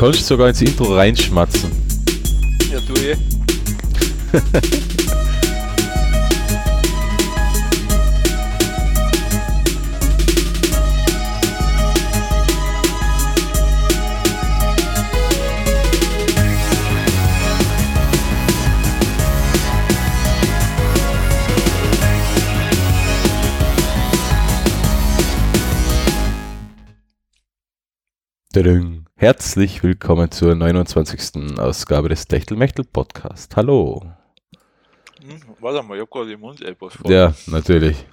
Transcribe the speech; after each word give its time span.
kannst 0.00 0.26
sogar 0.26 0.48
ins 0.48 0.62
Intro 0.62 0.94
reinschmatzen. 0.94 1.70
Ja, 2.72 2.80
tu 2.80 2.94
ich. 2.94 3.18
Tadang. 28.52 28.99
Herzlich 29.20 29.82
willkommen 29.82 30.30
zur 30.30 30.54
29. 30.54 31.58
Ausgabe 31.58 32.08
des 32.08 32.26
Techtelmechtel 32.26 32.86
Podcast. 32.86 33.54
Hallo. 33.54 34.02
Hm, 35.20 35.42
warte 35.60 35.82
mal, 35.82 35.96
ich 35.96 36.00
hab 36.00 36.10
gerade 36.10 36.32
im 36.32 36.40
Mund 36.40 36.62
etwas 36.62 36.94
voll. 36.94 37.12
Ja, 37.12 37.34
natürlich. 37.46 38.06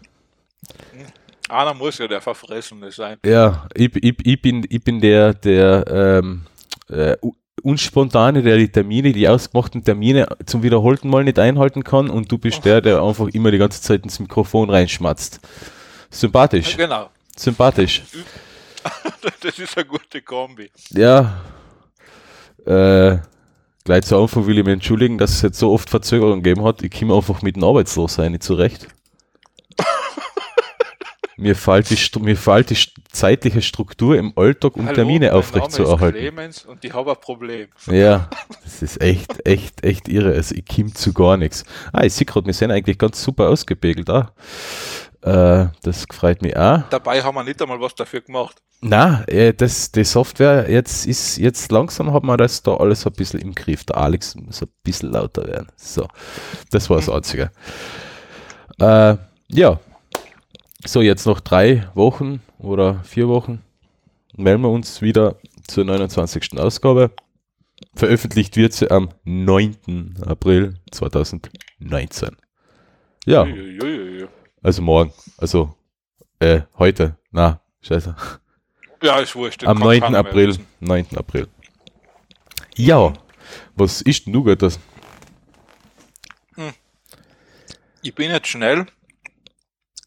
Einer 1.48 1.74
muss 1.74 1.98
ja 1.98 2.10
der 2.10 2.20
Verfressene 2.20 2.92
sein. 2.92 3.20
Ja, 3.26 3.70
ich, 3.74 3.96
ich, 3.96 4.18
ich, 4.22 4.42
bin, 4.42 4.66
ich 4.70 4.84
bin 4.84 5.00
der, 5.00 5.34
der 5.34 5.86
ähm, 5.88 6.42
äh, 6.90 7.16
unspontane, 7.64 8.42
der 8.42 8.58
die 8.58 8.70
Termine, 8.70 9.14
die 9.14 9.30
ausgemachten 9.30 9.86
Termine 9.86 10.28
zum 10.46 10.62
wiederholten 10.62 11.10
Mal 11.10 11.24
nicht 11.24 11.40
einhalten 11.40 11.86
kann 11.86 12.10
und 12.10 12.30
du 12.30 12.38
bist 12.38 12.66
der, 12.66 12.82
der 12.82 13.02
einfach 13.02 13.28
immer 13.30 13.52
die 13.52 13.60
ganze 13.60 13.82
Zeit 13.82 14.04
ins 14.04 14.20
Mikrofon 14.20 14.70
reinschmatzt. 14.70 15.40
Sympathisch, 16.10 16.76
Genau. 16.76 17.10
sympathisch. 17.34 18.04
Das 19.42 19.60
ist 19.60 19.78
eine 19.78 19.86
gute 19.86 20.22
Kombi. 20.22 20.70
Ja. 20.90 21.42
Äh, 22.66 23.18
gleich 23.86 24.04
zu 24.06 24.18
Anfang 24.20 24.46
will 24.48 24.58
ich 24.58 24.66
mich 24.66 24.74
entschuldigen, 24.74 25.18
dass 25.18 25.32
es 25.32 25.42
jetzt 25.42 25.60
so 25.60 25.72
oft 25.72 25.90
Verzögerungen 25.90 26.44
gegeben 26.44 26.64
hat. 26.66 26.82
Ich 26.84 26.92
komme 26.92 27.16
einfach 27.16 27.42
mit 27.42 27.56
dem 27.56 27.64
Arbeitslosein 27.64 28.32
nicht 28.34 28.44
zurecht. 28.44 28.88
mir, 31.38 31.56
fällt 31.56 31.90
die, 31.90 31.98
Stru- 31.98 32.22
mir 32.24 32.36
fällt 32.36 32.70
die 32.72 32.78
zeitliche 33.12 33.62
Struktur 33.62 34.18
im 34.18 34.34
Alltag, 34.36 34.76
um 34.76 34.86
Hallo, 34.86 34.96
Termine 34.96 35.28
mein 35.28 35.36
aufrecht 35.36 35.72
zu 35.72 35.84
Name 35.84 35.94
ist 35.94 36.00
erhalten. 36.00 36.18
Clemens 36.18 36.66
und 36.66 36.84
ich 36.84 36.94
habe 36.94 37.12
ein 37.12 37.22
Problem. 37.22 37.68
Ja, 37.88 38.30
das 38.64 38.82
ist 38.82 39.02
echt, 39.02 39.46
echt, 39.48 39.84
echt 39.84 40.08
irre. 40.08 40.34
Also 40.34 40.56
ich 40.56 40.66
komme 40.66 40.94
zu 40.94 41.14
gar 41.14 41.38
nichts. 41.38 41.64
Ah, 41.94 42.04
ich 42.04 42.14
sehe 42.14 42.26
gerade, 42.26 42.48
wir 42.48 42.54
sind 42.54 42.72
eigentlich 42.72 42.98
ganz 42.98 43.22
super 43.24 43.50
ausgepegelt. 43.50 44.10
Ah. 44.10 44.32
Äh, 45.28 45.68
das 45.84 46.06
freut 46.10 46.42
mich 46.42 46.56
auch. 46.56 46.84
Dabei 46.90 47.22
haben 47.22 47.36
wir 47.36 47.44
nicht 47.44 47.62
einmal 47.62 47.82
was 47.82 47.94
dafür 47.94 48.22
gemacht. 48.22 48.62
Na, 48.80 49.26
äh, 49.28 49.54
das, 49.54 49.92
die 49.92 50.06
Software, 50.06 50.70
jetzt 50.70 51.06
ist, 51.06 51.38
jetzt 51.38 51.70
langsam 51.70 52.14
hat 52.14 52.24
man 52.24 52.38
das 52.38 52.64
da 52.64 52.76
alles 52.76 53.06
ein 53.06 53.12
bisschen 53.12 53.42
im 53.42 53.54
Griff. 53.54 53.84
Der 53.84 53.98
Alex 53.98 54.36
muss 54.36 54.62
ein 54.62 54.70
bisschen 54.84 55.12
lauter 55.12 55.46
werden. 55.46 55.68
So, 55.76 56.08
das 56.72 56.90
war 56.90 56.98
das 56.98 57.10
Einzige. 57.10 57.52
Äh, 58.80 59.18
ja, 59.50 59.80
so 60.86 61.02
jetzt 61.02 61.26
noch 61.26 61.42
drei 61.42 61.90
Wochen 61.94 62.42
oder 62.60 63.04
vier 63.04 63.28
Wochen 63.28 63.62
melden 64.38 64.62
wir 64.62 64.70
uns 64.70 65.02
wieder 65.02 65.36
zur 65.68 65.84
29. 65.84 66.58
Ausgabe. 66.58 67.12
Veröffentlicht 67.96 68.56
wird 68.56 68.72
sie 68.72 68.90
am 68.90 69.10
9. 69.26 70.24
April 70.26 70.76
2019. 70.92 72.38
Ja, 73.26 73.44
Uiuiui. 73.44 74.28
Also 74.62 74.82
morgen. 74.82 75.14
Also, 75.38 75.76
äh, 76.40 76.62
heute. 76.78 77.18
Na, 77.32 77.62
scheiße. 77.82 78.16
Ja, 79.02 79.20
ist 79.20 79.36
wurscht. 79.36 79.64
Am 79.64 79.78
kann 79.78 79.88
9. 79.88 80.00
keiner 80.00 80.12
mehr 80.12 80.20
April. 80.32 80.48
wissen. 80.50 80.68
9. 80.80 81.08
April. 81.18 81.48
Ja, 82.76 83.14
was 83.76 84.02
ist 84.02 84.26
denn 84.26 84.34
du 84.34 84.56
das? 84.56 84.80
Ich 88.02 88.14
bin 88.16 88.32
jetzt 88.32 88.48
schnell 88.48 88.86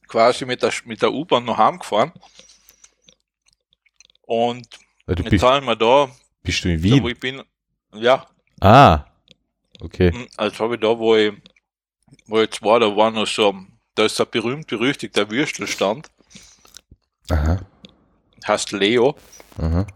quasi 0.09 0.45
mit 0.47 0.63
der, 0.63 0.73
mit 0.85 1.03
der 1.03 1.13
U-Bahn 1.13 1.45
noch 1.45 1.59
heimgefahren. 1.59 2.13
Und 4.23 4.67
Ja, 5.07 5.15
du 5.15 5.23
jetzt 5.23 5.31
bist, 5.31 5.45
haben 5.45 5.67
wir 5.67 5.77
da, 5.77 6.11
bist 6.43 6.65
du 6.65 6.69
in 6.73 6.79
da 6.83 6.83
wo 6.83 6.85
Wien? 6.95 7.07
ich 7.09 7.21
bin, 7.21 7.43
ja, 7.95 8.27
Ah, 8.61 9.07
okay. 9.81 10.13
Hm, 10.13 10.29
Also 10.37 10.65
habe 10.65 10.75
ich 10.75 10.81
da, 10.81 10.99
wo 10.99 11.17
ich, 11.17 11.33
wo 12.27 12.37
ich 12.39 12.43
jetzt 12.51 12.63
war, 12.63 12.79
da 12.81 12.95
war 12.95 13.11
noch 13.11 13.27
so, 13.27 13.55
da 13.95 14.05
ist 14.05 14.21
ein 14.21 14.27
berühmt 14.31 14.67
berüchtigter 14.67 15.31
Würstelstand, 15.31 16.11
Aha, 17.31 17.61
heißt 18.47 18.73
Leo. 18.73 19.17
aha. 19.59 19.87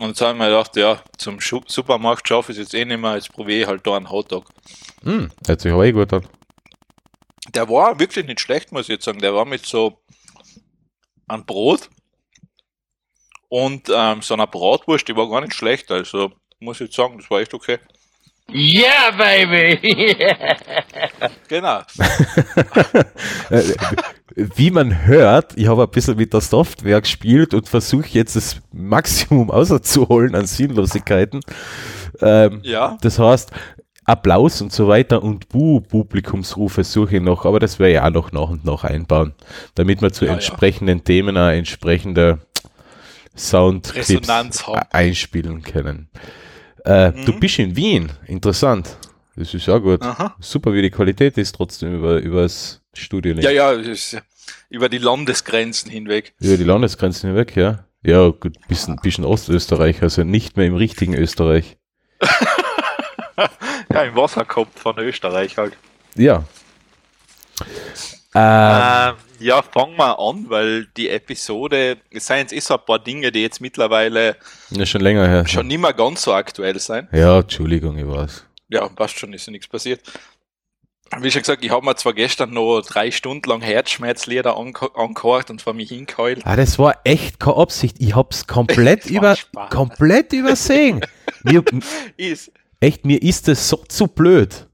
Und 0.00 0.08
jetzt 0.08 0.20
habe 0.20 0.32
ich 0.32 0.38
mir 0.38 0.46
gedacht, 0.46 0.76
ja, 0.76 1.02
zum 1.16 1.38
Supermarkt 1.40 2.28
schaffe 2.28 2.52
ich 2.52 2.58
es 2.58 2.64
jetzt 2.64 2.74
eh 2.74 2.84
nicht 2.84 3.00
mehr, 3.00 3.14
jetzt 3.14 3.32
probiere 3.32 3.60
ich 3.62 3.66
halt 3.66 3.86
da 3.86 3.96
einen 3.96 4.10
Hotdog. 4.10 4.50
Hm, 5.02 5.30
hört 5.46 5.60
sich 5.60 5.72
aber 5.72 5.86
eh 5.86 5.92
gut 5.92 6.12
an. 6.12 6.26
Der 7.54 7.68
war 7.70 7.98
wirklich 7.98 8.26
nicht 8.26 8.40
schlecht, 8.40 8.72
muss 8.72 8.82
ich 8.82 8.88
jetzt 8.88 9.04
sagen. 9.04 9.20
Der 9.20 9.34
war 9.34 9.46
mit 9.46 9.64
so 9.64 10.02
einem 11.28 11.46
Brot 11.46 11.88
und 13.48 13.88
ähm, 13.90 14.20
so 14.20 14.34
einer 14.34 14.46
Bratwurst, 14.46 15.08
die 15.08 15.16
war 15.16 15.30
gar 15.30 15.40
nicht 15.40 15.54
schlecht. 15.54 15.90
Also 15.90 16.32
muss 16.58 16.76
ich 16.80 16.88
jetzt 16.88 16.96
sagen, 16.96 17.18
das 17.18 17.30
war 17.30 17.40
echt 17.40 17.54
okay. 17.54 17.78
Yeah, 18.52 19.10
baby! 19.16 20.16
Genau. 21.48 21.80
Äh, 23.50 23.62
Wie 24.34 24.70
man 24.72 25.06
hört, 25.06 25.56
ich 25.56 25.68
habe 25.68 25.84
ein 25.84 25.90
bisschen 25.90 26.16
mit 26.16 26.32
der 26.32 26.40
Software 26.40 27.00
gespielt 27.00 27.54
und 27.54 27.68
versuche 27.68 28.08
jetzt 28.10 28.34
das 28.34 28.60
Maximum 28.72 29.50
auszuholen 29.52 30.34
an 30.34 30.46
Sinnlosigkeiten. 30.46 31.40
Ähm, 32.20 32.60
Ja, 32.64 32.98
Das 33.00 33.18
heißt, 33.20 33.52
Applaus 34.04 34.60
und 34.62 34.72
so 34.72 34.88
weiter 34.88 35.22
und 35.22 35.48
Buh, 35.48 35.80
Publikumsrufe 35.80 36.82
suche 36.84 37.16
ich 37.16 37.22
noch, 37.22 37.44
aber 37.44 37.60
das 37.60 37.78
werde 37.78 37.92
ich 37.94 38.00
auch 38.00 38.10
noch 38.10 38.32
nach 38.32 38.48
und 38.50 38.64
nach 38.64 38.84
einbauen, 38.84 39.34
damit 39.76 40.02
wir 40.02 40.12
zu 40.12 40.24
Ja, 40.24 40.30
ja. 40.32 40.34
entsprechenden 40.34 41.04
Themen 41.04 41.36
eine 41.36 41.56
entsprechende 41.56 42.40
Soundclips 43.36 44.28
einspielen 44.90 45.62
können. 45.62 46.08
Äh, 46.86 47.12
Du 47.24 47.32
Mhm. 47.32 47.40
bist 47.40 47.58
in 47.58 47.74
Wien, 47.76 48.10
interessant. 48.26 48.96
Das 49.34 49.52
ist 49.52 49.66
ja 49.66 49.76
gut. 49.78 50.00
Aha. 50.02 50.34
Super, 50.40 50.72
wie 50.72 50.82
die 50.82 50.90
Qualität 50.90 51.36
ist 51.36 51.54
trotzdem 51.56 51.96
über, 51.96 52.16
über 52.18 52.42
das 52.42 52.80
Studio 52.94 53.34
ja, 53.34 53.50
ja, 53.50 53.72
ist 53.72 54.16
über 54.70 54.88
die 54.88 54.98
Landesgrenzen 54.98 55.90
hinweg. 55.90 56.32
Über 56.40 56.56
die 56.56 56.64
Landesgrenzen 56.64 57.28
hinweg, 57.30 57.54
ja. 57.56 57.84
Ja, 58.02 58.28
gut, 58.28 58.56
bisschen, 58.68 58.96
bisschen 59.02 59.24
Ostösterreich, 59.24 60.00
also 60.02 60.22
nicht 60.24 60.56
mehr 60.56 60.66
im 60.66 60.76
richtigen 60.76 61.14
Österreich. 61.14 61.76
Ja, 63.92 64.02
im 64.02 64.16
Wasserkopf 64.16 64.68
von 64.80 64.98
Österreich 64.98 65.58
halt. 65.58 65.74
Ja. 66.16 66.44
Ähm, 68.38 69.14
ja, 69.38 69.62
fangen 69.62 69.96
wir 69.96 70.18
an, 70.18 70.46
weil 70.50 70.86
die 70.96 71.08
Episode, 71.08 71.96
es 72.10 72.26
sind 72.26 72.36
jetzt 72.36 72.52
eh 72.52 72.60
so 72.60 72.74
ein 72.74 72.84
paar 72.84 72.98
Dinge, 72.98 73.32
die 73.32 73.40
jetzt 73.40 73.62
mittlerweile 73.62 74.36
ja, 74.70 74.84
schon 74.84 75.00
länger 75.00 75.26
her. 75.26 75.46
schon 75.48 75.66
nicht 75.66 75.80
mehr 75.80 75.94
ganz 75.94 76.22
so 76.22 76.34
aktuell 76.34 76.78
sein. 76.78 77.08
Ja, 77.12 77.38
Entschuldigung, 77.40 77.96
ich 77.96 78.06
weiß. 78.06 78.44
Ja, 78.68 78.86
passt 78.88 79.18
schon, 79.18 79.32
ist 79.32 79.46
ja 79.46 79.52
nichts 79.52 79.68
passiert. 79.68 80.02
Wie 81.20 81.30
schon 81.30 81.42
gesagt, 81.42 81.64
ich 81.64 81.70
habe 81.70 81.86
mir 81.86 81.94
zwar 81.94 82.12
gestern 82.14 82.52
noch 82.52 82.82
drei 82.82 83.10
Stunden 83.10 83.48
lang 83.48 83.62
Herzschmerzlieder 83.62 84.56
ange 84.56 84.74
angehört 84.94 85.50
und 85.50 85.62
vor 85.62 85.72
mich 85.72 85.88
hingeheult. 85.88 86.40
Ah, 86.44 86.56
das 86.56 86.78
war 86.78 87.00
echt 87.04 87.38
keine 87.38 87.56
Absicht. 87.56 87.96
Ich 88.00 88.14
hab's 88.14 88.46
komplett 88.46 89.04
Das 89.10 89.14
war 89.14 89.36
über, 89.52 89.68
komplett 89.70 90.32
übersehen. 90.32 91.00
mir, 91.44 91.62
Ist, 92.16 92.50
echt, 92.80 93.06
mir 93.06 93.22
ist 93.22 93.48
das 93.48 93.68
so 93.68 93.76
zu 93.88 94.08
blöd, 94.08 94.65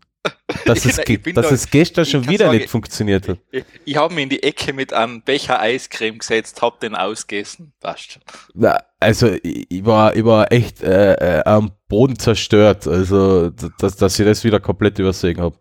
dass, 0.66 0.84
es, 0.84 0.96
ge- 1.04 1.18
dass 1.32 1.48
da- 1.48 1.54
es 1.54 1.70
gestern 1.70 2.04
schon 2.06 2.28
wieder 2.28 2.46
sagen, 2.46 2.58
nicht 2.58 2.70
funktioniert 2.70 3.28
hat. 3.28 3.38
ich, 3.50 3.64
ich 3.84 3.96
habe 3.96 4.14
mich 4.14 4.22
in 4.24 4.28
die 4.30 4.42
Ecke 4.42 4.72
mit 4.72 4.92
einem 4.92 5.22
Becher 5.22 5.60
Eiscreme 5.60 6.18
gesetzt, 6.18 6.60
hab 6.62 6.81
den 6.81 6.94
ausgegessen. 6.94 7.72
Passt 7.81 8.12
schon. 8.12 8.22
Na, 8.54 8.78
also 9.00 9.34
ich, 9.43 9.84
war, 9.84 10.14
ich 10.16 10.25
war 10.25 10.50
echt 10.52 10.82
äh, 10.82 11.14
äh, 11.38 11.44
am 11.44 11.72
Boden 11.88 12.19
zerstört, 12.19 12.87
also 12.87 13.50
dass, 13.78 13.96
dass 13.96 14.19
ich 14.19 14.25
das 14.26 14.44
wieder 14.44 14.60
komplett 14.60 14.99
übersehen 14.99 15.40
habe. 15.40 15.56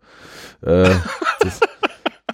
Äh, 0.62 0.90
das- 1.40 1.60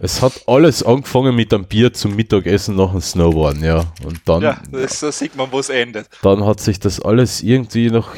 es 0.01 0.23
hat 0.23 0.33
alles 0.47 0.85
angefangen 0.85 1.35
mit 1.35 1.53
einem 1.53 1.65
Bier 1.65 1.93
zum 1.93 2.15
Mittagessen 2.15 2.77
nach 2.77 2.93
dem 2.93 3.01
Snowboarden, 3.01 3.65
ja. 3.65 3.85
Und 4.05 4.21
dann, 4.27 4.43
Ja, 4.43 4.63
das, 4.71 5.01
so 5.01 5.11
sieht 5.11 5.35
man, 5.35 5.51
wo 5.51 5.59
es 5.59 5.71
endet. 5.71 6.09
dann 6.23 6.45
hat 6.47 6.61
sich 6.61 6.79
das 6.79 7.01
alles 7.01 7.43
irgendwie 7.43 7.91
noch 7.91 8.11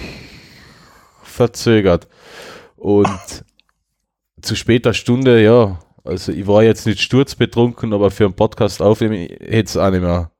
verzögert. 1.22 2.08
Und 2.76 3.08
zu 4.42 4.54
später 4.56 4.92
Stunde, 4.94 5.42
ja, 5.42 5.78
also 6.04 6.32
ich 6.32 6.46
war 6.46 6.62
jetzt 6.62 6.86
nicht 6.86 7.00
sturzbetrunken, 7.00 7.92
aber 7.92 8.10
für 8.10 8.24
einen 8.24 8.34
Podcast 8.34 8.80
aufnehmen 8.82 9.14
hätte 9.40 9.64
es 9.68 9.76
auch 9.76 9.90
nicht 9.90 10.00
mehr, 10.02 10.30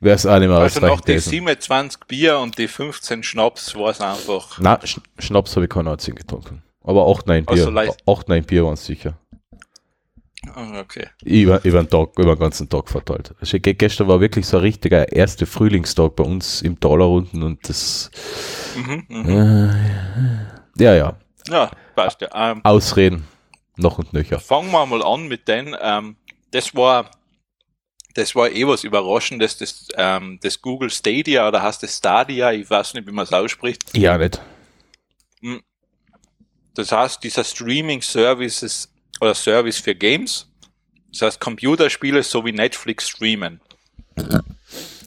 wäre 0.00 0.16
es 0.16 0.26
auch 0.26 0.38
nicht 0.38 0.48
mehr 0.48 0.58
Also 0.58 0.80
ausreichend 0.80 1.06
die 1.08 1.12
gewesen. 1.12 1.30
27 1.30 2.00
Bier 2.08 2.38
und 2.38 2.58
die 2.58 2.68
15 2.68 3.22
Schnaps 3.22 3.74
war 3.76 3.90
es 3.90 4.00
einfach. 4.00 4.58
Na, 4.60 4.78
Sch 4.84 5.00
Schnaps 5.18 5.54
habe 5.56 5.64
ich 5.66 5.70
keinen 5.70 5.88
einzigen 5.88 6.16
getrunken. 6.16 6.62
Aber 6.82 7.06
8, 7.08 7.26
9 7.26 7.44
Bier. 7.44 7.52
Also 7.56 7.70
leicht. 7.70 7.96
8, 8.06 8.28
9 8.28 8.44
Bier 8.44 8.64
waren 8.64 8.74
es 8.74 8.84
sicher. 8.84 9.18
Ah, 10.54 10.80
Okay. 10.80 11.06
Über, 11.24 11.62
über 11.64 11.82
den 11.82 11.90
Tag, 11.90 12.18
über 12.18 12.34
den 12.34 12.38
ganzen 12.40 12.68
Tag 12.68 12.88
verteilt. 12.88 13.34
Also 13.40 13.58
ge- 13.58 13.74
gestern 13.74 14.08
war 14.08 14.20
wirklich 14.20 14.46
so 14.46 14.56
ein 14.56 14.62
richtiger 14.62 15.10
erster 15.12 15.46
Frühlingstag 15.46 16.16
bei 16.16 16.24
uns 16.24 16.62
im 16.62 16.78
Taler 16.80 17.08
unten 17.08 17.42
und 17.42 17.68
das, 17.68 18.10
Mhm, 18.76 19.04
mhm. 19.08 19.28
äh, 20.78 20.82
ja, 20.82 20.94
ja, 20.94 21.16
Ja, 21.48 21.70
passt 21.98 22.20
ja. 22.20 22.28
Ähm, 22.52 22.60
Ausreden, 22.64 23.26
noch 23.76 23.98
und 23.98 24.12
nöcher. 24.12 24.38
fangen 24.38 24.70
wir 24.70 24.86
mal 24.86 25.02
an 25.02 25.26
mit 25.26 25.48
den, 25.48 25.76
ähm, 25.80 26.16
das 26.52 26.74
war, 26.74 27.10
das 28.14 28.34
war 28.34 28.50
eh 28.50 28.66
was 28.66 28.84
Überraschendes, 28.84 29.58
das, 29.58 29.88
ähm, 29.96 30.38
das 30.42 30.62
Google 30.62 30.90
Stadia 30.90 31.48
oder 31.48 31.62
heißt 31.62 31.82
das 31.82 31.96
Stadia, 31.96 32.52
ich 32.52 32.68
weiß 32.70 32.94
nicht, 32.94 33.06
wie 33.06 33.12
man 33.12 33.24
es 33.24 33.32
ausspricht. 33.32 33.96
Ja, 33.96 34.16
nicht. 34.16 34.40
Das 36.74 36.92
heißt, 36.92 37.22
dieser 37.24 37.42
Streaming 37.42 38.02
Services 38.02 38.88
oder 39.20 39.34
Service 39.34 39.78
für 39.78 39.96
Games, 39.96 40.46
das 41.10 41.22
heißt 41.22 41.40
Computerspiele 41.40 42.22
sowie 42.22 42.52
Netflix 42.52 43.08
streamen. 43.08 43.60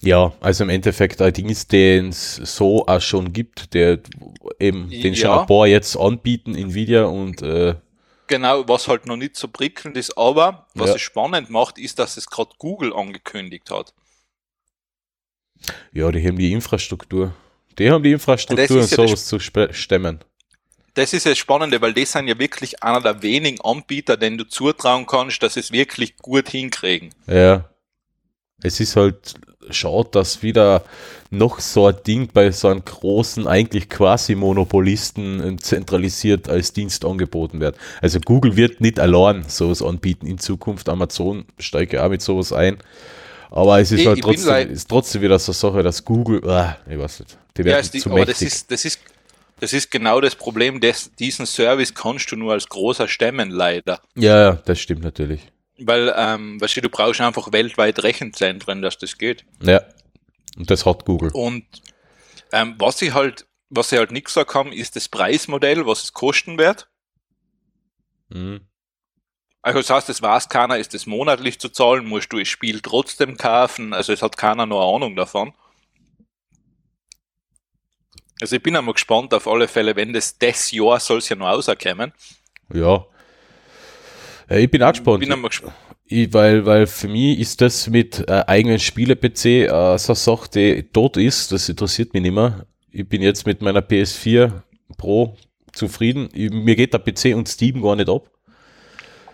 Ja, 0.03 0.33
also 0.41 0.63
im 0.63 0.69
Endeffekt 0.71 1.21
ein 1.21 1.31
Dienst, 1.31 1.71
den 1.71 2.09
es 2.09 2.35
so 2.37 2.87
auch 2.87 3.01
schon 3.01 3.33
gibt, 3.33 3.73
der 3.75 3.99
eben, 4.59 4.89
den 4.89 5.15
schon 5.15 5.29
Ja. 5.29 5.41
ein 5.41 5.47
paar 5.47 5.67
jetzt 5.67 5.95
anbieten, 5.95 6.55
Nvidia 6.55 7.03
und 7.05 7.41
äh, 7.41 7.75
Genau, 8.27 8.67
was 8.67 8.87
halt 8.87 9.05
noch 9.05 9.17
nicht 9.17 9.35
so 9.35 9.47
prickelnd 9.49 9.97
ist, 9.97 10.17
aber 10.17 10.65
was 10.73 10.89
Ja. 10.89 10.95
es 10.95 11.01
spannend 11.01 11.49
macht, 11.49 11.77
ist, 11.77 11.99
dass 11.99 12.17
es 12.17 12.27
gerade 12.27 12.51
Google 12.57 12.93
angekündigt 12.93 13.69
hat. 13.69 13.93
ja, 15.91 16.09
die 16.11 16.25
haben 16.27 16.37
die 16.37 16.51
Infrastruktur. 16.51 17.33
Die 17.77 17.91
haben 17.91 18.03
die 18.03 18.11
Infrastruktur, 18.13 18.77
um 18.77 18.81
ja 18.81 18.87
sowas 18.87 19.25
zu 19.27 19.39
stemmen. 19.39 20.19
Das 20.93 21.13
ist 21.13 21.25
das 21.25 21.37
Spannende, 21.37 21.79
weil 21.81 21.93
das 21.93 22.11
sind 22.11 22.27
ja 22.27 22.37
wirklich 22.37 22.81
einer 22.83 22.99
der 23.01 23.21
wenigen 23.21 23.61
Anbieter, 23.61 24.17
denen 24.17 24.37
du 24.37 24.43
zutrauen 24.45 25.05
kannst, 25.05 25.41
dass 25.43 25.55
es 25.57 25.71
wirklich 25.71 26.17
gut 26.17 26.49
hinkriegen. 26.49 27.13
Ja. 27.27 27.69
Es 28.63 28.79
ist 28.79 28.95
halt 28.95 29.35
schade, 29.69 30.09
dass 30.11 30.41
wieder 30.43 30.83
noch 31.29 31.59
so 31.59 31.87
ein 31.87 31.95
Ding 32.05 32.29
bei 32.33 32.51
so 32.51 32.67
einem 32.67 32.83
großen, 32.83 33.47
eigentlich 33.47 33.89
quasi 33.89 34.35
Monopolisten 34.35 35.55
äh, 35.55 35.57
zentralisiert 35.57 36.49
als 36.49 36.73
Dienst 36.73 37.05
angeboten 37.05 37.59
wird. 37.59 37.75
Also 38.01 38.19
Google 38.19 38.55
wird 38.57 38.81
nicht 38.81 38.99
allein 38.99 39.45
sowas 39.47 39.81
anbieten 39.81 40.27
in 40.27 40.37
Zukunft. 40.39 40.89
Amazon 40.89 41.45
steigt 41.59 41.93
ja 41.93 42.05
auch 42.05 42.09
mit 42.09 42.21
sowas 42.21 42.51
ein. 42.51 42.77
Aber 43.49 43.79
es 43.79 43.91
ist 43.91 44.01
Ich- 44.01 44.07
halt 44.07 44.21
trotzdem, 44.21 44.69
ist 44.71 44.89
trotzdem 44.89 45.21
wieder 45.21 45.37
so 45.39 45.51
eine 45.51 45.57
Sache, 45.57 45.83
dass 45.83 46.03
Google, 46.05 46.41
ah, 46.49 46.77
ich 46.89 46.97
weiß 46.97 47.19
nicht, 47.21 47.37
die 47.57 47.61
Ja, 47.61 47.65
werden 47.65 47.81
ist 47.81 47.93
die, 47.93 47.99
zu 47.99 48.09
aber 48.09 48.19
das 48.19 48.27
mächtig. 48.41 48.47
ist, 48.47 48.71
das 48.71 48.85
ist, 48.85 48.99
das 49.59 49.73
ist 49.73 49.91
genau 49.91 50.21
das 50.21 50.35
Problem, 50.35 50.79
des, 50.79 51.11
diesen 51.19 51.45
Service 51.45 51.93
kannst 51.93 52.31
du 52.31 52.35
nur 52.37 52.53
als 52.53 52.67
großer 52.67 53.07
stemmen, 53.07 53.51
leider. 53.51 53.99
ja, 54.15 54.41
ja, 54.41 54.53
das 54.65 54.79
stimmt 54.79 55.03
natürlich. 55.03 55.41
Weil, 55.83 56.13
ähm, 56.15 56.61
weißt 56.61 56.77
du, 56.77 56.81
du 56.81 56.89
brauchst 56.89 57.21
einfach 57.21 57.51
weltweit 57.51 58.03
Rechenzentren, 58.03 58.81
dass 58.81 58.97
das 58.97 59.17
geht. 59.17 59.45
Ja. 59.61 59.81
Und 60.57 60.69
das 60.69 60.85
hat 60.85 61.05
Google. 61.05 61.31
Und 61.33 61.65
ähm, 62.51 62.75
was 62.77 62.99
sie 62.99 63.13
halt, 63.13 63.47
was 63.69 63.89
sie 63.89 63.97
halt 63.97 64.11
nicht 64.11 64.25
gesagt 64.25 64.53
haben, 64.53 64.71
ist 64.71 64.95
das 64.95 65.09
Preismodell, 65.09 65.85
was 65.85 66.03
es 66.03 66.13
kosten 66.13 66.57
wird. 66.57 66.89
Mhm. 68.29 68.61
Also 69.61 69.79
das 69.79 69.89
heißt, 69.89 70.09
es 70.09 70.21
weiß 70.21 70.49
keiner, 70.49 70.77
ist 70.77 70.93
es 70.95 71.05
monatlich 71.05 71.59
zu 71.59 71.69
zahlen, 71.69 72.05
musst 72.05 72.33
du 72.33 72.39
das 72.39 72.47
Spiel 72.47 72.81
trotzdem 72.81 73.37
kaufen, 73.37 73.93
also 73.93 74.11
es 74.11 74.23
hat 74.23 74.35
keiner 74.35 74.65
noch 74.65 74.81
eine 74.81 74.95
Ahnung 74.95 75.15
davon. 75.15 75.53
Also 78.41 78.55
ich 78.55 78.63
bin 78.63 78.75
einmal 78.75 78.95
gespannt 78.95 79.35
auf 79.35 79.47
alle 79.47 79.67
Fälle, 79.67 79.95
wenn 79.95 80.13
das 80.13 80.39
das 80.39 80.71
Jahr 80.71 80.99
soll 80.99 81.19
es 81.19 81.29
ja 81.29 81.35
noch 81.35 81.45
rauskommen. 81.45 82.11
Ja. 82.73 83.05
Ja. 84.51 84.57
Ich 84.57 84.69
bin 84.69 84.83
auch 84.83 84.91
gespannt. 84.91 85.19
Bin 85.19 85.43
gespannt. 85.43 85.73
Ich, 86.05 86.33
weil, 86.33 86.65
weil 86.65 86.87
für 86.87 87.07
mich 87.07 87.39
ist 87.39 87.61
das 87.61 87.87
mit 87.87 88.27
äh, 88.27 88.43
eigenen 88.45 88.79
Spiele-PC 88.79 89.45
äh, 89.45 89.67
so 89.97 90.11
eine 90.11 90.15
Sache, 90.15 90.49
die 90.53 90.83
tot 90.83 91.15
ist. 91.15 91.51
Das 91.51 91.69
interessiert 91.69 92.13
mich 92.13 92.21
nicht 92.21 92.33
mehr. 92.33 92.65
Ich 92.91 93.07
bin 93.07 93.21
jetzt 93.21 93.45
mit 93.45 93.61
meiner 93.61 93.79
PS4 93.79 94.51
Pro 94.97 95.37
zufrieden. 95.71 96.27
Ich, 96.33 96.51
mir 96.51 96.75
geht 96.75 96.93
der 96.93 96.99
PC 96.99 97.35
und 97.35 97.47
Steam 97.47 97.81
gar 97.81 97.95
nicht 97.95 98.09
ab. 98.09 98.29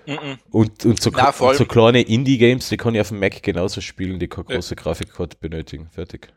Mhm. 0.06 0.38
Und, 0.52 0.86
und, 0.86 1.02
so, 1.02 1.12
Na, 1.14 1.30
und 1.30 1.56
so 1.56 1.66
kleine 1.66 2.02
Indie-Games, 2.02 2.70
die 2.70 2.78
kann 2.78 2.96
ich 2.96 3.02
auf 3.02 3.10
dem 3.10 3.20
Mac 3.20 3.42
genauso 3.44 3.82
spielen, 3.82 4.20
die 4.20 4.28
keine 4.28 4.46
Ja. 4.50 4.56
große 4.56 4.76
Grafikkarte 4.76 5.36
benötigen. 5.40 5.90
Fertig. 5.92 6.30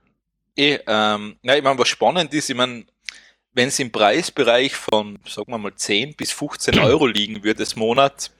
Eh, 0.56 0.79
ähm, 0.87 1.37
na, 1.43 1.56
ich 1.56 1.62
meine, 1.62 1.79
was 1.79 1.88
spannend 1.88 2.35
ist, 2.35 2.50
ich 2.50 2.56
meine, 2.56 2.85
wenn 3.53 3.69
es 3.69 3.79
im 3.79 3.93
Preisbereich 3.93 4.75
von, 4.75 5.19
sagen 5.26 5.53
wir 5.53 5.59
mal, 5.59 5.75
10 5.75 6.15
bis 6.17 6.33
15 6.33 6.79
Euro 6.79 7.06
liegen 7.06 7.43
würde 7.44 7.61
das 7.61 7.76
Monat, 7.76 8.31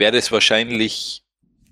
wäre 0.00 0.12
das 0.12 0.32
wahrscheinlich 0.32 1.22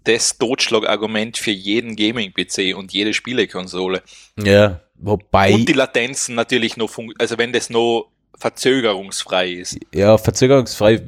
das 0.05 0.39
Totschlagargument 0.39 1.37
für 1.37 1.51
jeden 1.51 1.97
Gaming-PC 1.97 2.77
und 2.77 2.93
jede 2.93 3.13
Spielekonsole. 3.13 4.03
Ja, 4.39 4.81
wobei. 4.95 5.53
Und 5.53 5.69
die 5.69 5.73
Latenzen 5.73 6.37
natürlich 6.37 6.77
noch, 6.77 6.97
also 7.19 7.37
wenn 7.37 7.53
das 7.53 7.69
noch 7.69 8.11
verzögerungsfrei 8.39 9.51
ist. 9.51 9.79
Ja, 9.93 10.17
verzögerungsfrei 10.17 11.03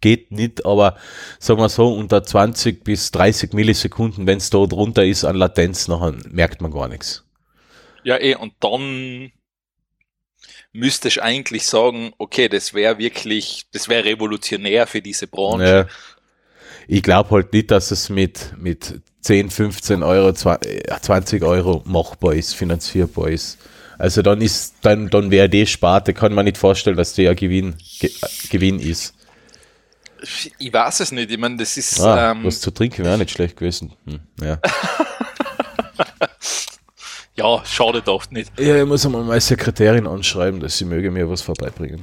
geht 0.00 0.30
nicht, 0.30 0.64
aber 0.64 0.96
sagen 1.38 1.60
wir 1.60 1.68
so, 1.68 1.92
unter 1.92 2.22
20 2.22 2.84
bis 2.84 3.10
30 3.10 3.52
Millisekunden, 3.52 4.26
wenn 4.26 4.38
es 4.38 4.50
da 4.50 4.64
drunter 4.66 5.04
ist 5.04 5.24
an 5.24 5.36
Latenz, 5.36 5.88
nachher 5.88 6.14
merkt 6.30 6.60
man 6.60 6.70
gar 6.70 6.88
nichts. 6.88 7.24
Ja, 8.04 8.20
eh, 8.20 8.36
und 8.36 8.52
dann 8.60 9.32
müsste 10.72 11.08
ich 11.08 11.22
eigentlich 11.22 11.66
sagen, 11.66 12.12
okay, 12.18 12.48
das 12.48 12.74
wäre 12.74 12.98
wirklich, 12.98 13.66
das 13.72 13.88
wäre 13.88 14.04
revolutionär 14.04 14.86
für 14.86 15.02
diese 15.02 15.26
Branche. 15.26 15.64
Ja. 15.64 15.86
Ich 16.88 17.02
glaube 17.02 17.30
halt 17.30 17.52
nicht, 17.52 17.70
dass 17.70 17.90
es 17.90 18.08
mit, 18.08 18.54
mit 18.58 19.00
10, 19.22 19.50
15 19.50 20.02
Euro, 20.02 20.32
20 20.32 21.42
Euro 21.42 21.82
machbar 21.84 22.34
ist, 22.34 22.54
finanzierbar 22.54 23.28
ist. 23.28 23.58
Also 23.98 24.22
dann 24.22 24.40
ist, 24.40 24.74
dann, 24.82 25.08
dann 25.08 25.30
wäre 25.30 25.48
die 25.48 25.66
Sparte, 25.66 26.14
kann 26.14 26.34
man 26.34 26.44
nicht 26.44 26.58
vorstellen, 26.58 26.96
dass 26.96 27.14
der 27.14 27.34
Gewinn, 27.34 27.76
Ge 27.98 28.10
Gewinn 28.50 28.78
ist. 28.78 29.14
Ich 30.58 30.72
weiß 30.72 31.00
es 31.00 31.12
nicht, 31.12 31.30
ich 31.30 31.38
meine, 31.38 31.56
das 31.56 31.76
ist, 31.76 32.00
Ah, 32.00 32.32
ähm, 32.32 32.44
was 32.44 32.60
zu 32.60 32.70
trinken 32.70 33.04
wäre 33.04 33.18
nicht 33.18 33.30
schlecht 33.30 33.56
gewesen. 33.56 33.92
Hm, 34.06 34.20
ja. 34.42 34.58
ja, 37.36 37.62
schadet 37.64 38.08
oft 38.08 38.32
nicht. 38.32 38.58
ja, 38.58 38.80
ich 38.80 38.86
muss 38.86 39.04
einmal 39.04 39.24
meine 39.24 39.40
Sekretärin 39.40 40.06
anschreiben, 40.06 40.60
dass 40.60 40.78
sie 40.78 40.84
möge 40.84 41.10
mir 41.10 41.28
was 41.28 41.42
vorbeibringen. 41.42 42.02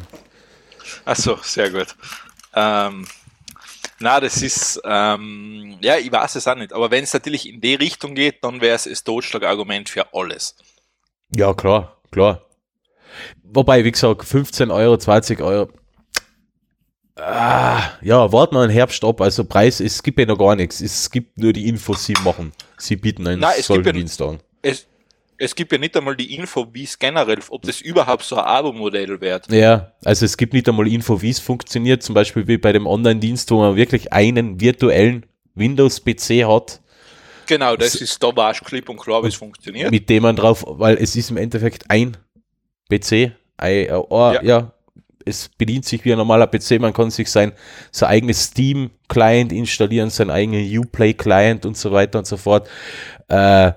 Achso, 1.06 1.38
sehr 1.41 1.71
gut. 1.71 1.95
Ähm, 2.56 3.07
na, 4.04 4.20
das 4.20 4.42
ist, 4.42 4.80
ähm, 4.86 5.78
ja, 5.82 5.98
ich 5.98 6.12
weiß 6.12 6.36
es 6.36 6.48
auch 6.48 6.56
nicht, 6.56 6.74
aber 6.74 6.92
wenn 6.92 7.04
es 7.04 7.14
natürlich 7.14 7.48
in 7.50 7.60
die 7.62 7.76
Richtung 7.76 8.14
geht, 8.16 8.44
dann 8.44 8.62
wäre 8.62 8.76
es 8.76 8.84
das 8.84 9.04
Totschlagargument 9.04 9.90
für 9.90 10.14
alles. 10.14 10.56
Ja, 11.36 11.54
klar, 11.54 11.98
klar. 12.12 12.42
Wobei, 13.44 13.83
wie 13.83 13.92
gesagt, 13.92 14.24
15 14.26 14.69
Euro, 14.72 14.98
20 14.98 15.42
Euro. 15.42 15.69
Ah, 17.16 17.92
ja, 18.02 18.31
warten 18.31 18.56
wir 18.56 18.62
einen 18.62 18.72
Herbst 18.72 19.04
ab. 19.04 19.22
Also 19.22 19.44
Preis, 19.45 19.80
es 19.80 20.02
gibt 20.02 20.18
ja 20.19 20.26
noch 20.26 20.38
gar 20.38 20.56
nichts. 20.56 20.81
Es 20.81 21.10
gibt 21.12 21.38
nur 21.38 21.54
die 21.54 21.68
Infos, 21.68 22.06
sie 22.06 22.16
machen. 22.24 22.52
Sie 22.78 22.95
bieten 22.95 23.28
einen 23.28 23.40
Nein, 23.42 23.62
solchen 23.62 23.86
ja- 23.86 23.92
Dienst 23.92 24.22
an. 24.22 24.40
Es, 24.64 24.88
es 25.44 25.56
gibt 25.56 25.71
ja 25.71 25.78
nicht 25.78 25.95
einmal 25.97 26.16
die 26.16 26.35
Info, 26.35 26.68
wie 26.71 26.83
es 26.83 26.97
generell, 26.97 27.40
ob 27.50 27.64
das 27.64 27.81
überhaupt 27.81 28.23
so 28.23 28.38
ein 28.38 28.45
Abo-Modell 28.45 29.19
wird. 29.19 29.52
Ja, 29.52 29.92
also 30.04 30.26
es 30.26 30.38
gibt 30.38 30.54
nicht 30.54 30.68
einmal 30.69 30.88
Info, 30.88 31.21
wie 31.21 31.30
es 31.30 31.40
funktioniert. 31.40 32.02
Zum 32.02 32.16
Beispiel 32.16 32.47
wie 32.47 32.57
bei 32.57 32.71
dem 32.71 32.88
Online-Dienst, 32.88 33.52
wo 33.52 33.59
man 33.59 33.76
wirklich 33.76 34.14
einen 34.14 34.59
virtuellen 34.59 35.26
Windows-PC 35.56 36.45
hat, 36.45 36.80
Genau, 37.45 37.76
das 37.76 37.95
ist, 37.95 38.23
da 38.23 38.33
war 38.33 38.54
klipp 38.54 38.88
und 38.88 38.97
klar, 38.97 39.21
wie 39.21 39.28
es 39.28 39.35
funktioniert. 39.35 39.92
mit 39.92 40.09
dem 40.09 40.23
man 40.23 40.35
drauf, 40.35 40.64
weil 40.66 40.95
es 40.95 41.16
ist 41.18 41.30
im 41.30 41.35
Endeffekt 41.35 41.90
ein 41.90 42.16
PC, 42.90 43.33
ein, 43.57 43.76
äh, 43.76 43.92
oh, 43.92 44.31
ja. 44.31 44.42
Ja. 44.42 44.71
es 45.26 45.50
bedient 45.50 45.83
sich 45.83 46.06
wie 46.06 46.14
ein 46.14 46.18
normaler 46.18 46.47
PC, 46.47 46.80
man 46.80 46.94
kann 46.94 47.12
sich 47.12 47.30
sein, 47.30 47.52
sein 47.92 48.09
eigenes 48.09 48.44
Steam-Client 48.45 49.52
installieren, 49.52 50.09
sein 50.09 50.30
eigenen 50.30 50.66
Uplay-Client 50.80 51.66
und 51.66 51.76
so 51.76 51.92
weiter 51.92 52.19
und 52.19 52.28
so 52.28 52.38
fort. 52.38 52.69
Äh, 53.28 53.73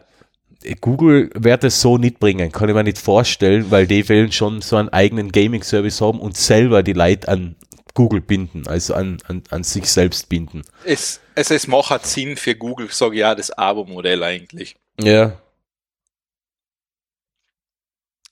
Google 0.81 1.31
wird 1.35 1.65
es 1.65 1.81
so 1.81 1.99
nicht 1.99 2.19
bringen, 2.19 2.53
kann 2.53 2.69
ich 2.69 2.75
mir 2.75 2.85
nicht 2.85 2.99
vorstellen, 2.99 3.71
weil 3.71 3.87
die 3.87 4.09
wollen 4.09 4.33
schon 4.33 4.63
so 4.63 4.77
einen 4.77 4.89
eigenen 4.89 5.33
Gaming-Service 5.33 6.01
haben 6.01 6.21
und 6.21 6.37
selber 6.37 6.83
die 6.83 6.93
Leute 6.93 7.29
an 7.29 7.57
Google 7.95 8.21
binden, 8.21 8.67
also 8.67 8.95
an, 8.95 9.19
an, 9.27 9.43
an 9.51 9.65
sich 9.65 9.91
selbst 9.91 10.29
binden. 10.29 10.63
Es, 10.85 11.21
also 11.35 11.55
es 11.55 11.67
macht 11.67 11.91
halt 11.91 12.07
Sinn 12.07 12.37
für 12.37 12.55
Google, 12.55 12.89
sage 12.91 13.15
ich 13.15 13.21
ja, 13.21 13.35
das 13.35 13.51
Abo-Modell 13.51 14.23
eigentlich. 14.23 14.77
Ja, 15.01 15.41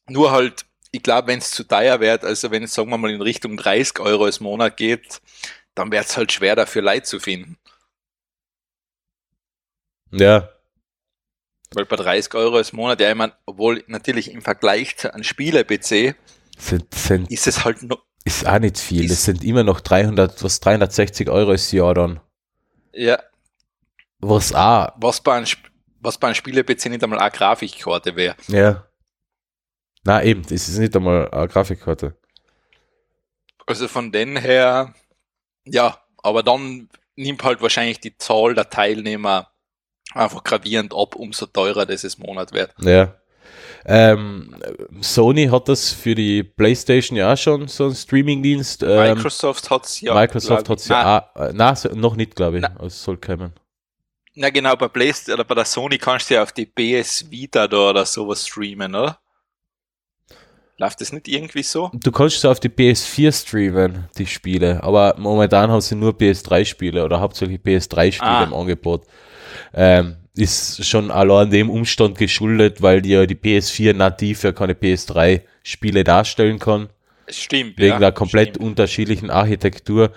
Nur 0.09 0.33
halt, 0.33 0.67
ich 0.93 1.03
glaube, 1.03 1.29
wenn 1.29 1.38
es 1.38 1.50
zu 1.50 1.64
teuer 1.64 2.00
wird, 2.00 2.25
also 2.25 2.50
wenn 2.50 2.62
es, 2.62 2.75
sagen 2.75 2.91
wir 2.91 2.99
mal, 2.99 3.11
in 3.11 3.23
Richtung 3.23 3.57
30 3.57 4.00
Euro 4.00 4.26
im 4.26 4.35
Monat 4.41 4.76
geht, 4.76 5.21
dann 5.75 5.91
wird 5.91 6.05
es 6.07 6.17
halt 6.17 6.33
schwer 6.33 6.57
dafür 6.57 6.83
Leid 6.83 7.07
zu 7.07 7.21
finden. 7.21 7.59
ja, 10.12 10.49
Weil 11.75 11.87
bei 11.87 11.97
30 11.97 12.35
Euro 12.35 12.59
im 12.59 12.66
Monat, 12.73 13.00
ja, 13.00 13.11
ich 13.11 13.16
meine, 13.16 13.33
obwohl 13.47 13.83
natürlich 13.87 14.31
im 14.31 14.43
Vergleich 14.43 14.97
zu 14.97 15.12
einem 15.12 15.25
Spiele-PC 15.25 16.14
sind, 16.59 16.95
sind, 16.95 17.31
ist 17.31 17.47
es 17.47 17.64
halt 17.64 17.83
noch, 17.83 18.02
ist 18.25 18.47
auch 18.47 18.59
nicht 18.59 18.78
viel. 18.78 19.09
Das 19.09 19.25
sind 19.25 19.43
immer 19.45 19.64
noch 19.64 19.81
300, 19.81 20.43
was 20.43 20.61
360 20.61 21.28
Euro 21.28 21.52
ist 21.52 21.73
Jahr 21.73 21.95
dann. 21.95 22.21
ja, 22.93 23.19
Was 24.21 24.54
auch, 24.54 24.88
Was 24.97 25.21
bei 25.21 25.35
einem, 25.37 25.47
Sp- 25.50 25.69
was 26.00 26.19
bei 26.19 26.28
einem 26.28 26.35
Spieler-PC 26.35 26.87
nicht 26.87 27.02
einmal 27.02 27.19
eine 27.19 27.31
Grafikkarte 27.31 28.14
wäre. 28.16 28.37
ja. 28.49 28.87
Na 30.07 30.23
eben, 30.23 30.43
das 30.43 30.69
ist 30.69 30.76
nicht 30.76 30.95
einmal 30.95 31.31
eine 31.31 31.49
Grafikkarte. 31.49 32.14
Also 33.66 33.88
von 33.88 34.12
den 34.12 34.37
her, 34.37 34.93
ja, 35.64 35.99
aber 36.23 36.43
dann 36.43 36.90
nimmt 37.16 37.43
halt 37.43 37.62
wahrscheinlich 37.62 38.00
die 38.00 38.14
Zahl 38.19 38.54
der 38.54 38.69
Teilnehmer 38.69 39.50
einfach 40.13 40.45
gravierend 40.45 40.95
ab, 40.95 41.15
umso 41.17 41.47
teurer 41.47 41.87
das 41.87 42.05
es 42.05 42.19
Monat 42.19 42.53
wird. 42.53 42.75
Ja. 42.81 43.15
Ähm, 43.87 44.55
Sony 45.03 45.47
hat 45.49 45.69
das 45.69 45.91
für 45.93 46.15
die 46.15 46.43
PlayStation 46.43 47.19
ja 47.19 47.33
auch 47.33 47.37
schon, 47.37 47.69
so 47.69 47.85
einen 47.87 47.95
Streamingdienst. 47.95 48.83
Ähm, 48.83 49.15
Microsoft 49.17 49.69
hat's 49.71 50.01
ja. 50.01 50.15
Microsoft 50.15 50.69
hat 50.71 50.79
es 50.79 50.89
ja 50.89 51.19
auch, 51.35 51.41
äh, 51.41 51.53
nein, 51.53 51.77
noch 51.95 52.17
nicht, 52.17 52.35
glaube 52.35 52.59
ich. 52.59 52.65
Also 52.65 52.87
es 52.87 53.03
soll 53.03 53.19
kommen. 53.19 53.53
Na 54.37 54.51
genau, 54.51 54.75
bei 54.75 54.89
PlayStation 54.89 55.35
oder 55.35 55.45
bei 55.45 55.55
der 55.55 55.65
Sony 55.67 55.99
kannst 55.99 56.31
du 56.31 56.35
ja 56.35 56.43
auf 56.43 56.53
die 56.53 56.67
PS 56.67 57.31
Vita 57.31 57.69
da 57.69 57.91
oder 57.91 58.07
sowas 58.07 58.47
streamen, 58.47 58.95
oder? 58.95 59.19
Läuft 60.77 61.01
das 61.01 61.13
nicht 61.13 61.29
irgendwie 61.29 61.63
so? 61.63 61.91
Du 61.95 62.11
kannst 62.11 62.41
so 62.41 62.51
auf 62.51 62.59
die 62.59 62.69
PS4 62.69 63.33
streamen, 63.33 64.09
die 64.19 64.27
Spiele, 64.27 64.83
aber 64.83 65.15
momentan 65.19 65.71
haben 65.71 65.81
sie 65.81 65.95
nur 65.95 66.13
PS3-Spiele 66.13 67.05
oder 67.05 67.21
hauptsächlich 67.21 67.61
PS3-Spiele 67.61 68.29
Ah. 68.29 68.43
im 68.45 68.55
Angebot. 68.55 69.05
Ähm, 69.75 70.17
ist 70.37 70.85
schon 70.85 71.11
allein 71.11 71.51
dem 71.51 71.71
Umstand 71.71 72.19
geschuldet, 72.19 72.83
weil 72.83 73.03
die 73.03 73.11
ja 73.11 73.27
die 73.27 73.37
PS4 73.37 73.95
nativ 73.95 74.43
ja 74.43 74.53
keine 74.53 74.75
PS3-Spiele 74.75 76.03
darstellen 76.03 76.59
kann, 76.59 76.89
stimmt. 77.29 77.79
wegen 77.79 77.93
ja, 77.93 77.99
der 77.99 78.13
komplett 78.13 78.51
stimmt. 78.51 78.67
unterschiedlichen 78.67 79.31
Architektur. 79.31 80.11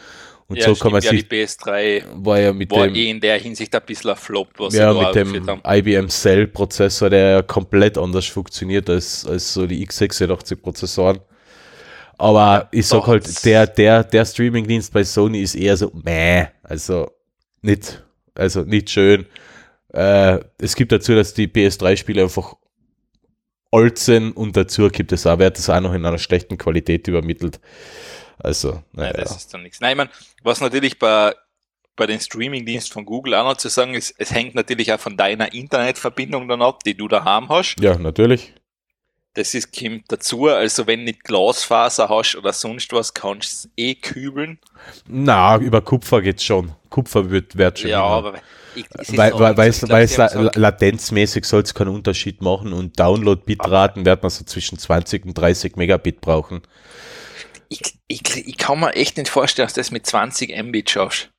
Und 0.47 0.57
ja, 0.57 0.63
so 0.63 0.75
stimmt, 0.75 0.81
kann 0.81 0.91
man 0.93 1.01
ja, 1.01 1.09
sich, 1.11 1.27
die 1.27 1.35
PS3 1.35 2.03
war 2.15 2.39
ja 2.39 2.53
mit 2.53 2.71
war 2.71 2.87
dem, 2.87 2.95
eh 2.95 3.09
in 3.09 3.19
der 3.19 3.37
Hinsicht 3.37 3.75
ein 3.75 3.81
bisschen 3.85 4.11
ein 4.11 4.15
Flop, 4.15 4.47
was 4.57 4.73
ja, 4.73 4.93
mit 4.93 5.13
dem. 5.13 5.61
IBM 5.65 6.07
Cell 6.07 6.47
Prozessor, 6.47 7.09
der 7.09 7.29
ja 7.29 7.41
komplett 7.41 7.97
anders 7.97 8.25
funktioniert 8.25 8.89
als, 8.89 9.25
als 9.25 9.53
so 9.53 9.67
die 9.67 9.85
x86 9.85 10.55
Prozessoren. 10.55 11.19
Aber 12.17 12.69
ich 12.71 12.87
sag 12.87 13.01
doch, 13.01 13.07
halt, 13.07 13.45
der, 13.45 13.67
der, 13.67 14.03
der 14.03 14.25
Streaming-Dienst 14.25 14.91
bei 14.91 15.03
Sony 15.03 15.41
ist 15.41 15.53
eher 15.53 15.77
so, 15.77 15.91
meh, 15.93 16.47
also 16.63 17.11
nicht, 17.61 18.03
also 18.37 18.61
nicht 18.61 18.89
schön. 18.89 19.25
Äh, 19.93 20.39
es 20.57 20.75
gibt 20.75 20.91
dazu, 20.91 21.15
dass 21.15 21.33
die 21.33 21.47
PS3-Spiele 21.47 22.23
einfach 22.23 22.55
alt 23.71 23.97
sind 23.97 24.31
und 24.31 24.55
dazu 24.55 24.87
gibt 24.89 25.11
es 25.11 25.25
auch, 25.27 25.39
wird 25.39 25.57
das 25.57 25.69
auch 25.69 25.81
noch 25.81 25.93
in 25.93 26.05
einer 26.05 26.17
schlechten 26.17 26.57
Qualität 26.57 27.07
übermittelt. 27.07 27.59
Also, 28.39 28.83
Nein, 28.91 29.11
naja. 29.11 29.13
das 29.13 29.37
ist 29.37 29.53
dann 29.53 29.63
nichts. 29.63 29.79
Nein, 29.79 29.91
ich 29.91 29.97
mein, 29.97 30.09
was 30.43 30.61
natürlich 30.61 30.99
bei, 30.99 31.33
bei 31.95 32.05
den 32.05 32.19
Streaming-Dienst 32.19 32.93
von 32.93 33.05
Google 33.05 33.33
auch 33.33 33.43
noch 33.43 33.57
zu 33.57 33.69
sagen 33.69 33.93
ist, 33.93 34.13
es 34.17 34.31
hängt 34.31 34.55
natürlich 34.55 34.93
auch 34.93 34.99
von 34.99 35.17
deiner 35.17 35.53
Internetverbindung 35.53 36.47
dann 36.47 36.61
ab, 36.61 36.83
die 36.83 36.95
du 36.95 37.07
daheim 37.07 37.49
hast. 37.49 37.75
ja, 37.79 37.97
natürlich. 37.97 38.53
Das 39.33 39.53
ist, 39.53 39.77
kommt 39.77 40.05
dazu, 40.07 40.47
also 40.47 40.87
wenn 40.87 41.03
nicht 41.03 41.23
Glasfaser 41.23 42.09
hast 42.09 42.35
oder 42.35 42.53
sonst 42.53 42.91
was, 42.91 43.13
kannst 43.13 43.65
du 43.65 43.67
es 43.67 43.73
eh 43.77 43.93
kübeln. 43.93 44.57
Na, 45.07 45.57
über 45.57 45.81
Kupfer 45.81 46.23
geht's 46.23 46.43
schon. 46.43 46.71
Kupfer 46.89 47.29
wird, 47.29 47.53
schon. 47.79 47.89
Ja, 47.89 48.03
aber 48.03 48.35
ich, 48.75 48.85
es 48.97 49.17
Weil, 49.17 49.33
weil, 49.33 49.57
weil, 49.57 49.73
weil 49.89 50.03
es 50.03 50.17
latenzmäßig 50.17 51.45
soll 51.45 51.63
es 51.63 51.73
keinen 51.73 51.89
Unterschied 51.89 52.41
machen 52.41 52.73
und 52.73 52.99
Download-Bitraten 52.99 54.05
wird 54.05 54.21
man 54.21 54.29
so 54.29 54.45
zwischen 54.45 54.77
20 54.77 55.25
und 55.25 55.33
30 55.33 55.75
Megabit 55.75 56.21
brauchen. 56.21 56.61
ich, 57.69 57.81
ich, 58.07 58.47
ich 58.47 58.57
kann 58.57 58.79
mir 58.79 58.93
echt 58.93 59.17
nicht 59.17 59.29
vorstellen, 59.29 59.65
dass 59.65 59.73
du 59.73 59.79
das 59.81 59.91
mit 59.91 60.05
20 60.05 60.55
Mbit 60.63 60.89
schaffst. 60.89 61.31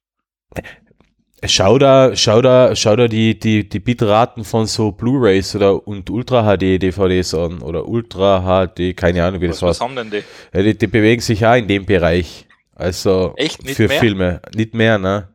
Schau 1.45 1.79
da, 1.79 2.17
schau 2.17 2.43
da, 2.43 2.75
schau 2.75 2.97
da 2.97 3.07
die, 3.07 3.39
die, 3.39 3.69
die 3.69 3.79
Bitraten 3.79 4.45
von 4.45 4.67
so 4.67 4.91
Blu-Rays 4.91 5.55
oder 5.55 5.87
und 5.87 6.11
Ultra 6.11 6.43
HD 6.43 6.83
DVDs 6.83 7.33
an 7.33 7.63
oder 7.63 7.87
Ultra 7.87 8.67
HD, 8.67 8.97
keine 8.97 9.25
Ahnung 9.25 9.41
wie 9.41 9.47
das 9.47 9.63
Was, 9.63 9.63
was 9.63 9.69
heißt. 9.69 9.81
haben 9.83 9.95
denn 9.95 10.11
die? 10.11 10.25
Ja, 10.53 10.63
die, 10.65 10.77
die 10.77 10.87
bewegen 10.89 11.21
sich 11.21 11.47
auch 11.47 11.55
in 11.55 11.69
dem 11.69 11.87
Bereich. 11.87 12.47
Also 12.75 13.35
Echt? 13.37 13.63
Nicht 13.63 13.77
für 13.77 13.87
mehr? 13.87 14.01
Filme, 14.01 14.43
nicht 14.55 14.75
mehr, 14.75 14.99
ne? 14.99 15.29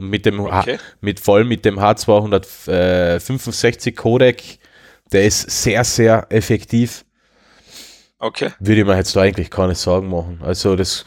Und 0.00 0.08
mit 0.08 0.24
dem 0.24 0.40
H- 0.50 0.60
Okay. 0.60 0.78
mit 1.02 1.20
voll 1.20 1.44
mit 1.44 1.66
dem 1.66 1.78
H265 1.78 3.94
Codec, 3.94 4.58
der 5.12 5.24
ist 5.26 5.50
sehr, 5.50 5.84
sehr 5.84 6.26
effektiv. 6.30 7.04
Okay. 8.18 8.50
würde 8.58 8.80
ich 8.80 8.86
mir 8.86 8.96
jetzt 8.96 9.14
da 9.16 9.20
eigentlich 9.22 9.50
keine 9.50 9.74
Sorgen 9.74 10.08
machen. 10.08 10.40
Also 10.42 10.76
das 10.76 11.04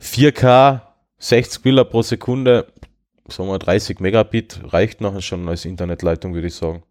4K, 0.00 0.82
60 1.18 1.62
Bilder 1.62 1.84
pro 1.84 2.02
Sekunde, 2.02 2.72
sagen 3.28 3.48
wir 3.48 3.58
30 3.58 3.98
Megabit, 4.00 4.60
reicht 4.72 5.00
nachher 5.00 5.22
schon 5.22 5.48
als 5.48 5.64
Internetleitung, 5.64 6.34
würde 6.34 6.48
ich 6.48 6.54
sagen. 6.54 6.82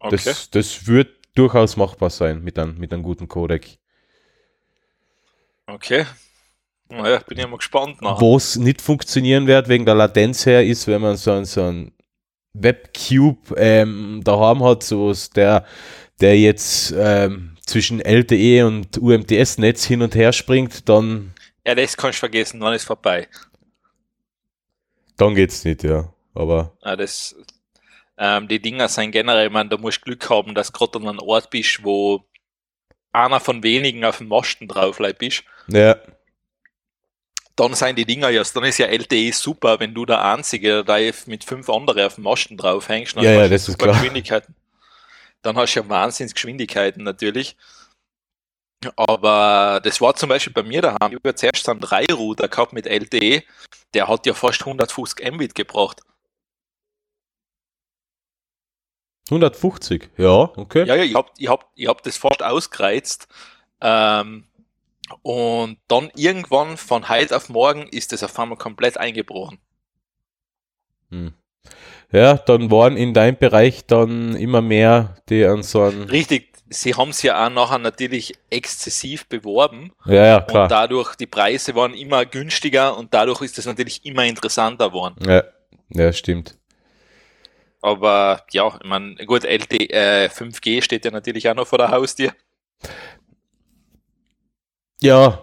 Okay. 0.00 0.18
Das, 0.24 0.50
das 0.50 0.86
wird 0.88 1.08
durchaus 1.34 1.76
machbar 1.76 2.10
sein 2.10 2.42
mit 2.42 2.58
einem, 2.58 2.76
mit 2.78 2.92
einem 2.92 3.02
guten 3.04 3.28
Codec. 3.28 3.78
okay. 5.66 6.04
Naja, 6.90 7.18
bin 7.26 7.38
ich 7.38 7.46
mal 7.46 7.56
gespannt 7.56 8.02
nach. 8.02 8.20
Wo 8.20 8.36
es 8.36 8.56
nicht 8.56 8.82
funktionieren 8.82 9.46
wird, 9.46 9.68
wegen 9.68 9.84
der 9.86 9.94
Latenz 9.94 10.44
her, 10.46 10.64
ist, 10.64 10.86
wenn 10.86 11.00
man 11.00 11.16
so, 11.16 11.32
ein- 11.32 11.44
so 11.44 11.62
ein 11.62 11.92
Webcube 12.52 13.54
ähm, 13.56 14.20
daheim 14.24 14.62
hat, 14.64 14.82
so 14.82 15.12
der, 15.36 15.64
der 16.20 16.38
jetzt 16.38 16.92
ähm, 16.96 17.56
zwischen 17.64 18.00
LTE 18.00 18.66
und 18.66 18.98
UMTS-Netz 18.98 19.84
hin 19.84 20.02
und 20.02 20.14
her 20.16 20.32
springt, 20.32 20.88
dann, 20.88 21.32
Ja, 21.64 21.74
das 21.76 21.96
kannst 21.96 22.18
du 22.18 22.20
vergessen, 22.20 22.58
dann 22.60 22.74
ist 22.74 22.84
vorbei. 22.84 23.28
dann 25.16 25.34
geht's 25.34 25.64
nicht, 25.64 25.84
ja. 25.84 26.12
Aber 26.34 26.76
Ja, 26.84 26.96
das, 26.96 27.36
ähm, 28.18 28.48
die 28.48 28.60
Dinger 28.60 28.88
sind 28.88 29.12
generell, 29.12 29.46
ich 29.46 29.52
meine, 29.52 29.68
da 29.68 29.76
musst 29.76 29.98
du 29.98 30.04
Glück 30.06 30.28
haben, 30.30 30.54
dass 30.54 30.72
gerade 30.72 30.98
an 30.98 31.08
einem 31.08 31.18
Ort 31.20 31.50
bist, 31.50 31.84
wo 31.84 32.24
einer 33.12 33.40
von 33.40 33.62
wenigen 33.62 34.04
auf 34.04 34.18
dem 34.18 34.28
Masten 34.28 34.68
drauf 34.68 35.00
bist. 35.18 35.44
ja, 35.68 35.96
Dann 37.60 37.74
sind 37.74 37.98
die 37.98 38.06
Dinger 38.06 38.30
ja, 38.30 38.42
dann 38.42 38.64
ist 38.64 38.78
ja 38.78 38.86
LTE 38.86 39.32
super, 39.32 39.78
wenn 39.80 39.92
du 39.92 40.06
der 40.06 40.24
Einzige 40.24 40.82
da 40.82 40.96
mit 41.26 41.44
fünf 41.44 41.68
anderen 41.68 42.06
auf 42.06 42.14
dem 42.14 42.24
Masten 42.24 42.56
drauf 42.56 42.88
hängst. 42.88 43.16
Ja, 43.16 43.22
ja, 43.22 43.48
das 43.48 43.60
ist 43.60 43.66
super 43.66 43.84
klar. 43.84 43.96
Geschwindigkeiten. 43.96 44.54
Dann 45.42 45.56
hast 45.58 45.74
du 45.74 45.80
ja 45.80 45.88
Wahnsinnsgeschwindigkeiten 45.90 47.04
natürlich. 47.04 47.58
Aber 48.96 49.78
das 49.84 50.00
war 50.00 50.14
zum 50.14 50.30
Beispiel 50.30 50.54
bei 50.54 50.62
mir 50.62 50.80
daheim. 50.80 51.12
Ich 51.12 51.16
habe 51.16 51.34
zuerst 51.34 51.68
einen 51.68 51.80
3-Router 51.80 52.48
gehabt 52.48 52.72
mit 52.72 52.86
LTE. 52.86 53.42
Der 53.92 54.08
hat 54.08 54.24
ja 54.24 54.32
fast 54.32 54.62
150 54.62 55.30
Mbit 55.30 55.54
gebracht. 55.54 56.00
150, 59.26 60.08
ja, 60.16 60.50
okay. 60.56 60.86
Ja, 60.86 60.94
ja, 60.94 61.04
ich 61.04 61.14
hab, 61.14 61.32
ich 61.36 61.48
hab, 61.48 61.70
ich 61.74 61.86
hab 61.86 62.02
das 62.04 62.16
fast 62.16 62.42
ausgereizt. 62.42 63.28
Ähm, 63.82 64.46
und 65.22 65.78
dann 65.88 66.10
irgendwann 66.14 66.76
von 66.76 67.08
heute 67.08 67.36
auf 67.36 67.48
morgen 67.48 67.86
ist 67.88 68.12
das 68.12 68.22
auf 68.22 68.38
einmal 68.38 68.58
komplett 68.58 68.96
eingebrochen. 68.98 69.58
Hm. 71.10 71.34
Ja, 72.12 72.34
dann 72.34 72.70
waren 72.70 72.96
in 72.96 73.14
deinem 73.14 73.36
Bereich 73.36 73.86
dann 73.86 74.34
immer 74.34 74.62
mehr, 74.62 75.16
die 75.28 75.44
an 75.44 75.62
so 75.62 75.82
einen, 75.82 76.04
Richtig, 76.04 76.52
sie 76.68 76.94
haben 76.94 77.10
es 77.10 77.22
ja 77.22 77.46
auch 77.46 77.50
nachher 77.50 77.78
natürlich 77.78 78.34
exzessiv 78.48 79.26
beworben 79.28 79.92
ja, 80.06 80.24
ja, 80.24 80.38
und 80.38 80.48
klar. 80.48 80.68
dadurch 80.68 81.14
die 81.16 81.26
Preise 81.26 81.74
waren 81.74 81.94
immer 81.94 82.24
günstiger 82.26 82.96
und 82.96 83.14
dadurch 83.14 83.42
ist 83.42 83.58
es 83.58 83.66
natürlich 83.66 84.04
immer 84.04 84.24
interessanter 84.24 84.88
geworden. 84.88 85.16
Ja, 85.24 85.44
ja, 85.90 86.12
stimmt. 86.12 86.56
Aber 87.82 88.44
ja, 88.50 88.78
ich 88.82 88.88
meine, 88.88 89.14
gut, 89.26 89.44
LT, 89.44 89.90
äh, 89.90 90.28
5G 90.28 90.82
steht 90.82 91.04
ja 91.04 91.10
natürlich 91.10 91.48
auch 91.48 91.54
noch 91.54 91.66
vor 91.66 91.78
der 91.78 91.90
Haustür. 91.90 92.32
Ja, 95.02 95.42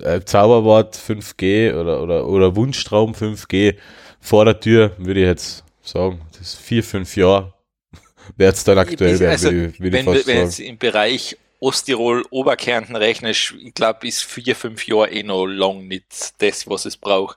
äh, 0.00 0.20
Zauberwort 0.20 0.96
5G 0.96 1.74
oder, 1.74 2.02
oder, 2.02 2.26
oder 2.26 2.56
Wunschtraum 2.56 3.12
5G 3.12 3.76
vor 4.20 4.44
der 4.44 4.60
Tür, 4.60 4.92
würde 4.98 5.20
ich 5.20 5.26
jetzt 5.26 5.64
sagen. 5.82 6.20
Das 6.32 6.40
ist 6.54 6.56
vier, 6.60 6.84
fünf 6.84 7.16
Jahre 7.16 7.52
wird 8.36 8.54
es 8.54 8.64
dann 8.64 8.78
aktuell 8.78 9.18
werden, 9.18 9.32
Also, 9.32 9.50
würde 9.50 9.66
ich, 9.66 9.80
würde 9.80 9.96
wenn, 9.98 10.04
fast 10.04 10.26
wenn 10.26 10.36
sagen. 10.36 10.46
jetzt 10.46 10.60
im 10.60 10.78
Bereich 10.78 11.36
Osttirol, 11.58 12.24
Oberkärnten 12.30 12.96
rechnest, 12.96 13.54
ich 13.62 13.74
glaube, 13.74 14.06
ist 14.08 14.22
vier, 14.22 14.56
fünf 14.56 14.86
Jahre 14.86 15.10
eh 15.10 15.22
noch 15.22 15.44
lang 15.46 15.86
nicht 15.88 16.06
das, 16.38 16.66
was 16.66 16.86
es 16.86 16.96
braucht. 16.96 17.36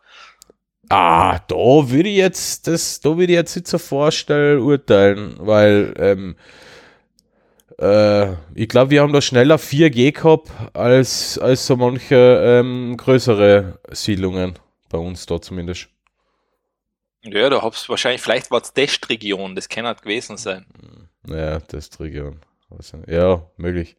Ah, 0.89 1.39
da 1.47 1.55
würde 1.55 2.09
ich 2.09 2.17
jetzt, 2.17 2.67
das, 2.67 2.99
da 3.01 3.09
würde 3.17 3.33
ich 3.33 3.37
jetzt 3.37 3.55
nicht 3.55 3.67
so 3.67 3.77
vorstellen, 3.77 4.59
urteilen, 4.59 5.35
weil 5.39 5.93
ähm, 5.97 6.35
äh, 7.79 8.33
ich 8.55 8.69
glaube, 8.69 8.91
wir 8.91 9.01
haben 9.01 9.13
da 9.13 9.21
schneller 9.21 9.57
4G 9.57 10.11
gehabt 10.11 10.49
als, 10.73 11.37
als 11.37 11.65
so 11.65 11.75
manche 11.75 12.15
ähm, 12.15 12.97
größere 12.97 13.79
Siedlungen 13.91 14.59
bei 14.89 14.97
uns 14.97 15.25
da 15.25 15.41
zumindest. 15.41 15.89
Ja, 17.23 17.49
da 17.49 17.61
hab's 17.61 17.87
wahrscheinlich, 17.87 18.21
vielleicht 18.21 18.51
war 18.51 18.61
es 18.61 18.73
Testregion, 18.73 19.55
das 19.55 19.69
kann 19.69 19.85
halt 19.85 20.01
gewesen 20.01 20.37
sein. 20.37 20.65
Ja, 21.25 21.59
das 21.59 21.85
ist 21.85 21.99
die 21.99 22.03
Region. 22.03 22.41
Also, 22.69 22.97
ja, 23.07 23.45
möglich. 23.57 23.95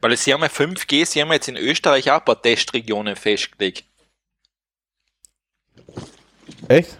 Weil 0.00 0.16
sie 0.16 0.32
haben 0.32 0.42
ja 0.42 0.48
5G, 0.48 1.04
sie 1.04 1.20
haben 1.20 1.32
jetzt 1.32 1.48
in 1.48 1.56
Österreich 1.56 2.10
auch 2.10 2.18
ein 2.18 2.24
paar 2.24 2.40
Testregionen 2.40 3.16
festgelegt. 3.16 3.84
Echt? 6.68 6.98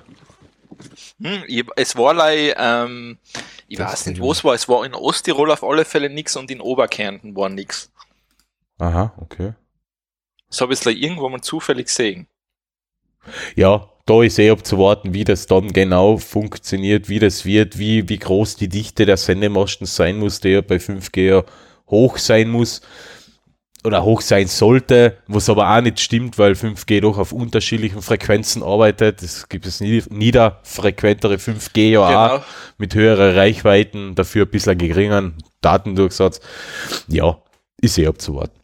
Hm, 1.21 1.45
ich, 1.47 1.65
es 1.77 1.97
war 1.97 2.15
like, 2.15 2.55
ähm, 2.59 3.19
ich 3.69 3.79
Das 3.79 3.93
weiß 3.93 4.07
nicht, 4.07 4.21
wo 4.21 4.33
es 4.33 4.45
war. 4.45 4.55
Es 4.55 4.69
war 4.69 4.85
in 4.85 4.95
Osttirol 4.95 5.51
auf 5.51 5.63
alle 5.65 5.85
Fälle 5.85 6.11
nix 6.11 6.37
und 6.37 6.51
in 6.51 6.61
Oberkärnten 6.61 7.37
war 7.37 7.49
nix. 7.49 7.91
Aha, 8.79 9.13
okay. 9.21 9.55
Das 10.49 10.61
habe 10.61 10.73
ich 10.73 10.85
like 10.85 10.97
irgendwo 10.97 11.29
mal 11.29 11.41
zufällig 11.41 11.87
gesehen. 11.87 12.27
Ja, 13.55 13.89
da 14.07 14.23
ist 14.23 14.39
eh 14.39 14.51
abzuwarten, 14.51 15.15
wie 15.15 15.25
das 15.25 15.47
dann 15.47 15.73
genau 15.73 16.17
funktioniert, 16.17 17.09
wie 17.09 17.19
das 17.19 17.45
wird, 17.45 17.79
wie, 17.79 18.09
wie 18.09 18.19
groß 18.19 18.57
die 18.57 18.69
Dichte 18.69 19.07
der 19.07 19.17
Sendemasten 19.17 19.87
sein 19.87 20.19
muss, 20.19 20.41
der 20.41 20.63
bei 20.63 20.77
5G 20.81 21.21
ja 21.21 21.45
hoch 21.89 22.19
sein 22.19 22.49
muss 22.51 22.81
oder 23.83 24.03
hoch 24.05 24.21
sein 24.21 24.47
sollte, 24.47 25.17
was 25.27 25.49
aber 25.49 25.75
auch 25.75 25.81
nicht 25.81 26.01
stimmt, 26.01 26.37
weil 26.39 26.53
5G 26.55 27.01
doch 27.01 27.17
auf 27.17 27.33
unterschiedlichen 27.33 28.03
Frequenzen 28.03 28.63
arbeitet. 28.63 29.23
Es 29.23 29.49
gibt 29.49 29.65
es 29.67 29.81
nie- 29.81 30.03
niederfrequentere 30.11 31.39
5G 31.39 31.91
ja 31.93 32.01
auch 32.01 32.31
Genau. 32.33 32.45
mit 32.79 32.95
höheren 32.95 33.35
Reichweiten, 33.35 34.15
dafür 34.15 34.45
ein 34.45 34.51
bisschen 34.51 34.77
geringeren 34.77 35.39
Datendurchsatz. 35.63 36.41
Ja, 37.09 37.41
ist 37.81 37.97
eh 37.99 38.07
abzuwarten. 38.07 38.59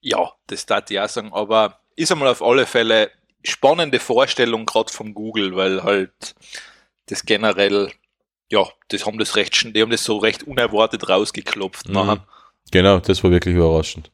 Ja, 0.00 0.30
das 0.46 0.66
darf 0.66 0.90
ich 0.90 1.00
auch 1.00 1.08
sagen, 1.08 1.32
aber 1.32 1.80
ist 1.96 2.12
einmal 2.12 2.28
auf 2.28 2.42
alle 2.42 2.66
Fälle 2.66 3.10
spannende 3.42 3.98
Vorstellung 3.98 4.66
gerade 4.66 4.92
von 4.92 5.14
Google, 5.14 5.56
weil 5.56 5.82
halt 5.82 6.34
das 7.06 7.24
generell, 7.24 7.90
ja, 8.50 8.64
das 8.88 9.06
haben 9.06 9.18
das 9.18 9.34
recht, 9.36 9.74
die 9.74 9.82
haben 9.82 9.90
das 9.90 10.04
so 10.04 10.18
recht 10.18 10.44
unerwartet 10.44 11.08
rausgeklopft 11.08 11.88
Mhm. 11.88 11.94
nachher. 11.94 12.26
Genau, 12.70 12.98
das 12.98 13.22
war 13.22 13.30
wirklich 13.30 13.54
überraschend. 13.54 14.10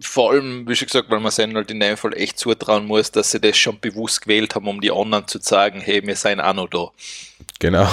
Vor 0.00 0.32
allem, 0.32 0.68
wie 0.68 0.76
schon 0.76 0.86
gesagt, 0.86 1.08
weil 1.08 1.20
man 1.20 1.32
ihnen 1.38 1.56
halt 1.56 1.70
in 1.70 1.80
dem 1.80 1.96
Fall 1.96 2.12
echt 2.14 2.38
zutrauen 2.38 2.86
muss, 2.86 3.10
dass 3.10 3.30
sie 3.30 3.40
das 3.40 3.56
schon 3.56 3.80
bewusst 3.80 4.22
gewählt 4.22 4.54
haben, 4.54 4.68
um 4.68 4.80
die 4.80 4.90
anderen 4.90 5.26
zu 5.26 5.38
sagen, 5.40 5.80
hey, 5.80 6.06
wir 6.06 6.16
seien 6.16 6.40
auch 6.40 6.52
noch 6.52 6.68
da. 6.68 6.90
Genau. 7.60 7.88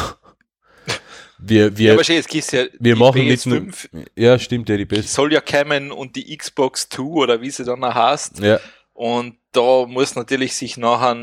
Wir, 1.38 1.66
Ja, 1.66 1.78
wir, 1.78 1.94
aber 1.94 2.04
schön, 2.04 2.24
ja 2.52 2.66
wir 2.80 2.96
machen 2.96 3.26
nicht 3.26 3.46
nur, 3.46 3.58
PS5 3.60 4.08
ja, 4.16 4.40
stimmt, 4.40 4.70
ja, 4.70 4.78
die 4.78 4.86
Best. 4.86 5.14
soll 5.14 5.34
ja 5.34 5.42
kommen 5.42 5.92
und 5.92 6.16
die 6.16 6.36
Xbox 6.38 6.88
2 6.90 7.04
oder 7.04 7.42
wie 7.42 7.50
sie 7.52 7.66
dann 7.66 7.84
auch 7.84 7.94
heißt. 7.94 8.40
Ja, 8.40 8.60
Und 8.94 9.38
da 9.52 9.86
muss 9.86 10.16
natürlich 10.16 10.56
sich 10.56 10.78
nachher, 10.78 11.16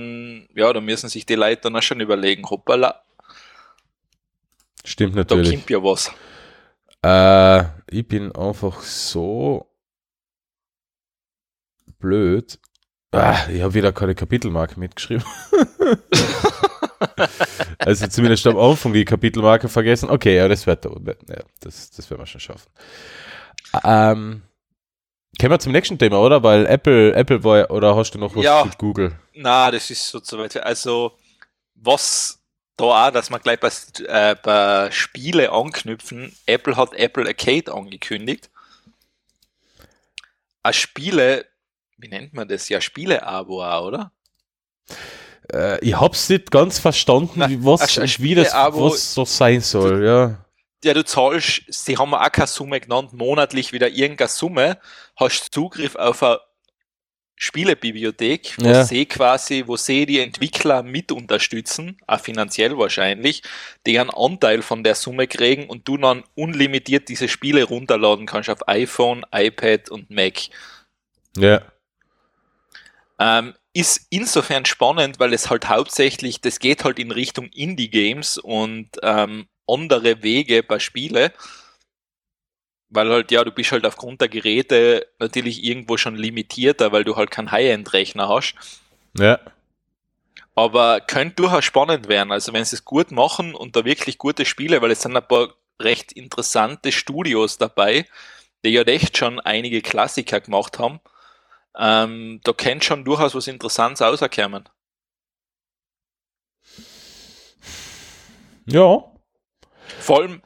ja, 0.54 0.72
da 0.72 0.80
müssen 0.80 1.08
sich 1.08 1.24
die 1.24 1.36
Leute 1.36 1.62
dann 1.62 1.76
auch 1.76 1.82
schon 1.82 2.00
überlegen, 2.00 2.48
hoppala, 2.48 3.02
stimmt 4.84 5.14
da 5.14 5.20
natürlich. 5.20 5.50
kommt 5.50 5.70
ja 5.70 5.82
was. 5.82 6.10
Äh, 7.02 7.64
ich 7.90 8.06
bin 8.06 8.34
einfach 8.34 8.82
so 8.82 9.66
blöd. 11.98 12.58
Ah, 13.12 13.48
ich 13.48 13.62
habe 13.62 13.74
wieder 13.74 13.92
keine 13.92 14.14
Kapitelmarke 14.14 14.78
mitgeschrieben. 14.78 15.24
also 17.78 18.06
zumindest 18.06 18.46
am 18.46 18.58
Anfang 18.58 18.92
die 18.92 19.04
Kapitelmarke 19.04 19.68
vergessen. 19.68 20.10
Okay, 20.10 20.36
ja, 20.36 20.48
das 20.48 20.66
wird, 20.66 20.84
ja, 20.84 20.92
das, 21.60 21.90
das 21.90 22.10
werden 22.10 22.22
wir 22.22 22.26
schon 22.26 22.40
schaffen. 22.40 22.70
Ähm, 23.84 24.42
kommen 25.40 25.50
wir 25.52 25.58
zum 25.58 25.72
nächsten 25.72 25.98
Thema, 25.98 26.20
oder? 26.20 26.42
Weil 26.42 26.66
Apple, 26.66 27.14
Apple 27.14 27.42
war, 27.42 27.70
oder 27.70 27.96
hast 27.96 28.12
du 28.12 28.18
noch 28.18 28.36
was 28.36 28.44
Ja. 28.44 28.64
mit 28.64 28.78
Google? 28.78 29.18
Na, 29.34 29.70
das 29.70 29.90
ist 29.90 30.08
so 30.08 30.20
zu 30.20 30.38
weit. 30.38 30.56
Also, 30.62 31.12
was 31.74 32.39
da 32.80 33.08
auch, 33.08 33.10
dass 33.12 33.30
man 33.30 33.40
gleich 33.40 33.60
bei, 33.60 33.70
äh, 34.06 34.34
bei 34.42 34.90
Spiele 34.90 35.52
anknüpfen, 35.52 36.34
Apple 36.46 36.76
hat 36.76 36.94
Apple 36.94 37.26
Arcade 37.26 37.72
angekündigt. 37.72 38.50
Ein 40.62 40.72
Spiele, 40.72 41.46
wie 41.96 42.08
nennt 42.08 42.34
man 42.34 42.48
das? 42.48 42.68
Ja, 42.68 42.80
Spiele-Abo 42.80 43.58
oder? 43.86 44.12
Äh, 45.52 45.78
ich 45.84 45.98
hab's 45.98 46.28
nicht 46.28 46.50
ganz 46.50 46.78
verstanden, 46.78 47.32
Na, 47.36 47.48
wie, 47.48 47.64
was, 47.64 47.98
ein- 47.98 48.08
wie 48.18 48.34
das 48.34 48.52
was 48.52 49.14
so 49.14 49.24
sein 49.24 49.60
soll, 49.60 50.04
ja. 50.04 50.44
Ja, 50.82 50.94
du 50.94 51.04
zahlst, 51.04 51.62
sie 51.68 51.98
haben 51.98 52.14
auch 52.14 52.32
keine 52.32 52.46
Summe 52.46 52.80
genannt, 52.80 53.12
monatlich 53.12 53.72
wieder 53.72 53.88
irgendeine 53.88 54.28
Summe, 54.28 54.78
hast 55.16 55.52
Zugriff 55.52 55.94
auf 55.96 56.22
eine 56.22 56.40
Spielebibliothek, 57.42 58.54
wo 58.58 58.68
Ja. 58.68 58.84
sie 58.84 59.06
quasi, 59.06 59.64
wo 59.66 59.74
sie 59.78 60.04
die 60.04 60.20
Entwickler 60.20 60.82
mit 60.82 61.10
unterstützen, 61.10 61.96
auch 62.06 62.20
finanziell 62.20 62.76
wahrscheinlich, 62.76 63.42
die 63.86 63.98
einen 63.98 64.10
Anteil 64.10 64.60
von 64.60 64.84
der 64.84 64.94
Summe 64.94 65.26
kriegen 65.26 65.66
und 65.66 65.88
du 65.88 65.96
dann 65.96 66.22
unlimitiert 66.34 67.08
diese 67.08 67.28
Spiele 67.28 67.64
runterladen 67.64 68.26
kannst 68.26 68.50
auf 68.50 68.68
iPhone, 68.68 69.24
iPad 69.32 69.88
und 69.88 70.10
Mac. 70.10 70.34
Ja. 71.34 71.62
Ähm, 73.18 73.54
ist 73.72 74.06
insofern 74.10 74.66
spannend, 74.66 75.18
weil 75.18 75.32
es 75.32 75.48
halt 75.48 75.66
hauptsächlich, 75.66 76.42
das 76.42 76.58
geht 76.58 76.84
halt 76.84 76.98
in 76.98 77.10
Richtung 77.10 77.46
Indie-Games 77.46 78.36
und 78.36 78.90
ähm, 79.02 79.46
andere 79.66 80.22
Wege 80.22 80.62
bei 80.62 80.78
Spiele. 80.78 81.32
Weil 82.90 83.08
halt, 83.08 83.30
ja, 83.30 83.44
du 83.44 83.52
bist 83.52 83.70
halt 83.72 83.86
aufgrund 83.86 84.20
der 84.20 84.28
Geräte 84.28 85.06
natürlich 85.18 85.62
irgendwo 85.64 85.96
schon 85.96 86.16
limitierter, 86.16 86.90
weil 86.92 87.04
du 87.04 87.16
halt 87.16 87.30
keinen 87.30 87.52
High-End-Rechner 87.52 88.28
hast. 88.28 88.54
Ja. 89.16 89.38
Aber 90.56 91.00
könnte 91.00 91.36
durchaus 91.36 91.64
spannend 91.64 92.08
werden. 92.08 92.32
Also 92.32 92.52
wenn 92.52 92.64
sie 92.64 92.76
es 92.76 92.84
gut 92.84 93.12
machen 93.12 93.54
und 93.54 93.76
da 93.76 93.84
wirklich 93.84 94.18
gute 94.18 94.44
Spiele, 94.44 94.82
weil 94.82 94.90
es 94.90 95.02
sind 95.02 95.16
ein 95.16 95.26
paar 95.26 95.54
recht 95.80 96.12
interessante 96.12 96.92
Studios 96.92 97.58
dabei, 97.58 98.06
die 98.64 98.70
ja 98.70 98.82
echt 98.82 99.16
schon 99.16 99.40
einige 99.40 99.80
Klassiker 99.82 100.40
gemacht 100.40 100.78
haben. 100.78 101.00
Ähm, 101.78 102.40
da 102.42 102.52
könnte 102.52 102.84
schon 102.84 103.04
durchaus 103.04 103.34
was 103.34 103.46
Interessantes 103.46 104.02
rauskommen. 104.02 104.68
Ja. 108.66 109.04
Vor 110.00 110.20
allem, 110.20 110.42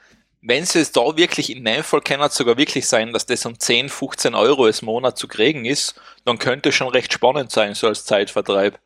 wenn 0.46 0.66
sie 0.66 0.80
es 0.80 0.92
da 0.92 1.16
wirklich 1.16 1.50
in 1.50 1.64
dem 1.64 1.83
Fall 1.83 2.02
kann 2.02 2.20
es 2.20 2.35
sogar 2.35 2.59
wirklich 2.59 2.87
sein, 2.87 3.14
dass 3.14 3.24
das 3.24 3.46
um 3.46 3.59
10, 3.59 3.88
15 3.88 4.35
Euro 4.35 4.68
im 4.68 4.74
Monat 4.83 5.16
zu 5.16 5.26
kriegen 5.26 5.64
ist, 5.64 5.98
dann 6.26 6.38
könnte 6.38 6.68
es 6.68 6.74
schon 6.74 6.88
recht 6.88 7.12
spannend 7.12 7.50
sein, 7.50 7.74
so 7.74 7.87
als 7.88 8.04
Zeitvertreib. 8.04 8.78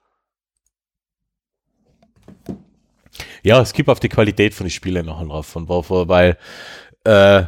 Ja, 3.43 3.61
es 3.61 3.73
gibt 3.73 3.89
auf 3.89 3.99
die 3.99 4.09
Qualität 4.09 4.55
von 4.55 4.67
den 4.67 4.71
Spielen 4.71 5.07
nachher 5.07 5.27
drauf, 5.27 5.47
von 5.47 5.69
Warfare, 5.69 6.09
weil, 6.09 6.39
äh, 7.03 7.45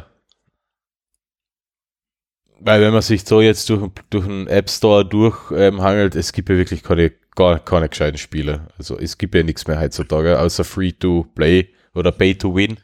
weil 2.59 2.81
wenn 2.81 2.91
man 2.91 3.01
sich 3.01 3.23
so 3.23 3.39
jetzt 3.39 3.69
durch, 3.69 3.91
durch 4.09 4.25
den 4.25 4.47
App 4.47 4.69
Store 4.69 5.05
durchhangelt, 5.05 6.15
es 6.15 6.33
gibt 6.33 6.49
ja 6.49 6.57
wirklich 6.57 6.83
keine, 6.83 7.13
gar 7.35 7.59
keine 7.59 7.87
gescheiten 7.87 8.17
Spiele. 8.17 8.67
Also 8.77 8.99
es 8.99 9.17
gibt 9.17 9.35
ja 9.35 9.43
nichts 9.43 9.67
mehr 9.67 9.79
heutzutage, 9.79 10.37
außer 10.37 10.65
Free-to-Play 10.65 11.69
oder 11.93 12.11
Pay-to-Win. 12.11 12.77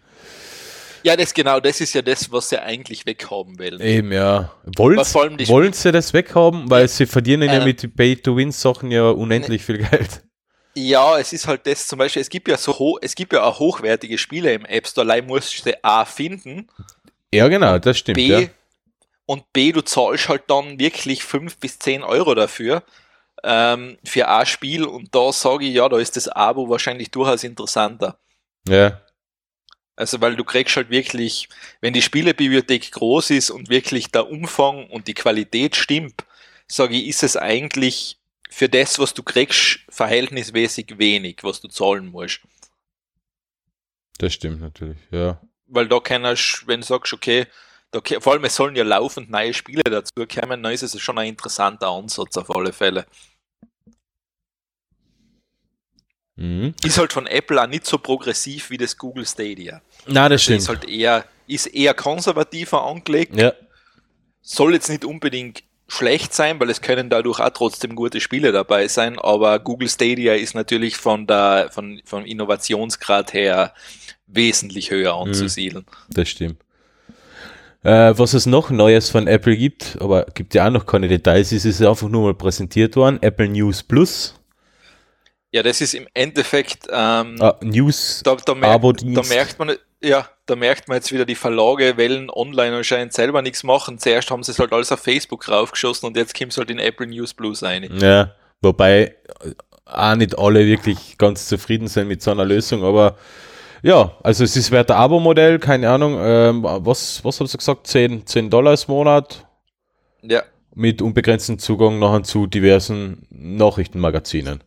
Ja, 1.08 1.16
das 1.16 1.34
genau, 1.34 1.62
das 1.62 1.80
ist 1.80 1.94
ja 1.94 2.02
das, 2.02 2.30
was 2.34 2.50
sie 2.50 2.62
eigentlich 2.62 3.06
weghaben 3.06 3.58
wollen. 3.58 3.80
Eben, 3.80 4.12
ja. 4.12 4.52
Die 4.66 4.78
wollen 4.78 5.72
sie 5.72 5.92
das 5.94 6.14
weghaben? 6.14 6.70
Weil 6.70 6.82
Ja. 6.82 6.88
sie 6.90 7.06
verdienen 7.06 7.48
ja 7.48 7.60
Ähm, 7.60 7.64
mit 7.64 7.96
Pay-to-Win-Sachen 7.96 8.92
ja 8.92 9.10
unendlich 9.12 9.64
viel 9.64 9.78
Geld. 9.78 10.22
Ja, 10.76 11.18
es 11.18 11.32
ist 11.32 11.48
halt 11.48 11.66
das 11.66 11.88
zum 11.88 11.98
Beispiel, 11.98 12.22
es 12.22 12.30
gibt 12.30 12.50
ja 12.50 12.58
so 12.58 13.00
es 13.02 13.16
gibt 13.16 13.32
ja 13.32 13.44
auch 13.44 13.58
hochwertige 13.58 14.18
Spiele 14.18 14.52
im 14.54 14.66
App 14.66 14.86
Store, 14.86 15.06
allein 15.06 15.26
musst 15.26 15.66
du 15.66 15.72
A 15.82 16.04
finden, 16.04 16.68
Ja, 17.34 17.48
genau, 17.48 17.80
das 17.80 17.98
stimmt, 17.98 18.18
B 18.18 18.28
ja. 18.28 18.42
und 19.26 19.52
B, 19.54 19.72
du 19.72 19.82
zahlst 19.82 20.28
halt 20.28 20.44
dann 20.48 20.78
wirklich 20.78 21.24
5 21.24 21.58
bis 21.58 21.80
10 21.80 22.04
Euro 22.04 22.36
dafür 22.36 22.84
ähm, 23.46 23.98
für 24.04 24.28
ein 24.28 24.46
Spiel 24.46 24.84
und 24.84 25.16
da 25.16 25.32
sage 25.32 25.66
ich, 25.66 25.74
ja, 25.74 25.88
da 25.88 25.98
ist 26.00 26.18
das 26.18 26.28
Abo 26.28 26.70
wahrscheinlich 26.70 27.12
durchaus 27.12 27.44
interessanter. 27.46 28.20
Ja, 28.68 29.02
Also 29.98 30.22
weil 30.22 30.36
du 30.36 30.44
kriegst 30.44 30.76
halt 30.78 30.92
wirklich, 30.92 31.50
wenn 31.82 31.92
die 31.92 32.04
Spielebibliothek 32.04 32.92
groß 32.92 33.32
ist 33.32 33.50
und 33.50 33.70
wirklich 33.70 34.12
der 34.12 34.30
Umfang 34.30 34.88
und 34.90 35.08
die 35.08 35.16
Qualität 35.16 35.76
stimmt, 35.76 36.24
sage 36.68 36.96
ich, 36.96 37.08
ist 37.08 37.24
es 37.24 37.36
eigentlich 37.36 38.18
für 38.50 38.70
das, 38.70 39.00
was 39.00 39.16
du 39.16 39.24
kriegst, 39.24 39.80
verhältnismäßig 39.90 41.00
wenig, 41.00 41.40
was 41.42 41.62
du 41.62 41.68
zahlen 41.68 42.08
musst. 42.08 42.42
das 44.20 44.34
stimmt 44.34 44.62
natürlich, 44.62 45.00
ja. 45.12 45.42
Weil 45.66 45.88
da 45.88 46.00
kannst, 46.00 46.68
wenn 46.68 46.82
du 46.82 46.86
sagst, 46.86 47.12
okay, 47.12 47.48
da, 47.90 48.00
vor 48.20 48.34
allem 48.34 48.44
es 48.44 48.56
sollen 48.56 48.76
ja 48.76 48.84
laufend 48.84 49.32
neue 49.32 49.54
Spiele 49.54 49.84
dazu 49.84 50.14
kommen, 50.28 50.62
dann 50.62 50.72
ist 50.72 50.84
es 50.84 51.00
schon 51.02 51.18
ein 51.18 51.30
interessanter 51.30 51.88
Ansatz 51.88 52.38
auf 52.38 52.56
alle 52.56 52.72
Fälle. 52.72 53.08
Mhm. 56.38 56.74
Ist 56.84 56.98
halt 56.98 57.14
von 57.14 57.28
Apple 57.28 57.62
auch 57.62 57.68
nicht 57.68 57.86
so 57.86 57.98
progressiv 57.98 58.70
wie 58.70 58.78
das 58.78 58.98
Google 58.98 59.26
Stadia. 59.26 59.82
Na, 60.08 60.30
das 60.30 60.36
Das 60.38 60.44
stimmt. 60.44 60.60
ist 60.60 60.70
halt 60.70 60.88
eher, 60.90 61.26
ist 61.48 61.66
eher 61.68 61.94
konservativer 61.94 62.84
angelegt. 62.86 63.36
ja, 63.36 63.54
soll 64.42 64.74
jetzt 64.74 64.88
nicht 64.90 65.04
unbedingt 65.04 65.64
schlecht 65.90 66.34
sein, 66.34 66.60
weil 66.60 66.70
es 66.70 66.82
können 66.82 67.10
dadurch 67.10 67.40
auch 67.40 67.50
trotzdem 67.50 67.96
gute 67.96 68.20
Spiele 68.20 68.52
dabei 68.52 68.88
sein, 68.88 69.18
aber 69.20 69.58
Google 69.60 69.90
Stadia 69.90 70.36
ist 70.36 70.54
natürlich 70.54 70.96
von 70.98 71.28
der, 71.28 71.70
von, 71.72 72.02
vom 72.06 72.24
Innovationsgrad 72.26 73.34
her 73.34 73.74
wesentlich 74.28 74.92
höher 74.92 75.16
anzusiedeln. 75.16 75.86
das 76.10 76.30
stimmt. 76.30 76.58
Äh, 77.84 78.18
was 78.18 78.34
es 78.34 78.46
noch 78.46 78.70
Neues 78.70 79.10
von 79.10 79.28
Apple 79.28 79.56
gibt, 79.56 79.98
aber 80.02 80.26
gibt 80.34 80.54
ja 80.56 80.68
auch 80.68 80.72
noch 80.72 80.86
keine 80.86 81.08
Details, 81.08 81.52
ist 81.52 81.64
es 81.66 81.82
einfach 81.82 82.10
nur 82.10 82.24
mal 82.24 82.34
präsentiert 82.34 82.96
worden. 82.96 83.20
Apple 83.22 83.48
News 83.48 83.84
Plus. 83.84 84.34
Ja, 85.52 85.64
das 85.64 85.80
ist 85.82 85.94
im 85.94 86.08
Endeffekt, 86.14 86.88
ähm, 86.92 87.36
Ah, 87.40 87.56
News, 87.62 88.22
da, 88.24 88.36
da, 88.36 88.54
merkt, 88.54 88.76
Abo-Dienst. 88.76 89.18
da 89.18 89.34
merkt 89.34 89.60
man, 89.60 89.76
ja, 90.02 90.28
da 90.46 90.56
merkt 90.56 90.88
man 90.88 90.98
jetzt 90.98 91.12
wieder, 91.12 91.26
die 91.26 91.36
Verlage 91.36 91.98
wollen 91.98 92.30
online 92.30 92.76
anscheinend 92.78 93.14
selber 93.14 93.42
nichts 93.42 93.64
machen. 93.64 93.98
Zuerst 93.98 94.30
haben 94.30 94.44
sie 94.44 94.52
es 94.52 94.60
halt 94.60 94.74
alles 94.74 94.92
auf 94.92 95.00
Facebook 95.00 95.48
raufgeschossen 95.48 96.06
und 96.08 96.18
jetzt 96.18 96.38
kommt 96.38 96.52
es 96.52 96.58
halt 96.58 96.70
in 96.70 96.80
Apple 96.80 97.08
News 97.08 97.34
Plus 97.34 97.64
rein. 97.64 97.90
Ja, 98.00 98.34
wobei 98.62 99.16
äh, 99.44 99.52
auch 99.86 100.16
nicht 100.16 100.38
alle 100.38 100.66
wirklich 100.66 101.18
ganz 101.18 101.48
zufrieden 101.48 101.88
sind 101.88 102.10
mit 102.10 102.22
so 102.22 102.32
einer 102.32 102.44
Lösung, 102.46 102.84
aber 102.84 103.16
ja, 103.84 104.18
also 104.24 104.44
es 104.44 104.56
ist 104.58 104.72
wert 104.72 104.92
ein 104.92 104.98
Abo-Modell, 104.98 105.60
keine 105.60 105.90
Ahnung, 105.90 106.18
ähm, 106.20 106.64
was, 106.64 107.24
was 107.24 107.40
haben 107.40 107.48
sie 107.48 107.58
gesagt, 107.58 107.88
10, 107.88 108.26
10 108.26 108.50
Dollar 108.50 108.74
im 108.74 108.80
Monat 108.88 109.48
Ja, 110.24 110.44
mit 110.76 111.02
unbegrenztem 111.02 111.58
Zugang 111.58 112.00
nachher 112.00 112.24
zu 112.24 112.48
diversen 112.48 113.26
Nachrichtenmagazinen. 113.30 114.62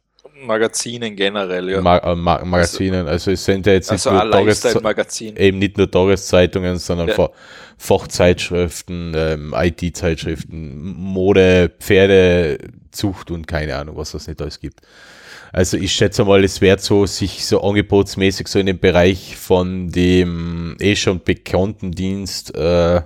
Magazinen 0.46 1.16
generell, 1.16 1.70
ja. 1.70 1.80
Ma 1.80 1.98
äh, 1.98 2.14
Ma 2.14 2.44
Magazinen, 2.44 3.06
also 3.06 3.30
es 3.30 3.44
sind 3.44 3.66
ja 3.66 3.72
jetzt 3.74 3.90
nicht 3.90 4.06
also 4.06 4.10
nur 4.10 4.22
ein 4.22 4.30
Tages 4.30 4.62
Lifestyle-Magazin. 4.62 5.36
eben 5.36 5.58
nicht 5.58 5.76
nur 5.78 5.90
Tageszeitungen, 5.90 6.78
sondern 6.78 7.08
Ja. 7.08 7.14
Fa 7.14 7.30
Fachzeitschriften, 7.78 9.14
ähm, 9.16 9.54
IT-Zeitschriften, 9.56 10.82
Mode, 10.82 11.70
Pferdezucht 11.80 13.30
und 13.30 13.46
keine 13.46 13.74
Ahnung, 13.76 13.96
was 13.96 14.12
es 14.12 14.28
nicht 14.28 14.40
alles 14.42 14.60
gibt. 14.60 14.80
Also 15.52 15.78
ich 15.78 15.92
schätze 15.92 16.24
mal, 16.24 16.44
es 16.44 16.60
wird 16.60 16.80
so 16.80 17.06
sich 17.06 17.46
so 17.46 17.62
angebotsmäßig 17.62 18.48
so 18.48 18.58
in 18.58 18.66
dem 18.66 18.78
Bereich 18.78 19.34
von 19.36 19.88
dem 19.88 20.76
eh 20.78 20.94
schon 20.94 21.22
bekannten 21.24 21.92
Dienst, 21.92 22.54
äh, 22.54 23.00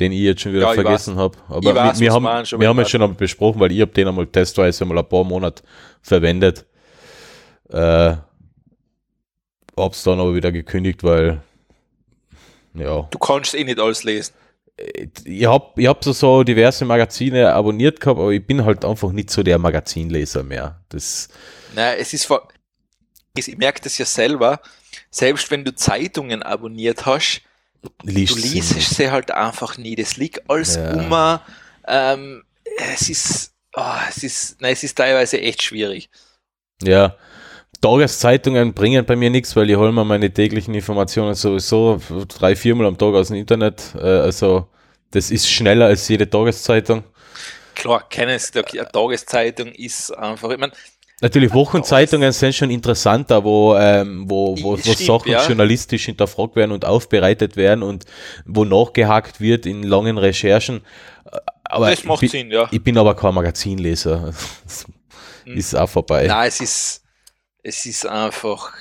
den 0.00 0.12
ich 0.12 0.20
jetzt 0.20 0.42
schon 0.42 0.52
wieder 0.52 0.68
Ja, 0.68 0.74
vergessen 0.74 1.16
habe. 1.16 1.36
Aber 1.48 1.68
Ich 1.70 1.74
weiß, 1.74 2.00
wir, 2.00 2.06
wir 2.06 2.12
haben, 2.12 2.24
wir 2.60 2.68
haben 2.68 2.78
es 2.78 2.90
schon 2.90 3.02
einmal 3.02 3.16
besprochen, 3.16 3.60
weil 3.60 3.72
ich 3.72 3.80
habe 3.80 3.92
den 3.92 4.08
einmal 4.08 4.26
testweise 4.26 4.84
mal 4.84 4.98
ein 4.98 5.08
paar 5.08 5.24
Monate 5.24 5.62
verwendet. 6.02 6.64
Äh, 7.70 8.16
hab's 9.76 10.02
dann 10.02 10.20
aber 10.20 10.34
wieder 10.34 10.52
gekündigt, 10.52 11.02
weil 11.04 11.40
ja, 12.74 13.08
Du 13.10 13.18
kannst 13.18 13.54
eh 13.54 13.64
nicht 13.64 13.80
alles 13.80 14.04
lesen. 14.04 14.34
ich 15.24 15.46
hab, 15.46 15.78
ich 15.78 15.86
hab 15.86 16.04
so, 16.04 16.12
so 16.12 16.42
diverse 16.44 16.84
Magazine 16.84 17.52
abonniert 17.52 18.00
gehabt, 18.00 18.20
aber 18.20 18.30
ich 18.30 18.46
bin 18.46 18.64
halt 18.64 18.84
einfach 18.84 19.10
nicht 19.10 19.30
so 19.30 19.42
der 19.42 19.58
Magazinleser 19.58 20.42
mehr. 20.42 20.80
Das, 20.88 21.28
Naja, 21.74 21.94
es 21.98 22.12
ist 22.12 22.26
vor, 22.26 22.48
ich 23.36 23.56
merke 23.56 23.80
das 23.82 23.98
ja 23.98 24.04
selber, 24.04 24.60
selbst 25.10 25.50
wenn 25.50 25.64
du 25.64 25.74
Zeitungen 25.74 26.42
abonniert 26.42 27.06
hast, 27.06 27.42
liest 28.02 28.36
du 28.36 28.40
sie 28.40 28.48
liest 28.54 28.74
nicht. 28.76 28.88
sie 28.90 29.10
halt 29.10 29.30
einfach 29.30 29.78
nie. 29.78 29.94
Das 29.96 30.16
liegt 30.16 30.48
alles 30.50 30.76
Ja. 30.76 30.90
immer. 30.90 31.42
Ähm, 31.86 32.44
es 32.92 33.08
ist, 33.08 33.52
oh, 33.76 33.82
es 34.08 34.22
ist, 34.22 34.60
nein, 34.60 34.72
es 34.72 34.84
ist 34.84 34.96
teilweise 34.96 35.40
echt 35.40 35.62
schwierig. 35.62 36.10
Ja, 36.82 37.16
Tageszeitungen 37.80 38.74
bringen 38.74 39.04
bei 39.04 39.16
mir 39.16 39.30
nichts, 39.30 39.54
weil 39.56 39.70
ich 39.70 39.76
hole 39.76 39.92
mir 39.92 40.04
meine 40.04 40.32
täglichen 40.32 40.74
Informationen 40.74 41.34
sowieso 41.34 42.00
drei, 42.28 42.56
viermal 42.56 42.86
am 42.86 42.98
Tag 42.98 43.14
aus 43.14 43.28
dem 43.28 43.36
Internet. 43.36 43.94
Äh, 43.96 44.00
also 44.00 44.68
das 45.10 45.30
ist 45.30 45.48
schneller 45.50 45.86
als 45.86 46.08
jede 46.08 46.28
Tageszeitung. 46.28 47.04
Klar, 47.74 48.08
keines 48.08 48.50
der 48.50 48.64
eine 48.72 48.88
Tageszeitung 48.90 49.68
ist 49.68 50.10
einfach, 50.10 50.50
ich 50.50 50.58
meine, 50.58 50.72
Natürlich, 51.20 51.52
Wochenzeitungen 51.52 52.30
sind 52.30 52.54
schon 52.54 52.70
interessanter, 52.70 53.42
wo, 53.42 53.74
ähm, 53.76 54.24
wo, 54.28 54.56
wo, 54.62 54.72
wo 54.74 54.76
Stimmt, 54.76 54.98
Sachen 54.98 55.32
ja. 55.32 55.44
journalistisch 55.44 56.04
hinterfragt 56.04 56.54
werden 56.54 56.70
und 56.70 56.84
aufbereitet 56.84 57.56
werden 57.56 57.82
und 57.82 58.04
wo 58.46 58.64
nachgehakt 58.64 59.40
wird 59.40 59.66
in 59.66 59.82
langen 59.82 60.16
Recherchen. 60.16 60.82
Äh, 61.24 61.38
Aber 61.64 61.90
das 61.90 62.04
macht 62.04 62.22
ich, 62.22 62.30
bin, 62.30 62.40
Sinn, 62.42 62.50
ja. 62.52 62.68
ich 62.70 62.82
bin 62.82 62.96
aber 62.96 63.14
kein 63.14 63.34
Magazinleser. 63.34 64.32
Das 65.46 65.56
ist 65.56 65.74
auch 65.74 65.88
vorbei. 65.88 66.26
Nein, 66.26 66.46
es 66.46 66.60
ist, 66.60 67.04
es 67.62 67.86
ist 67.86 68.04
einfach, 68.06 68.74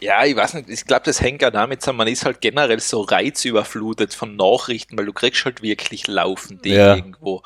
ja, 0.00 0.24
ich 0.24 0.34
weiß 0.34 0.54
nicht, 0.54 0.68
ich 0.68 0.84
glaube, 0.84 1.02
das 1.04 1.20
hängt 1.20 1.44
auch 1.44 1.52
damit 1.52 1.82
zusammen, 1.82 1.98
man 1.98 2.08
ist 2.08 2.24
halt 2.24 2.40
generell 2.40 2.80
so 2.80 3.02
reizüberflutet 3.02 4.12
von 4.12 4.34
Nachrichten, 4.34 4.98
weil 4.98 5.06
du 5.06 5.12
kriegst 5.12 5.44
halt 5.44 5.62
wirklich 5.62 6.08
laufend 6.08 6.64
die 6.64 6.70
Ja. 6.70 6.96
irgendwo. 6.96 7.42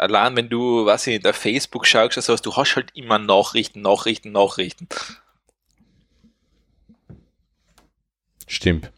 Allein 0.00 0.34
wenn 0.34 0.48
du, 0.48 0.86
was 0.86 1.06
ich, 1.06 1.16
in 1.16 1.22
der 1.22 1.34
Facebook 1.34 1.86
schaust, 1.86 2.16
also 2.16 2.34
du 2.36 2.56
hast 2.56 2.74
halt 2.74 2.90
immer 2.94 3.18
Nachrichten, 3.18 3.82
Nachrichten, 3.82 4.32
Nachrichten. 4.32 4.88
Stimmt. 8.46 8.90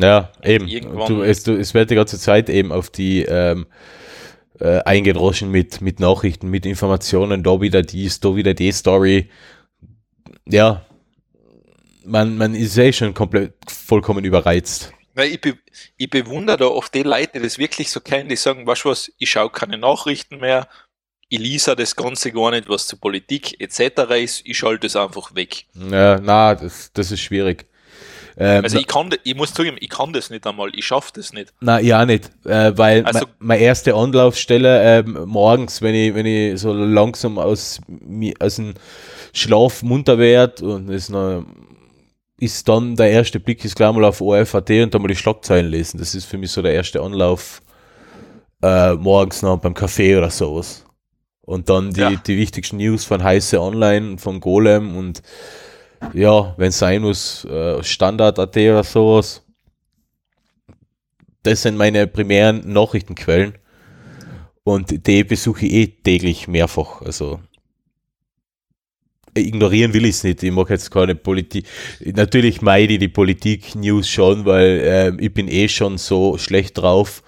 Ja, 0.00 0.32
eben. 0.42 0.66
Du, 1.06 1.22
es, 1.22 1.44
du, 1.44 1.52
es 1.52 1.74
wird 1.74 1.90
die 1.90 1.94
ganze 1.94 2.18
Zeit 2.18 2.48
eben 2.48 2.72
auf 2.72 2.90
die 2.90 3.22
ähm, 3.22 3.66
äh, 4.58 4.80
eingedroschen 4.80 5.48
mit, 5.48 5.80
mit 5.80 6.00
Nachrichten, 6.00 6.48
mit 6.48 6.66
Informationen, 6.66 7.44
da 7.44 7.60
wieder 7.60 7.82
dies, 7.82 8.18
da 8.18 8.34
wieder 8.34 8.54
die 8.54 8.72
Story. 8.72 9.30
Ja, 10.48 10.84
man, 12.04 12.36
man 12.36 12.56
ist 12.56 12.76
eh 12.78 12.92
schon 12.92 13.14
komplett 13.14 13.54
vollkommen 13.68 14.24
überreizt. 14.24 14.92
Weil 15.14 15.30
ich, 15.32 15.40
be 15.40 15.58
ich 15.96 16.08
bewundere 16.10 16.56
da 16.56 16.66
oft 16.66 16.94
die 16.94 17.02
Leute, 17.02 17.32
die 17.34 17.40
das 17.40 17.58
wirklich 17.58 17.90
so 17.90 18.00
kennen, 18.00 18.28
die 18.28 18.36
sagen, 18.36 18.66
weißt 18.66 18.84
du 18.84 18.88
was, 18.90 19.12
ich 19.18 19.30
schaue 19.30 19.50
keine 19.50 19.76
Nachrichten 19.78 20.38
mehr, 20.38 20.68
ich 21.28 21.38
lese 21.38 21.74
das 21.76 21.96
Ganze 21.96 22.30
gar 22.32 22.50
nicht, 22.50 22.68
was 22.68 22.86
zur 22.86 23.00
Politik 23.00 23.60
etc. 23.60 23.80
ist, 24.22 24.42
ich 24.44 24.56
schalte 24.58 24.86
es 24.86 24.96
einfach 24.96 25.34
weg. 25.34 25.64
Ja, 25.74 26.18
na, 26.20 26.54
das, 26.54 26.90
das 26.92 27.10
ist 27.10 27.20
schwierig. 27.20 27.66
Ähm, 28.38 28.64
Also 28.64 28.78
ich 28.78 28.86
kann, 28.86 29.10
ich 29.24 29.34
muss 29.34 29.52
zugeben, 29.52 29.76
ich 29.80 29.90
kann 29.90 30.12
das 30.14 30.30
nicht 30.30 30.46
einmal, 30.46 30.70
ich 30.74 30.86
schaffe 30.86 31.10
das 31.14 31.34
nicht. 31.34 31.52
Na, 31.60 31.78
ja 31.80 32.06
nicht, 32.06 32.30
äh, 32.46 32.72
weil 32.78 33.04
Also- 33.04 33.26
me- 33.26 33.32
meine 33.38 33.62
erste 33.62 33.94
Anlaufstelle 33.94 35.00
ähm, 35.00 35.24
morgens, 35.26 35.82
wenn 35.82 35.94
ich, 35.94 36.14
wenn 36.14 36.24
ich 36.26 36.58
so 36.60 36.72
langsam 36.72 37.38
aus, 37.38 37.80
aus 38.40 38.56
dem 38.56 38.74
Schlaf 39.34 39.82
munter 39.82 40.18
werde 40.18 40.64
und 40.64 40.88
es 40.88 41.08
noch, 41.10 41.44
ist 42.42 42.68
dann 42.68 42.96
der 42.96 43.10
erste 43.10 43.38
Blick 43.38 43.64
ist 43.64 43.76
gleich 43.76 43.92
mal 43.92 44.04
auf 44.04 44.20
ORF.at 44.20 44.68
und 44.70 44.92
dann 44.92 45.00
mal 45.02 45.08
die 45.08 45.16
Schlagzeilen 45.16 45.70
lesen. 45.70 45.98
Das 45.98 46.14
ist 46.14 46.24
für 46.24 46.38
mich 46.38 46.50
so 46.50 46.60
der 46.60 46.74
erste 46.74 47.00
Anlauf 47.00 47.62
äh, 48.62 48.94
morgens 48.94 49.42
noch 49.42 49.58
beim 49.58 49.74
Kaffee 49.74 50.16
oder 50.16 50.28
sowas. 50.30 50.84
Und 51.42 51.68
dann 51.68 51.92
die, 51.92 52.00
Ja. 52.00 52.10
die 52.10 52.36
wichtigsten 52.36 52.78
News 52.78 53.04
von 53.04 53.22
Heiße 53.22 53.60
Online, 53.60 54.18
von 54.18 54.40
Golem 54.40 54.96
und 54.96 55.22
ja, 56.14 56.54
wenn 56.56 56.68
es 56.70 56.78
sein 56.78 57.02
muss, 57.02 57.44
äh, 57.44 57.82
Standard.at 57.82 58.56
oder 58.56 58.82
sowas. 58.84 59.44
Das 61.44 61.62
sind 61.62 61.76
meine 61.76 62.08
primären 62.08 62.72
Nachrichtenquellen. 62.72 63.54
Und 64.64 65.06
die 65.06 65.24
besuche 65.24 65.66
ich 65.66 65.72
eh 65.72 65.86
täglich 65.86 66.48
mehrfach. 66.48 67.02
Also 67.02 67.40
ignorieren 69.34 69.94
will 69.94 70.04
ich 70.04 70.16
es 70.16 70.24
nicht. 70.24 70.42
Ich 70.42 70.52
mag 70.52 70.70
jetzt 70.70 70.90
keine 70.90 71.14
Politik. 71.14 71.66
Natürlich 72.00 72.62
meide 72.62 72.94
ich 72.94 72.98
die 72.98 73.08
Politik-News 73.08 74.08
schon, 74.08 74.44
weil 74.44 74.80
ähm, 74.84 75.16
ich 75.20 75.32
bin 75.32 75.48
eh 75.48 75.68
schon 75.68 75.98
so 75.98 76.38
schlecht 76.38 76.78
drauf. 76.78 77.22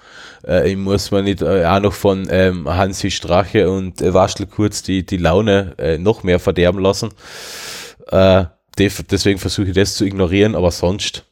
Äh, 0.46 0.72
ich 0.72 0.76
muss 0.76 1.10
mir 1.10 1.22
nicht 1.22 1.42
äh, 1.42 1.64
auch 1.64 1.80
noch 1.80 1.92
von 1.92 2.26
ähm, 2.30 2.68
Hansi 2.68 3.10
Strache 3.10 3.70
und 3.70 4.00
äh, 4.00 4.12
Waschel 4.12 4.46
kurz 4.46 4.82
die, 4.82 5.04
die 5.04 5.16
Laune 5.16 5.74
äh, 5.78 5.98
noch 5.98 6.22
mehr 6.22 6.38
verderben 6.38 6.80
lassen. 6.80 7.10
Äh, 8.08 8.44
deswegen 8.78 9.38
versuche 9.38 9.68
ich 9.68 9.74
das 9.74 9.94
zu 9.94 10.04
ignorieren, 10.04 10.54
aber 10.54 10.70
sonst. 10.70 11.24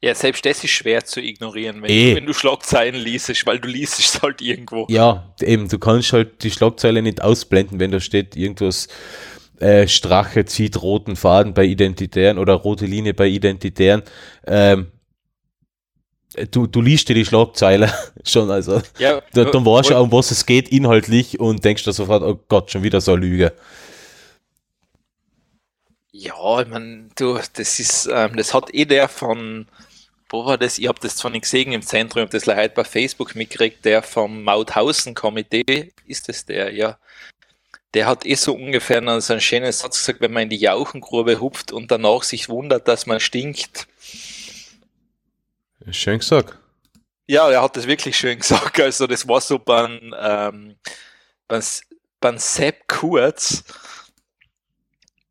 Ja, 0.00 0.14
selbst 0.14 0.46
das 0.46 0.62
ist 0.62 0.70
schwer 0.70 1.04
zu 1.04 1.20
ignorieren, 1.20 1.82
wenn, 1.82 1.90
Eh. 1.90 2.10
du, 2.10 2.16
wenn 2.16 2.26
du 2.26 2.32
Schlagzeilen 2.32 2.94
liest, 2.94 3.44
weil 3.46 3.58
du 3.58 3.66
liest 3.68 3.98
es 3.98 4.22
halt 4.22 4.40
irgendwo. 4.40 4.86
Ja, 4.88 5.34
eben, 5.40 5.68
du 5.68 5.78
kannst 5.78 6.12
halt 6.12 6.42
die 6.44 6.52
Schlagzeile 6.52 7.02
nicht 7.02 7.20
ausblenden, 7.20 7.80
wenn 7.80 7.90
da 7.90 7.98
steht 7.98 8.36
irgendwas, 8.36 8.86
äh, 9.58 9.88
Strache 9.88 10.44
zieht 10.44 10.80
roten 10.80 11.16
Faden 11.16 11.52
bei 11.52 11.64
Identitären 11.64 12.38
oder 12.38 12.54
rote 12.54 12.86
Linie 12.86 13.12
bei 13.12 13.26
Identitären. 13.26 14.04
Ähm, 14.46 14.92
du, 16.52 16.68
du 16.68 16.80
liest 16.80 17.08
dir 17.08 17.14
die 17.14 17.24
Schlagzeile 17.24 17.92
schon, 18.24 18.48
also 18.52 18.80
Ja, 19.00 19.20
da, 19.32 19.44
dann 19.46 19.66
weißt 19.66 19.90
du, 19.90 19.94
woll- 19.94 20.02
um 20.02 20.12
was 20.12 20.30
es 20.30 20.46
geht 20.46 20.68
inhaltlich 20.68 21.40
und 21.40 21.64
denkst 21.64 21.82
dir 21.82 21.92
sofort, 21.92 22.22
oh 22.22 22.38
Gott, 22.48 22.70
schon 22.70 22.84
wieder 22.84 23.00
so 23.00 23.14
eine 23.14 23.22
Lüge. 23.22 23.52
Ja, 26.12 26.60
ich 26.62 26.68
meine, 26.68 27.08
du, 27.16 27.38
das 27.54 27.78
ist, 27.80 28.08
ähm, 28.12 28.36
das 28.36 28.54
hat 28.54 28.72
eh 28.74 28.84
der 28.86 29.08
von, 29.08 29.66
wo 30.28 30.44
war 30.44 30.58
das? 30.58 30.78
Ich 30.78 30.88
habe 30.88 31.00
das 31.00 31.16
zwar 31.16 31.30
nicht 31.30 31.42
gesehen 31.42 31.72
im 31.72 31.82
Zentrum, 31.82 32.20
ich 32.20 32.26
habe 32.26 32.36
das 32.36 32.46
leider 32.46 32.74
bei 32.74 32.84
Facebook 32.84 33.34
mitgekriegt, 33.34 33.84
der 33.84 34.02
vom 34.02 34.42
Mauthausen-Komitee, 34.44 35.92
ist 36.06 36.28
das 36.28 36.44
der, 36.44 36.72
ja. 36.74 36.98
Der 37.94 38.06
hat 38.06 38.26
eh 38.26 38.34
so 38.34 38.54
ungefähr 38.54 38.98
einen, 38.98 39.20
so 39.22 39.32
einen 39.32 39.40
schönen 39.40 39.72
Satz 39.72 39.98
gesagt, 39.98 40.20
wenn 40.20 40.32
man 40.32 40.44
in 40.44 40.50
die 40.50 40.56
Jauchengrube 40.56 41.40
hupft 41.40 41.72
und 41.72 41.90
danach 41.90 42.22
sich 42.22 42.50
wundert, 42.50 42.86
dass 42.86 43.06
man 43.06 43.18
stinkt. 43.18 43.88
Schön 45.90 46.18
gesagt. 46.18 46.58
Ja, 47.26 47.50
er 47.50 47.62
hat 47.62 47.76
das 47.76 47.86
wirklich 47.86 48.16
schön 48.16 48.38
gesagt. 48.38 48.78
Also 48.80 49.06
das 49.06 49.26
war 49.26 49.40
so 49.40 49.58
beim, 49.58 50.14
ähm, 50.18 50.76
beim, 51.46 51.62
beim 52.20 52.38
Sepp 52.38 52.88
Kurz, 52.88 53.64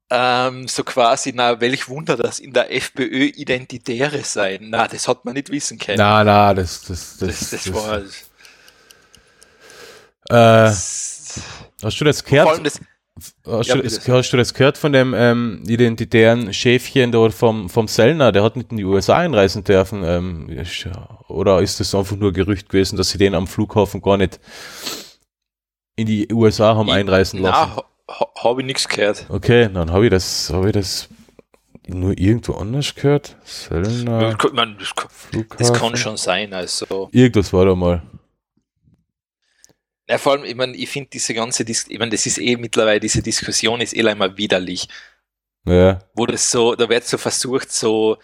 ähm, 0.09 0.67
so 0.67 0.83
quasi, 0.83 1.33
na, 1.33 1.59
welch 1.59 1.89
Wunder, 1.89 2.15
dass 2.15 2.39
in 2.39 2.53
der 2.53 2.73
FPÖ 2.73 3.25
Identitäre 3.35 4.23
sein. 4.23 4.67
Na, 4.69 4.87
das 4.87 5.07
hat 5.07 5.25
man 5.25 5.33
nicht 5.33 5.51
wissen 5.51 5.77
können. 5.77 5.97
Na, 5.97 6.23
na, 6.23 6.53
das, 6.53 6.81
das, 6.83 7.17
das, 7.17 7.49
das, 7.49 7.73
war, 7.73 8.01
äh, 10.29 10.71
Hast 11.83 11.99
du 11.99 12.05
das 12.05 12.23
gehört? 12.23 12.47
Hast, 13.45 13.69
du, 13.73 14.13
hast 14.13 14.31
du 14.31 14.37
das 14.37 14.53
gehört 14.53 14.77
von 14.77 14.93
dem 14.93 15.13
ähm, 15.15 15.63
identitären 15.67 16.53
Schäfchen 16.53 17.11
dort 17.11 17.33
vom, 17.33 17.69
vom 17.69 17.87
Sellner? 17.87 18.31
Der 18.31 18.43
hat 18.43 18.55
nicht 18.55 18.71
in 18.71 18.77
die 18.77 18.83
USA 18.83 19.17
einreisen 19.17 19.63
dürfen. 19.63 20.03
Ähm, 20.03 20.65
oder 21.27 21.61
ist 21.61 21.79
das 21.79 21.95
einfach 21.95 22.15
nur 22.15 22.31
Gerücht 22.31 22.69
gewesen, 22.69 22.95
dass 22.97 23.09
sie 23.09 23.17
den 23.17 23.35
am 23.35 23.47
Flughafen 23.47 24.01
gar 24.01 24.17
nicht 24.17 24.39
in 25.95 26.05
die 26.05 26.31
USA 26.31 26.75
haben 26.75 26.91
einreisen 26.91 27.41
lassen? 27.41 27.81
Habe 28.09 28.61
ich 28.61 28.65
nichts 28.65 28.87
gehört. 28.87 29.25
Okay, 29.29 29.69
dann 29.73 29.91
habe 29.91 30.05
ich 30.05 30.11
das, 30.11 30.49
habe 30.51 30.67
ich 30.67 30.73
das 30.73 31.09
nur 31.87 32.17
irgendwo 32.17 32.53
anders 32.53 32.93
gehört. 32.95 33.35
Das, 33.43 33.63
Sellner 33.65 34.35
kann- 34.35 34.53
man, 34.55 34.77
das, 34.77 34.93
das 35.57 35.73
kann 35.73 35.95
schon 35.97 36.17
sein. 36.17 36.53
Also, 36.53 37.09
Irgendwas 37.11 37.51
war 37.53 37.65
da 37.65 37.75
mal. 37.75 38.01
ja, 40.09 40.17
vor 40.17 40.33
allem, 40.33 40.45
ich 40.45 40.55
meine, 40.55 40.75
ich 40.75 40.89
finde 40.89 41.09
diese 41.11 41.33
ganze, 41.33 41.65
Dis 41.65 41.85
ich 41.87 41.99
meine, 41.99 42.11
das 42.11 42.25
ist 42.25 42.37
eh 42.39 42.55
mittlerweile, 42.57 42.99
diese 42.99 43.21
Diskussion 43.21 43.81
ist 43.81 43.95
eh 43.95 44.07
einmal 44.07 44.37
widerlich. 44.37 44.87
Ja, 45.65 45.99
wo 46.13 46.25
das 46.25 46.49
so, 46.49 46.75
da 46.75 46.87
wird 46.87 47.03
so 47.05 47.17
versucht, 47.17 47.71
so, 47.71 48.17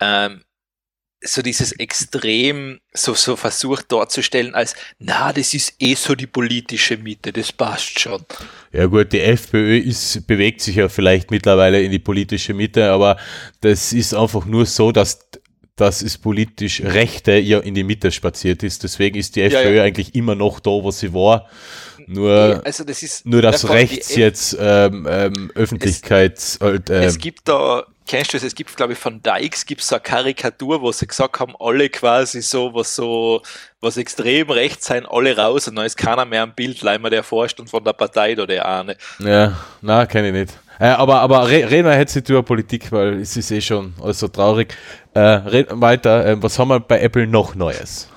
ähm, 0.00 0.42
so 1.24 1.42
dieses 1.42 1.72
Extrem 1.72 2.78
so, 2.92 3.14
so 3.14 3.36
versucht 3.36 3.90
darzustellen 3.90 4.54
als, 4.54 4.74
na, 4.98 5.32
das 5.32 5.54
ist 5.54 5.74
eh 5.80 5.94
so 5.94 6.14
die 6.14 6.26
politische 6.26 6.96
Mitte, 6.96 7.32
das 7.32 7.50
passt 7.52 7.98
schon. 7.98 8.22
Ja 8.72 8.86
gut, 8.86 9.12
die 9.12 9.20
FPÖ 9.20 9.78
ist, 9.78 10.26
bewegt 10.26 10.60
sich 10.60 10.76
ja 10.76 10.88
vielleicht 10.88 11.30
mittlerweile 11.30 11.82
in 11.82 11.90
die 11.90 11.98
politische 11.98 12.54
Mitte, 12.54 12.90
aber 12.90 13.16
das 13.60 13.92
ist 13.92 14.14
einfach 14.14 14.44
nur 14.44 14.66
so, 14.66 14.92
dass, 14.92 15.18
dass 15.76 16.02
es 16.02 16.18
politisch 16.18 16.82
Rechte 16.82 17.32
ja 17.32 17.58
in 17.60 17.74
die 17.74 17.84
Mitte 17.84 18.10
spaziert 18.12 18.62
ist. 18.62 18.82
Deswegen 18.84 19.18
ist 19.18 19.36
die 19.36 19.40
Ja, 19.40 19.46
FPÖ 19.46 19.76
ja. 19.76 19.82
eigentlich 19.82 20.14
immer 20.14 20.34
noch 20.34 20.60
da, 20.60 20.70
wo 20.70 20.90
sie 20.90 21.12
war. 21.12 21.48
Nur, 22.06 22.60
also 22.64 22.84
das 22.84 23.02
ist, 23.02 23.26
nur 23.26 23.40
die 23.40 23.66
rechts 23.66 24.14
jetzt 24.14 24.56
ähm, 24.60 25.06
ähm, 25.08 25.50
Öffentlichkeit 25.54 26.58
halt, 26.60 26.90
ähm, 26.90 27.02
Es 27.02 27.18
gibt 27.18 27.48
da, 27.48 27.84
kennst 28.06 28.32
du 28.32 28.36
es, 28.36 28.42
es 28.42 28.54
gibt, 28.54 28.76
glaube 28.76 28.92
ich, 28.92 28.98
von 28.98 29.22
Dykes 29.22 29.64
gibt 29.64 29.80
es 29.80 29.88
so 29.88 29.96
eine 29.96 30.02
Karikatur, 30.02 30.82
wo 30.82 30.92
sie 30.92 31.06
gesagt 31.06 31.40
haben, 31.40 31.54
alle 31.58 31.88
quasi 31.88 32.42
so, 32.42 32.74
was 32.74 32.94
so, 32.94 33.42
was 33.80 33.96
extrem 33.96 34.50
rechts 34.50 34.86
sein, 34.86 35.06
alle 35.06 35.36
raus 35.36 35.68
und 35.68 35.76
dann 35.76 35.86
ist 35.86 35.96
keiner 35.96 36.24
mehr 36.24 36.42
am 36.42 36.54
Bild, 36.54 36.82
leider 36.82 37.10
der 37.10 37.22
Vorstand 37.22 37.70
von 37.70 37.82
der 37.82 37.92
Partei 37.92 38.32
oder 38.34 38.46
der 38.46 38.68
eine. 38.68 38.96
ja, 39.18 39.56
na, 39.80 40.06
kenne 40.06 40.28
ich 40.28 40.34
nicht. 40.34 40.58
Äh, 40.78 40.88
aber 40.88 41.20
aber 41.20 41.48
re 41.48 41.70
reden 41.70 41.86
wir 41.86 41.96
jetzt 41.96 42.16
nicht 42.16 42.28
über 42.28 42.42
Politik, 42.42 42.90
weil 42.90 43.20
es 43.20 43.36
ist 43.36 43.50
eh 43.52 43.60
schon 43.60 43.94
alles 44.02 44.18
so 44.18 44.28
traurig. 44.28 44.74
Äh, 45.14 45.20
reden 45.20 45.80
weiter, 45.80 46.26
ähm, 46.26 46.42
was 46.42 46.58
haben 46.58 46.68
wir 46.68 46.80
bei 46.80 47.00
Apple 47.00 47.26
noch 47.28 47.54
Neues? 47.54 48.08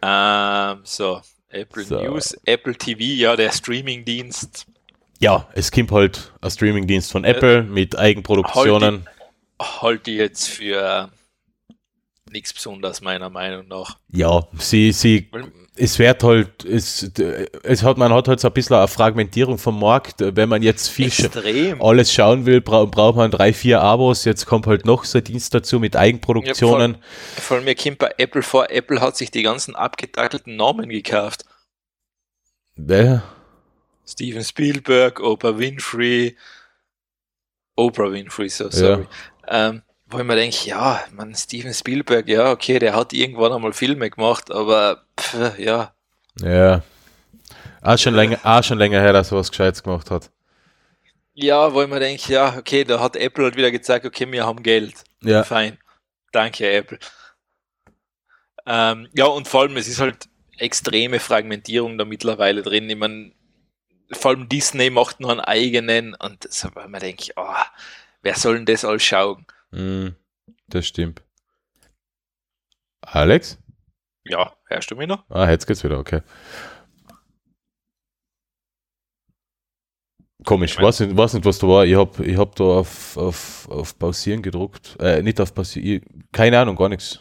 Ähm, 0.00 0.80
so, 0.84 1.20
Apple 1.52 1.84
So. 1.84 2.00
News, 2.00 2.36
Apple 2.44 2.74
TV, 2.74 3.00
ja, 3.02 3.36
der 3.36 3.52
Streamingdienst. 3.52 4.66
Ja, 5.18 5.48
es 5.54 5.70
kommt 5.70 5.92
halt 5.92 6.32
ein 6.40 6.50
Streamingdienst 6.50 7.12
von 7.12 7.24
Apple 7.24 7.62
mit 7.62 7.96
Eigenproduktionen. 7.96 9.08
halte 9.60 10.10
ich 10.10 10.16
jetzt 10.18 10.48
für 10.48 11.10
nichts 12.30 12.52
Besonderes, 12.52 13.00
meiner 13.00 13.30
Meinung 13.30 13.68
nach. 13.68 13.98
Ja, 14.10 14.46
sie, 14.58 14.90
sie, 14.92 15.30
es 15.74 15.98
wird 15.98 16.22
halt, 16.22 16.64
es, 16.64 17.10
es 17.62 17.82
hat, 17.82 17.96
man 17.96 18.12
hat 18.12 18.28
halt 18.28 18.40
so 18.40 18.48
ein 18.48 18.54
bisschen 18.54 18.76
eine 18.76 18.88
Fragmentierung 18.88 19.56
vom 19.56 19.80
Markt. 19.80 20.16
Wenn 20.18 20.48
man 20.48 20.62
jetzt 20.62 20.88
viel 20.88 21.06
Extrem. 21.06 21.80
alles 21.80 22.12
schauen 22.12 22.44
will, 22.44 22.60
bra 22.60 22.84
braucht 22.84 23.16
man 23.16 23.30
drei, 23.30 23.54
vier 23.54 23.80
Abos. 23.80 24.24
Jetzt 24.24 24.44
kommt 24.44 24.66
halt 24.66 24.84
noch 24.84 25.04
so 25.04 25.18
ein 25.18 25.24
Dienst 25.24 25.54
dazu 25.54 25.80
mit 25.80 25.96
Eigenproduktionen. 25.96 26.98
Vor 27.36 27.56
allem 27.56 27.64
mir 27.64 27.74
kommt 27.74 27.98
bei 27.98 28.12
Apple 28.18 28.42
vor, 28.42 28.70
Apple 28.70 29.00
hat 29.00 29.16
sich 29.16 29.30
die 29.30 29.42
ganzen 29.42 29.74
abgetackelten 29.74 30.56
Namen 30.56 30.90
gekauft. 30.90 31.46
Wer? 32.76 33.22
Steven 34.06 34.44
Spielberg, 34.44 35.20
Oprah 35.20 35.58
Winfrey, 35.58 36.36
Oprah 37.76 38.12
Winfrey, 38.12 38.50
so 38.50 38.68
sorry. 38.70 39.06
Ähm, 39.48 39.82
wo 40.12 40.18
ich 40.18 40.24
mir 40.24 40.36
denke, 40.36 40.68
ja, 40.68 41.02
man, 41.12 41.34
Steven 41.34 41.72
Spielberg, 41.74 42.28
ja, 42.28 42.50
okay, 42.50 42.78
der 42.78 42.94
hat 42.94 43.12
irgendwann 43.12 43.52
einmal 43.52 43.72
Filme 43.72 44.10
gemacht, 44.10 44.50
aber 44.50 45.04
pff, 45.18 45.58
ja, 45.58 45.92
Ja. 46.38 46.82
Auch 47.82 47.98
schon, 47.98 48.14
länger, 48.14 48.38
auch 48.44 48.62
schon 48.62 48.78
länger 48.78 49.00
her, 49.00 49.12
dass 49.12 49.32
er 49.32 49.38
was 49.38 49.50
Gescheites 49.50 49.82
gemacht 49.82 50.10
hat. 50.10 50.30
ja, 51.34 51.72
wo 51.72 51.82
ich 51.82 51.88
mir 51.88 52.00
denke, 52.00 52.32
ja, 52.32 52.56
okay, 52.56 52.84
da 52.84 53.00
hat 53.00 53.16
Apple 53.16 53.44
halt 53.44 53.56
wieder 53.56 53.70
gezeigt, 53.70 54.06
okay, 54.06 54.30
wir 54.30 54.46
haben 54.46 54.62
Geld. 54.62 54.94
Ja. 55.22 55.42
Fein. 55.44 55.78
Danke, 56.32 56.70
Apple. 56.70 56.98
Ähm, 58.66 59.08
ja, 59.14 59.26
und 59.26 59.48
vor 59.48 59.62
allem, 59.62 59.76
es 59.76 59.88
ist 59.88 60.00
halt 60.00 60.28
extreme 60.58 61.18
Fragmentierung 61.20 61.98
da 61.98 62.04
mittlerweile 62.04 62.62
drin. 62.62 62.88
Ich 62.88 62.96
meine, 62.96 63.32
vor 64.12 64.32
allem 64.32 64.48
Disney 64.48 64.90
macht 64.90 65.20
noch 65.20 65.30
einen 65.30 65.40
eigenen 65.40 66.14
und 66.14 66.50
so, 66.52 66.68
weil 66.74 66.88
man 66.88 67.00
denkt, 67.00 67.32
oh, 67.36 67.54
wer 68.22 68.36
soll 68.36 68.56
denn 68.56 68.66
das 68.66 68.84
alles 68.84 69.02
schauen? 69.02 69.46
Mm, 69.72 70.08
das 70.68 70.86
stimmt. 70.86 71.22
Alex? 73.00 73.58
Ja, 74.24 74.54
hörst 74.68 74.90
du 74.90 74.96
mich 74.96 75.08
noch? 75.08 75.24
Ah, 75.28 75.50
jetzt 75.50 75.66
geht's 75.66 75.82
wieder, 75.82 75.98
okay. 75.98 76.20
Komisch, 80.44 80.76
weiß 80.80 81.00
nicht, 81.00 81.16
weiß 81.16 81.34
nicht, 81.34 81.44
was 81.44 81.58
da 81.58 81.68
war. 81.68 81.84
Ich 81.86 81.94
hab, 81.96 82.18
ich 82.18 82.36
hab 82.36 82.54
da 82.56 82.64
auf, 82.64 83.16
auf, 83.16 83.68
auf 83.70 83.96
Pausieren 83.98 84.42
gedruckt. 84.42 84.96
Äh, 85.00 85.22
nicht 85.22 85.40
auf 85.40 85.54
Pausieren, 85.54 85.86
ich- 86.04 86.32
keine 86.32 86.58
Ahnung, 86.58 86.74
gar 86.76 86.88
nichts. 86.88 87.20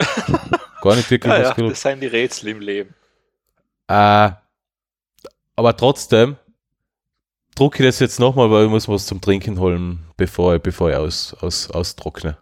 gar 0.82 0.96
nicht 0.96 1.08
wirklich 1.10 1.32
Ja, 1.32 1.38
was 1.40 1.48
ja, 1.48 1.54
gedruckt. 1.54 1.72
das 1.72 1.82
sind 1.82 2.00
die 2.00 2.06
Rätsel 2.08 2.48
im 2.48 2.60
Leben. 2.60 2.94
Äh, 3.86 4.30
aber 5.56 5.76
trotzdem 5.76 6.36
drucke 7.58 7.82
ich 7.82 7.88
das 7.88 7.98
jetzt 7.98 8.20
nochmal, 8.20 8.50
weil 8.50 8.64
ich 8.64 8.70
muss 8.70 8.88
was 8.88 9.06
zum 9.06 9.20
Trinken 9.20 9.58
holen, 9.58 10.04
bevor 10.16 10.54
ich, 10.56 10.62
bevor 10.62 10.90
ich 10.90 10.96
aus, 10.96 11.34
aus, 11.34 11.70
austrockne. 11.70 12.38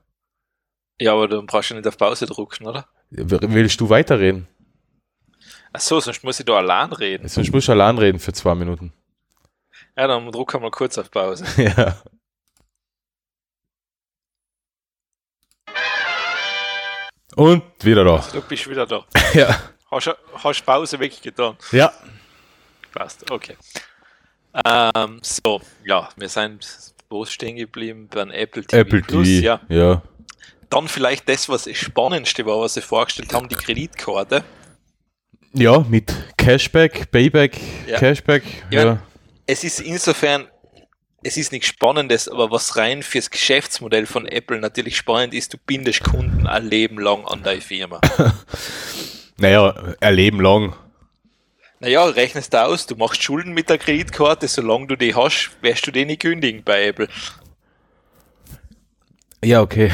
Ja, 1.00 1.12
aber 1.12 1.28
dann 1.28 1.46
brauchst 1.46 1.70
du 1.70 1.74
nicht 1.74 1.86
auf 1.86 1.96
Pause 1.98 2.26
drucken, 2.26 2.66
oder? 2.66 2.86
Willst 3.10 3.80
du 3.80 3.88
weiterreden? 3.88 4.46
Ach 5.72 5.80
so, 5.80 6.00
sonst 6.00 6.24
muss 6.24 6.40
ich 6.40 6.46
da 6.46 6.54
allein 6.56 6.92
reden. 6.92 7.28
Sonst 7.28 7.52
musst 7.52 7.68
du 7.68 7.72
allein 7.72 7.98
reden 7.98 8.18
für 8.18 8.32
zwei 8.32 8.54
Minuten. 8.54 8.92
Ja, 9.96 10.06
dann 10.06 10.30
druck 10.30 10.58
mal 10.60 10.70
kurz 10.70 10.96
auf 10.98 11.10
Pause. 11.10 11.44
ja. 11.62 11.96
Und 17.36 17.62
wieder 17.84 18.04
da. 18.04 18.24
Du 18.32 18.40
bist 18.42 18.68
wieder 18.68 18.86
da. 18.86 19.04
Ja. 19.34 19.60
Hast, 19.90 20.06
du- 20.06 20.16
hast 20.42 20.62
Pause 20.64 20.98
weggetan? 20.98 21.56
Ja. 21.70 21.92
Passt, 22.92 23.30
okay. 23.30 23.56
Ähm, 24.64 25.18
so, 25.22 25.60
ja, 25.84 26.08
wir 26.16 26.28
sind 26.28 26.66
wo 27.08 27.24
stehen 27.24 27.56
geblieben? 27.56 28.08
Beim 28.12 28.30
Apple 28.30 28.64
TV 28.64 28.80
Apple 28.80 29.02
Plus, 29.02 29.26
TV. 29.26 29.44
ja. 29.44 29.60
ja. 29.68 30.02
Dann 30.70 30.88
vielleicht 30.88 31.28
das, 31.28 31.48
was 31.48 31.64
das 31.64 31.76
Spannendste 31.76 32.44
war, 32.44 32.60
was 32.60 32.74
sie 32.74 32.82
vorgestellt 32.82 33.32
haben, 33.32 33.48
die 33.48 33.54
Kreditkarte. 33.54 34.42
Ja, 35.52 35.84
mit 35.88 36.12
Cashback, 36.36 37.10
Payback, 37.10 37.58
Ja. 37.86 37.98
Cashback. 37.98 38.42
Ja. 38.70 38.84
Ja. 38.84 39.02
Es 39.46 39.62
ist 39.62 39.80
insofern, 39.80 40.48
es 41.22 41.36
ist 41.36 41.52
nichts 41.52 41.68
Spannendes, 41.68 42.28
aber 42.28 42.50
was 42.50 42.76
rein 42.76 43.02
fürs 43.02 43.30
Geschäftsmodell 43.30 44.06
von 44.06 44.26
Apple 44.26 44.58
natürlich 44.58 44.96
spannend 44.96 45.34
ist, 45.34 45.54
du 45.54 45.58
bindest 45.64 46.02
Kunden 46.02 46.46
ein 46.48 46.66
Leben 46.66 46.98
lang 46.98 47.24
an 47.26 47.42
deine 47.42 47.60
Firma. 47.60 48.00
Naja, 49.38 49.74
ein 50.00 50.14
Leben 50.14 50.40
lang. 50.40 50.74
Naja, 51.80 52.04
rechnest 52.06 52.54
du 52.54 52.62
aus, 52.64 52.86
du 52.86 52.96
machst 52.96 53.22
Schulden 53.22 53.52
mit 53.52 53.68
der 53.68 53.78
Kreditkarte, 53.78 54.48
solange 54.48 54.86
du 54.86 54.96
die 54.96 55.14
hast, 55.14 55.50
wirst 55.60 55.86
du 55.86 55.90
die 55.90 56.04
nicht 56.06 56.22
kündigen 56.22 56.62
bei 56.64 56.86
Apple. 56.86 57.08
Ja, 59.44 59.60
okay. 59.60 59.92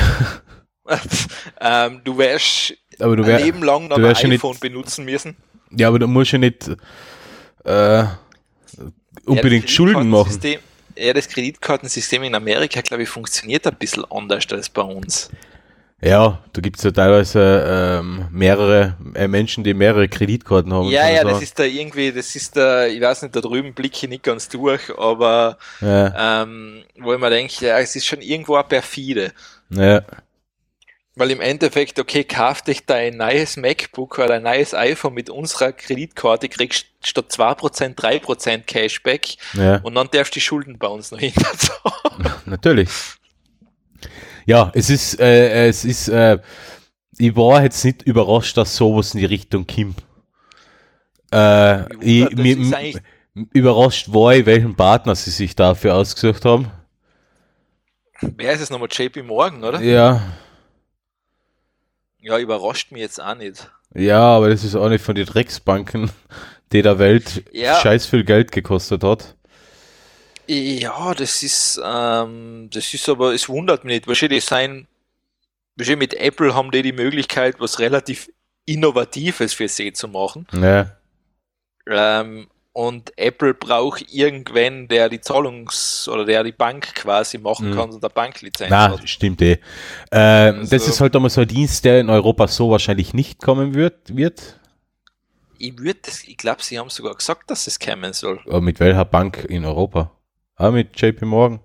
ähm, 1.60 2.00
du 2.04 2.16
wirst 2.18 2.74
Aber 2.98 3.16
du 3.16 3.22
ein 3.24 3.28
wär, 3.28 3.40
Leben 3.40 3.62
lang 3.62 3.88
noch 3.88 3.96
du 3.96 4.06
ein 4.06 4.14
ja 4.14 4.28
nicht- 4.28 4.38
iPhone 4.38 4.58
benutzen 4.60 5.04
müssen. 5.04 5.36
ja, 5.70 5.88
aber 5.88 5.98
du 5.98 6.06
musst 6.06 6.32
ja 6.32 6.38
nicht 6.38 6.70
äh, 7.64 8.04
unbedingt 9.24 9.64
das 9.64 9.70
Schulden 9.70 10.08
machen. 10.08 10.38
Ja, 10.96 11.12
das 11.14 11.28
Kreditkartensystem 11.28 12.22
in 12.22 12.34
Amerika, 12.34 12.80
glaube 12.82 13.04
ich, 13.04 13.08
funktioniert 13.08 13.66
ein 13.66 13.74
bisschen 13.76 14.04
anders 14.10 14.44
als 14.50 14.68
bei 14.68 14.82
uns. 14.82 15.30
Ja, 16.04 16.42
da 16.52 16.60
gibt 16.60 16.78
es 16.78 16.82
ja 16.82 16.90
teilweise 16.90 18.00
ähm, 18.00 18.26
mehrere 18.32 18.96
äh, 19.14 19.28
Menschen, 19.28 19.62
die 19.62 19.72
mehrere 19.72 20.08
Kreditkarten 20.08 20.72
haben. 20.72 20.88
Ja, 20.88 21.08
ja, 21.08 21.22
das 21.22 21.40
ist 21.40 21.58
da 21.60 21.62
irgendwie, 21.62 22.10
das 22.10 22.34
ist 22.34 22.56
da, 22.56 22.86
ich 22.86 23.00
weiß 23.00 23.22
nicht, 23.22 23.36
da 23.36 23.40
drüben 23.40 23.72
blicke 23.72 23.98
ich 24.02 24.08
nicht 24.08 24.24
ganz 24.24 24.48
durch, 24.48 24.90
aber 24.98 25.58
Ja, 25.80 26.42
ähm, 26.42 26.82
wo 26.98 27.14
ich 27.14 27.20
mir 27.20 27.30
denke, 27.30 27.66
ja, 27.66 27.78
es 27.78 27.94
ist 27.94 28.06
schon 28.06 28.20
irgendwo 28.20 28.56
auch 28.56 28.66
perfide. 28.68 29.32
ja, 29.70 30.02
Weil 31.14 31.30
im 31.30 31.40
Endeffekt, 31.40 32.00
okay, 32.00 32.24
kauf 32.24 32.62
dich 32.62 32.84
dein 32.84 33.16
neues 33.18 33.56
MacBook 33.56 34.18
oder 34.18 34.34
ein 34.34 34.42
neues 34.42 34.74
iPhone 34.74 35.14
mit 35.14 35.30
unserer 35.30 35.70
Kreditkarte, 35.72 36.48
kriegst 36.48 36.86
statt 37.04 37.26
2% 37.30 37.94
3% 37.94 38.58
Cashback 38.62 39.36
ja, 39.52 39.76
und 39.82 39.94
dann 39.94 40.08
darfst 40.10 40.34
du 40.34 40.38
die 40.38 40.40
Schulden 40.40 40.78
bei 40.78 40.88
uns 40.88 41.12
noch 41.12 41.20
hinterzahlen. 41.20 42.28
natürlich. 42.46 42.88
Ja, 44.46 44.70
es 44.74 44.90
ist, 44.90 45.20
äh, 45.20 45.68
es 45.68 45.84
ist, 45.84 46.08
äh, 46.08 46.38
ich 47.18 47.36
war 47.36 47.62
jetzt 47.62 47.84
nicht 47.84 48.02
überrascht, 48.02 48.56
dass 48.56 48.74
sowas 48.76 49.14
in 49.14 49.20
die 49.20 49.26
Richtung 49.26 49.66
kommt. 49.66 50.02
Äh, 51.32 51.84
ich, 52.02 52.30
mir, 52.36 53.00
Überrascht 53.52 54.12
war 54.12 54.34
ich, 54.34 54.44
welchen 54.44 54.74
Partner 54.76 55.14
sie 55.14 55.30
sich 55.30 55.56
dafür 55.56 55.94
ausgesucht 55.94 56.44
haben. 56.44 56.70
Wer 58.20 58.52
ist 58.52 58.60
es 58.60 58.70
nochmal? 58.70 58.88
JP 58.90 59.22
Morgan, 59.22 59.64
oder? 59.64 59.80
Ja, 59.80 60.20
Ja, 62.20 62.38
überrascht 62.38 62.92
mich 62.92 63.00
jetzt 63.02 63.20
auch 63.22 63.34
nicht. 63.34 63.70
ja, 63.94 64.20
aber 64.20 64.50
das 64.50 64.64
ist 64.64 64.74
auch 64.76 64.88
nicht 64.88 65.02
von 65.04 65.14
den 65.14 65.26
Drecksbanken, 65.26 66.10
die 66.72 66.82
der 66.82 66.98
Welt 66.98 67.44
Ja. 67.52 67.76
scheiß 67.80 68.06
viel 68.06 68.24
Geld 68.24 68.52
gekostet 68.52 69.02
hat. 69.02 69.34
Ja, 70.54 71.14
das 71.14 71.42
ist, 71.42 71.80
ähm, 71.82 72.68
das 72.72 72.92
ist 72.92 73.08
aber, 73.08 73.32
es 73.32 73.48
wundert 73.48 73.84
mich 73.84 73.94
nicht. 73.94 74.06
Wahrscheinlich 74.08 74.44
sein, 74.44 74.86
wahrscheinlich 75.76 76.10
mit 76.10 76.14
Apple 76.20 76.54
haben 76.54 76.70
die 76.70 76.82
die 76.82 76.92
Möglichkeit, 76.92 77.56
was 77.58 77.78
relativ 77.78 78.28
Innovatives 78.66 79.54
für 79.54 79.68
sie 79.68 79.92
zu 79.92 80.08
machen. 80.08 80.46
Ja, 80.52 80.96
Ähm, 81.88 82.46
und 82.74 83.12
Apple 83.18 83.54
braucht 83.54 84.12
irgendwen, 84.14 84.88
der 84.88 85.08
die 85.08 85.18
Zahlungs- 85.20 86.08
oder 86.08 86.24
der 86.24 86.44
die 86.44 86.52
Bank 86.52 86.94
quasi 86.94 87.38
machen 87.38 87.70
Mhm. 87.70 87.74
kann 87.74 87.90
und 87.90 88.02
der 88.02 88.08
Banklizenz 88.08 88.70
na, 88.70 88.90
hat. 88.92 89.08
stimmt 89.08 89.42
eh. 89.42 89.58
Das 90.10 90.70
Also- 90.72 90.76
ist 90.90 91.00
halt 91.00 91.14
einmal 91.16 91.30
so 91.30 91.40
ein 91.40 91.48
Dienst, 91.48 91.84
der 91.84 91.98
in 92.00 92.08
Europa 92.08 92.46
so 92.46 92.70
wahrscheinlich 92.70 93.14
nicht 93.14 93.40
kommen 93.42 93.74
wird. 93.74 94.14
wird. 94.16 94.60
Ich 95.58 95.76
würde 95.78 96.00
das, 96.04 96.22
ich 96.24 96.36
glaube, 96.36 96.62
sie 96.62 96.78
haben 96.78 96.88
sogar 96.90 97.14
gesagt, 97.14 97.50
dass 97.50 97.66
es 97.66 97.78
kommen 97.78 98.12
soll. 98.12 98.40
Aber 98.46 98.60
mit 98.60 98.78
welcher 98.80 99.04
Bank 99.04 99.44
in 99.48 99.64
Europa? 99.64 100.10
Ah, 100.56 100.70
mit 100.70 101.00
JP 101.00 101.22
Morgan. 101.24 101.60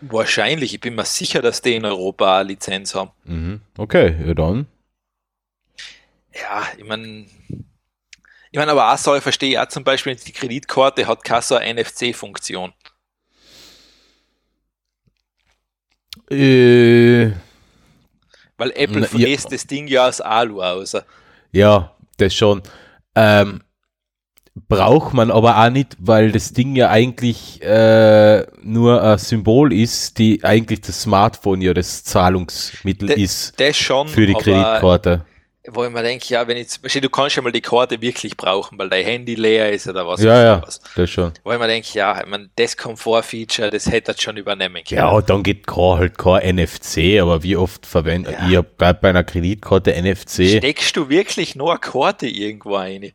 Wahrscheinlich, 0.00 0.74
ich 0.74 0.80
bin 0.80 0.94
mir 0.96 1.04
sicher, 1.04 1.42
dass 1.42 1.62
die 1.62 1.76
in 1.76 1.84
Europa 1.84 2.38
eine 2.40 2.48
Lizenz 2.48 2.94
haben. 2.94 3.10
Mhm. 3.24 3.60
Okay, 3.78 4.16
ja 4.26 4.34
dann. 4.34 4.66
Ja, 6.34 6.66
ich 6.76 6.84
meine, 6.84 7.26
ich 8.50 8.58
meine, 8.58 8.72
aber 8.72 8.92
auch 8.92 8.98
so, 8.98 9.14
ich 9.14 9.22
verstehe 9.22 9.62
auch 9.62 9.68
zum 9.68 9.84
Beispiel, 9.84 10.16
die 10.16 10.32
Kreditkarte 10.32 11.06
hat 11.06 11.22
keine 11.24 11.42
so 11.42 11.54
eine 11.54 11.82
NFC-Funktion. 11.82 12.72
Äh, 16.30 17.32
Weil 18.56 18.70
Apple 18.74 19.00
Na, 19.02 19.06
fräst 19.06 19.52
das 19.52 19.66
Ding 19.66 19.86
ja 19.86 20.08
aus 20.08 20.20
Alu 20.20 20.62
aus. 20.62 20.96
ja, 21.52 21.94
das 22.16 22.34
schon. 22.34 22.62
Ähm, 23.14 23.62
braucht 24.54 25.14
man 25.14 25.30
aber 25.30 25.56
auch 25.64 25.70
nicht, 25.70 25.96
weil 25.98 26.30
das 26.32 26.52
Ding 26.52 26.76
ja 26.76 26.90
eigentlich 26.90 27.62
äh, 27.62 28.44
nur 28.62 29.02
ein 29.02 29.18
Symbol 29.18 29.72
ist, 29.72 30.18
die 30.18 30.44
eigentlich 30.44 30.82
das 30.82 31.02
Smartphone 31.02 31.62
ja 31.62 31.72
das 31.72 32.04
Zahlungsmittel 32.04 33.08
De- 33.08 33.20
ist 33.22 33.58
Das 33.58 33.76
schon, 33.76 34.08
für 34.08 34.26
die 34.26 34.34
Kreditkarte. 34.34 35.24
wo 35.68 35.84
ich 35.84 35.90
mir 35.90 36.02
denke, 36.02 36.26
ja, 36.28 36.46
wenn 36.46 36.58
jetzt, 36.58 36.80
du 36.84 37.08
kannst 37.08 37.36
ja 37.36 37.42
mal 37.42 37.50
die 37.52 37.62
Karte 37.62 38.00
wirklich 38.02 38.36
brauchen, 38.36 38.78
weil 38.78 38.90
dein 38.90 39.04
Handy 39.06 39.36
leer 39.36 39.72
ist 39.72 39.86
oder 39.88 40.06
was. 40.06 40.20
Ja, 40.22 40.42
ja, 40.42 40.62
was. 40.66 40.80
das 40.96 41.08
schon. 41.08 41.32
Wo 41.44 41.52
ich 41.52 41.58
mir 41.58 41.68
denke, 41.68 41.88
ja, 41.94 42.20
ich 42.20 42.26
mein, 42.26 42.50
das 42.56 42.76
Komfort-Feature, 42.76 43.70
das 43.70 43.86
hätte 43.90 44.12
er 44.12 44.20
schon 44.20 44.36
übernehmen 44.36 44.82
können. 44.86 44.98
Ja, 45.00 45.20
dann 45.22 45.42
geht 45.42 45.66
kein, 45.66 45.98
halt 45.98 46.18
kein 46.18 46.56
NFC, 46.56 47.20
aber 47.22 47.42
wie 47.42 47.56
oft 47.56 47.86
verwende 47.86 48.36
Ja. 48.50 48.62
grad 48.76 49.00
bei 49.00 49.08
einer 49.10 49.24
Kreditkarte 49.24 49.92
NFC? 49.94 50.58
Steckst 50.58 50.94
du 50.96 51.08
wirklich 51.08 51.56
nur 51.56 51.70
eine 51.70 51.80
Karte 51.80 52.26
irgendwo 52.26 52.76
rein? 52.76 53.12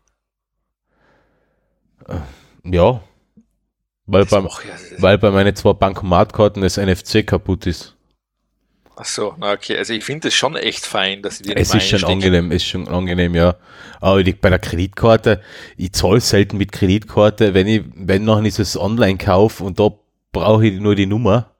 Ja. 2.63 3.01
Weil, 4.05 4.21
Das 4.23 4.29
beim, 4.31 4.47
weil 4.99 5.17
bei 5.17 5.31
meinen 5.31 5.55
zwei 5.55 5.73
Bankomatkarten 5.73 6.61
das 6.61 6.77
NFC 6.77 7.25
kaputt 7.27 7.65
ist. 7.67 7.95
Ach 8.95 9.05
so, 9.05 9.35
na 9.37 9.51
okay. 9.51 9.77
Also 9.77 9.93
ich 9.93 10.03
finde 10.03 10.29
es 10.29 10.33
schon 10.33 10.55
echt 10.55 10.85
fein, 10.85 11.21
dass 11.21 11.37
sie 11.37 11.43
die 11.43 11.55
Es 11.55 11.73
ist 11.73 11.83
schon 11.83 11.99
einstecken. 11.99 12.11
angenehm, 12.13 12.51
ist 12.51 12.65
schon 12.65 12.87
angenehm, 12.87 13.35
ja. 13.35 13.55
Aber 13.99 14.19
ich, 14.21 14.39
bei 14.41 14.49
der 14.49 14.59
Kreditkarte, 14.59 15.41
ich 15.75 15.91
zahle 15.93 16.19
selten 16.21 16.57
mit 16.57 16.71
Kreditkarte, 16.71 17.53
wenn 17.53 17.67
ich, 17.67 17.83
wenn 17.95 18.23
noch 18.23 18.41
ist 18.43 18.59
es 18.59 18.77
Online-Kauf 18.79 19.61
und 19.61 19.79
da 19.79 19.89
brauche 20.31 20.65
ich 20.65 20.79
nur 20.79 20.95
die 20.95 21.05
Nummer, 21.05 21.51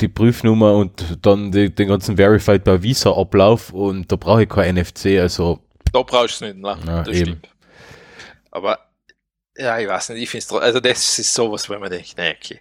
die 0.00 0.08
Prüfnummer 0.08 0.74
und 0.74 1.18
dann 1.24 1.52
die, 1.52 1.72
den 1.72 1.88
ganzen 1.88 2.16
Verified 2.16 2.64
by 2.64 2.82
Visa-Ablauf 2.82 3.72
und 3.72 4.10
da 4.10 4.16
brauche 4.16 4.42
ich 4.42 4.48
kein 4.48 4.74
NFC, 4.74 5.18
also 5.20 5.60
Da 5.92 6.02
brauchst 6.02 6.40
du 6.40 6.46
es 6.46 6.54
nicht, 6.54 6.62
ne? 6.62 6.76
Ja, 6.86 7.02
das 7.04 7.16
eben. 7.16 7.26
stimmt. 7.26 7.48
Aber 8.50 8.78
ja, 9.56 9.78
ich 9.78 9.88
weiß 9.88 10.10
nicht, 10.10 10.22
ich 10.22 10.30
finde 10.30 10.44
es 10.44 10.52
also 10.52 10.80
das 10.80 11.18
ist 11.18 11.32
sowas, 11.34 11.68
wo 11.68 11.78
man 11.78 11.90
denkt, 11.90 12.14
nee, 12.16 12.30
okay. 12.36 12.60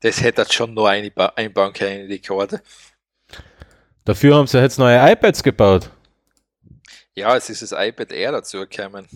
Das 0.00 0.20
hätte 0.20 0.42
halt 0.42 0.52
schon 0.52 0.74
nur 0.74 0.88
eine 0.88 1.10
ba 1.10 1.32
einbauen 1.36 1.72
können 1.72 2.02
in 2.02 2.08
die 2.08 2.18
Karte. 2.18 2.62
dafür 4.04 4.36
haben 4.36 4.46
sie 4.46 4.58
jetzt 4.60 4.78
neue 4.78 5.12
iPads 5.12 5.42
gebaut. 5.42 5.90
Ja, 7.14 7.34
es 7.34 7.48
ist 7.48 7.62
das 7.62 7.72
iPad 7.72 8.12
Air 8.12 8.32
dazu 8.32 8.58
gekommen. 8.58 9.08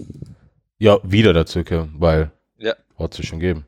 Ja, 0.79 0.99
wieder 1.03 1.35
dazu 1.35 1.63
gekommen, 1.63 1.95
weil 1.99 2.31
Ja. 2.57 2.75
hat 2.99 3.19
es 3.19 3.27
schon 3.27 3.39
gegeben. 3.41 3.67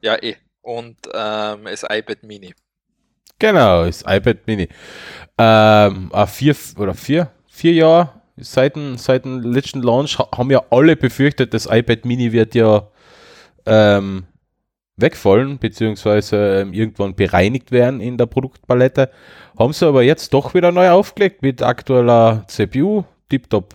Ja, 0.00 0.20
eh. 0.20 0.36
Und 0.62 0.96
ähm, 1.14 1.64
das 1.64 1.84
iPad 1.88 2.24
Mini. 2.24 2.54
Genau, 3.38 3.84
das 3.86 4.02
iPad 4.02 4.46
Mini. 4.46 4.68
Ähm, 5.38 6.10
ah, 6.12 6.26
vier 6.26 6.56
oder 6.76 6.92
vier, 6.94 7.30
vier 7.48 7.72
Jahre 7.72 8.19
seit 8.40 8.76
dem, 8.76 8.96
seit 8.98 9.24
dem 9.24 9.40
letzten 9.40 9.82
Launch 9.82 10.18
ha- 10.18 10.28
haben 10.36 10.50
ja 10.50 10.62
alle 10.70 10.96
befürchtet, 10.96 11.54
das 11.54 11.66
iPad 11.66 12.04
Mini 12.04 12.32
wird 12.32 12.54
ja 12.54 12.88
ähm, 13.66 14.24
wegfallen, 14.96 15.58
beziehungsweise 15.58 16.60
ähm, 16.60 16.72
irgendwann 16.72 17.14
bereinigt 17.14 17.72
werden 17.72 18.00
in 18.00 18.18
der 18.18 18.26
Produktpalette. 18.26 19.10
Haben 19.58 19.72
sie 19.72 19.86
aber 19.86 20.02
jetzt 20.02 20.32
doch 20.34 20.54
wieder 20.54 20.72
neu 20.72 20.90
aufgelegt 20.90 21.42
mit 21.42 21.62
aktueller 21.62 22.44
CPU, 22.48 23.04
Tiptop 23.28 23.74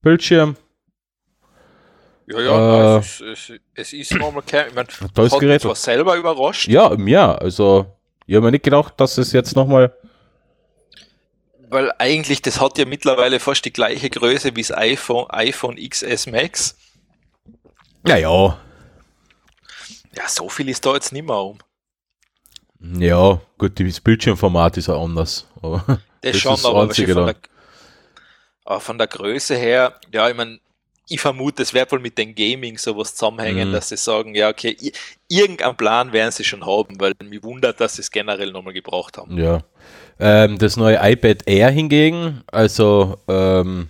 Bildschirm, 0.00 0.56
Ja, 2.26 2.40
ja, 2.40 2.96
Äh, 2.96 2.98
es, 2.98 3.20
ist, 3.20 3.52
es, 3.74 4.08
kein. 4.46 4.68
Ich 4.68 4.74
mein, 4.74 4.86
tolles 5.14 5.32
hat 5.32 5.40
mich 5.40 5.40
Gerät. 5.40 5.62
zwar 5.62 5.74
selber 5.74 6.16
überrascht, 6.16 6.68
Ja, 6.68 6.94
ja, 7.06 7.34
also 7.34 7.86
ich 8.26 8.34
habe 8.36 8.46
mir 8.46 8.52
nicht 8.52 8.64
gedacht, 8.64 8.94
dass 8.98 9.16
es 9.18 9.32
jetzt 9.32 9.56
nochmal 9.56 9.92
weil 11.70 11.92
eigentlich 11.98 12.42
das 12.42 12.60
hat 12.60 12.78
ja 12.78 12.84
mittlerweile 12.84 13.40
fast 13.40 13.64
die 13.64 13.72
gleiche 13.72 14.10
Größe 14.10 14.54
wie 14.56 14.62
das 14.62 14.72
iPhone, 14.76 15.26
iPhone 15.30 15.76
XS 15.76 16.26
Max. 16.26 16.76
Naja, 18.02 18.58
Ja, 20.16 20.28
so 20.28 20.48
viel 20.48 20.68
ist 20.68 20.84
da 20.86 20.94
jetzt 20.94 21.12
nicht 21.12 21.26
mehr 21.26 21.36
um. 21.36 21.58
Ja, 22.80 23.40
gut, 23.58 23.78
das 23.80 24.00
Bildschirmformat 24.00 24.76
ist 24.76 24.88
auch 24.88 25.04
anders. 25.04 25.46
Aber 25.62 25.84
Das, 25.86 25.98
Das 26.32 26.36
schon, 26.38 26.54
ist 26.54 26.64
aber, 26.64 26.82
Einzige 26.82 27.14
von 27.14 27.26
der, 27.26 27.36
aber 28.64 28.80
von 28.80 28.98
der 28.98 29.06
Größe 29.06 29.56
her, 29.56 29.98
ja, 30.12 30.28
ich 30.28 30.36
meine, 30.36 30.60
ich 31.10 31.20
vermute, 31.20 31.62
es 31.62 31.72
wird 31.72 31.90
wohl 31.90 32.00
mit 32.00 32.18
dem 32.18 32.34
Gaming 32.34 32.76
sowas 32.76 33.14
zusammenhängen, 33.14 33.68
Mhm. 33.68 33.72
dass 33.72 33.88
sie 33.88 33.96
sagen, 33.96 34.34
ja, 34.34 34.48
okay, 34.50 34.76
irgendeinen 35.28 35.76
Plan 35.76 36.12
werden 36.12 36.32
sie 36.32 36.44
schon 36.44 36.66
haben, 36.66 37.00
weil 37.00 37.14
mich 37.24 37.42
wundert, 37.42 37.80
dass 37.80 37.94
sie 37.94 38.02
es 38.02 38.10
generell 38.10 38.52
nochmal 38.52 38.74
gebraucht 38.74 39.16
haben. 39.18 39.38
ja. 39.38 39.62
Ähm, 40.20 40.58
das 40.58 40.76
neue 40.76 40.98
iPad 41.00 41.46
Air 41.46 41.70
hingegen, 41.70 42.42
also 42.50 43.16
ähm, 43.28 43.88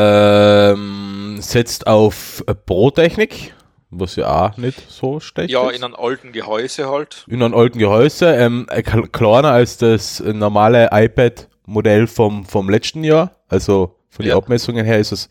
ähm, 0.00 1.38
setzt 1.40 1.86
auf 1.86 2.44
Pro-Technik, 2.66 3.54
was 3.90 4.16
ja 4.16 4.46
auch 4.48 4.56
nicht 4.56 4.78
so 4.90 5.20
schlecht 5.20 5.50
Ja, 5.50 5.68
ist. 5.70 5.76
in 5.78 5.84
einem 5.84 5.94
alten 5.94 6.32
Gehäuse 6.32 6.88
halt. 6.90 7.24
in 7.28 7.42
einem 7.42 7.54
alten 7.54 7.78
Gehäuse, 7.78 8.34
ähm, 8.34 8.66
äh, 8.70 8.80
kl- 8.80 9.08
kleiner 9.08 9.50
als 9.52 9.78
das 9.78 10.20
normale 10.20 10.90
iPad-Modell 10.92 12.06
vom, 12.06 12.44
vom 12.44 12.68
letzten 12.68 13.04
Jahr. 13.04 13.32
Also 13.48 13.96
von 14.10 14.24
den 14.24 14.30
Ja. 14.30 14.36
Abmessungen 14.36 14.84
her 14.84 14.98
ist 14.98 15.12
es, 15.12 15.28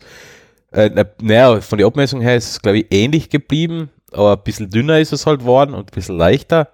äh, 0.72 0.90
na- 0.92 1.04
naja, 1.22 1.60
von 1.60 1.78
den 1.78 1.86
Abmessungen 1.86 2.22
her 2.26 2.36
ist 2.36 2.50
es, 2.50 2.62
glaube 2.62 2.78
ich, 2.78 2.86
ähnlich 2.90 3.30
geblieben, 3.30 3.90
aber 4.12 4.32
ein 4.32 4.42
bisschen 4.42 4.70
dünner 4.70 4.98
ist 4.98 5.12
es 5.12 5.26
halt 5.26 5.44
worden 5.44 5.74
und 5.74 5.90
ein 5.90 5.94
bisschen 5.94 6.18
leichter. 6.18 6.68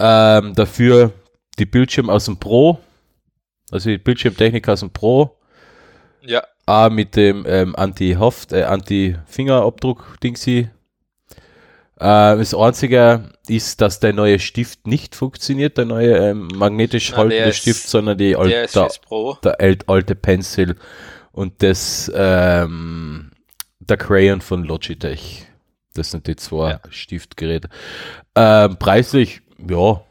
Ähm, 0.00 0.54
dafür 0.54 1.12
die 1.58 1.66
Bildschirm 1.66 2.08
aus 2.08 2.24
dem 2.24 2.38
Pro, 2.38 2.78
also 3.70 3.90
die 3.90 3.98
Bildschirmtechnik 3.98 4.66
aus 4.68 4.80
dem 4.80 4.90
Pro, 4.90 5.36
Ja, 6.22 6.42
auch 6.66 6.88
mit 6.90 7.16
dem 7.16 7.44
ähm, 7.46 7.76
Anti-Haft, 7.76 8.52
äh, 8.52 8.62
Anti-Fingerabdruck-Dingsy. 8.64 10.58
Äh, 10.60 10.68
das 11.98 12.54
Einzige 12.54 13.30
ist, 13.46 13.80
dass 13.80 14.00
der 14.00 14.12
neue 14.12 14.38
Stift 14.38 14.86
nicht 14.86 15.14
funktioniert, 15.14 15.76
der 15.76 15.84
neue 15.84 16.16
ähm, 16.16 16.48
magnetisch 16.54 17.12
haltende 17.12 17.36
der 17.36 17.46
ist- 17.48 17.58
Stift, 17.58 17.88
sondern 17.88 18.16
die 18.16 18.30
der 18.30 18.38
alte, 18.38 18.88
der 19.44 19.60
alt, 19.60 19.88
alte 19.88 20.14
Pencil 20.14 20.76
und 21.32 21.62
das 21.62 22.10
ähm, 22.14 23.32
der 23.80 23.96
Crayon 23.96 24.40
von 24.40 24.64
Logitech. 24.64 25.46
Das 25.94 26.10
sind 26.12 26.26
die 26.26 26.36
zwei 26.36 26.70
Ja. 26.70 26.80
Stiftgeräte. 26.88 27.68
Ähm, 28.36 28.76
preislich, 28.78 29.42
ja, 29.68 30.02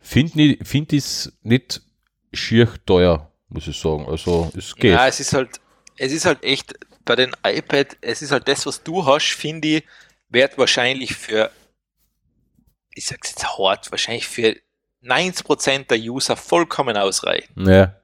finde 0.00 0.42
ich 0.42 0.66
find 0.68 0.92
es 0.92 1.32
nicht 1.42 1.82
schier 2.32 2.68
teuer, 2.86 3.30
muss 3.48 3.66
ich 3.66 3.78
sagen. 3.78 4.06
Also 4.08 4.50
es 4.56 4.74
geht. 4.74 4.92
Ja, 4.92 5.06
es 5.06 5.20
ist 5.20 5.32
halt, 5.32 5.60
es 5.96 6.12
ist 6.12 6.24
halt 6.26 6.42
echt 6.44 6.74
bei 7.04 7.16
den 7.16 7.32
iPad, 7.44 7.96
es 8.00 8.22
ist 8.22 8.30
halt 8.32 8.46
das, 8.48 8.66
was 8.66 8.82
du 8.82 9.04
hast, 9.06 9.32
finde 9.34 9.68
ich, 9.68 9.84
wird 10.28 10.56
wahrscheinlich 10.58 11.14
für, 11.16 11.50
ich 12.94 13.06
sag's 13.06 13.30
jetzt 13.30 13.58
hart, 13.58 13.90
wahrscheinlich 13.90 14.28
für 14.28 14.56
90% 15.02 15.86
der 15.88 15.98
User 15.98 16.36
vollkommen 16.36 16.96
ausreichen. 16.96 17.68
Ja, 17.68 17.94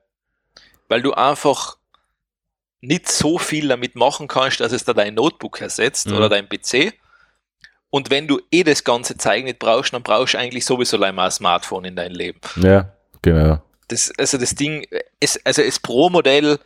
weil 0.89 1.03
du 1.03 1.13
einfach 1.15 1.77
nicht 2.81 3.09
so 3.09 3.39
viel 3.39 3.69
damit 3.69 3.97
machen 3.97 4.29
kannst, 4.29 4.61
dass 4.61 4.73
es 4.73 4.85
da 4.85 4.93
dein 4.95 5.15
Notebook 5.15 5.61
ersetzt 5.61 6.07
Mhm. 6.07 6.17
oder 6.17 6.29
dein 6.29 6.49
PC. 6.49 6.95
Und 7.97 8.11
wenn 8.11 8.29
du 8.29 8.43
eh 8.51 8.63
das 8.63 8.85
ganze 8.85 9.17
Zeug 9.17 9.45
nicht 9.45 9.59
brauchst, 9.59 9.95
dann 9.95 10.03
brauchst 10.03 10.35
du 10.35 10.39
eigentlich 10.39 10.67
sowieso 10.67 11.01
einmal 11.01 11.29
ein 11.29 11.31
Smartphone 11.31 11.87
in 11.87 11.97
dein 11.97 12.13
Leben. 12.13 12.39
Ja, 12.57 12.93
genau. 13.23 13.63
Das, 13.89 14.13
also 14.19 14.37
das 14.37 14.55
Ding, 14.55 14.87
es, 15.19 15.41
also 15.47 15.63
das 15.63 15.81
Pro-Modell, 15.81 16.59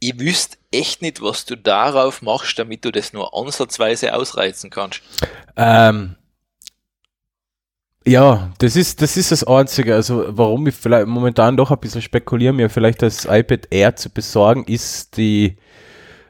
ich 0.00 0.18
wüsste 0.18 0.56
echt 0.72 1.02
nicht, 1.02 1.20
was 1.20 1.44
du 1.44 1.58
darauf 1.58 2.22
machst, 2.22 2.58
damit 2.58 2.82
du 2.82 2.90
das 2.90 3.12
nur 3.12 3.36
ansatzweise 3.36 4.14
ausreizen 4.14 4.70
kannst. 4.70 5.02
Ähm, 5.54 6.16
ja, 8.06 8.50
das 8.56 8.74
ist, 8.74 9.02
das 9.02 9.18
ist 9.18 9.32
das 9.32 9.44
Einzige. 9.44 9.94
Also, 9.94 10.24
warum 10.28 10.66
ich 10.66 10.74
vielleicht 10.74 11.08
momentan 11.08 11.58
doch 11.58 11.72
ein 11.72 11.78
bisschen 11.78 12.00
spekuliere, 12.00 12.54
mir 12.54 12.70
vielleicht 12.70 13.02
das 13.02 13.26
iPad 13.26 13.68
Air 13.70 13.96
zu 13.96 14.08
besorgen, 14.08 14.64
ist 14.64 15.18
die, 15.18 15.58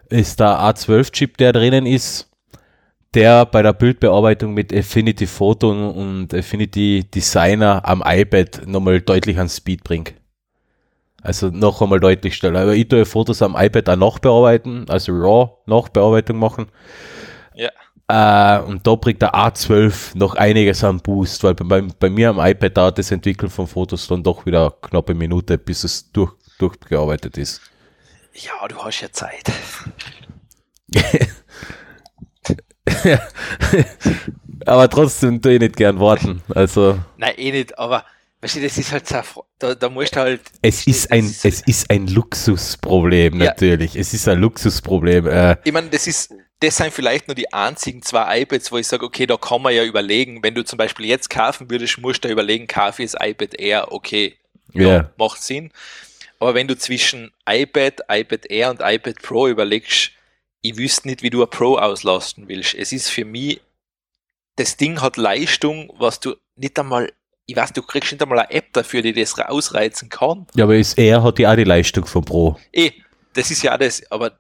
ist 0.09 0.41
der 0.41 0.59
A12-Chip, 0.59 1.37
der 1.37 1.53
drinnen 1.53 1.87
ist, 1.87 2.34
der 3.15 3.47
bei 3.47 3.63
der 3.63 3.73
Bildbearbeitung 3.73 4.55
mit 4.55 4.75
Affinity 4.75 5.27
Photo 5.27 5.71
und 5.91 6.35
Affinity 6.35 7.05
Designer 7.15 7.81
am 7.85 8.03
iPad 8.05 8.67
nochmal 8.67 9.01
deutlich 9.01 9.39
an 9.39 9.49
Speed 9.49 9.85
bringt. 9.85 10.15
Also 11.23 11.49
noch 11.49 11.81
einmal 11.81 12.01
deutlich 12.01 12.37
schneller. 12.37 12.61
Aber 12.63 12.75
ich 12.75 12.89
tue 12.89 13.07
Fotos 13.07 13.41
am 13.41 13.57
iPad 13.57 13.89
auch 13.89 13.97
nachbearbeiten, 13.97 14.91
also 14.91 15.13
RAW 15.13 15.53
Nachbearbeitung 15.67 16.39
machen. 16.39 16.67
Ja. 17.55 17.71
Äh, 18.09 18.63
und 18.63 18.87
da 18.87 18.95
bringt 18.97 19.23
der 19.23 19.35
A12 19.35 20.19
noch 20.19 20.35
einiges 20.35 20.85
an 20.85 21.01
Boost, 21.01 21.43
weil 21.43 21.55
bei, 21.55 21.81
bei 21.81 22.11
mir 22.11 22.29
am 22.29 22.39
iPad 22.39 22.77
dauert 22.77 22.99
das 22.99 23.11
Entwickeln 23.11 23.49
von 23.49 23.67
Fotos 23.67 24.07
dann 24.07 24.23
doch 24.23 24.45
wieder 24.45 24.75
knappe 24.83 25.15
Minute, 25.15 25.57
bis 25.57 25.85
es 25.85 26.13
durch, 26.13 26.33
durchgearbeitet 26.59 27.39
ist. 27.39 27.63
Ja, 28.35 28.69
du 28.69 28.77
hast 28.77 29.01
ja 29.01 29.11
Zeit. 29.11 29.51
Aber 34.67 34.89
trotzdem 34.89 35.41
tue 35.43 35.55
ich 35.55 35.61
nicht 35.61 35.77
gern 35.77 35.99
warten. 36.01 36.43
Also 36.55 36.99
Nein, 37.17 37.35
eh 37.37 37.53
nicht, 37.53 37.79
aber 37.79 38.05
weißt 38.41 38.57
du, 38.57 38.61
das 38.63 38.79
ist 38.79 38.93
halt 38.93 39.07
so, 39.07 39.45
da, 39.59 39.75
da 39.75 39.89
musst 39.89 40.17
du 40.17 40.21
halt. 40.21 40.41
es 40.63 40.87
ist 40.87 41.11
ein, 41.13 41.25
das 41.27 41.45
es 41.45 41.61
ist 41.67 41.91
ein 41.91 42.07
Luxusproblem 42.09 43.41
Ja. 43.41 43.47
natürlich. 43.51 43.97
Es 43.97 44.15
ist 44.15 44.29
ein 44.29 44.39
Luxusproblem. 44.41 45.27
Äh, 45.27 45.57
Ich 45.65 45.73
meine, 45.73 45.89
das 45.91 46.07
ist, 46.07 46.33
das 46.61 46.77
sind 46.77 46.93
vielleicht 46.93 47.29
nur 47.29 47.35
die 47.35 47.53
einzigen 47.53 48.03
zwei 48.03 48.41
iPads, 48.43 48.73
wo 48.73 48.79
ich 48.79 48.87
sage, 48.87 49.05
okay, 49.05 49.27
da 49.27 49.37
kann 49.37 49.61
man 49.63 49.75
ja 49.75 49.85
überlegen, 49.85 50.43
wenn 50.43 50.55
du 50.55 50.65
zum 50.65 50.77
Beispiel 50.79 51.07
jetzt 51.07 51.29
kaufen 51.31 51.69
würdest, 51.71 51.99
musst 51.99 52.25
du 52.25 52.29
überlegen, 52.29 52.67
kaufe 52.67 53.03
ich 53.03 53.13
das 53.13 53.27
iPad 53.27 53.55
Air, 53.59 53.93
okay, 53.93 54.35
Ja. 54.73 55.11
macht 55.19 55.43
Sinn. 55.43 55.71
Aber 56.41 56.55
wenn 56.55 56.69
du 56.69 56.77
zwischen 56.77 57.33
iPad, 57.49 58.01
iPad 58.11 58.47
Air 58.51 58.71
und 58.71 58.81
iPad 58.83 59.21
Pro 59.23 59.49
überlegst, 59.49 60.11
ich 60.65 60.79
wüsste 60.79 61.09
nicht, 61.09 61.23
wie 61.23 61.29
du 61.29 61.43
ein 61.43 61.51
Pro 61.51 61.77
auslasten 61.77 62.49
willst. 62.49 62.75
Es 62.75 62.91
ist 62.91 63.11
für 63.11 63.27
mich, 63.27 63.61
das 64.57 64.79
Ding 64.79 65.03
hat 65.03 65.19
Leistung, 65.19 65.93
was 65.99 66.21
du 66.21 66.37
nicht 66.57 66.79
einmal, 66.79 67.13
ich 67.45 67.55
weiß, 67.55 67.75
du 67.75 67.83
kriegst 67.83 68.13
nicht 68.13 68.23
einmal 68.23 68.39
eine 68.39 68.51
App 68.51 68.73
dafür, 68.73 69.03
die 69.03 69.13
das 69.13 69.39
ausreizen 69.39 70.09
kann. 70.09 70.47
ja, 70.55 70.65
aber 70.65 70.77
es, 70.77 70.95
er 70.95 71.23
hat 71.23 71.39
ja 71.39 71.53
auch 71.53 71.57
die 71.57 71.65
Leistung 71.65 72.07
vom 72.07 72.25
Pro. 72.25 72.59
Eh, 72.73 72.93
das 73.35 73.51
ist 73.51 73.63
ja 73.63 73.77
das, 73.77 74.11
aber, 74.11 74.39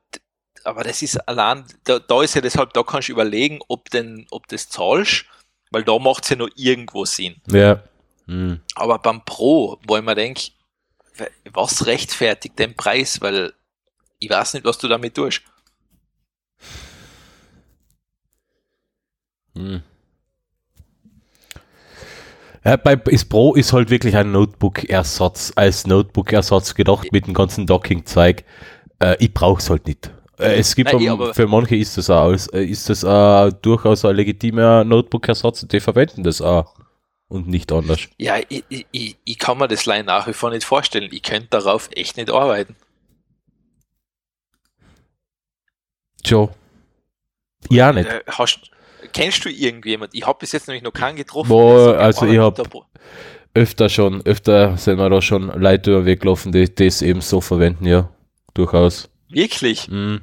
aber 0.64 0.82
das 0.82 1.02
ist 1.02 1.18
allein, 1.28 1.66
da, 1.84 1.98
da 1.98 2.22
ist 2.22 2.34
ja 2.34 2.40
deshalb, 2.40 2.72
da 2.72 2.82
kannst 2.82 3.08
du 3.08 3.12
überlegen, 3.12 3.60
ob 3.68 3.90
denn, 3.90 4.26
ob 4.30 4.48
das 4.48 4.70
zahlst, 4.70 5.26
weil 5.72 5.84
da 5.84 5.98
macht 5.98 6.24
es 6.24 6.30
ja 6.30 6.36
noch 6.36 6.48
irgendwo 6.56 7.04
Sinn. 7.04 7.36
Ja. 7.48 7.84
Hm. 8.26 8.60
Aber 8.76 8.98
beim 8.98 9.22
Pro, 9.26 9.78
wo 9.86 9.98
ich 9.98 10.02
mir 10.02 10.14
denke, 10.14 10.52
was 11.52 11.84
rechtfertigt 11.84 12.58
den 12.58 12.74
Preis, 12.74 13.20
weil 13.20 13.52
ich 14.20 14.30
weiß 14.30 14.54
nicht, 14.54 14.64
was 14.64 14.78
du 14.78 14.88
damit 14.88 15.16
tust. 15.16 15.42
Hm. 19.56 19.82
Ja, 22.64 22.76
bei 22.76 22.94
ist 22.94 23.28
Pro 23.28 23.54
ist 23.54 23.72
halt 23.72 23.90
wirklich 23.90 24.16
ein 24.16 24.32
Notebook-Ersatz, 24.32 25.52
als 25.54 25.86
Notebook-Ersatz 25.86 26.74
gedacht 26.74 27.12
mit 27.12 27.26
dem 27.26 27.34
ganzen 27.34 27.66
Docking-Zeug. 27.66 28.42
Äh, 29.00 29.16
ich 29.18 29.34
brauche 29.34 29.60
es 29.60 29.68
halt 29.68 29.86
nicht. 29.86 30.10
Äh, 30.38 30.56
es 30.56 30.74
gibt 30.74 30.92
Nein, 30.92 31.08
aber- 31.10 31.34
für 31.34 31.46
manche 31.46 31.76
ist 31.76 31.98
das 31.98 32.08
auch, 32.08 32.32
äh, 32.54 32.64
ist 32.64 32.88
das 32.88 33.04
auch 33.04 33.50
durchaus 33.52 34.04
ein 34.06 34.16
legitimer 34.16 34.82
Notebook-Ersatz 34.82 35.62
und 35.62 35.72
die 35.72 35.80
verwenden 35.80 36.22
das 36.22 36.40
auch 36.40 36.74
und 37.28 37.48
nicht 37.48 37.70
anders. 37.70 38.00
Ja, 38.18 38.36
ich, 38.48 38.64
ich- 38.70 39.16
ich, 39.24 39.38
kann 39.38 39.58
mir 39.58 39.68
das 39.68 39.84
leider 39.84 40.04
nach 40.04 40.26
wie 40.26 40.32
vor 40.32 40.50
nicht 40.50 40.64
vorstellen. 40.64 41.10
Ich 41.12 41.22
könnte 41.22 41.48
darauf 41.50 41.90
echt 41.94 42.16
nicht 42.16 42.30
arbeiten. 42.30 42.76
Tja. 46.22 46.48
Ja, 47.70 47.92
nicht. 47.92 48.08
Äh, 48.08 48.22
hast, 48.26 48.70
kennst 49.12 49.44
du 49.44 49.48
irgendjemand? 49.48 50.14
Ich 50.14 50.26
habe 50.26 50.38
bis 50.38 50.52
jetzt 50.52 50.68
nämlich 50.68 50.82
noch 50.82 50.92
keinen 50.92 51.16
getroffen. 51.16 51.48
Boah, 51.48 51.96
also 51.98 52.26
ich 52.26 52.38
arbeitet 52.38 52.40
hab- 52.40 52.54
da 52.56 52.62
Pro- 52.64 52.84
Öfter 53.56 53.88
schon, 53.88 54.20
öfter 54.26 54.76
sind 54.76 54.98
wir 54.98 55.08
da 55.08 55.22
schon 55.22 55.46
Leute 55.60 55.90
über 55.92 56.00
den 56.00 56.06
Weg 56.06 56.20
gelaufen, 56.22 56.50
die 56.50 56.68
es 56.84 57.02
eben 57.02 57.20
so 57.20 57.40
verwenden, 57.40 57.86
ja. 57.86 58.10
Durchaus. 58.52 59.08
Wirklich? 59.28 59.88
Mhm. 59.88 60.22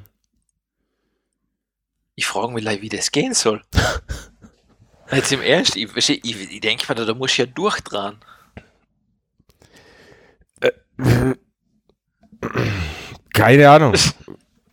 Ich 2.14 2.26
frage 2.26 2.52
mich, 2.52 2.82
wie 2.82 2.90
das 2.90 3.10
gehen 3.10 3.32
soll. 3.32 3.62
Jetzt 5.12 5.32
im 5.32 5.40
Ernst, 5.40 5.76
ich, 5.76 5.88
ich, 5.96 6.24
ich 6.24 6.60
denke 6.60 6.84
mir, 6.88 6.94
da, 6.94 7.04
da 7.06 7.14
muss 7.14 7.32
ich 7.32 7.38
ja 7.38 7.46
durchdran. 7.46 8.18
Keine 13.32 13.70
Ahnung. 13.70 13.94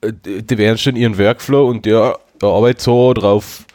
Äh, 0.01 0.13
die, 0.13 0.57
werden 0.57 0.77
schon 0.77 0.95
ihren 0.95 1.17
Workflow 1.17 1.67
und 1.67 1.85
der, 1.85 2.17
arbeitet 2.41 2.79
so 2.79 3.13
drauf. 3.13 3.65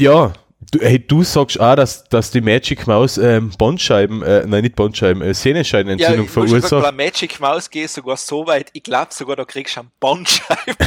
Ja, 0.00 0.32
du, 0.72 0.78
hey, 0.80 0.98
du 0.98 1.22
sagst 1.22 1.60
auch, 1.60 1.74
dass, 1.76 2.04
dass 2.04 2.30
die 2.30 2.40
Magic 2.40 2.86
Mouse 2.86 3.18
ähm, 3.18 3.52
Bandscheiben, 3.58 4.22
äh, 4.22 4.46
nein, 4.46 4.62
nicht 4.62 4.74
Bandscheiben, 4.74 5.20
äh, 5.20 5.34
Sehnenscheidenentzündung 5.34 6.24
ich 6.24 6.34
muss 6.34 6.34
schon 6.34 6.46
sagen, 6.48 6.60
bei 6.62 6.68
verursacht. 6.68 6.84
der 6.98 7.04
Magic 7.06 7.40
Mouse 7.40 7.68
geht 7.68 7.90
sogar 7.90 8.16
so 8.16 8.46
weit, 8.46 8.70
ich 8.72 8.82
glaube 8.82 9.08
sogar, 9.10 9.36
da 9.36 9.44
kriegst 9.44 9.76
du 9.76 9.80
einen 9.80 9.90
Bandscheiben. 10.00 10.76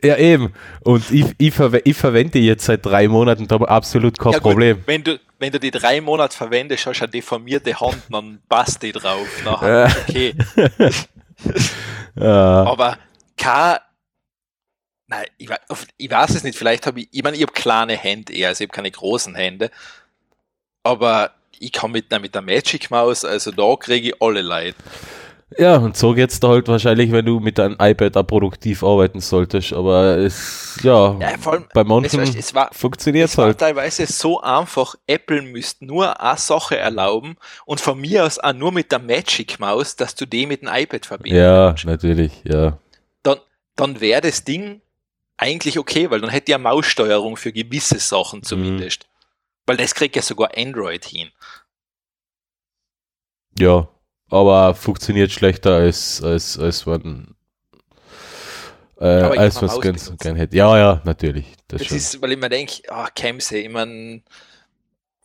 Ja, 0.00 0.16
eben. 0.16 0.54
Und 0.84 1.10
ich, 1.10 1.24
ich, 1.38 1.52
verwe 1.52 1.80
ich 1.84 1.96
verwende 1.96 2.38
jetzt 2.38 2.66
seit 2.66 2.86
drei 2.86 3.08
Monaten, 3.08 3.48
da 3.48 3.54
habe 3.54 3.64
ich 3.64 3.70
absolut 3.70 4.16
kein 4.16 4.30
Ja, 4.30 4.38
gut, 4.38 4.52
Problem. 4.52 4.80
Wenn 4.86 5.02
du, 5.02 5.18
wenn 5.40 5.50
du 5.50 5.58
die 5.58 5.72
drei 5.72 6.00
Monate 6.00 6.36
verwendest, 6.36 6.86
hast 6.86 7.00
du 7.00 7.04
eine 7.04 7.10
deformierte 7.10 7.80
Hand, 7.80 8.02
dann 8.08 8.38
passt 8.48 8.80
die 8.84 8.92
drauf. 8.92 9.26
Nachher 9.44 9.90
okay. 10.08 10.34
Ja. 12.14 12.64
Aber 12.64 12.96
kein, 13.36 13.78
nein, 15.08 15.26
ich, 15.38 15.48
ich 15.96 16.10
weiß 16.10 16.30
es 16.34 16.44
nicht, 16.44 16.56
vielleicht 16.58 16.86
habe 16.86 17.00
ich, 17.00 17.08
ich 17.10 17.22
meine, 17.22 17.36
ich 17.36 17.42
habe 17.42 17.52
kleine 17.52 17.96
Hände 17.96 18.32
eher, 18.32 18.48
also 18.48 18.62
ich 18.62 18.68
habe 18.68 18.76
keine 18.76 18.90
großen 18.90 19.34
Hände, 19.34 19.70
aber 20.82 21.32
ich 21.58 21.72
kann 21.72 21.90
mit, 21.92 22.10
der- 22.12 22.20
mit 22.20 22.34
der 22.34 22.42
Magic 22.42 22.90
Maus, 22.90 23.24
also 23.24 23.50
da 23.50 23.74
kriege 23.76 24.08
ich 24.10 24.22
alle 24.22 24.42
Leid. 24.42 24.76
Ja, 25.56 25.78
und 25.78 25.96
so 25.96 26.12
geht's 26.12 26.38
da 26.40 26.48
halt 26.48 26.68
wahrscheinlich, 26.68 27.10
wenn 27.10 27.24
du 27.24 27.40
mit 27.40 27.56
deinem 27.56 27.76
iPad 27.80 28.18
auch 28.18 28.26
produktiv 28.26 28.84
arbeiten 28.84 29.20
solltest. 29.20 29.72
Aber 29.72 30.18
es, 30.18 30.78
ja, 30.82 31.16
Ja, 31.18 31.38
vor 31.40 31.54
allem, 31.54 31.64
bei 31.72 31.80
es, 31.80 31.86
manchen 31.86 32.20
weißt, 32.20 32.36
es 32.36 32.54
war, 32.54 32.68
funktioniert 32.72 33.30
es 33.30 33.38
war 33.38 33.46
halt. 33.46 33.58
teilweise 33.58 34.06
so 34.06 34.40
einfach, 34.42 34.94
Apple 35.06 35.40
müsste 35.40 35.86
nur 35.86 36.20
eine 36.20 36.36
Sache 36.38 36.76
erlauben 36.76 37.38
und 37.64 37.80
von 37.80 37.98
mir 37.98 38.26
aus 38.26 38.38
auch 38.38 38.52
nur 38.52 38.72
mit 38.72 38.92
der 38.92 38.98
Magic 38.98 39.58
Maus, 39.58 39.96
dass 39.96 40.14
du 40.14 40.26
die 40.26 40.44
mit 40.46 40.60
dem 40.60 40.68
iPad 40.70 41.06
verbindest. 41.06 41.40
Ja, 41.40 41.74
natürlich, 41.84 42.32
ja. 42.44 42.78
dann, 43.22 43.38
dann 43.74 44.00
wäre 44.02 44.20
das 44.20 44.44
Ding 44.44 44.82
eigentlich 45.38 45.78
okay, 45.78 46.10
weil 46.10 46.20
dann 46.20 46.30
hätte 46.30 46.52
ja 46.52 46.58
Maussteuerung 46.58 47.36
für 47.36 47.52
gewisse 47.52 47.98
Sachen 47.98 48.42
zumindest. 48.42 49.06
Weil 49.66 49.76
das 49.76 49.94
kriegt 49.94 50.16
ja 50.16 50.22
sogar 50.22 50.50
Android 50.56 51.04
hin. 51.04 51.30
Ja, 53.58 53.88
aber 54.28 54.74
funktioniert 54.74 55.30
schlechter 55.30 55.76
als, 55.76 56.22
als, 56.22 56.58
als 56.58 56.86
man, 56.86 57.34
äh, 59.00 59.04
als 59.04 59.62
was 59.62 59.80
ganz 59.80 60.12
gern 60.18 60.36
hätte. 60.36 60.56
Ja, 60.56 60.76
ja, 60.76 61.02
natürlich. 61.04 61.46
Das, 61.68 61.82
Das 61.82 61.92
ist, 61.92 62.20
weil 62.20 62.32
ich 62.32 62.38
mir 62.38 62.48
denke, 62.48 62.82
ah, 62.88 63.08
Kämse, 63.08 63.58
ich 63.58 63.68
meine, 63.68 64.22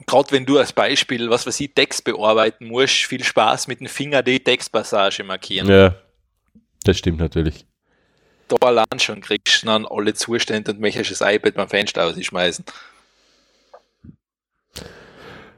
gerade 0.06 0.32
wenn 0.32 0.46
du 0.46 0.58
als 0.58 0.74
Beispiel, 0.74 1.30
was 1.30 1.48
weiß 1.48 1.60
ich, 1.60 1.74
Text 1.74 2.04
bearbeiten 2.04 2.68
musst, 2.68 3.06
viel 3.06 3.24
Spaß 3.24 3.68
mit 3.68 3.80
dem 3.80 3.88
Finger 3.88 4.22
die 4.24 4.40
Textpassage 4.40 5.24
markieren. 5.24 5.68
ja, 5.68 5.96
das 6.84 6.98
stimmt 6.98 7.20
natürlich. 7.20 7.66
Da 8.60 8.68
allein 8.68 9.00
schon 9.00 9.22
kriegst 9.22 9.64
du 9.64 9.68
dann 9.68 9.86
alle 9.86 10.14
Zustände 10.14 10.72
und 10.72 10.80
möchtest 10.80 11.12
das 11.12 11.22
iPad 11.22 11.56
beim 11.56 11.70
Fenster 11.70 12.06
ausschmeißen. 12.06 12.66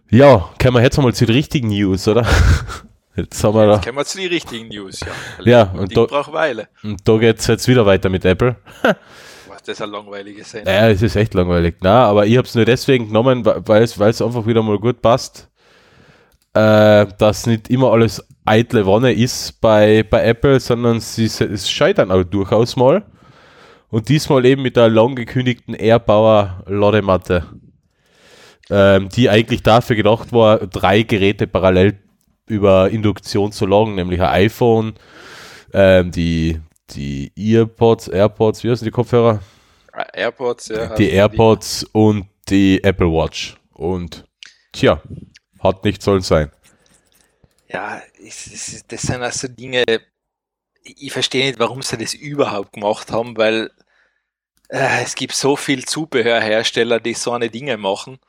Ja, 0.09 0.49
kommen 0.61 0.75
wir 0.77 0.81
jetzt 0.83 0.97
mal 0.97 1.13
zu 1.13 1.25
den 1.25 1.35
richtigen 1.35 1.69
News, 1.69 2.07
oder? 2.07 2.25
Jetzt 3.17 3.41
haben 3.45 3.55
wir 3.55 3.65
Jetzt 3.71 3.77
da, 3.85 3.85
kommen 3.85 3.97
wir 3.97 4.05
zu 4.05 4.17
den 4.17 4.27
richtigen 4.27 4.67
News, 4.67 4.99
ja. 4.99 5.07
Ja, 5.45 5.61
und 5.71 5.95
da- 5.95 6.05
braucht 6.05 6.33
Weile. 6.33 6.67
und 6.83 7.07
da 7.07 7.17
geht's 7.17 7.47
jetzt 7.47 7.65
wieder 7.67 7.85
weiter 7.85 8.09
mit 8.09 8.25
Apple. 8.25 8.57
Was 9.47 9.63
das 9.63 9.81
eine 9.81 9.93
langweilige 9.93 10.43
Sendung. 10.43 10.73
Ja, 10.73 10.89
es 10.89 11.01
ist 11.01 11.15
echt 11.15 11.33
langweilig. 11.33 11.75
Na, 11.79 12.05
aber 12.07 12.25
ich 12.25 12.35
habe 12.37 12.45
es 12.45 12.55
nur 12.55 12.65
deswegen 12.65 13.07
genommen, 13.07 13.45
es 13.45 13.99
weil 13.99 14.09
es 14.09 14.21
einfach 14.21 14.45
wieder 14.45 14.61
mal 14.63 14.77
gut 14.79 15.01
passt. 15.01 15.49
Äh, 16.55 17.05
dass 17.17 17.45
nicht 17.47 17.69
immer 17.69 17.91
alles 17.91 18.25
eitle 18.45 18.85
Wonne 18.85 19.11
ist 19.11 19.59
bei, 19.59 20.03
bei 20.03 20.23
Apple, 20.23 20.59
sondern 20.59 21.01
sie, 21.01 21.25
es 21.25 21.69
scheitern 21.69 22.11
auch 22.11 22.23
durchaus 22.23 22.75
mal. 22.77 23.03
Und 23.89 24.09
diesmal 24.09 24.45
eben 24.45 24.61
mit 24.61 24.77
der 24.77 24.89
lang 24.89 25.15
gekündigten 25.15 25.73
Airbauer 25.73 26.63
Ladematte, 26.65 27.45
ähm, 28.69 29.09
die 29.09 29.29
eigentlich 29.29 29.63
dafür 29.63 29.95
gedacht 29.95 30.31
war, 30.31 30.59
drei 30.59 31.03
Geräte 31.03 31.45
parallel 31.45 31.99
über 32.47 32.89
Induktion 32.89 33.51
zu 33.51 33.65
lagen, 33.65 33.95
nämlich 33.95 34.21
ein 34.21 34.45
iPhone, 34.45 34.93
ähm, 35.73 36.11
die, 36.11 36.61
die 36.91 37.31
Earpods, 37.35 38.07
AirPods, 38.07 38.63
wie 38.63 38.71
heißen 38.71 38.85
die 38.85 38.91
Kopfhörer? 38.91 39.39
AirPods, 40.13 40.69
ja. 40.69 40.95
Die 40.95 41.09
AirPods 41.09 41.83
und 41.91 42.27
die 42.49 42.83
Apple 42.83 43.07
Watch. 43.07 43.55
Und 43.73 44.25
tja, 44.71 45.01
hat 45.65 45.83
nicht 45.83 46.01
sollen 46.01 46.21
sein. 46.21 46.51
Ja, 47.67 48.01
das 48.87 49.01
sind 49.01 49.21
also 49.21 49.47
Dinge, 49.47 49.83
ich 50.83 51.11
verstehe 51.11 51.47
nicht, 51.47 51.59
warum 51.59 51.81
sie 51.81 51.97
das 51.97 52.13
überhaupt 52.13 52.73
gemacht 52.73 53.11
haben, 53.11 53.35
weil 53.37 53.71
äh, 54.69 55.03
es 55.03 55.15
gibt 55.15 55.33
so 55.33 55.55
viel 55.55 55.85
Zubehörhersteller, 55.85 56.99
die 56.99 57.13
so 57.13 57.31
eine 57.31 57.49
Dinge 57.49 57.77
machen. 57.77 58.19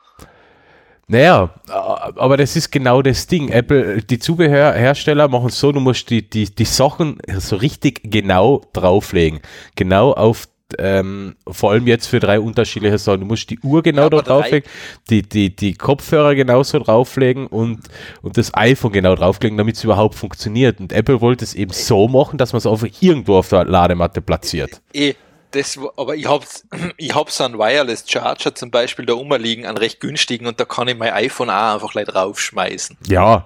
Naja, 1.09 1.55
aber 1.68 2.37
das 2.37 2.57
ist 2.57 2.72
genau 2.72 3.01
das 3.01 3.28
Ding. 3.28 3.49
Apple, 3.51 4.03
die 4.03 4.18
Zubehörhersteller 4.18 5.28
machen 5.28 5.47
es 5.47 5.61
so, 5.61 5.70
du 5.70 5.78
musst 5.78 6.11
die, 6.11 6.28
die, 6.28 6.53
die 6.53 6.64
Sachen 6.64 7.18
so 7.39 7.55
richtig 7.57 8.01
genau 8.03 8.62
drauflegen. 8.72 9.41
Genau 9.76 10.12
auf 10.12 10.49
ähm, 10.78 11.36
vor 11.46 11.72
allem 11.72 11.86
jetzt 11.86 12.06
für 12.06 12.20
drei 12.20 12.40
unterschiedliche 12.40 12.98
Sachen. 12.98 13.20
Du 13.20 13.26
musst 13.26 13.50
die 13.50 13.58
Uhr 13.60 13.82
genau 13.82 14.08
Ja, 14.10 14.22
drauflegen, 14.22 14.68
die, 15.10 15.22
die, 15.22 15.54
die 15.54 15.74
Kopfhörer 15.74 16.34
genauso 16.34 16.78
drauflegen 16.78 17.46
und, 17.46 17.80
und 18.22 18.36
das 18.36 18.52
iPhone 18.54 18.92
genau 18.92 19.14
drauflegen, 19.14 19.56
damit 19.56 19.76
es 19.76 19.84
überhaupt 19.84 20.14
funktioniert. 20.14 20.80
Und 20.80 20.92
Apple 20.92 21.20
wollte 21.20 21.44
es 21.44 21.54
eben 21.54 21.72
so 21.72 22.08
machen, 22.08 22.38
dass 22.38 22.52
man 22.52 22.58
es 22.58 22.66
einfach 22.66 22.88
irgendwo 23.00 23.36
auf 23.36 23.48
der 23.48 23.64
Ladematte 23.64 24.20
platziert. 24.20 24.80
Eh, 24.92 25.14
das, 25.52 25.78
aber 25.96 26.16
ich 26.16 26.28
hab's, 26.28 26.66
ich 26.96 27.14
hab 27.14 27.30
so 27.30 27.44
einen 27.44 27.58
Wireless 27.58 28.04
Charger 28.06 28.54
zum 28.54 28.70
Beispiel 28.70 29.06
da 29.06 29.14
rumliegen, 29.14 29.66
einen 29.66 29.78
recht 29.78 30.00
günstigen, 30.00 30.46
und 30.46 30.60
da 30.60 30.64
kann 30.64 30.88
ich 30.88 30.96
mein 30.96 31.12
iPhone 31.12 31.50
auch 31.50 31.74
einfach 31.74 31.92
gleich 31.92 32.06
draufschmeißen. 32.06 32.98
Ja, 33.08 33.44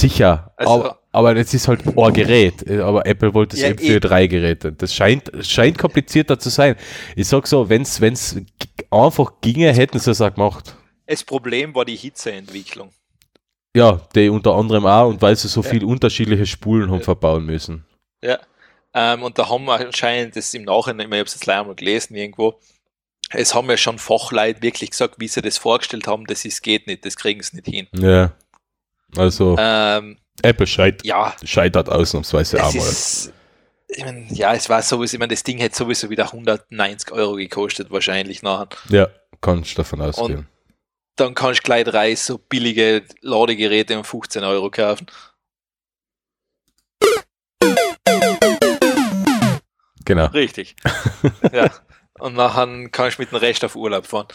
sicher. 0.00 0.52
Also- 0.56 0.72
aber, 0.72 0.98
aber 1.12 1.34
das 1.34 1.54
ist 1.54 1.68
halt 1.68 1.86
ein 1.86 2.12
Gerät. 2.12 2.68
Aber 2.70 3.06
Apple 3.06 3.32
wollte 3.34 3.56
es 3.56 3.62
Ja, 3.62 3.70
eben 3.70 3.78
für 3.78 3.96
eh. 3.96 4.00
drei 4.00 4.26
Geräte. 4.26 4.72
Das 4.72 4.94
scheint, 4.94 5.30
scheint 5.42 5.78
komplizierter 5.78 6.38
zu 6.38 6.50
sein. 6.50 6.76
Ich 7.16 7.28
sag 7.28 7.46
so, 7.46 7.68
wenn 7.68 7.82
es 7.82 8.00
einfach 8.90 9.32
ginge, 9.40 9.72
hätten 9.72 9.98
sie 9.98 10.10
es 10.10 10.20
auch 10.20 10.34
gemacht. 10.34 10.76
Das 11.06 11.22
Problem 11.22 11.74
war 11.74 11.84
die 11.84 11.96
Hitzeentwicklung. 11.96 12.90
Ja, 13.76 14.00
die 14.14 14.28
unter 14.28 14.54
anderem 14.54 14.86
auch 14.86 15.08
und 15.08 15.20
weil 15.20 15.34
sie 15.36 15.48
so 15.48 15.62
viel 15.62 15.84
unterschiedliche 15.84 16.46
Spulen 16.46 16.90
haben 16.90 17.02
verbauen 17.02 17.44
müssen. 17.44 17.84
Ja. 18.22 18.38
Ähm, 18.94 19.24
und 19.24 19.36
da 19.38 19.48
haben 19.48 19.64
wir 19.64 19.74
anscheinend 19.80 20.36
das 20.36 20.54
im 20.54 20.62
Nachhinein, 20.62 21.08
ich 21.08 21.18
habe 21.18 21.26
es 21.26 21.34
jetzt 21.34 21.46
leider 21.46 21.64
mal 21.64 21.74
gelesen 21.74 22.14
irgendwo, 22.14 22.54
es 23.30 23.52
haben 23.52 23.68
ja 23.68 23.76
schon 23.76 23.98
Fachleute 23.98 24.62
wirklich 24.62 24.90
gesagt, 24.90 25.16
wie 25.18 25.26
sie 25.26 25.42
das 25.42 25.58
vorgestellt 25.58 26.06
haben, 26.06 26.24
das 26.26 26.44
ist, 26.44 26.62
geht 26.62 26.86
nicht, 26.86 27.04
das 27.04 27.16
kriegen 27.16 27.42
sie 27.42 27.56
nicht 27.56 27.66
hin. 27.66 27.88
Ja. 27.98 28.32
Also 29.16 29.56
Ähm, 29.58 30.18
Apple 30.42 30.66
scheit, 30.66 31.04
ja, 31.04 31.34
scheitert 31.44 31.88
ausnahmsweise 31.88 32.62
auch 32.62 32.72
das 32.72 32.74
mal. 32.74 32.88
ist, 32.88 33.32
ich 33.88 34.04
mein, 34.04 34.26
ja, 34.34 34.54
es 34.54 34.68
war 34.68 34.82
sowieso, 34.82 35.14
ich 35.14 35.20
meine, 35.20 35.32
das 35.32 35.42
Ding 35.42 35.58
hätte 35.58 35.76
sowieso 35.76 36.10
wieder 36.10 36.24
190 36.32 37.12
Euro 37.12 37.34
gekostet, 37.36 37.90
wahrscheinlich 37.90 38.42
nachher. 38.42 38.68
Ja, 38.88 39.08
kannst 39.40 39.78
davon 39.78 40.00
ausgehen. 40.00 40.48
Dann 41.16 41.34
kannst 41.34 41.60
du 41.60 41.64
gleich 41.64 41.84
drei 41.84 42.14
so 42.16 42.38
billige 42.38 43.04
Ladegeräte 43.20 43.96
um 43.96 44.04
15 44.04 44.42
Euro 44.42 44.70
kaufen. 44.70 45.06
genau. 50.04 50.26
Richtig. 50.26 50.74
ja. 51.52 51.70
Und 52.18 52.34
nachher 52.34 52.88
kannst 52.90 53.18
du 53.18 53.22
mit 53.22 53.30
dem 53.30 53.36
Rest 53.38 53.64
auf 53.64 53.76
Urlaub 53.76 54.06
fahren. 54.06 54.28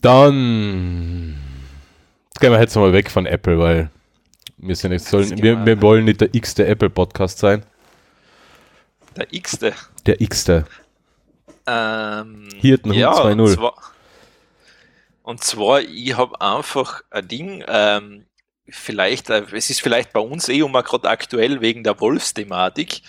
Dann 0.00 1.38
gehen 2.42 2.52
wir 2.52 2.60
jetzt 2.60 2.74
mal 2.74 2.92
weg 2.92 3.08
von 3.08 3.24
Apple, 3.24 3.58
weil 3.58 3.90
wir 4.58 4.74
sind 4.76 4.92
jetzt 4.92 5.08
sollen, 5.08 5.40
wir, 5.42 5.64
wir- 5.64 5.80
wollen 5.80 6.04
nicht 6.04 6.20
der 6.20 6.34
x-te 6.34 6.66
Apple 6.66 6.90
Podcast 6.90 7.38
sein. 7.38 7.64
Der 9.16 9.32
X-te. 9.32 9.74
Der 10.06 10.20
x-te. 10.20 10.64
Ähm, 11.66 12.48
Hirtenhund 12.56 12.98
ja, 12.98 13.12
2.0. 13.12 13.40
Und 13.40 13.48
zwar, 13.48 13.74
und 15.22 15.44
zwar, 15.44 15.80
ich 15.82 16.16
habe 16.16 16.40
einfach 16.40 17.02
ein 17.10 17.28
Ding, 17.28 17.62
ähm, 17.68 18.26
vielleicht, 18.68 19.30
äh, 19.30 19.44
es 19.52 19.70
ist 19.70 19.80
vielleicht 19.82 20.12
bei 20.12 20.20
uns 20.20 20.48
eh 20.48 20.58
immer 20.58 20.82
gerade 20.82 21.08
aktuell 21.08 21.60
wegen 21.60 21.84
der 21.84 22.00
Wolfsthematik. 22.00 23.02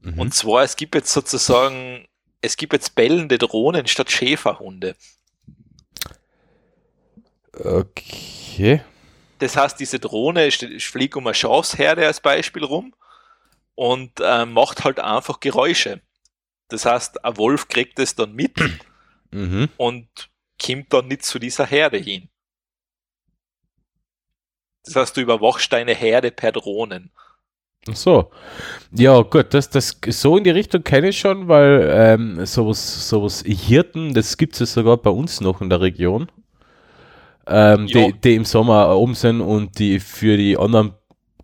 Mhm. 0.00 0.18
Und 0.18 0.34
zwar, 0.34 0.62
es 0.64 0.74
gibt 0.74 0.94
jetzt 0.96 1.12
sozusagen, 1.12 2.08
es 2.40 2.56
gibt 2.56 2.72
jetzt 2.72 2.96
bellende 2.96 3.38
Drohnen 3.38 3.86
statt 3.86 4.10
Schäferhunde. 4.10 4.96
Okay. 7.64 8.82
Das 9.38 9.56
heißt, 9.56 9.78
diese 9.80 9.98
Drohne 9.98 10.50
fliegt 10.50 11.16
um 11.16 11.26
eine 11.26 11.34
Schafsherde 11.34 12.06
als 12.06 12.20
Beispiel 12.20 12.64
rum 12.64 12.94
und 13.74 14.20
äh, 14.20 14.46
macht 14.46 14.84
halt 14.84 15.00
einfach 15.00 15.40
Geräusche. 15.40 16.02
Das 16.68 16.86
heißt, 16.86 17.24
ein 17.24 17.36
Wolf 17.38 17.68
kriegt 17.68 17.98
es 17.98 18.14
dann 18.16 18.34
mit 18.34 18.56
Mhm. 19.32 19.70
und 19.78 20.08
kommt 20.64 20.92
dann 20.92 21.08
nicht 21.08 21.24
zu 21.24 21.38
dieser 21.38 21.66
Herde 21.66 21.98
hin. 21.98 22.28
Das 24.84 24.94
heißt, 24.94 25.16
du 25.16 25.20
überwachst 25.22 25.72
deine 25.72 25.92
Herde 25.92 26.30
per 26.30 26.52
Drohnen. 26.52 27.10
Ach 27.88 27.96
So. 27.96 28.30
Ja, 28.92 29.20
gut, 29.22 29.54
das, 29.54 29.70
das 29.70 29.98
so 30.08 30.36
in 30.36 30.44
die 30.44 30.50
Richtung 30.50 30.84
kenne 30.84 31.08
ich 31.10 31.18
schon, 31.20 31.48
weil 31.48 31.88
ähm, 31.92 32.46
sowas, 32.46 33.08
sowas 33.08 33.42
Hirten, 33.46 34.14
das 34.14 34.36
gibt 34.36 34.60
es 34.60 34.74
sogar 34.74 34.96
bei 34.98 35.10
uns 35.10 35.40
noch 35.40 35.60
in 35.60 35.70
der 35.70 35.80
Region. 35.80 36.30
Ähm, 37.46 37.86
die, 37.86 38.14
die 38.22 38.34
im 38.34 38.44
Sommer 38.44 38.96
oben 38.96 39.14
sind 39.14 39.40
und 39.40 39.78
die 39.78 40.00
für 40.00 40.36
die 40.36 40.56
anderen, 40.56 40.92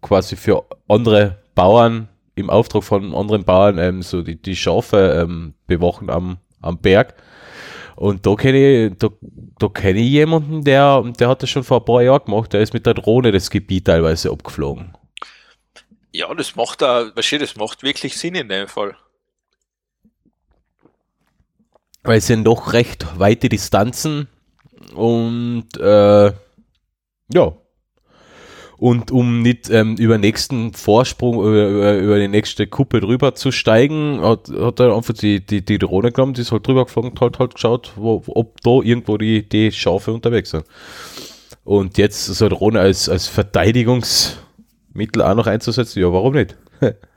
quasi 0.00 0.36
für 0.36 0.64
andere 0.88 1.42
Bauern, 1.54 2.08
im 2.34 2.50
Auftrag 2.50 2.84
von 2.84 3.14
anderen 3.14 3.44
Bauern, 3.44 3.78
ähm, 3.78 4.02
so 4.02 4.22
die, 4.22 4.40
die 4.40 4.54
Schafe 4.54 5.24
ähm, 5.24 5.54
bewachen 5.66 6.08
am, 6.08 6.38
am 6.60 6.78
Berg. 6.78 7.14
Und 7.96 8.24
da 8.24 8.36
kenne 8.36 8.86
ich, 8.86 8.94
da, 8.98 9.08
da 9.58 9.68
kenne 9.68 9.98
ich 9.98 10.08
jemanden, 10.08 10.62
der, 10.62 11.02
der 11.18 11.28
hat 11.28 11.42
das 11.42 11.50
schon 11.50 11.64
vor 11.64 11.80
ein 11.80 11.84
paar 11.84 12.02
Jahren 12.02 12.24
gemacht, 12.24 12.52
der 12.52 12.60
ist 12.60 12.72
mit 12.72 12.86
der 12.86 12.94
Drohne 12.94 13.32
das 13.32 13.50
Gebiet 13.50 13.86
teilweise 13.86 14.30
abgeflogen. 14.30 14.94
Ja, 16.12 16.32
das 16.32 16.54
macht 16.54 16.80
da, 16.80 17.10
das 17.10 17.56
macht 17.56 17.82
wirklich 17.82 18.16
Sinn 18.16 18.36
in 18.36 18.48
dem 18.48 18.68
Fall. 18.68 18.96
weil 22.08 22.18
es 22.18 22.26
sind 22.26 22.44
doch 22.44 22.72
recht 22.72 23.18
weite 23.18 23.50
Distanzen 23.50 24.28
und 24.94 25.66
äh, 25.78 26.32
ja. 27.32 27.52
Und 28.78 29.10
um 29.10 29.42
nicht 29.42 29.70
ähm, 29.70 29.96
über 29.96 30.14
den 30.14 30.20
nächsten 30.20 30.72
Vorsprung, 30.72 31.40
über, 31.40 31.68
über, 31.68 31.98
über 31.98 32.18
die 32.20 32.28
nächste 32.28 32.68
Kuppe 32.68 33.00
drüber 33.00 33.34
zu 33.34 33.50
steigen, 33.50 34.20
hat, 34.22 34.48
hat 34.50 34.78
er 34.78 34.94
einfach 34.94 35.14
die, 35.14 35.44
die, 35.44 35.64
die 35.64 35.78
Drohne 35.78 36.12
genommen, 36.12 36.34
die 36.34 36.42
ist 36.42 36.52
halt 36.52 36.64
drüber 36.64 36.84
geflogen 36.84 37.10
und 37.10 37.20
hat 37.20 37.40
halt 37.40 37.54
geschaut, 37.54 37.92
wo, 37.96 38.22
ob 38.28 38.60
da 38.60 38.80
irgendwo 38.80 39.18
die, 39.18 39.48
die 39.48 39.72
Schafe 39.72 40.12
unterwegs 40.12 40.50
sind. 40.50 40.64
Und 41.64 41.98
jetzt 41.98 42.24
so 42.26 42.44
eine 42.44 42.54
Drohne 42.54 42.78
als, 42.78 43.08
als 43.08 43.26
Verteidigungsmittel 43.26 45.22
auch 45.22 45.34
noch 45.34 45.48
einzusetzen, 45.48 46.00
ja, 46.00 46.12
warum 46.12 46.34
nicht? 46.34 46.56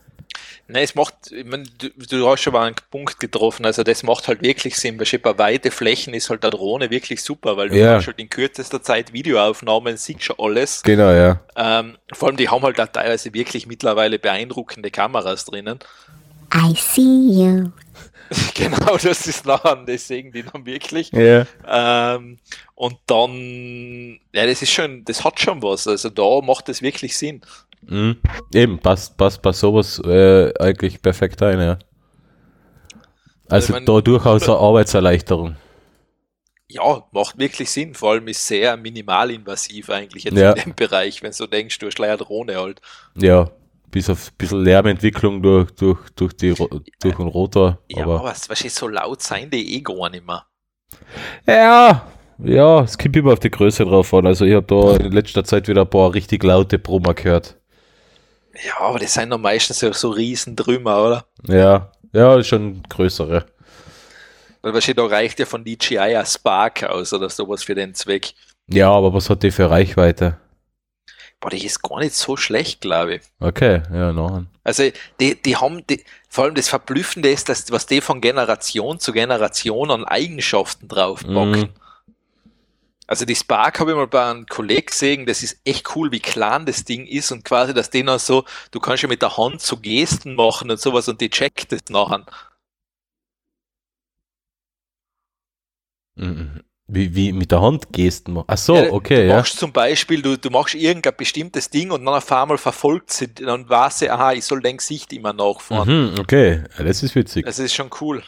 Nein, 0.67 0.83
es 0.83 0.95
macht, 0.95 1.31
ich 1.31 1.43
mein, 1.45 1.67
du, 1.79 1.89
du 1.89 2.29
hast 2.29 2.41
schon 2.41 2.53
mal 2.53 2.65
einen 2.67 2.75
Punkt 2.91 3.19
getroffen, 3.19 3.65
also 3.65 3.83
das 3.83 4.03
macht 4.03 4.27
halt 4.27 4.41
wirklich 4.41 4.77
Sinn, 4.77 4.97
weil 4.99 5.05
schon 5.05 5.21
bei 5.21 5.37
weite 5.37 5.69
Flächen 5.69 6.13
ist 6.13 6.29
halt 6.29 6.43
der 6.43 6.51
Drohne 6.51 6.89
wirklich 6.89 7.21
super, 7.21 7.57
weil 7.57 7.69
du 7.69 7.77
Ja. 7.77 7.93
kannst 7.93 8.07
halt 8.07 8.19
in 8.19 8.29
kürzester 8.29 8.81
Zeit 8.81 9.11
Videoaufnahmen, 9.11 9.97
siehst 9.97 10.23
schon 10.23 10.37
alles. 10.39 10.81
Genau, 10.83 11.11
ja. 11.11 11.41
Ähm, 11.57 11.97
vor 12.13 12.29
allem, 12.29 12.37
die 12.37 12.47
haben 12.49 12.63
halt 12.63 12.79
da 12.79 12.85
teilweise 12.85 13.33
wirklich 13.33 13.67
mittlerweile 13.67 14.17
beeindruckende 14.17 14.91
Kameras 14.91 15.43
drinnen. 15.45 15.79
I 16.53 16.73
see 16.75 17.01
you. 17.01 17.71
genau, 18.53 18.95
das 18.97 19.27
ist 19.27 19.45
nachher, 19.45 19.75
das 19.85 20.07
sehen 20.07 20.31
die 20.31 20.43
dann 20.43 20.65
wirklich. 20.65 21.11
Ja. 21.11 21.45
Ähm, 21.67 22.39
und 22.75 22.95
dann, 23.07 24.19
ja, 24.33 24.45
das 24.45 24.61
ist 24.61 24.71
schon, 24.71 25.03
das 25.03 25.23
hat 25.25 25.39
schon 25.41 25.61
was, 25.61 25.85
also 25.85 26.09
da 26.09 26.39
macht 26.41 26.69
es 26.69 26.81
wirklich 26.81 27.17
Sinn. 27.17 27.41
Mhm. 27.87 28.17
Eben, 28.53 28.79
passt, 28.79 29.17
passt 29.17 29.41
bei 29.41 29.51
sowas 29.51 29.99
äh, 30.05 30.53
eigentlich 30.59 31.01
perfekt 31.01 31.41
ein, 31.43 31.59
ja. 31.59 31.79
Also 33.49 33.73
mein- 33.73 33.85
da 33.85 34.01
durchaus 34.01 34.43
eine 34.49 34.57
Arbeitserleichterung. 34.57 35.55
Ja, 36.67 37.03
macht 37.11 37.37
wirklich 37.37 37.69
Sinn, 37.69 37.93
vor 37.93 38.11
allem 38.11 38.27
ist 38.29 38.47
sehr 38.47 38.77
minimalinvasiv 38.77 39.89
eigentlich 39.89 40.23
jetzt 40.23 40.37
Ja. 40.37 40.53
in 40.53 40.63
dem 40.63 40.75
Bereich, 40.75 41.21
wenn 41.21 41.31
du 41.37 41.45
denkst, 41.47 41.77
du 41.79 41.87
hast 41.87 41.99
eine 41.99 42.17
Drohne 42.17 42.55
halt. 42.55 42.81
Ja, 43.15 43.49
bis 43.91 44.09
auf 44.09 44.31
ein 44.31 44.37
bisschen 44.37 44.63
Lärmentwicklung 44.63 45.41
durch, 45.43 45.69
durch, 45.71 45.99
durch, 46.15 46.33
die, 46.33 46.53
durch 46.53 47.15
den 47.17 47.27
Rotor. 47.27 47.79
Ja, 47.89 48.03
aber 48.05 48.15
aber 48.15 48.23
was, 48.23 48.49
was 48.49 48.59
so 48.73 48.87
laut 48.87 49.21
sein 49.21 49.49
die 49.49 49.75
eh 49.75 49.81
gar 49.81 50.09
nicht 50.09 50.25
mehr. 50.25 50.45
ja, 51.45 52.07
Ja, 52.43 52.81
es 52.83 52.97
kommt 52.97 53.15
immer 53.15 53.33
auf 53.33 53.39
die 53.39 53.51
Größe 53.51 53.85
drauf 53.85 54.13
an. 54.13 54.25
Also 54.25 54.45
ich 54.45 54.55
habe 54.55 54.65
da 54.65 54.95
in 54.97 55.11
letzter 55.11 55.43
Zeit 55.43 55.67
wieder 55.67 55.81
ein 55.81 55.89
paar 55.89 56.13
richtig 56.13 56.43
laute 56.43 56.79
Brummer 56.79 57.13
gehört. 57.13 57.57
Ja, 58.65 58.79
aber 58.79 58.99
das 58.99 59.13
sind 59.13 59.29
doch 59.29 59.37
meistens 59.37 59.79
so, 59.79 59.91
so 59.93 60.09
Riesentrümmer, 60.09 61.03
oder? 61.03 61.25
Ja, 61.47 61.91
ja, 62.13 62.43
schon 62.43 62.83
größere. 62.83 63.45
Weil 64.61 64.73
wahrscheinlich 64.73 64.97
da 64.97 65.05
reicht 65.05 65.39
ja 65.39 65.45
von 65.45 65.63
DJI 65.63 65.97
ein 65.97 66.25
Spark 66.25 66.83
aus 66.83 67.13
oder 67.13 67.29
sowas 67.29 67.63
für 67.63 67.75
den 67.75 67.95
Zweck. 67.95 68.33
Ja, 68.67 68.91
aber 68.91 69.13
was 69.13 69.29
hat 69.29 69.43
die 69.43 69.51
für 69.51 69.69
Reichweite? 69.69 70.37
Boah, 71.39 71.49
die 71.49 71.65
ist 71.65 71.81
gar 71.81 71.99
nicht 71.99 72.13
so 72.13 72.37
schlecht, 72.37 72.81
glaube 72.81 73.15
ich. 73.15 73.21
Okay, 73.39 73.81
ja, 73.91 74.13
nachher. 74.13 74.45
Also 74.63 74.83
die, 75.19 75.41
die 75.41 75.57
haben, 75.57 75.85
die, 75.87 76.03
vor 76.29 76.43
allem 76.43 76.53
das 76.53 76.69
Verblüffende 76.69 77.31
ist, 77.31 77.49
dass 77.49 77.71
was 77.71 77.87
die 77.87 77.99
von 77.99 78.21
Generation 78.21 78.99
zu 78.99 79.11
Generation 79.11 79.89
an 79.89 80.05
Eigenschaften 80.05 80.87
draufpacken. 80.87 81.61
Mhm. 81.61 81.69
Also 83.11 83.25
die 83.25 83.35
Spark 83.35 83.81
habe 83.81 83.91
ich 83.91 83.97
mal 83.97 84.07
bei 84.07 84.23
einem 84.23 84.45
Kollegen 84.45 84.85
gesehen, 84.85 85.25
das 85.25 85.43
ist 85.43 85.59
echt 85.65 85.97
cool, 85.97 86.13
wie 86.13 86.21
klein 86.21 86.65
das 86.65 86.85
Ding 86.85 87.05
ist 87.05 87.33
und 87.33 87.43
quasi, 87.43 87.73
dass 87.73 87.89
den 87.89 88.07
auch 88.07 88.19
so, 88.19 88.45
du 88.71 88.79
kannst 88.79 89.03
ja 89.03 89.09
mit 89.09 89.21
der 89.21 89.35
Hand 89.35 89.59
so 89.59 89.75
Gesten 89.75 90.35
machen 90.35 90.71
und 90.71 90.79
sowas 90.79 91.09
und 91.09 91.19
die 91.19 91.29
checkt 91.29 91.73
das 91.73 91.81
nachher. 91.89 92.25
Mhm. 96.15 96.61
Wie, 96.87 97.13
wie 97.13 97.33
mit 97.33 97.51
der 97.51 97.61
Hand 97.61 97.91
Gesten 97.91 98.31
machen. 98.31 98.45
Ach 98.47 98.57
so, 98.57 98.77
Ja, 98.77 98.93
okay, 98.93 99.23
du 99.23 99.27
ja. 99.27 99.35
machst 99.35 99.59
zum 99.59 99.73
Beispiel, 99.73 100.21
du, 100.21 100.37
du 100.37 100.49
machst 100.49 100.75
irgendein 100.75 101.17
bestimmtes 101.17 101.69
Ding 101.69 101.91
und 101.91 102.05
dann 102.05 102.15
auf 102.15 102.31
einmal 102.31 102.57
verfolgt 102.57 103.11
sie, 103.11 103.27
dann 103.33 103.67
weiß 103.67 103.99
sie, 103.99 104.09
aha, 104.09 104.31
ich 104.31 104.45
soll 104.45 104.61
dein 104.61 104.77
Gesicht 104.77 105.11
immer 105.11 105.33
nachfahren. 105.33 106.13
Mhm, 106.13 106.19
okay, 106.21 106.63
ja, 106.77 106.83
das 106.85 107.03
ist 107.03 107.13
witzig. 107.15 107.45
Das 107.45 107.59
ist 107.59 107.73
schon 107.73 107.89
cool. 107.99 108.23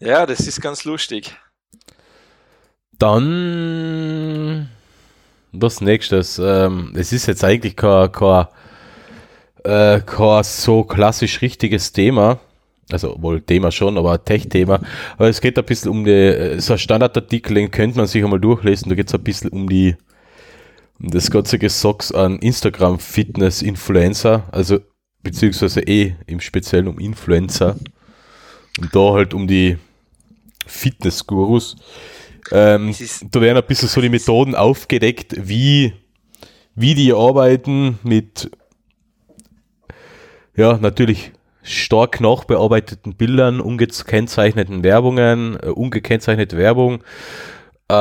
Ja, 0.00 0.26
das 0.26 0.40
ist 0.40 0.60
ganz 0.60 0.84
lustig. 0.84 1.36
Dann 2.98 4.68
das 5.52 5.80
nächstes. 5.80 6.38
Ähm, 6.38 6.92
es 6.94 7.12
ist 7.12 7.26
jetzt 7.26 7.42
eigentlich 7.42 7.76
kein, 7.76 8.12
kein, 8.12 8.46
äh, 9.64 10.00
kein 10.00 10.44
so 10.44 10.84
klassisch 10.84 11.42
richtiges 11.42 11.92
Thema. 11.92 12.38
Also 12.90 13.16
wohl 13.20 13.42
Thema 13.42 13.70
schon, 13.70 13.98
aber 13.98 14.24
Tech-Thema. 14.24 14.80
Aber 15.16 15.28
es 15.28 15.40
geht 15.40 15.58
ein 15.58 15.64
bisschen 15.64 15.90
um 15.90 16.04
die, 16.04 16.10
äh, 16.10 16.60
so 16.60 16.76
Standardartikel, 16.76 17.54
den 17.54 17.70
könnte 17.70 17.98
man 17.98 18.06
sich 18.06 18.22
einmal 18.22 18.40
durchlesen. 18.40 18.88
Da 18.88 18.94
geht 18.94 19.08
es 19.08 19.14
ein 19.14 19.24
bisschen 19.24 19.50
um 19.50 19.68
die 19.68 19.96
um 21.00 21.10
das 21.10 21.30
ganze 21.30 21.58
Gesocks 21.58 22.10
an 22.10 22.40
Instagram-Fitness-Influencer, 22.40 24.48
also 24.50 24.80
beziehungsweise 25.22 25.80
eh 25.82 26.16
im 26.26 26.40
Speziellen 26.40 26.88
um 26.88 26.98
Influencer. 26.98 27.76
Und 28.80 28.94
da 28.94 29.12
halt 29.12 29.34
um 29.34 29.46
die 29.46 29.76
Fitness-Gurus. 30.68 31.76
Ähm, 32.50 32.94
da 33.30 33.40
werden 33.40 33.58
ein 33.58 33.66
bisschen 33.66 33.88
so 33.88 34.00
die 34.00 34.08
Methoden 34.08 34.54
aufgedeckt, 34.54 35.34
wie, 35.36 35.92
wie 36.74 36.94
die 36.94 37.12
arbeiten 37.12 37.98
mit, 38.02 38.50
ja, 40.56 40.78
natürlich 40.78 41.32
stark 41.62 42.20
nachbearbeiteten 42.20 43.16
Bildern, 43.16 43.60
ungekennzeichneten 43.60 44.82
Werbungen, 44.82 45.58
äh, 45.62 45.66
ungekennzeichnete 45.66 46.56
Werbung. 46.56 47.02
Äh, 47.88 47.94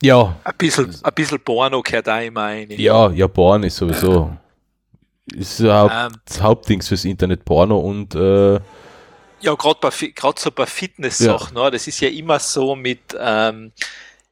ja, 0.00 0.36
Ein 0.44 0.54
bisschen, 0.56 0.94
ein 1.02 1.14
bisschen 1.14 1.40
Porno 1.40 1.82
gehört 1.82 2.06
da 2.06 2.20
immer 2.20 2.42
rein. 2.42 2.68
ja, 2.70 3.10
Japan 3.10 3.64
ist 3.64 3.76
sowieso 3.76 4.30
ist 5.34 5.60
ja 5.60 5.82
Haupt, 5.82 5.94
Ähm, 6.14 6.20
das 6.24 6.42
Hauptdings 6.42 6.88
fürs 6.88 7.04
Internet 7.04 7.44
Porno 7.44 7.78
und 7.78 8.14
äh, 8.14 8.60
ja, 9.40 9.54
gerade 9.54 9.78
bei, 9.80 9.90
so 10.36 10.50
bei 10.50 10.66
Fitness-Sachen, 10.66 11.54
ne, 11.54 11.70
das 11.70 11.86
ist 11.86 12.00
ja 12.00 12.08
immer 12.08 12.38
so 12.38 12.74
mit, 12.74 13.00
ähm, 13.18 13.72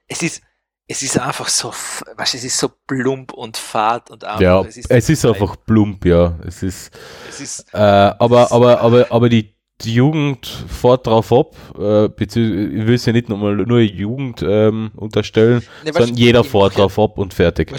es 0.08 0.22
ist, 0.22 0.42
es 0.88 1.02
ist 1.02 1.18
einfach 1.18 1.48
so, 1.48 1.70
weißt, 2.16 2.34
du, 2.34 2.38
es 2.38 2.44
ist 2.44 2.58
so 2.58 2.68
plump 2.86 3.32
und 3.32 3.56
fad 3.56 4.10
und 4.10 4.22
einfach, 4.24 4.40
ja, 4.40 4.60
es 4.62 4.76
ist, 4.76 4.90
so 5.20 5.32
einfach 5.32 5.56
plump, 5.66 6.04
ja. 6.04 6.38
Es 6.46 6.62
ist 6.62 6.92
Es 7.28 7.40
ist, 7.40 7.66
Äh, 7.74 7.78
aber, 7.78 8.52
aber, 8.52 8.80
aber, 8.80 9.06
aber 9.10 9.28
die, 9.28 9.54
die 9.82 9.94
Jugend 9.94 10.46
fährt 10.46 11.06
drauf 11.06 11.32
ab, 11.32 11.54
äh, 11.78 12.08
beziehungsweise, 12.08 12.68
ich 12.80 12.86
will 12.86 12.94
es 12.94 13.04
ja 13.06 13.12
nicht 13.12 13.28
nochmal 13.28 13.56
nur 13.56 13.80
Jugend 13.80 14.42
ähm, 14.42 14.92
unterstellen, 14.96 15.62
Ne, 15.84 15.92
sondern 15.92 16.16
jeder 16.16 16.44
fährt 16.44 16.72
ja- 16.74 16.78
drauf 16.80 16.98
ab 16.98 17.18
und 17.18 17.34
fertig. 17.34 17.72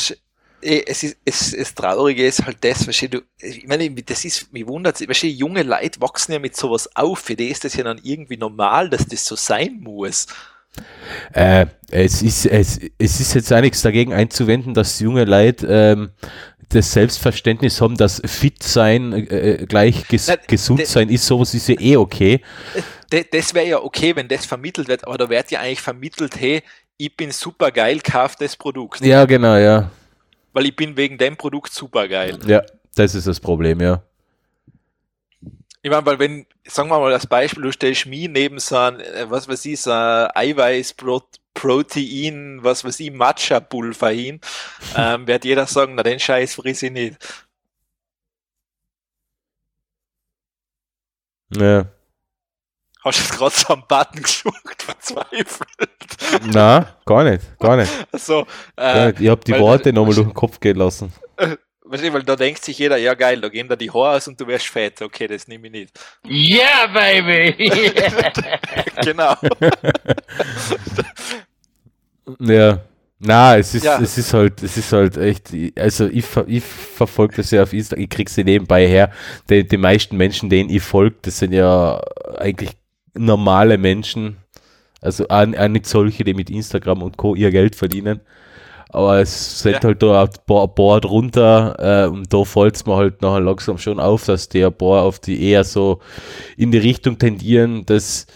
Eh, 0.61 0.83
es 0.85 1.03
ist, 1.03 1.17
es, 1.25 1.53
es 1.53 1.73
Traurige 1.73 2.25
ist 2.25 2.45
halt 2.45 2.57
das, 2.61 2.87
weißt, 2.87 3.13
du, 3.13 3.21
ich 3.39 3.67
meine, 3.67 3.89
das 3.89 4.25
ist, 4.25 4.51
mich 4.51 4.67
wundert 4.67 4.99
du, 4.99 5.27
junge 5.27 5.63
Leute 5.63 6.01
wachsen 6.01 6.33
ja 6.33 6.39
mit 6.39 6.55
sowas 6.55 6.89
auf, 6.95 7.19
für 7.19 7.35
die 7.35 7.49
ist 7.49 7.63
das 7.63 7.75
ja 7.75 7.83
dann 7.83 7.99
irgendwie 8.03 8.37
normal, 8.37 8.89
dass 8.89 9.05
das 9.05 9.25
so 9.25 9.35
sein 9.35 9.79
muss. 9.81 10.27
Äh, 11.33 11.67
es, 11.89 12.21
ist, 12.21 12.45
es, 12.45 12.79
es 12.97 13.19
ist 13.19 13.33
jetzt 13.33 13.51
auch 13.51 13.61
nichts 13.61 13.81
dagegen 13.81 14.13
einzuwenden, 14.13 14.73
dass 14.73 14.99
junge 14.99 15.25
Leute 15.25 15.67
ähm, 15.67 16.09
das 16.69 16.91
Selbstverständnis 16.91 17.79
haben, 17.81 17.95
dass 17.95 18.21
fit 18.25 18.61
sein 18.61 19.13
äh, 19.13 19.65
gleich 19.67 20.07
ges 20.07 20.27
Nein, 20.27 20.39
gesund 20.47 20.85
sein 20.85 21.09
ist, 21.09 21.25
sowas 21.25 21.53
ist 21.53 21.69
ja 21.69 21.79
eh 21.79 21.97
okay. 21.97 22.41
Das 23.31 23.53
wäre 23.53 23.67
ja 23.67 23.81
okay, 23.81 24.15
wenn 24.15 24.27
das 24.27 24.45
vermittelt 24.45 24.87
wird, 24.87 25.07
aber 25.07 25.17
da 25.17 25.29
wird 25.29 25.49
ja 25.49 25.61
eigentlich 25.61 25.81
vermittelt, 25.81 26.39
hey, 26.39 26.61
ich 26.97 27.15
bin 27.15 27.31
super 27.31 27.71
geil, 27.71 27.99
kauf 28.03 28.35
das 28.35 28.55
Produkt. 28.55 29.01
Ja, 29.01 29.25
genau, 29.25 29.55
ja. 29.55 29.89
Weil 30.57 30.65
ich 30.65 30.75
bin 30.75 30.97
wegen 30.97 31.19
dem 31.19 31.37
Produkt 31.37 31.71
super 31.71 32.07
geil. 32.07 32.39
Ja, 32.47 32.63
das 32.95 33.13
ist 33.13 33.27
das 33.27 33.39
Problem, 33.39 33.79
ja. 33.79 34.01
Ich 35.83 35.91
meine, 35.91 36.03
weil 36.03 36.17
wenn, 36.17 36.47
sagen 36.65 36.89
wir 36.89 36.97
mal 36.97 37.13
als 37.13 37.27
Beispiel, 37.27 37.61
du 37.61 37.71
stellst 37.71 38.07
mich 38.07 38.27
neben 38.27 38.57
so 38.57 38.75
ein, 38.75 38.99
äh, 38.99 39.29
was 39.29 39.47
weiß 39.47 39.63
ich, 39.65 39.79
so 39.79 39.91
ein 39.91 40.31
Eiweiß, 40.33 40.95
Protein, 41.53 42.57
was 42.63 42.83
weiß 42.83 42.99
ich, 43.01 43.11
Matcha-Pulver 43.11 44.09
hin, 44.09 44.41
ähm, 44.97 45.27
wird 45.27 45.45
jeder 45.45 45.67
sagen, 45.67 45.93
na 45.93 46.01
den 46.01 46.19
Scheiß 46.19 46.55
friss 46.55 46.81
ich 46.81 46.91
nicht. 46.91 47.17
ja. 51.51 51.85
Hast 53.07 53.31
du 53.31 53.37
gerade 53.37 53.55
so 53.55 53.73
einen 53.73 53.83
Button 53.87 54.21
gesucht, 54.21 54.81
verzweifelt? 54.83 55.89
Na, 56.53 56.95
gar 57.05 57.23
nicht, 57.23 57.59
gar 57.59 57.77
nicht. 57.77 57.91
Also, 58.11 58.45
Gar 58.75 58.95
äh, 58.95 59.07
nicht. 59.07 59.21
Ich 59.21 59.29
habe 59.29 59.43
die 59.43 59.57
Worte 59.57 59.93
nochmal 59.93 60.13
durch 60.15 60.27
den 60.27 60.33
Kopf 60.33 60.59
gehen 60.59 60.77
lassen. 60.77 61.11
weißt 61.37 62.03
du, 62.03 62.13
weil 62.13 62.23
da 62.23 62.35
denkt 62.35 62.63
sich 62.63 62.77
jeder, 62.79 62.97
ja 62.97 63.13
geil, 63.13 63.39
da 63.41 63.49
gehen 63.49 63.67
da 63.67 63.75
die 63.75 63.89
Haare 63.89 64.17
aus 64.17 64.27
und 64.27 64.39
du 64.39 64.47
wirst 64.47 64.67
fett. 64.67 65.01
Okay, 65.01 65.27
das 65.27 65.47
nehme 65.47 65.67
ich 65.67 65.73
nicht. 65.73 65.99
Yeah, 66.27 66.87
baby! 66.87 67.53
genau. 69.03 69.35
Ja. 72.39 72.81
Na, 73.19 73.57
es 73.57 73.73
ist, 73.73 73.83
Ja. 73.83 73.99
es 73.99 74.17
ist 74.17 74.33
halt, 74.33 74.61
es 74.61 74.77
ist 74.77 74.91
halt 74.91 75.17
echt, 75.17 75.49
also 75.75 76.05
ich, 76.07 76.23
ich 76.45 76.63
verfolge 76.63 77.37
das 77.37 77.49
ja 77.49 77.63
auf 77.63 77.73
Instagram, 77.73 78.03
ich 78.03 78.09
krieg 78.09 78.29
sie 78.29 78.43
nebenbei 78.43 78.87
her. 78.87 79.11
Die, 79.49 79.67
die 79.67 79.77
meisten 79.77 80.17
Menschen, 80.17 80.49
denen 80.49 80.69
ich 80.69 80.83
folge, 80.83 81.15
das 81.23 81.39
sind 81.39 81.51
ja 81.53 81.99
eigentlich 82.37 82.71
normale 83.17 83.77
Menschen. 83.77 84.37
Also 85.01 85.25
auch, 85.29 85.45
auch 85.57 85.67
nicht 85.67 85.85
solche, 85.85 86.23
die 86.23 86.33
mit 86.33 86.49
Instagram 86.49 87.03
und 87.03 87.17
Co. 87.17 87.35
ihr 87.35 87.51
Geld 87.51 87.75
verdienen. 87.75 88.21
Aber 88.89 89.19
es 89.19 89.59
sind 89.61 89.73
Ja. 89.73 89.81
halt 89.83 90.01
da 90.01 90.23
ein 90.23 90.29
paar, 90.45 90.67
paar 90.69 91.01
drunter 91.01 92.05
äh, 92.05 92.07
und 92.07 92.33
da 92.33 92.43
fällt 92.45 92.75
es 92.77 92.85
mir 92.85 92.95
halt 92.95 93.21
nachher 93.21 93.41
langsam 93.41 93.77
schon 93.77 93.99
auf, 93.99 94.25
dass 94.25 94.47
die 94.49 94.63
ein 94.63 94.73
paar 94.73 95.03
auf 95.03 95.19
die 95.19 95.43
eher 95.43 95.63
so 95.65 95.99
in 96.55 96.71
die 96.71 96.77
Richtung 96.77 97.17
tendieren, 97.19 97.85
dass 97.85 98.27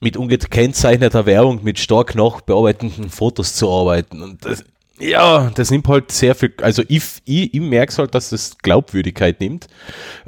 mit 0.00 0.16
ungekennzeichneter 0.16 1.26
Werbung, 1.26 1.60
mit 1.62 1.78
stark 1.78 2.14
nachbearbeitenden 2.14 3.10
Fotos 3.10 3.54
zu 3.54 3.70
arbeiten. 3.70 4.22
Und 4.22 4.44
das, 4.44 4.64
ja, 4.98 5.50
das 5.54 5.70
nimmt 5.70 5.86
halt 5.88 6.10
sehr 6.12 6.34
viel, 6.34 6.52
also 6.62 6.82
ich, 6.88 7.02
ich, 7.24 7.54
ich 7.54 7.60
merke 7.60 7.96
halt, 7.98 8.14
dass 8.14 8.30
das 8.30 8.56
Glaubwürdigkeit 8.58 9.40
nimmt. 9.40 9.66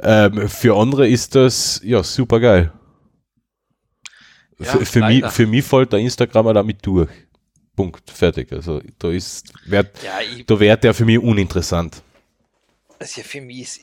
Ähm, 0.01 0.47
für 0.49 0.77
andere 0.77 1.07
ist 1.07 1.35
das 1.35 1.81
ja 1.83 2.03
super 2.03 2.39
geil. 2.39 2.71
Ja, 4.59 4.65
für, 4.71 4.85
für, 4.85 4.99
mich, 5.07 5.25
für 5.27 5.47
mich 5.47 5.65
fällt 5.65 5.91
der 5.93 5.99
Instagrammer 5.99 6.53
damit 6.53 6.85
durch. 6.85 7.09
Punkt, 7.75 8.09
fertig. 8.09 8.51
Also 8.53 8.81
da 8.99 9.09
ist, 9.11 9.51
wird, 9.65 10.01
Ja, 10.03 10.19
ich, 10.21 10.45
da 10.45 10.57
wird 10.59 10.83
der 10.83 10.93
für 10.93 11.03
mich 11.05 11.19
uninteressant. 11.19 12.01
also 12.99 13.21
für 13.21 13.41
mich 13.41 13.59
ist, 13.61 13.81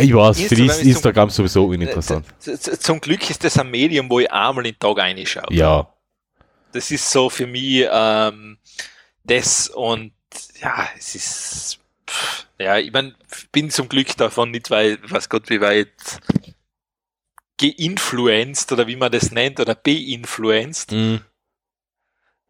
Ich 0.00 0.12
weiß, 0.12 0.40
für 0.42 0.54
die 0.56 0.62
Instagram 0.62 0.66
ist 0.66 0.76
ist 0.76 0.80
zum- 0.80 0.88
Instagram 0.90 1.30
sowieso 1.30 1.66
uninteressant. 1.66 2.26
Z- 2.40 2.82
Zum 2.82 3.00
Glück 3.00 3.28
ist 3.30 3.44
das 3.44 3.56
ein 3.58 3.70
Medium, 3.70 4.10
wo 4.10 4.18
ich 4.18 4.30
einmal 4.32 4.64
den 4.64 4.76
Tag 4.78 4.98
reinschaue. 4.98 5.44
Ja, 5.54 5.88
Das 6.72 6.90
ist 6.90 7.08
so 7.08 7.30
für 7.30 7.46
mich 7.46 7.86
ähm, 7.88 8.58
das 9.22 9.68
und 9.68 10.12
ja, 10.60 10.88
es 10.98 11.14
ist 11.14 11.78
pff, 12.10 12.46
ja, 12.58 12.78
ich 12.78 12.90
mein, 12.92 13.14
bin 13.52 13.70
zum 13.70 13.88
Glück 13.88 14.16
davon 14.16 14.50
nicht, 14.50 14.70
weil, 14.70 14.98
was 15.08 15.28
Gott, 15.28 15.48
wie 15.50 15.60
weit 15.60 15.92
geinfluenced 17.62 18.72
oder 18.72 18.86
wie 18.86 18.96
man 18.96 19.12
das 19.12 19.30
nennt 19.30 19.60
oder 19.60 19.74
beinfluenced. 19.74 20.92
mm, 20.92 21.16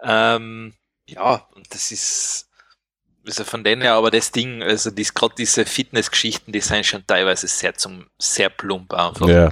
Ähm, 0.03 0.75
ja, 1.07 1.47
und 1.55 1.73
das 1.75 1.93
ist 1.93 2.49
also 3.27 3.45
von 3.45 3.63
denen 3.63 3.83
her, 3.83 3.95
aber 3.95 4.11
das 4.11 4.33
Ding, 4.33 4.63
also 4.63 4.91
dies, 4.91 5.15
gerade 5.15 5.35
diese 5.39 5.65
Fitnessgeschichten, 5.65 6.53
die 6.53 6.61
sind 6.61 6.85
schon 6.87 7.07
teilweise 7.07 7.47
sehr 7.47 7.75
zum 7.75 8.07
sehr 8.19 8.49
plump 8.49 8.93
einfach. 8.95 9.29
ja. 9.29 9.51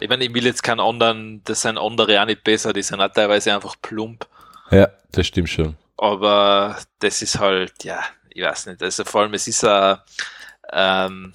Ich 0.00 0.08
meine, 0.08 0.24
ich 0.24 0.34
will 0.34 0.44
jetzt 0.44 0.62
keinen 0.62 0.80
anderen, 0.80 1.42
das 1.44 1.62
sind 1.62 1.78
andere 1.78 2.20
auch 2.20 2.26
nicht 2.26 2.44
besser, 2.44 2.72
die 2.72 2.82
sind 2.82 3.00
auch 3.00 3.12
teilweise 3.12 3.54
einfach 3.54 3.74
plump. 3.82 4.28
Ja, 4.70 4.88
das 5.12 5.26
stimmt 5.26 5.48
schon. 5.48 5.76
Aber 5.96 6.78
das 7.00 7.22
ist 7.22 7.38
halt, 7.40 7.82
ja, 7.84 8.04
ich 8.30 8.42
weiß 8.42 8.66
nicht. 8.66 8.82
Also 8.82 9.04
vor 9.04 9.22
allem, 9.22 9.34
es 9.34 9.48
ist 9.48 9.64
ein, 9.64 9.98
ähm, 10.72 11.32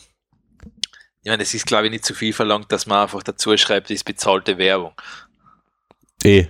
ich 1.23 1.29
meine, 1.29 1.43
es 1.43 1.53
ist, 1.53 1.65
glaube 1.65 1.85
ich, 1.85 1.91
nicht 1.91 2.05
zu 2.05 2.13
viel 2.13 2.33
verlangt, 2.33 2.71
dass 2.71 2.85
man 2.85 3.03
einfach 3.03 3.23
dazu 3.23 3.55
schreibt, 3.55 3.89
es 3.89 3.95
ist 3.95 4.03
bezahlte 4.03 4.57
Werbung. 4.57 4.91
Eh. 6.23 6.47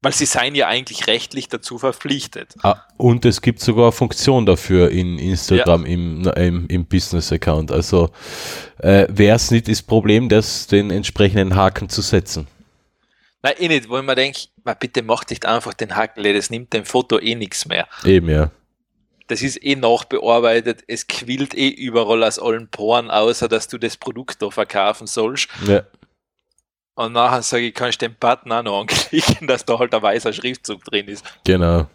Weil 0.00 0.12
sie 0.12 0.26
seien 0.26 0.54
ja 0.54 0.68
eigentlich 0.68 1.08
rechtlich 1.08 1.48
dazu 1.48 1.78
verpflichtet. 1.78 2.54
Ah, 2.62 2.76
und 2.96 3.24
es 3.24 3.42
gibt 3.42 3.58
sogar 3.58 3.86
eine 3.86 3.92
Funktion 3.92 4.46
dafür 4.46 4.90
in 4.90 5.18
Instagram 5.18 5.84
im, 5.84 6.24
im, 6.36 6.66
im 6.68 6.86
Business-Account. 6.86 7.72
Also 7.72 8.10
äh, 8.78 9.08
wäre 9.08 9.34
es 9.34 9.50
nicht 9.50 9.66
das 9.66 9.82
Problem, 9.82 10.28
das 10.28 10.68
den 10.68 10.92
entsprechenden 10.92 11.56
Haken 11.56 11.88
zu 11.88 12.00
setzen. 12.00 12.46
Nein, 13.42 13.54
eh 13.58 13.68
nicht, 13.68 13.88
wo 13.88 13.98
ich 13.98 14.04
mir 14.04 14.14
denke, 14.14 14.38
bitte 14.78 15.02
macht 15.02 15.30
nicht 15.30 15.44
einfach 15.46 15.74
den 15.74 15.96
Haken, 15.96 16.22
das 16.22 16.50
nimmt 16.50 16.72
dem 16.72 16.84
Foto 16.84 17.18
eh 17.18 17.34
nichts 17.34 17.66
mehr. 17.66 17.88
Eben, 18.04 18.28
ja. 18.28 18.52
Das 19.28 19.42
ist 19.42 19.62
eh 19.62 19.76
nachbearbeitet, 19.76 20.82
es 20.88 21.06
quillt 21.06 21.54
eh 21.54 21.68
überall 21.68 22.24
aus 22.24 22.38
allen 22.38 22.68
Poren, 22.68 23.10
außer 23.10 23.46
dass 23.48 23.68
du 23.68 23.78
das 23.78 23.96
Produkt 23.96 24.42
da 24.42 24.50
verkaufen 24.50 25.06
sollst. 25.06 25.48
ja. 25.66 25.82
Und 26.94 27.12
nachher 27.12 27.42
sage 27.42 27.68
ich, 27.68 27.74
kannst 27.74 28.02
du 28.02 28.08
den 28.08 28.16
Button 28.18 28.50
auch 28.50 28.62
noch 28.64 28.80
anklicken, 28.80 29.46
dass 29.46 29.64
da 29.64 29.78
halt 29.78 29.94
ein 29.94 30.02
weißer 30.02 30.32
Schriftzug 30.32 30.82
drin 30.82 31.06
ist. 31.06 31.24
Genau. 31.44 31.86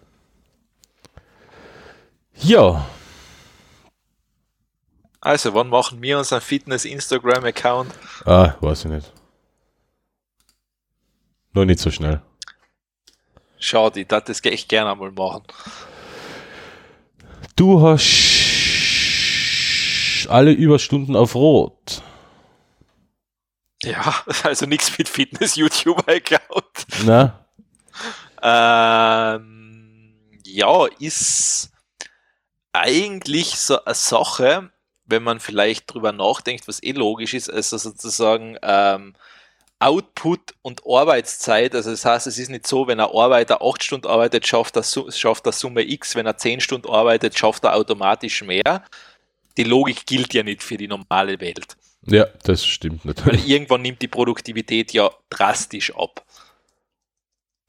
Ja, 2.35 2.85
Also, 5.19 5.53
wann 5.53 5.69
machen 5.69 6.01
wir 6.01 6.17
unseren 6.17 6.41
Fitness-Instagram-Account? 6.41 7.91
ah, 8.25 8.55
weiß 8.61 8.85
ich 8.85 8.91
nicht. 8.91 9.13
Nur 11.53 11.65
nicht 11.65 11.79
so 11.79 11.91
schnell. 11.91 12.21
Schade, 13.59 14.01
ich 14.01 14.07
darf 14.07 14.23
das 14.25 14.43
echt 14.43 14.67
gerne 14.67 14.91
einmal 14.91 15.11
machen. 15.11 15.43
Du 17.55 17.81
hast 17.81 18.03
alle 20.29 20.51
Überstunden 20.51 21.15
auf 21.15 21.35
Rot. 21.35 22.01
Ja, 23.83 24.23
also 24.43 24.65
nichts 24.65 24.97
mit 24.97 25.07
Fitness-YouTuber-Account. 25.07 26.87
Na? 27.05 27.45
Ähm, 28.41 30.15
ja, 30.45 30.87
ist 30.99 31.71
eigentlich 32.71 33.55
so 33.55 33.83
eine 33.85 33.93
Sache, 33.93 34.71
wenn 35.05 35.21
man 35.23 35.39
vielleicht 35.39 35.93
drüber 35.93 36.11
nachdenkt, 36.11 36.67
was 36.67 36.81
eh 36.81 36.93
logisch 36.93 37.35
ist, 37.35 37.51
also 37.51 37.77
sozusagen 37.77 38.57
ähm, 38.63 39.13
Output 39.83 40.53
und 40.61 40.81
Arbeitszeit. 40.87 41.75
Also 41.75 41.91
das 41.91 42.05
heißt, 42.05 42.27
es 42.27 42.37
ist 42.37 42.49
nicht 42.49 42.65
so, 42.65 42.87
wenn 42.87 42.99
ein 42.99 43.09
Arbeiter 43.09 43.61
acht 43.61 43.83
Stunden 43.83 44.07
arbeitet, 44.07 44.47
schafft 44.47 44.77
er, 44.77 44.83
schafft 44.83 45.45
er 45.45 45.51
Summe 45.51 45.83
X, 45.83 46.15
wenn 46.15 46.25
er 46.25 46.37
zehn 46.37 46.61
Stunden 46.61 46.89
arbeitet, 46.89 47.37
schafft 47.37 47.65
er 47.65 47.75
automatisch 47.75 48.43
mehr. 48.43 48.83
Die 49.57 49.63
Logik 49.63 50.05
gilt 50.05 50.33
ja 50.33 50.41
nicht 50.41 50.63
für 50.63 50.77
die 50.77 50.87
normale 50.87 51.39
Welt. 51.41 51.75
Ja, 52.05 52.25
das 52.43 52.65
stimmt 52.65 53.05
Weil 53.05 53.13
natürlich. 53.13 53.47
irgendwann 53.47 53.81
nimmt 53.81 54.01
die 54.01 54.07
Produktivität 54.07 54.93
ja 54.93 55.11
drastisch 55.29 55.93
ab. 55.95 56.22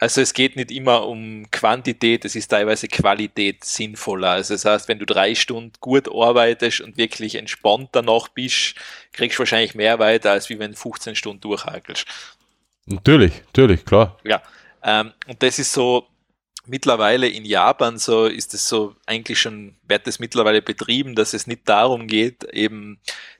Also 0.04 0.20
es 0.20 0.34
geht 0.34 0.54
nicht 0.54 0.70
immer 0.70 1.06
um 1.06 1.50
Quantität, 1.50 2.26
es 2.26 2.36
ist 2.36 2.48
teilweise 2.48 2.88
Qualität 2.88 3.64
sinnvoller. 3.64 4.32
Also 4.32 4.52
das 4.52 4.66
heißt, 4.66 4.86
wenn 4.86 4.98
du 4.98 5.06
drei 5.06 5.34
Stunden 5.34 5.72
gut 5.80 6.14
arbeitest 6.14 6.82
und 6.82 6.98
wirklich 6.98 7.36
entspannt 7.36 7.88
danach 7.92 8.28
bist, 8.28 8.74
kriegst 9.14 9.38
du 9.38 9.38
wahrscheinlich 9.38 9.74
mehr 9.74 9.98
weiter, 9.98 10.32
als 10.32 10.50
wie 10.50 10.58
wenn 10.58 10.72
du 10.72 10.76
15 10.76 11.16
Stunden 11.16 11.40
durchhakelst. 11.40 12.04
Natürlich, 12.84 13.32
natürlich, 13.46 13.86
klar. 13.86 14.18
Ja, 14.24 14.42
ähm, 14.82 15.14
und 15.26 15.42
das 15.42 15.58
ist 15.58 15.72
so 15.72 16.06
mittlerweile 16.66 17.26
in 17.26 17.46
Japan 17.46 17.96
so, 17.96 18.26
ist 18.26 18.52
es 18.52 18.68
so 18.68 18.96
eigentlich 19.06 19.40
schon, 19.40 19.74
wird 19.88 20.06
das 20.06 20.18
mittlerweile 20.18 20.60
betrieben, 20.60 21.14
dass 21.14 21.32
es 21.32 21.46
nicht 21.46 21.66
darum 21.66 22.08
geht, 22.08 22.44
eben 22.52 22.98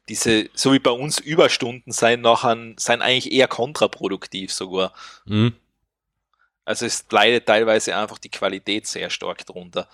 diese, 0.09 0.49
so 0.55 0.73
wie 0.73 0.79
bei 0.79 0.93
uns 0.93 1.19
Überstunden 1.19 1.93
sein 1.93 2.23
nachher, 2.23 2.57
sein 2.79 3.03
eigentlich 3.03 3.33
eher 3.33 3.49
kontraproduktiv 3.49 4.51
sogar. 4.51 4.95
Mhm, 5.27 5.53
Also 6.65 6.87
es 6.87 7.05
leidet 7.11 7.47
teilweise 7.47 7.97
einfach 7.97 8.19
die 8.19 8.31
Qualität 8.31 8.87
sehr 8.87 9.11
stark 9.11 9.45
drunter. 9.47 9.89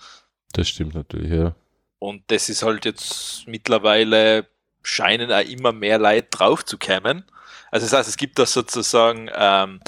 das 0.53 0.69
stimmt 0.69 0.95
natürlich, 0.95 1.31
ja. 1.31 1.53
Und 1.99 2.23
das 2.27 2.49
ist 2.49 2.63
halt 2.63 2.85
jetzt 2.85 3.47
mittlerweile 3.47 4.47
scheinen 4.81 5.31
auch 5.31 5.47
immer 5.47 5.71
mehr 5.71 5.99
Leute 5.99 6.27
drauf 6.31 6.65
zu 6.65 6.77
kämen. 6.77 7.23
Also 7.69 7.85
das 7.85 7.93
heißt, 7.93 8.09
es 8.09 8.17
gibt 8.17 8.39
da 8.39 8.45
sozusagen 8.45 9.29
ähm, 9.33 9.79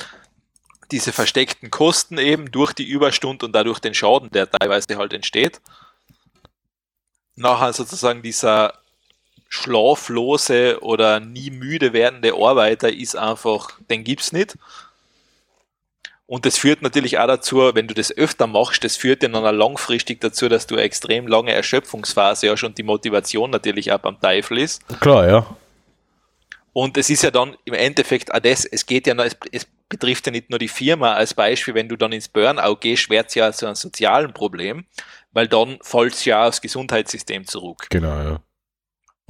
diese 0.92 1.12
versteckten 1.12 1.72
Kosten 1.72 2.18
eben 2.18 2.52
durch 2.52 2.74
die 2.74 2.88
Überstunde 2.88 3.46
und 3.46 3.54
dadurch 3.54 3.80
den 3.80 3.96
Schaden, 3.96 4.30
der 4.30 4.50
teilweise 4.50 4.96
halt 4.98 5.14
entsteht. 5.14 5.60
Nachher 7.36 7.74
sozusagen 7.74 8.22
dieser 8.22 8.80
schlaflose 9.50 10.82
oder 10.82 11.20
nie 11.20 11.50
müde 11.50 11.94
werdende 11.94 12.34
Arbeiter 12.34 12.92
ist 12.92 13.16
einfach, 13.16 13.72
den 13.90 14.04
gibt's 14.04 14.32
nicht. 14.32 14.58
Und 16.26 16.46
das 16.46 16.58
führt 16.58 16.82
natürlich 16.82 17.20
auch 17.20 17.28
dazu, 17.28 17.72
wenn 17.74 17.88
du 17.88 17.94
das 17.94 18.16
öfter 18.16 18.48
machst, 18.48 18.84
das 18.84 18.96
führt 18.96 19.24
dann 19.24 19.36
auch 19.36 19.52
langfristig 19.52 20.22
dazu, 20.22 20.48
dass 20.48 20.68
du 20.68 20.76
eine 20.76 20.84
extrem 20.84 21.28
lange 21.28 21.52
Erschöpfungsphase 21.52 22.50
hast 22.50 22.64
und 22.64 22.78
die 22.78 22.84
Motivation 22.84 23.50
natürlich 23.52 23.92
auch 23.92 24.00
beim 24.00 24.20
Teufel 24.20 24.60
ist. 24.60 24.82
Klar, 25.02 25.28
ja. 25.28 25.46
Und 26.72 26.98
es 26.98 27.10
ist 27.10 27.24
ja 27.24 27.30
dann 27.30 27.56
im 27.66 27.74
Endeffekt 27.74 28.34
auch 28.34 28.40
das, 28.40 28.66
es 28.66 28.86
geht 28.86 29.06
ja, 29.06 29.14
noch- 29.14 29.26
es, 29.26 29.38
es 29.52 29.68
betrifft 29.90 30.26
ja 30.26 30.32
nicht 30.32 30.50
nur 30.50 30.58
die 30.58 30.70
Firma 30.70 31.14
als 31.14 31.34
Beispiel, 31.34 31.76
wenn 31.76 31.90
du 31.90 31.98
dann 31.98 32.14
ins 32.14 32.30
Burnout 32.30 32.78
gehst, 32.78 33.10
wird 33.10 33.28
es 33.28 33.36
ja 33.36 33.52
zu 33.52 33.68
einem 33.68 33.76
sozialen 33.76 34.34
Problem, 34.34 34.86
weil 35.34 35.48
dann 35.48 35.78
fällt 35.82 36.14
es 36.14 36.26
ja 36.26 36.48
aufs 36.48 36.62
Gesundheitssystem 36.62 37.46
zurück. 37.46 37.88
Genau, 37.90 38.08
ja. 38.08 38.40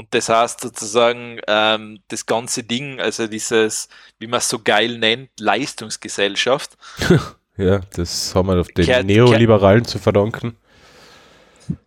Und 0.03 0.13
das 0.13 0.27
heißt 0.27 0.59
sozusagen, 0.59 1.39
ähm, 1.47 1.99
das 2.09 2.25
ganze 2.25 2.63
Ding, 2.63 2.99
also 2.99 3.27
dieses, 3.27 3.87
wie 4.19 4.27
man 4.27 4.39
es 4.39 4.49
so 4.49 4.59
geil 4.59 4.97
nennt, 4.97 5.29
Leistungsgesellschaft, 5.39 6.77
Ja, 7.57 7.79
das 7.95 8.33
haben 8.33 8.47
wir 8.47 8.59
auf 8.59 8.67
den 8.67 8.85
Kehrt- 8.85 9.05
Neoliberalen 9.05 9.85
zu 9.85 9.99
verdanken. 9.99 10.57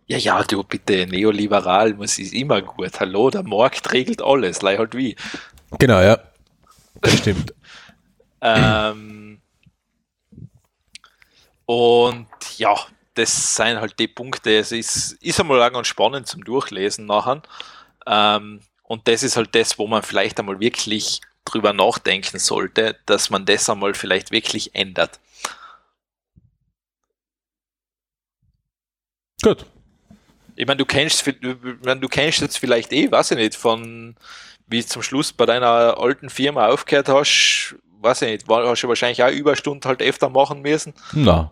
Ja, 0.07 0.17
ja, 0.17 0.41
du 0.43 0.63
bitte, 0.63 1.05
neoliberal 1.05 1.93
muss 1.93 2.17
ist 2.17 2.33
immer 2.33 2.61
gut. 2.61 2.99
Hallo, 2.99 3.29
der 3.29 3.43
Markt 3.43 3.91
regelt 3.91 4.21
alles, 4.21 4.61
lei 4.63 4.77
halt 4.77 4.95
wie. 4.95 5.15
Genau, 5.77 5.99
ja. 6.01 6.17
Das 7.01 7.17
stimmt. 7.17 7.53
Ähm, 8.39 9.41
und 11.65 12.27
ja, 12.57 12.75
das 13.15 13.55
sind 13.55 13.81
halt 13.81 13.97
die 13.97 14.07
Punkte. 14.07 14.59
Es 14.59 14.71
ist, 14.71 15.13
ist 15.13 15.39
einmal 15.39 15.61
auch 15.63 15.73
ganz 15.73 15.87
spannend 15.87 16.27
zum 16.27 16.43
Durchlesen 16.43 17.07
nachher. 17.07 17.41
Ähm, 18.07 18.61
und 18.83 19.07
das 19.07 19.23
ist 19.23 19.35
halt 19.35 19.53
das, 19.53 19.77
wo 19.77 19.85
man 19.87 20.01
vielleicht 20.01 20.39
einmal 20.39 20.59
wirklich 20.59 21.21
drüber 21.45 21.73
nachdenken 21.73 22.39
sollte, 22.39 22.97
dass 23.05 23.29
man 23.29 23.45
das 23.45 23.69
einmal 23.69 23.93
vielleicht 23.93 24.31
wirklich 24.31 24.73
ändert. 24.75 25.19
Gut. 29.41 29.65
Ich 30.55 30.65
meine, 30.65 30.77
du 30.77 30.85
kennst, 30.85 31.25
du, 31.27 32.07
kennst 32.09 32.41
jetzt 32.41 32.57
vielleicht 32.57 32.91
eh, 32.91 33.11
weiß 33.11 33.31
ich 33.31 33.37
nicht, 33.37 33.55
von 33.55 34.15
wie 34.65 34.81
du 34.81 34.87
zum 34.87 35.03
Schluss 35.03 35.31
bei 35.31 35.45
deiner 35.45 35.97
alten 35.99 36.29
Firma 36.29 36.67
aufgehört 36.67 37.09
hast, 37.09 37.75
weiß 38.01 38.23
ich 38.23 38.29
nicht, 38.29 38.49
hast 38.49 38.81
du 38.81 38.87
wahrscheinlich 38.87 39.23
auch 39.23 39.31
Überstunden 39.31 39.87
halt 39.87 40.01
öfter 40.01 40.29
machen 40.29 40.61
müssen, 40.61 40.93
Na, 41.13 41.51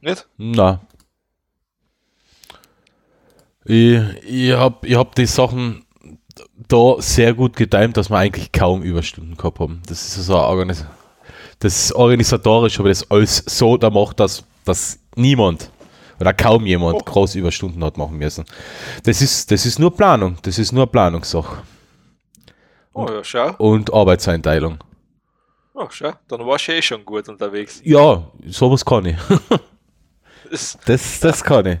nicht? 0.00 0.26
na. 0.36 0.80
Ich, 3.66 4.00
ich 4.24 4.52
habe 4.52 4.86
ich 4.86 4.96
hab 4.96 5.14
die 5.14 5.26
Sachen 5.26 5.84
da 6.68 6.96
sehr 6.98 7.34
gut 7.34 7.56
getimt, 7.56 7.96
dass 7.96 8.10
wir 8.10 8.18
eigentlich 8.18 8.52
kaum 8.52 8.82
Überstunden 8.82 9.36
gehabt 9.36 9.58
haben. 9.60 9.82
Das 9.88 10.02
ist 10.02 10.26
so 10.26 10.36
Organis 10.36 10.84
das 11.58 11.74
ist 11.86 11.92
organisatorisch, 11.94 12.78
aber 12.78 12.90
das 12.90 13.10
alles 13.10 13.42
so 13.46 13.78
da 13.78 13.88
macht, 13.88 14.20
dass, 14.20 14.44
dass 14.66 14.98
niemand 15.14 15.70
oder 16.20 16.34
kaum 16.34 16.66
jemand 16.66 16.96
Oh. 16.96 17.04
groß 17.04 17.34
Überstunden 17.34 17.82
hat 17.82 17.96
machen 17.96 18.18
müssen. 18.18 18.44
Das 19.04 19.22
ist, 19.22 19.50
das 19.50 19.64
ist 19.64 19.78
nur 19.78 19.94
Planung, 19.94 20.36
das 20.42 20.58
ist 20.58 20.72
nur 20.72 20.86
Planungssache 20.86 21.62
Oh 22.92 23.06
ja, 23.10 23.24
schau. 23.24 23.54
und 23.58 23.92
Arbeitseinteilung. 23.92 24.78
Oh, 25.74 25.86
schau. 25.90 26.12
Dann 26.28 26.44
warst 26.46 26.68
du 26.68 26.72
eh 26.72 26.82
schon 26.82 27.04
gut 27.04 27.28
unterwegs. 27.28 27.80
Ja, 27.84 28.26
sowas 28.46 28.84
kann 28.84 29.06
ich. 29.06 29.16
Das, 30.50 30.78
Das, 30.84 31.20
das 31.20 31.42
kann 31.42 31.66
ich. 31.66 31.78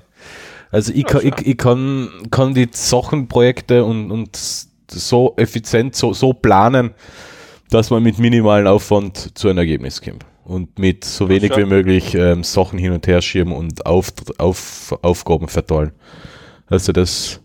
Also 0.76 0.92
ich, 0.92 1.06
kann, 1.06 1.26
ich, 1.26 1.46
ich 1.46 1.56
kann, 1.56 2.28
kann 2.30 2.52
die 2.52 2.68
Sachen, 2.70 3.28
Projekte 3.28 3.82
und, 3.82 4.10
und 4.10 4.38
so 4.90 5.32
effizient, 5.38 5.96
so, 5.96 6.12
so 6.12 6.34
planen, 6.34 6.92
dass 7.70 7.88
man 7.88 8.02
mit 8.02 8.18
minimalen 8.18 8.66
Aufwand 8.66 9.38
zu 9.38 9.48
einem 9.48 9.56
Ergebnis 9.56 10.02
kommt. 10.02 10.26
Und 10.44 10.78
mit 10.78 11.02
so 11.02 11.30
wenig 11.30 11.56
wie 11.56 11.64
möglich 11.64 12.14
ähm, 12.14 12.44
Sachen 12.44 12.78
hin 12.78 12.92
und 12.92 13.06
her 13.06 13.22
schieben 13.22 13.54
und 13.54 13.86
auf, 13.86 14.12
auf, 14.36 14.94
Aufgaben 15.00 15.48
verteilen. 15.48 15.92
Also 16.66 16.92
das 16.92 17.40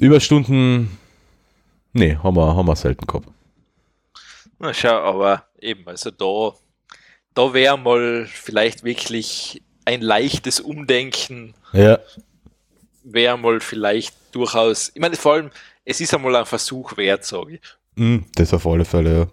Überstunden, 0.00 0.98
nee, 1.92 2.16
haben 2.16 2.36
wir, 2.36 2.56
haben 2.56 2.66
wir 2.66 2.74
selten 2.74 3.06
gehabt. 3.06 3.28
Na 4.58 4.74
schau, 4.74 4.96
aber 4.96 5.44
eben, 5.60 5.86
also 5.86 6.10
da, 6.10 6.56
da 7.34 7.54
wäre 7.54 7.78
mal 7.78 8.26
vielleicht 8.26 8.82
wirklich 8.82 9.62
ein 9.84 10.00
leichtes 10.00 10.58
Umdenken, 10.58 11.54
Ja, 11.72 11.98
wäre 13.04 13.38
mal 13.38 13.60
vielleicht 13.60 14.14
durchaus, 14.32 14.90
ich 14.94 15.00
meine, 15.00 15.16
vor 15.16 15.34
allem, 15.34 15.50
es 15.84 16.00
ist 16.00 16.14
einmal 16.14 16.36
ein 16.36 16.46
Versuch 16.46 16.96
wert, 16.96 17.24
sage 17.24 17.54
ich. 17.54 17.60
mm, 17.96 18.18
das 18.34 18.54
auf 18.54 18.66
alle 18.66 18.84
Fälle, 18.84 19.18
ja. 19.18 19.26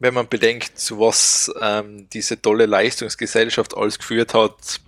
Wenn 0.00 0.14
man 0.14 0.28
bedenkt, 0.28 0.78
zu 0.78 0.98
was 1.00 1.52
ähm, 1.60 2.08
diese 2.12 2.40
tolle 2.40 2.66
Leistungsgesellschaft 2.66 3.76
alles 3.76 3.98
geführt 3.98 4.34
hat, 4.34 4.80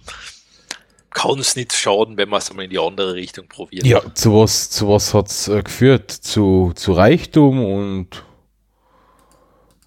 kann 1.10 1.38
es 1.38 1.56
nicht 1.56 1.72
schaden, 1.72 2.18
wenn 2.18 2.28
man 2.28 2.38
es 2.38 2.50
einmal 2.50 2.66
in 2.66 2.70
die 2.70 2.78
andere 2.78 3.14
Richtung 3.14 3.48
probiert. 3.48 3.86
Ja, 3.86 4.02
zu 4.14 4.34
was, 4.34 4.68
zu 4.68 4.88
was 4.88 5.14
hat 5.14 5.28
es 5.28 5.48
äh, 5.48 5.62
geführt? 5.62 6.10
Zu, 6.10 6.72
zu 6.74 6.92
Reichtum 6.92 7.64
und 7.64 8.24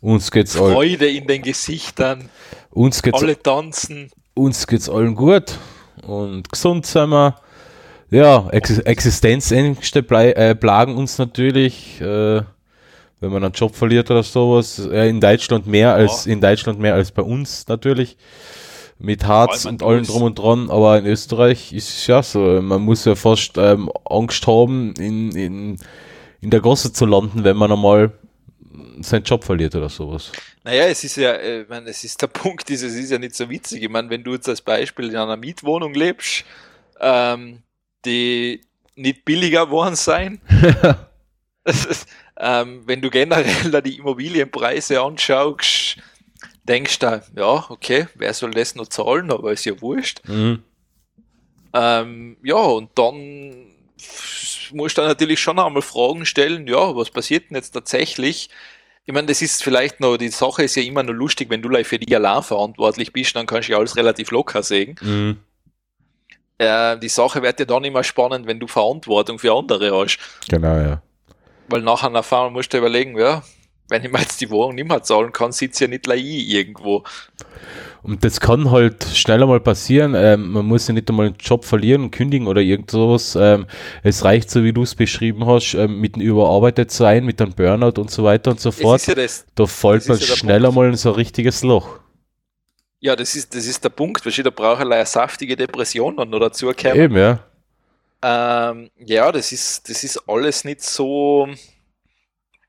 uns 0.01 0.31
geht's 0.31 0.57
all, 0.57 0.71
Freude 0.71 1.07
in 1.07 1.27
den 1.27 1.43
Gesichtern, 1.43 2.29
uns 2.71 3.03
geht's, 3.03 3.21
alle 3.21 3.39
tanzen. 3.39 4.09
uns 4.33 4.65
geht's 4.65 4.89
allen 4.89 5.13
gut 5.13 5.59
und 6.01 6.49
gesund 6.49 6.85
sind 6.87 7.09
wir. 7.09 7.35
Ja, 8.11 8.49
Ex 8.49 8.79
Existenzängste 8.79 9.99
äh, 9.99 10.55
plagen 10.55 10.97
uns 10.97 11.17
natürlich, 11.19 12.01
äh, 12.01 12.41
wenn 13.19 13.31
man 13.31 13.43
einen 13.43 13.53
Job 13.53 13.75
verliert 13.75 14.09
oder 14.09 14.23
sowas. 14.23 14.79
Äh, 14.79 15.09
in 15.09 15.21
Deutschland 15.21 15.67
mehr 15.67 15.93
als 15.93 16.25
in 16.25 16.41
Deutschland 16.41 16.79
mehr 16.79 16.95
als 16.95 17.11
bei 17.11 17.21
uns 17.21 17.67
natürlich. 17.67 18.17
Mit 19.01 19.25
Harz 19.25 19.63
und 19.63 19.81
allem 19.81 20.03
drum 20.03 20.23
und 20.23 20.37
dran, 20.37 20.69
aber 20.69 20.97
in 20.97 21.05
Österreich 21.05 21.71
ist 21.71 21.87
es 21.87 22.07
ja 22.07 22.21
so, 22.21 22.61
man 22.61 22.81
muss 22.81 23.05
ja 23.05 23.15
fast 23.15 23.57
ähm, 23.57 23.89
Angst 24.03 24.45
haben, 24.45 24.93
in, 24.95 25.31
in, 25.31 25.77
in 26.41 26.49
der 26.49 26.59
Gosse 26.59 26.91
zu 26.91 27.05
landen, 27.05 27.45
wenn 27.45 27.55
man 27.55 27.71
einmal 27.71 28.11
seinen 28.99 29.23
Job 29.23 29.45
verliert 29.45 29.73
oder 29.75 29.87
sowas. 29.87 30.33
Naja, 30.65 30.83
es 30.87 31.05
ist 31.05 31.15
ja, 31.15 31.31
äh, 31.31 31.61
ich 31.61 31.69
meine, 31.69 31.89
es 31.89 32.03
ist 32.03 32.21
der 32.21 32.27
Punkt, 32.43 32.69
ist, 32.69 32.83
es 32.83 32.95
ist 32.95 33.09
ja 33.09 33.17
nicht 33.17 33.35
so 33.35 33.49
witzig. 33.49 33.83
Ich 33.83 33.89
meine, 33.89 34.09
wenn 34.09 34.23
du 34.23 34.33
jetzt 34.33 34.49
als 34.49 34.61
Beispiel 34.61 35.09
in 35.09 35.15
einer 35.15 35.37
Mietwohnung 35.37 35.93
lebst, 35.93 36.43
ähm, 36.99 37.59
die 38.05 38.61
nicht 38.95 39.25
billiger 39.25 39.65
geworden 39.65 39.95
sein, 39.95 40.41
ähm, 42.37 42.83
wenn 42.85 43.01
du 43.01 43.09
generell 43.09 43.71
da 43.71 43.81
die 43.81 43.97
Immobilienpreise 43.97 45.01
anschaust, 45.01 45.97
denkst 46.63 46.99
du, 46.99 47.21
ja, 47.35 47.65
okay, 47.69 48.07
wer 48.15 48.33
soll 48.33 48.51
das 48.51 48.75
noch 48.75 48.87
zahlen, 48.87 49.31
aber 49.31 49.51
ist 49.51 49.65
ja 49.65 49.79
wurscht. 49.81 50.21
Mhm. 50.27 50.63
Ähm, 51.73 52.37
ja, 52.43 52.55
und 52.55 52.89
dann 52.95 53.67
musst 54.71 54.97
du 54.97 55.01
natürlich 55.01 55.39
schon 55.39 55.59
einmal 55.59 55.81
Fragen 55.81 56.25
stellen, 56.25 56.67
ja, 56.67 56.95
was 56.95 57.09
passiert 57.09 57.49
denn 57.49 57.57
jetzt 57.57 57.71
tatsächlich? 57.71 58.49
Ich 59.05 59.13
meine, 59.13 59.27
das 59.27 59.41
ist 59.41 59.63
vielleicht 59.63 59.99
noch, 59.99 60.17
die 60.17 60.29
Sache 60.29 60.63
ist 60.63 60.75
ja 60.75 60.83
immer 60.83 61.03
nur 61.03 61.15
lustig, 61.15 61.49
wenn 61.49 61.61
du 61.61 61.83
für 61.83 61.97
die 61.97 62.15
allein 62.15 62.43
verantwortlich 62.43 63.11
bist, 63.11 63.35
dann 63.35 63.47
kannst 63.47 63.67
du 63.67 63.73
ja 63.73 63.79
alles 63.79 63.95
relativ 63.95 64.31
locker 64.31 64.61
sehen. 64.61 64.95
Mhm. 65.01 65.37
Äh, 66.59 66.97
die 66.99 67.09
Sache 67.09 67.41
wird 67.41 67.59
ja 67.59 67.65
dann 67.65 67.85
immer 67.85 68.03
spannend, 68.03 68.45
wenn 68.45 68.59
du 68.59 68.67
Verantwortung 68.67 69.39
für 69.39 69.53
andere 69.53 69.91
hast. 69.97 70.19
Genau, 70.49 70.75
ja. 70.75 71.01
Weil 71.69 71.81
nachher 71.81 72.13
auf 72.13 72.33
einmal 72.33 72.51
musst 72.51 72.73
du 72.73 72.77
überlegen, 72.77 73.17
ja, 73.17 73.41
wenn 73.87 74.03
ich 74.03 74.11
mir 74.11 74.19
jetzt 74.19 74.41
die 74.41 74.49
Wohnung 74.49 74.75
nicht 74.75 74.87
mehr 74.87 75.01
zahlen 75.01 75.31
kann, 75.31 75.51
sitzt 75.51 75.79
ja 75.79 75.87
nicht 75.87 76.03
gleich 76.03 76.23
ich 76.23 76.49
irgendwo. 76.49 77.03
Und 78.01 78.23
das 78.23 78.39
kann 78.39 78.71
halt 78.71 79.03
schneller 79.13 79.45
mal 79.47 79.59
passieren. 79.59 80.15
Ähm, 80.15 80.51
man 80.51 80.65
muss 80.65 80.87
ja 80.87 80.93
nicht 80.93 81.09
einmal 81.09 81.27
einen 81.27 81.35
Job 81.39 81.65
verlieren, 81.65 82.11
kündigen 82.11 82.47
oder 82.47 82.61
irgend 82.61 82.91
sowas. 82.91 83.37
Ähm, 83.39 83.65
es 84.03 84.23
reicht, 84.23 84.49
so 84.49 84.63
wie 84.63 84.73
du 84.73 84.83
es 84.83 84.95
beschrieben 84.95 85.45
hast, 85.45 85.73
ähm, 85.73 85.99
mit 85.99 86.15
dem 86.15 86.21
überarbeitet 86.21 86.91
sein, 86.91 87.25
mit 87.25 87.41
einem 87.41 87.53
Burnout 87.53 87.99
und 87.99 88.11
so 88.11 88.23
weiter 88.23 88.51
und 88.51 88.59
so 88.59 88.71
fort. 88.71 89.05
ja 89.07 89.15
das, 89.15 89.45
da 89.55 89.65
fällt 89.65 90.07
man 90.07 90.17
ja 90.17 90.25
schneller 90.25 90.69
Punkt. 90.69 90.75
mal 90.75 90.89
in 90.89 90.95
so 90.95 91.09
ein 91.09 91.15
richtiges 91.15 91.63
Loch. 91.63 91.99
Ja, 92.99 93.15
das 93.15 93.35
ist, 93.35 93.55
das 93.55 93.65
ist 93.65 93.83
der 93.83 93.89
Punkt, 93.89 94.25
weil 94.25 94.43
da 94.43 94.49
braucht 94.49 94.81
eine 94.81 95.05
saftige 95.05 95.55
Depression 95.55 96.17
dann 96.17 96.29
noch 96.29 96.39
dazu 96.39 96.71
kommen. 96.73 96.95
Eben, 96.95 97.17
ja. 97.17 97.39
Ähm, 98.21 98.89
ja, 98.97 99.31
das 99.31 99.51
ist, 99.51 99.89
das 99.89 100.03
ist 100.03 100.21
alles 100.27 100.65
nicht 100.65 100.81
so, 100.81 101.47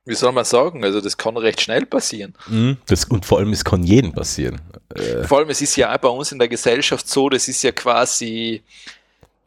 wie 0.05 0.15
soll 0.15 0.33
man 0.33 0.45
sagen, 0.45 0.85
also 0.85 1.01
das 1.01 1.17
kann 1.17 1.37
recht 1.37 1.61
schnell 1.61 1.87
passieren. 1.87 2.35
Mhm. 2.47 2.77
Das, 2.87 3.05
und 3.07 3.27
vor 3.27 3.39
allem, 3.39 3.53
es 3.53 3.65
kann 3.65 3.83
jedem 3.83 4.13
passieren. 4.13 4.61
Äh, 4.95 5.25
Vor 5.25 5.39
allem, 5.39 5.51
es 5.51 5.61
ist 5.61 5.77
ja 5.77 5.93
auch 5.93 5.99
bei 5.99 6.09
uns 6.09 6.31
in 6.31 6.39
der 6.39 6.49
Gesellschaft 6.49 7.09
so, 7.09 7.29
das 7.29 7.49
ist 7.49 7.63
ja 7.63 7.73
quasi, 7.73 8.63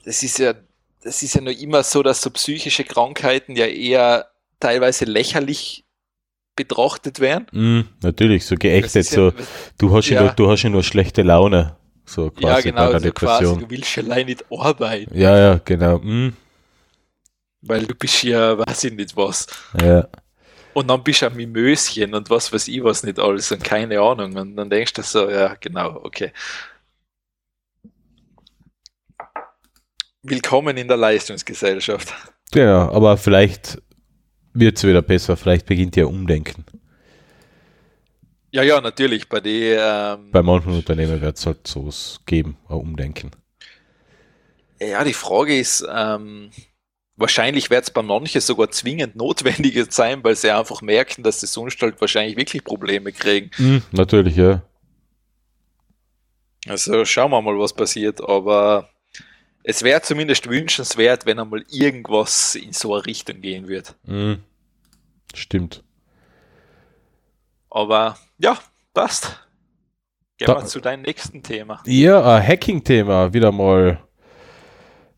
das 0.03 0.23
ist 0.23 0.39
ja, 0.39 0.53
das 1.01 1.21
ist 1.21 1.35
ja 1.35 1.41
nur 1.41 1.57
immer 1.57 1.83
so, 1.83 2.03
dass 2.03 2.21
so 2.21 2.29
psychische 2.29 2.83
Krankheiten 2.83 3.55
ja 3.55 3.65
eher 3.65 4.27
teilweise 4.59 5.05
lächerlich 5.05 5.83
betrachtet 6.55 7.19
werden. 7.19 7.47
mhm, 7.51 7.87
natürlich, 8.01 8.45
so 8.45 8.55
geächtet. 8.55 8.95
ja, 8.95 9.03
so, 9.03 9.33
du, 9.77 9.95
hast 9.95 10.09
ja. 10.09 10.21
nur, 10.21 10.31
du 10.31 10.49
hast 10.49 10.63
ja 10.63 10.69
nur 10.69 10.83
schlechte 10.83 11.21
Laune. 11.23 11.75
So 12.05 12.29
quasi 12.31 12.45
ja, 12.45 12.53
bei 12.55 12.61
genau, 12.61 12.85
der 12.87 12.93
also 12.95 13.11
quasi, 13.11 13.43
Depression. 13.43 13.59
du 13.59 13.69
willst 13.69 13.95
ja 13.95 14.03
allein 14.03 14.25
nicht 14.25 14.45
arbeiten, 14.51 15.17
Ja, 15.17 15.37
ja, 15.37 15.61
genau. 15.63 15.99
Mhm. 15.99 16.33
weil 17.61 17.85
du 17.85 17.95
bist 17.95 18.23
ja, 18.23 18.57
weiß 18.57 18.83
ich 18.85 18.93
nicht 18.93 19.15
was. 19.15 19.47
Ja. 19.81 20.07
Und 20.73 20.89
dann 20.89 21.03
bist 21.03 21.21
du 21.21 21.27
am 21.27 21.35
Mimöschen 21.35 22.13
und 22.13 22.29
was 22.29 22.51
weiß 22.51 22.67
ich 22.67 22.83
was 22.83 23.03
nicht 23.03 23.19
alles 23.19 23.51
und 23.51 23.63
keine 23.63 23.99
Ahnung. 24.01 24.35
Und 24.35 24.55
dann 24.55 24.69
denkst 24.69 24.93
du 24.93 25.01
so, 25.01 25.29
ja, 25.29 25.55
genau, 25.59 26.01
okay. 26.03 26.31
Willkommen 30.23 30.77
in 30.77 30.87
der 30.87 30.97
Leistungsgesellschaft. 30.97 32.13
Genau, 32.51 32.91
aber 32.91 33.17
vielleicht 33.17 33.81
wird 34.53 34.77
es 34.77 34.83
wieder 34.83 35.01
besser, 35.01 35.35
vielleicht 35.37 35.65
beginnt 35.65 35.95
ja 35.95 36.05
Umdenken. 36.05 36.65
Ja, 38.51 38.61
ja, 38.61 38.79
natürlich, 38.81 39.27
bei 39.29 39.39
den, 39.39 39.77
ähm, 39.81 40.31
Bei 40.31 40.43
manchen 40.43 40.73
Unternehmen 40.73 41.19
wird 41.21 41.37
es 41.37 41.45
halt 41.45 41.65
sowas 41.65 42.19
geben, 42.25 42.57
ein 42.69 42.75
Umdenken. 42.75 43.31
ja, 44.79 45.03
die 45.03 45.13
Frage 45.13 45.57
ist, 45.57 45.83
ähm, 45.91 46.51
wahrscheinlich 47.15 47.69
wird 47.69 47.83
es 47.85 47.91
bei 47.91 48.01
manchen 48.03 48.41
sogar 48.41 48.69
zwingend 48.69 49.15
notwendig 49.15 49.91
sein, 49.91 50.23
weil 50.23 50.35
sie 50.35 50.51
einfach 50.51 50.81
merken, 50.81 51.23
dass 51.23 51.39
sie 51.41 51.47
sonst 51.47 51.81
halt 51.81 51.99
wahrscheinlich 51.99 52.37
wirklich 52.37 52.63
Probleme 52.63 53.11
kriegen. 53.11 53.49
Mhm, 53.57 53.81
natürlich, 53.91 54.35
ja. 54.35 54.61
Also 56.67 57.03
schauen 57.05 57.31
wir 57.31 57.41
mal, 57.41 57.57
was 57.59 57.73
passiert, 57.73 58.21
aber 58.21 58.89
es 59.63 59.81
wäre 59.83 60.01
zumindest 60.01 60.49
wünschenswert, 60.49 61.25
wenn 61.25 61.39
einmal 61.39 61.63
irgendwas 61.69 62.55
in 62.55 62.73
so 62.73 62.93
eine 62.95 63.05
Richtung 63.05 63.41
gehen 63.41 63.67
wird. 63.67 63.95
Mhm. 64.05 64.39
Stimmt. 65.33 65.83
Aber 67.69 68.17
ja, 68.37 68.57
passt. 68.93 69.39
Gehen 70.37 70.47
Da- 70.47 70.55
wir 70.57 70.65
zu 70.65 70.79
deinem 70.79 71.03
nächsten 71.03 71.41
Thema. 71.41 71.81
Ja, 71.85 72.35
ein 72.37 72.47
Hacking-Thema, 72.47 73.33
wieder 73.33 73.51
mal. 73.51 73.99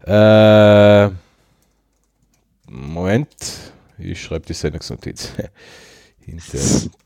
Äh, 0.06 1.10
Moment, 2.68 3.36
ich 3.98 4.22
schreibe 4.22 4.46
die 4.46 4.54
Sendungsnotiz. 4.54 5.32
Hinter 6.20 6.58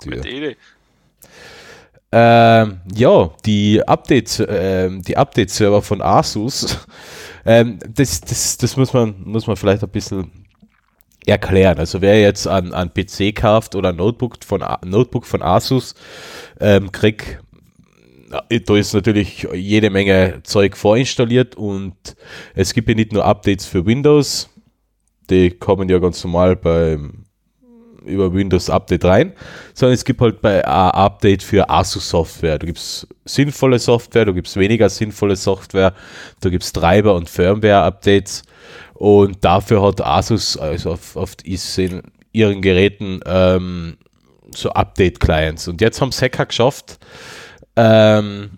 der 0.05 0.21
Tür. 0.21 0.55
Ähm, 2.11 2.79
ja, 2.95 3.29
die 3.45 3.83
Updates, 3.87 4.41
ähm, 4.47 5.01
die 5.03 5.15
Update-Server 5.15 5.81
von 5.81 6.01
Asus, 6.01 6.79
ähm, 7.45 7.79
das, 7.87 8.21
das, 8.21 8.57
das 8.57 8.77
muss 8.77 8.93
man, 8.93 9.15
muss 9.23 9.47
man 9.47 9.55
vielleicht 9.55 9.83
ein 9.83 9.89
bisschen 9.89 10.31
erklären. 11.25 11.77
Also 11.77 12.01
wer 12.01 12.19
jetzt 12.19 12.47
an, 12.47 12.73
an 12.73 12.91
PC 12.93 13.35
kauft 13.35 13.75
oder 13.75 13.89
ein 13.89 13.95
Notebook 13.95 14.43
von, 14.43 14.63
Notebook 14.85 15.25
von 15.25 15.41
Asus, 15.41 15.95
ähm, 16.59 16.91
kriegt, 16.91 17.39
da 18.29 18.75
ist 18.75 18.93
natürlich 18.93 19.47
jede 19.53 19.89
Menge 19.89 20.41
Zeug 20.43 20.77
vorinstalliert 20.77 21.55
und 21.55 21.95
es 22.53 22.73
gibt 22.73 22.89
ja 22.89 22.95
nicht 22.95 23.11
nur 23.11 23.25
Updates 23.25 23.65
für 23.65 23.85
Windows, 23.85 24.49
die 25.29 25.51
kommen 25.51 25.89
ja 25.89 25.99
ganz 25.99 26.23
normal 26.23 26.55
beim 26.55 27.18
über 28.09 28.33
Windows 28.33 28.69
Update 28.69 29.05
rein, 29.05 29.33
sondern 29.73 29.93
es 29.93 30.03
gibt 30.03 30.21
halt 30.21 30.41
bei 30.41 30.65
ein 30.65 30.91
Update 30.91 31.43
für 31.43 31.69
ASUS 31.69 32.09
Software. 32.09 32.59
Du 32.59 32.65
gibst 32.65 33.07
sinnvolle 33.25 33.79
Software, 33.79 34.25
du 34.25 34.33
gibst 34.33 34.55
weniger 34.57 34.89
sinnvolle 34.89 35.35
Software, 35.35 35.93
du 36.41 36.49
gibst 36.49 36.75
Treiber 36.75 37.15
und 37.15 37.29
Firmware 37.29 37.83
Updates 37.83 38.43
und 38.95 39.37
dafür 39.45 39.81
hat 39.81 40.01
Asus 40.01 40.57
also 40.57 40.91
auf, 40.91 41.15
auf 41.15 41.35
in 41.45 42.01
ihren 42.31 42.61
Geräten 42.61 43.21
ähm, 43.25 43.97
so 44.53 44.69
Update 44.71 45.19
Clients 45.19 45.67
und 45.67 45.81
jetzt 45.81 46.01
haben 46.01 46.09
es 46.09 46.21
Hacker 46.21 46.45
geschafft, 46.45 46.99
ähm, 47.75 48.51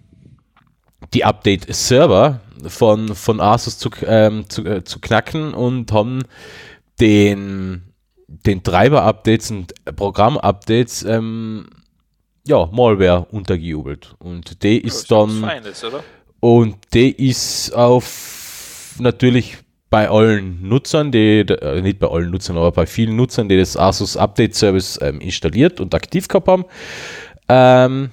die 1.13 1.25
Update 1.25 1.73
Server 1.73 2.39
von, 2.67 3.15
von 3.15 3.39
Asus 3.39 3.77
zu, 3.77 3.89
ähm, 4.05 4.49
zu, 4.49 4.65
äh, 4.65 4.83
zu 4.83 4.99
knacken 4.99 5.53
und 5.53 5.91
haben 5.91 6.23
den 6.99 7.90
den 8.45 8.63
Treiber-Updates 8.63 9.51
und 9.51 9.73
Programm-Updates 9.95 11.03
ähm, 11.03 11.67
ja, 12.47 12.67
Malware 12.71 13.27
untergejubelt. 13.31 14.15
Und 14.19 14.63
die 14.63 14.79
ist 14.79 15.09
was 15.11 15.29
dann 15.29 15.41
Feines, 15.41 15.85
und 16.39 16.75
die 16.93 17.11
ist 17.29 17.71
auf 17.75 18.95
natürlich 18.99 19.57
bei 19.89 20.09
allen 20.09 20.67
Nutzern, 20.67 21.11
die, 21.11 21.39
äh, 21.41 21.81
nicht 21.81 21.99
bei 21.99 22.07
allen 22.07 22.31
Nutzern, 22.31 22.57
aber 22.57 22.71
bei 22.71 22.85
vielen 22.85 23.15
Nutzern, 23.15 23.49
die 23.49 23.57
das 23.57 23.75
Asus 23.77 24.17
Update 24.17 24.55
Service 24.55 24.97
ähm, 25.01 25.19
installiert 25.19 25.79
und 25.79 25.93
aktiv 25.93 26.27
gehabt 26.27 26.47
haben, 26.47 26.65
ähm, 27.49 28.11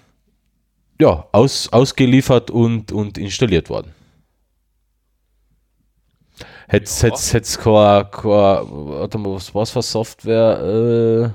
ja, 1.01 1.27
aus, 1.31 1.69
ausgeliefert 1.73 2.51
und, 2.51 2.91
und 2.91 3.17
installiert 3.17 3.71
worden. 3.71 3.95
Hätt's, 6.69 7.03
Ja. 7.03 7.09
hätt's, 7.09 7.33
hätt's 7.33 7.59
keine, 7.59 8.09
keine, 8.11 8.67
warte 8.71 9.19
mal, 9.19 9.35
was 9.35 9.55
war's 9.55 9.71
für 9.71 9.83
Software? 9.83 11.33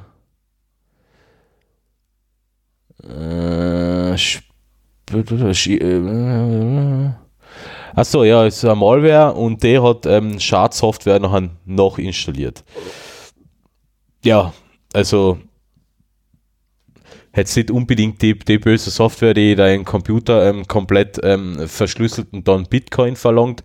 Äh, 3.03 3.07
äh, 3.07 4.13
äh, 4.13 4.15
Achso, 7.95 8.23
ja, 8.23 8.45
es 8.45 8.57
ist 8.57 8.65
eine 8.65 8.75
Malware 8.75 9.33
und 9.33 9.61
der 9.63 9.83
hat 9.83 10.05
ähm, 10.05 10.39
Schadsoftware 10.39 11.19
noch, 11.19 11.39
noch 11.65 11.97
installiert. 11.97 12.63
Ja, 14.23 14.53
also 14.93 15.37
hätte 17.31 17.59
nicht 17.59 17.71
unbedingt 17.71 18.21
die, 18.21 18.37
die 18.37 18.57
böse 18.57 18.89
Software, 18.91 19.33
die 19.33 19.55
deinen 19.55 19.85
Computer 19.85 20.49
ähm, 20.49 20.67
komplett 20.67 21.19
ähm, 21.23 21.67
verschlüsselt 21.67 22.33
und 22.33 22.47
dann 22.47 22.65
Bitcoin 22.65 23.15
verlangt, 23.15 23.63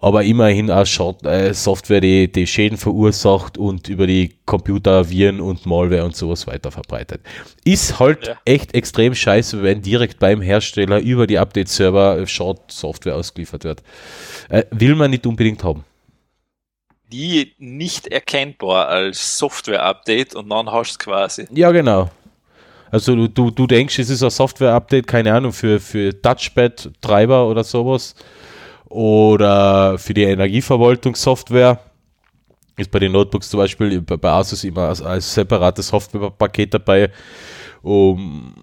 aber 0.00 0.24
immerhin 0.24 0.70
auch 0.70 0.86
äh, 1.24 1.54
Software, 1.54 2.00
die, 2.00 2.30
die 2.30 2.46
Schäden 2.46 2.76
verursacht 2.76 3.56
und 3.56 3.88
über 3.88 4.06
die 4.06 4.36
Computer 4.44 5.08
Viren 5.08 5.40
und 5.40 5.64
Malware 5.66 6.04
und 6.04 6.14
sowas 6.14 6.46
weiter 6.46 6.70
verbreitet. 6.70 7.22
Ist 7.64 7.98
halt 7.98 8.26
Ja. 8.26 8.36
echt 8.44 8.74
extrem 8.74 9.14
scheiße, 9.14 9.62
wenn 9.62 9.82
direkt 9.82 10.18
beim 10.18 10.42
Hersteller 10.42 11.00
über 11.00 11.26
die 11.26 11.38
Update-Server 11.38 12.26
Schadsoftware 12.26 13.16
ausgeliefert 13.16 13.64
wird. 13.64 13.82
Äh, 14.50 14.64
will 14.70 14.94
man 14.94 15.10
nicht 15.10 15.26
unbedingt 15.26 15.64
haben. 15.64 15.84
Die 17.10 17.54
nicht 17.58 18.08
erkennbar 18.08 18.88
als 18.88 19.38
Software-Update 19.38 20.34
und 20.34 20.50
dann 20.50 20.70
hast 20.70 20.94
du 20.96 21.04
quasi. 21.04 21.46
Ja, 21.52 21.70
genau. 21.70 22.10
Also 22.90 23.14
du, 23.14 23.28
du, 23.28 23.50
du 23.50 23.66
denkst, 23.66 23.98
es 23.98 24.10
ist 24.10 24.22
ein 24.22 24.30
Software-Update, 24.30 25.06
keine 25.06 25.32
Ahnung, 25.32 25.52
für, 25.52 25.80
für 25.80 26.20
Touchpad-Treiber 26.20 27.48
oder 27.48 27.64
sowas. 27.64 28.14
Oder 28.96 29.98
für 29.98 30.14
die 30.14 30.22
Energieverwaltungssoftware. 30.22 31.80
Ist 32.78 32.90
bei 32.90 32.98
den 32.98 33.12
Notebooks 33.12 33.50
zum 33.50 33.58
Beispiel 33.58 34.00
bei 34.00 34.30
Asus 34.30 34.64
immer 34.64 34.88
als, 34.88 35.02
als 35.02 35.34
separates 35.34 35.88
Softwarepaket 35.88 36.72
dabei, 36.72 37.10
um 37.82 38.54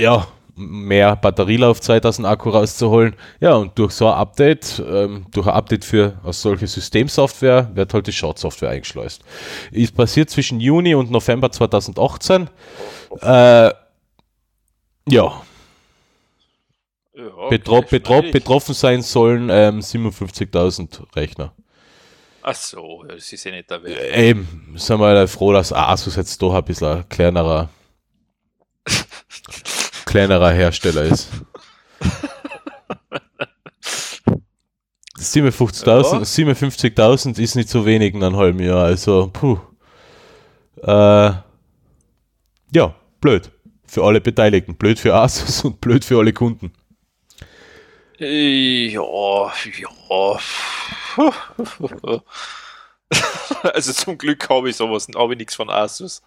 ja, 0.00 0.26
mehr 0.56 1.16
Batterielaufzeit 1.16 2.06
aus 2.06 2.16
dem 2.16 2.24
Akku 2.24 2.48
rauszuholen. 2.48 3.14
Ja, 3.40 3.56
und 3.56 3.78
durch 3.78 3.92
so 3.92 4.06
ein 4.08 4.14
Update, 4.14 4.82
ähm, 4.88 5.26
durch 5.32 5.48
ein 5.48 5.52
Update 5.52 5.84
für 5.84 6.14
als 6.24 6.40
solche 6.40 6.66
Systemsoftware, 6.66 7.72
wird 7.74 7.92
halt 7.92 8.06
die 8.06 8.12
Schadsoftware 8.12 8.70
eingeschleust. 8.70 9.22
Ist 9.70 9.94
passiert 9.94 10.30
zwischen 10.30 10.60
Juni 10.60 10.94
und 10.94 11.10
November 11.10 11.52
2018. 11.52 12.48
Äh, 13.20 13.70
ja, 15.10 15.42
Betro 17.50 17.76
okay, 17.78 17.86
betro 17.90 18.14
freilich. 18.14 18.32
betroffen 18.32 18.74
sein 18.74 19.02
sollen 19.02 19.48
ähm, 19.50 19.80
57.000 19.80 21.14
Rechner. 21.16 21.52
Ach 22.42 22.54
so, 22.54 23.04
das 23.08 23.32
ist 23.32 23.44
ja 23.44 23.52
nicht 23.52 23.70
der 23.70 23.82
Welt. 23.82 23.98
Äh, 23.98 24.28
Eben, 24.30 24.74
sind 24.76 25.00
wir 25.00 25.28
froh, 25.28 25.52
dass 25.52 25.72
Asus 25.72 26.16
jetzt 26.16 26.40
doch 26.42 26.54
ein 26.54 26.64
bisschen 26.64 26.88
ein 26.88 27.08
kleinerer, 27.08 27.70
kleinerer 30.04 30.50
Hersteller 30.52 31.02
ist. 31.04 31.28
57.000 35.18 35.86
Ja. 35.86 36.18
57.000 36.54 37.38
ist 37.40 37.54
nicht 37.54 37.68
so 37.68 37.86
wenig 37.86 38.14
in 38.14 38.22
einem 38.22 38.36
halben 38.36 38.60
Jahr, 38.60 38.84
also 38.84 39.30
puh. 39.32 39.58
Äh, 40.82 41.32
ja, 42.72 42.94
blöd. 43.20 43.50
Für 43.86 44.04
alle 44.04 44.20
Beteiligten. 44.20 44.74
Blöd 44.74 44.98
für 44.98 45.14
Asus 45.14 45.64
und 45.64 45.80
blöd 45.80 46.04
für 46.04 46.18
alle 46.18 46.32
Kunden. 46.32 46.72
Äh, 48.20 48.88
Ja, 48.88 49.52
ja. 49.78 49.88
Also 53.62 53.92
zum 53.92 54.18
Glück 54.18 54.48
habe 54.48 54.70
ich 54.70 54.76
sowas, 54.76 55.06
habe 55.14 55.34
ich 55.34 55.38
nichts 55.38 55.54
von 55.54 55.70
Asus. 55.70 56.22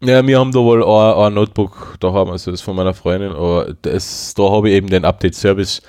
Ja, 0.00 0.26
wir 0.26 0.38
haben 0.40 0.50
da 0.50 0.58
wohl 0.58 0.82
ein, 0.82 1.26
ein 1.26 1.34
Notebook 1.34 1.96
da 2.00 2.12
haben, 2.12 2.30
also 2.32 2.50
das 2.50 2.60
von 2.60 2.74
meiner 2.74 2.92
Freundin, 2.92 3.30
aber 3.30 3.72
das, 3.82 4.34
da 4.34 4.50
habe 4.50 4.68
ich 4.68 4.74
eben 4.74 4.88
den 4.88 5.04
Update-Service 5.04 5.80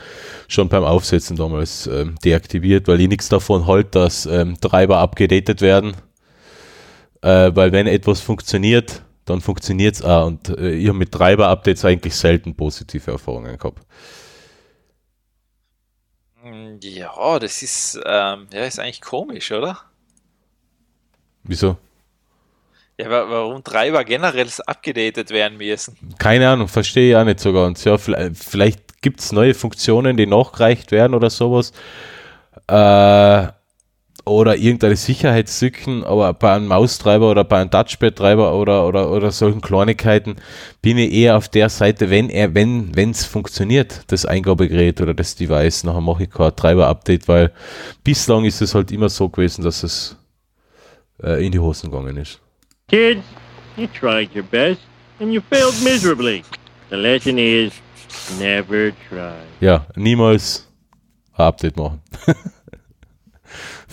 schon 0.47 0.69
beim 0.69 0.83
Aufsetzen 0.83 1.35
damals 1.35 1.87
ähm, 1.87 2.15
deaktiviert, 2.23 2.87
weil 2.87 3.01
ich 3.01 3.07
nichts 3.07 3.29
davon 3.29 3.65
halt, 3.65 3.95
dass 3.95 4.27
ähm, 4.27 4.59
Treiber 4.61 4.99
abgedatet 4.99 5.61
werden. 5.61 5.95
Äh, 7.21 7.51
weil 7.55 7.71
wenn 7.71 7.87
etwas 7.87 8.19
funktioniert, 8.21 9.01
dann 9.25 9.41
funktioniert 9.41 9.95
es 9.95 10.03
auch. 10.03 10.27
Und 10.27 10.49
äh, 10.59 10.73
ich 10.73 10.87
habe 10.89 10.97
mit 10.97 11.11
Treiber-Updates 11.11 11.83
eigentlich 11.83 12.15
selten 12.15 12.55
positive 12.55 13.09
Erfahrungen 13.09 13.57
gehabt. 13.57 13.81
Ja, 16.81 17.39
das 17.39 17.61
ist, 17.61 17.99
ähm, 18.05 18.47
ja, 18.51 18.65
ist 18.65 18.79
eigentlich 18.79 19.01
komisch, 19.01 19.51
oder? 19.51 19.77
Wieso? 21.43 21.77
Ja, 22.97 23.09
wa- 23.09 23.29
warum 23.29 23.63
Treiber 23.63 24.03
generell 24.03 24.49
abgedatet 24.67 25.31
werden 25.31 25.57
müssen. 25.57 25.97
Keine 26.19 26.49
Ahnung, 26.49 26.67
verstehe 26.67 27.11
ich 27.11 27.15
auch 27.15 27.23
nicht 27.23 27.39
so 27.39 27.53
ganz. 27.53 27.83
Ja, 27.85 27.97
vielleicht, 27.97 28.43
vielleicht 28.43 29.01
gibt 29.01 29.19
es 29.21 29.31
neue 29.31 29.53
Funktionen, 29.53 30.17
die 30.17 30.27
nachgereicht 30.27 30.91
werden 30.91 31.13
oder 31.13 31.29
sowas. 31.29 31.71
Äh, 32.67 33.47
oder 34.25 34.55
irgendeine 34.55 34.95
Sicherheitslücken, 34.95 36.03
aber 36.03 36.33
bei 36.33 36.53
einem 36.53 36.67
Maustreiber 36.67 37.29
oder 37.29 37.43
bei 37.43 37.59
einem 37.59 37.71
Touchpad-Treiber 37.71 38.55
oder, 38.55 38.87
oder, 38.87 39.11
oder 39.11 39.31
solchen 39.31 39.59
Kleinigkeiten 39.59 40.37
bin 40.81 40.97
ich 40.97 41.11
eher 41.13 41.35
auf 41.37 41.49
der 41.49 41.69
Seite, 41.69 42.09
wenn 42.09 42.29
er, 42.29 42.55
wenn 42.55 42.91
es 43.11 43.25
funktioniert, 43.25 44.01
das 44.07 44.25
Eingabegerät 44.25 45.01
oder 45.01 45.13
das 45.13 45.35
Device, 45.35 45.83
nachher 45.83 46.01
mache 46.01 46.23
ich 46.23 46.29
kein 46.29 46.55
Treiber-Update, 46.55 47.27
weil 47.27 47.51
bislang 48.03 48.45
ist 48.45 48.61
es 48.61 48.73
halt 48.73 48.91
immer 48.91 49.09
so 49.09 49.27
gewesen, 49.27 49.63
dass 49.63 49.83
es 49.83 50.17
äh, 51.21 51.45
in 51.45 51.51
die 51.51 51.59
Hosen 51.59 51.91
gegangen 51.91 52.15
ist. 52.15 52.39
Kids, 52.87 53.23
you 53.75 53.87
tried 53.87 54.33
your 54.33 54.43
best 54.43 54.81
and 55.19 55.33
you 55.33 55.41
failed 55.49 55.75
miserably. 55.83 56.43
The 56.89 56.95
lesson 56.95 57.37
is 57.37 57.73
never 58.39 58.91
try. 59.09 59.33
Ja, 59.59 59.85
niemals 59.95 60.69
ein 61.33 61.45
Update 61.45 61.75
machen. 61.75 62.01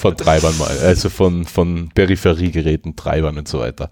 von 0.01 0.17
Treibern 0.17 0.57
mal, 0.59 0.77
also 0.79 1.09
von, 1.11 1.45
von 1.45 1.91
Peripheriegeräten, 1.95 2.97
Treibern 2.97 3.39
und 3.39 3.47
so 3.47 3.61
weiter. 3.61 3.91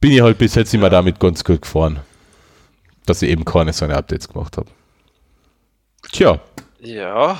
Bin 0.00 0.12
ich 0.12 0.20
halt 0.20 0.38
bis 0.38 0.54
jetzt 0.54 0.74
immer 0.74 0.90
damit 0.90 1.18
ganz 1.18 1.42
gut 1.44 1.62
gefahren, 1.62 2.00
dass 3.06 3.22
ich 3.22 3.30
eben 3.30 3.44
keine 3.44 3.72
so 3.72 3.84
eine 3.84 3.96
Updates 3.96 4.28
gemacht 4.28 4.56
habe. 4.56 4.68
Tja, 6.12 6.40
Ja. 6.80 7.38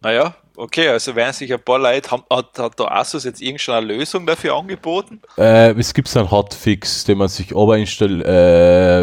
Naja, 0.00 0.34
okay, 0.56 0.88
also 0.88 1.14
werden 1.14 1.32
sich 1.32 1.52
ein 1.52 1.62
paar 1.62 1.78
Leute, 1.78 2.10
haben, 2.10 2.24
hat, 2.28 2.58
hat 2.58 2.76
der 2.78 2.90
Asus 2.90 3.22
jetzt 3.22 3.40
irgendeine 3.40 3.86
Lösung 3.86 4.26
dafür 4.26 4.56
angeboten? 4.56 5.22
äh, 5.38 5.70
es 5.78 5.94
gibt 5.94 6.14
einen 6.16 6.28
Hotfix, 6.28 7.04
den 7.04 7.18
man 7.18 7.28
sich 7.28 7.54
aber 7.54 7.78
installiert. 7.78 8.26
Äh, 8.26 9.02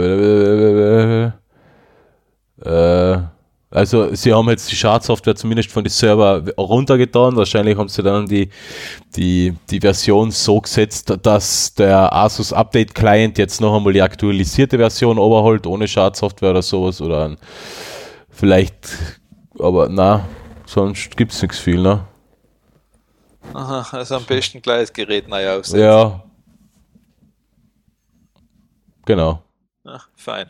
äh, 2.66 3.22
also 3.72 4.16
sie 4.16 4.34
haben 4.34 4.50
jetzt 4.50 4.72
die 4.72 4.76
Schadsoftware 4.76 5.36
zumindest 5.36 5.72
von 5.72 5.84
den 5.84 5.92
Server 5.92 6.44
runtergetan. 6.58 7.36
Wahrscheinlich 7.36 7.78
haben 7.78 7.88
sie 7.88 8.02
dann 8.02 8.26
die, 8.26 8.50
die, 9.16 9.54
die 9.70 9.80
Version 9.80 10.32
so 10.32 10.60
gesetzt, 10.60 11.14
dass 11.22 11.76
der 11.76 12.12
Asus 12.12 12.52
Update 12.52 12.96
Client 12.96 13.38
jetzt 13.38 13.62
noch 13.62 13.76
einmal 13.76 13.94
die 13.94 14.02
aktualisierte 14.02 14.78
Version 14.78 15.18
überholt, 15.18 15.68
ohne 15.68 15.88
Schadsoftware 15.88 16.50
oder 16.52 16.64
sowas. 16.64 17.00
Oder 17.00 17.26
ein, 17.26 17.38
vielleicht, 18.30 18.90
aber 19.60 19.88
na, 19.88 20.26
sonst 20.66 21.16
gibt 21.16 21.32
es 21.32 21.42
nichts 21.42 21.60
viel, 21.60 21.80
ne? 21.80 22.08
Aha, 23.54 23.86
also 23.92 24.16
am 24.16 24.26
besten 24.26 24.62
gleich 24.62 24.82
das 24.82 24.94
Gerät 24.94 25.28
neu 25.28 25.48
aufsetzen. 25.48 25.80
Ja. 25.80 26.24
Genau. 29.06 29.44
Ja, 29.84 30.02
fein. 30.16 30.50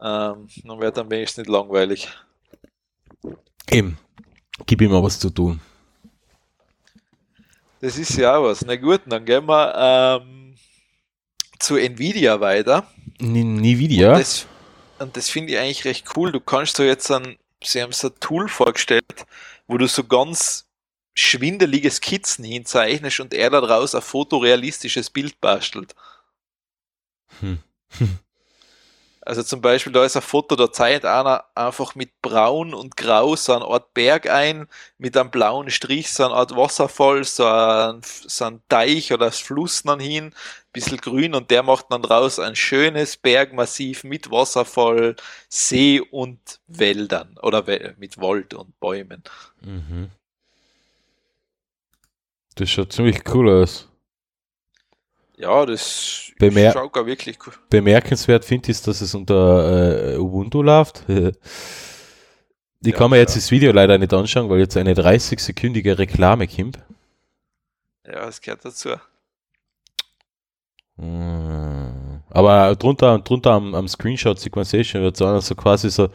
Ähm, 0.00 0.48
dann 0.64 0.80
wird 0.80 0.98
am 0.98 1.10
wenigsten 1.10 1.40
nicht 1.40 1.50
langweilig. 1.50 2.08
Eben. 3.70 3.98
Gib 4.66 4.80
ihm 4.80 4.90
mal 4.90 5.02
was 5.02 5.18
zu 5.18 5.30
tun. 5.30 5.60
Das 7.80 7.96
ist 7.96 8.16
ja 8.16 8.36
auch 8.36 8.44
was. 8.44 8.64
Na 8.64 8.76
gut, 8.76 9.02
dann 9.06 9.24
gehen 9.24 9.46
wir 9.46 10.20
ähm, 10.22 10.54
zu 11.58 11.76
Nvidia 11.76 12.40
weiter. 12.40 12.86
Nie, 13.20 13.44
nie 13.44 13.78
wieder. 13.78 14.18
Das, 14.18 14.46
und 14.98 15.16
das 15.16 15.30
finde 15.30 15.52
ich 15.52 15.58
eigentlich 15.58 15.84
recht 15.84 16.16
cool. 16.16 16.32
Du 16.32 16.40
kannst 16.40 16.76
so 16.76 16.82
jetzt 16.82 17.10
ein, 17.10 17.36
sie 17.62 17.82
haben 17.82 17.92
so 17.92 18.08
ein 18.08 18.20
Tool 18.20 18.48
vorgestellt, 18.48 19.26
wo 19.66 19.78
du 19.78 19.86
so 19.86 20.04
ganz 20.04 20.66
schwindelige 21.14 21.90
Skizzen 21.90 22.44
hinzeichnest 22.44 23.20
und 23.20 23.34
er 23.34 23.50
daraus 23.50 23.94
ein 23.94 24.02
fotorealistisches 24.02 25.10
Bild 25.10 25.40
bastelt. 25.40 25.94
Hm. 27.40 27.58
Also 29.28 29.42
zum 29.42 29.60
Beispiel, 29.60 29.92
da 29.92 30.06
ist 30.06 30.16
ein 30.16 30.22
Foto, 30.22 30.56
da 30.56 30.72
zeigt 30.72 31.04
einer 31.04 31.44
einfach 31.54 31.94
mit 31.94 32.22
Braun 32.22 32.72
und 32.72 32.96
Grau 32.96 33.36
so 33.36 33.52
eine 33.52 33.66
Art 33.66 33.92
Berg 33.92 34.26
ein, 34.26 34.68
mit 34.96 35.18
einem 35.18 35.30
blauen 35.30 35.68
Strich 35.68 36.10
so 36.10 36.24
eine 36.24 36.32
Art 36.32 36.56
Wasserfall, 36.56 37.24
so 37.24 37.44
ein, 37.44 38.00
so 38.02 38.46
ein 38.46 38.62
Teich 38.70 39.12
oder 39.12 39.30
Fluss 39.30 39.82
dann 39.82 40.00
hin, 40.00 40.32
bisschen 40.72 40.96
grün 40.96 41.34
und 41.34 41.50
der 41.50 41.62
macht 41.62 41.88
dann 41.90 42.00
draus 42.00 42.38
ein 42.38 42.56
schönes 42.56 43.18
Bergmassiv 43.18 44.02
mit 44.02 44.30
Wasserfall, 44.30 45.14
See 45.50 46.00
und 46.00 46.40
Wäldern 46.66 47.36
oder 47.42 47.64
mit 47.98 48.16
Wald 48.16 48.54
und 48.54 48.80
Bäumen. 48.80 49.22
Mhm. 49.60 50.08
Das 52.54 52.70
schaut 52.70 52.94
ziemlich 52.94 53.28
cool 53.34 53.50
aus. 53.62 53.87
Ja, 55.40 55.64
das 55.64 56.32
Bemer- 56.40 56.72
schaut 56.72 56.92
gar 56.92 57.06
wirklich 57.06 57.38
cool. 57.46 57.52
Bemerkenswert 57.70 58.44
finde 58.44 58.72
ich, 58.72 58.82
dass 58.82 59.00
es 59.00 59.14
unter 59.14 60.14
äh, 60.14 60.16
Ubuntu 60.18 60.62
läuft. 60.62 61.04
Ich 62.80 62.92
Ja, 62.92 62.96
kann 62.96 63.10
mir 63.10 63.16
jetzt 63.18 63.34
ja. 63.34 63.40
das 63.40 63.50
Video 63.50 63.72
leider 63.72 63.98
nicht 63.98 64.14
anschauen, 64.14 64.48
weil 64.48 64.60
jetzt 64.60 64.76
eine 64.76 64.94
30-sekündige 64.94 65.98
Reklame 65.98 66.46
kommt. 66.46 66.78
Ja, 68.06 68.24
das 68.26 68.40
gehört 68.40 68.64
dazu. 68.64 68.90
Mm. 70.96 72.20
Aber 72.30 72.76
drunter, 72.76 73.18
drunter 73.20 73.50
am, 73.52 73.74
am 73.74 73.88
Screenshot 73.88 74.38
sieht 74.38 74.54
man 74.54 74.64
sehr 74.64 74.84
schön, 74.84 75.02
wird 75.02 75.16
so, 75.16 75.26
also 75.26 75.54
quasi 75.56 75.90
so 75.90 76.08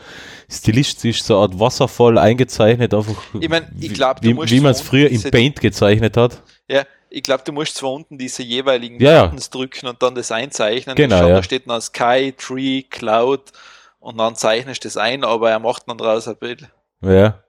stilistisch 0.50 1.24
so 1.24 1.36
eine 1.36 1.44
Art 1.44 1.60
Wasserfall 1.60 2.18
eingezeichnet, 2.18 2.94
einfach 2.94 3.16
Ich 3.40 3.50
mein, 3.50 3.68
ich 3.80 3.90
wie- 3.90 3.94
glaub, 3.94 4.22
wie, 4.24 4.34
wie 4.38 4.60
man 4.60 4.72
es 4.72 4.82
früher 4.82 5.10
im 5.10 5.22
Paint 5.22 5.60
gezeichnet 5.60 6.16
hat. 6.16 6.44
Ja, 6.70 6.86
ich 7.14 7.22
glaube, 7.22 7.44
du 7.46 7.52
musst 7.52 7.76
zwar 7.76 7.92
unten 7.92 8.18
diese 8.18 8.42
jeweiligen 8.42 9.00
Ja. 9.00 9.26
Buttons 9.26 9.52
drücken 9.52 9.88
und 9.88 10.02
dann 10.02 10.16
das 10.16 10.32
einzeichnen. 10.32 10.96
Genau, 10.96 11.20
Schon, 11.20 11.28
ja. 11.28 11.36
Da 11.36 11.44
steht 11.44 11.70
dann 11.70 11.80
Sky, 11.80 12.34
Tree, 12.36 12.82
Cloud 12.84 13.52
und 14.00 14.18
dann 14.18 14.36
zeichnest 14.36 14.84
du 14.84 14.88
das 14.88 14.98
ein, 14.98 15.24
aber 15.24 15.52
er 15.52 15.60
macht 15.60 15.88
dann 15.88 15.98
draus 15.98 16.28
ein 16.28 16.36
Bild. 16.36 16.68
Ja. 17.02 17.40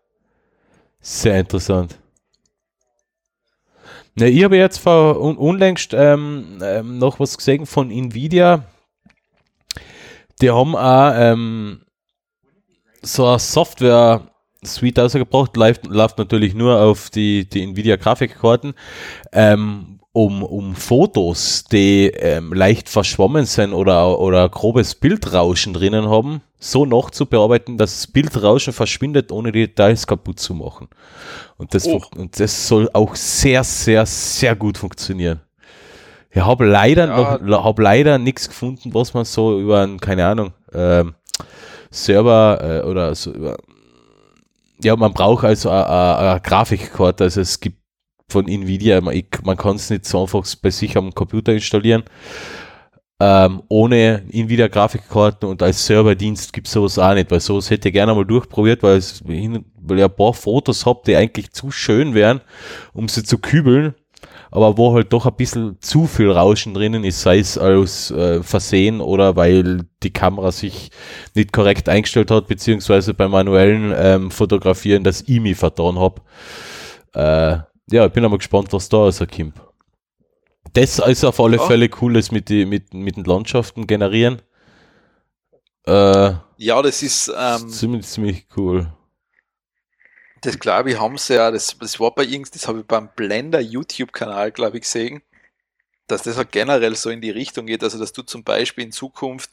Sehr 1.01 1.39
interessant. 1.41 1.99
Ne, 4.15 4.29
ich 4.29 4.45
habe 4.45 4.57
jetzt 4.57 4.79
vor 4.79 5.21
un 5.21 5.37
unlängst 5.37 5.95
ähm, 5.95 6.61
ähm, 6.63 6.99
noch 6.99 7.19
was 7.19 7.37
gesehen 7.37 7.67
von 7.67 7.91
Nvidia. 7.91 8.65
Die 10.41 10.51
haben 10.51 10.77
auch 10.77 11.13
ähm, 11.17 11.85
so 13.03 13.27
eine 13.27 13.39
Software-Suite 14.65 14.99
ausgebracht, 15.01 15.57
läuft, 15.57 15.87
läuft 15.87 16.19
natürlich 16.19 16.55
nur 16.55 16.81
auf 16.81 17.11
die, 17.11 17.49
die 17.49 17.63
Nvidia-Grafikkarten, 17.63 18.75
ähm, 19.33 19.99
um, 20.13 20.43
um 20.45 20.75
Fotos, 20.77 21.65
die 21.65 22.07
ähm, 22.07 22.53
leicht 22.53 22.89
verschwommen 22.89 23.47
sind 23.47 23.73
oder, 23.73 24.19
oder 24.21 24.49
grobes 24.49 24.95
Bildrauschen 24.95 25.75
drinnen 25.75 26.09
haben, 26.09 26.41
so 26.59 26.87
nachzubearbeiten, 26.87 27.77
dass 27.79 27.95
das 27.95 28.07
Bildrauschen 28.07 28.73
verschwindet, 28.73 29.33
ohne 29.33 29.51
die 29.51 29.67
Details 29.67 30.07
kaputt 30.07 30.39
zu 30.39 30.55
machen. 30.55 30.89
Und 31.57 31.75
das, 31.75 31.87
Oh. 31.87 32.01
und 32.17 32.39
das 32.39 32.69
soll 32.69 32.89
auch 32.93 33.15
sehr, 33.17 33.65
sehr, 33.65 34.07
sehr 34.07 34.55
gut 34.55 34.79
funktionieren. 34.79 35.41
Ich 36.31 36.43
habe 36.45 36.65
leider, 36.65 37.07
Ja. 37.07 37.39
noch, 37.43 37.65
hab 37.65 37.79
leider 37.79 38.19
nichts 38.19 38.49
gefunden, 38.49 38.93
was 38.95 39.15
man 39.15 39.25
so 39.25 39.61
über 39.61 39.83
einen, 39.83 39.99
keine 40.01 40.27
Ahnung, 40.27 40.53
ähm, 40.73 41.15
Server 41.91 42.83
äh, 42.83 42.87
oder 42.89 43.15
so 43.15 43.33
über. 43.33 43.57
Ja, 44.83 44.97
man 44.97 45.13
braucht 45.13 45.45
also 45.45 45.71
eine- 45.71 46.41
Grafikkarte. 46.43 47.25
Also 47.25 47.41
es 47.41 47.61
gibt 47.61 47.79
von 48.29 48.49
Nvidia, 48.49 49.01
man, 49.01 49.15
ich, 49.15 49.27
man 49.45 49.57
kann 49.57 49.77
es 49.77 49.91
nicht 49.91 50.07
so 50.07 50.23
einfach 50.23 50.45
bei 50.63 50.71
sich 50.71 50.97
am 50.97 51.15
Computer 51.15 51.53
installieren. 51.53 52.05
Ähm, 53.21 53.63
ohne 53.69 54.25
Nvidia 54.33 54.67
Grafikkarten 54.67 55.49
und 55.49 55.63
als 55.63 55.87
Serverdienst 55.87 56.53
gibt 56.53 56.67
es 56.67 56.73
sowas 56.73 56.99
auch 56.99 57.15
nicht, 57.15 57.31
weil 57.31 57.39
sowas 57.39 57.71
hätte 57.71 57.89
ich 57.89 57.93
gerne 57.95 58.13
mal 58.13 58.25
durchprobiert, 58.25 58.83
weil, 58.83 58.97
es, 58.97 59.23
weil 59.25 59.99
ich 59.99 60.05
ein 60.05 60.17
paar 60.17 60.35
Fotos 60.35 60.85
habe, 60.85 61.01
die 61.07 61.15
eigentlich 61.15 61.53
zu 61.53 61.71
schön 61.71 62.15
wären, 62.15 62.41
um 62.93 63.09
sie 63.09 63.23
zu 63.23 63.39
kübeln, 63.39 63.95
aber 64.55 64.79
wo 64.79 64.95
halt 64.95 65.13
doch 65.13 65.27
ein 65.27 65.35
bisschen 65.35 65.79
zu 65.81 66.07
viel 66.07 66.31
Rauschen 66.31 66.75
drinnen 66.75 67.03
ist, 67.03 67.23
sei 67.23 67.39
es 67.41 67.59
aus 67.59 68.13
äh, 68.13 68.41
Versehen 68.41 69.01
oder 69.01 69.35
weil 69.35 69.81
die 70.05 70.13
Kamera 70.13 70.53
sich 70.53 70.91
nicht 71.35 71.53
korrekt 71.53 71.89
eingestellt 71.89 72.31
hat, 72.31 72.47
beziehungsweise 72.47 73.15
beim 73.15 73.33
manuellen 73.33 73.93
ähm, 73.97 74.31
Fotografieren 74.31 75.03
das 75.03 75.27
mich 75.27 75.57
vertan 75.59 75.99
habe. 75.99 76.23
Äh, 77.15 77.59
ja, 77.91 78.07
ich 78.07 78.13
bin 78.13 78.25
aber 78.25 78.39
gespannt, 78.39 78.73
was 78.73 78.89
da 78.89 78.99
rauskommt. 78.99 79.55
Das 80.73 81.01
ist 81.01 81.25
auf 81.25 81.41
alle 81.41 81.57
Ja. 81.57 81.63
Fälle 81.67 81.91
cool, 82.01 82.15
das 82.15 82.31
mit, 82.31 82.49
die, 82.49 82.65
mit, 82.65 82.95
mit 82.95 83.17
den 83.17 83.25
Landschaften 83.25 83.89
generieren. 83.89 84.41
Äh, 85.85 86.33
Ja, 86.59 86.81
das 86.81 87.03
ist, 87.03 87.33
ähm, 87.37 87.69
ziemlich, 87.69 88.07
ziemlich 88.07 88.47
cool. 88.57 88.87
Das 90.45 90.59
glaube 90.59 90.91
ich, 90.91 91.01
haben 91.01 91.19
sie 91.19 91.35
ja, 91.35 91.51
das, 91.51 91.77
das 91.79 91.99
war 92.01 92.15
bei 92.15 92.25
irgend, 92.25 92.55
das 92.55 92.69
habe 92.69 92.81
ich 92.81 92.87
beim 92.87 93.09
Blender 93.15 93.61
YouTube-Kanal, 93.61 94.53
glaube 94.53 94.77
ich, 94.79 94.83
gesehen, 94.83 95.23
dass 96.07 96.23
das 96.23 96.37
halt 96.37 96.53
generell 96.53 96.95
so 96.97 97.11
in 97.11 97.21
die 97.21 97.31
Richtung 97.31 97.67
geht, 97.67 97.83
also 97.83 97.99
dass 97.99 98.13
du 98.13 98.23
zum 98.23 98.45
Beispiel 98.45 98.85
in 98.85 98.93
Zukunft 98.93 99.51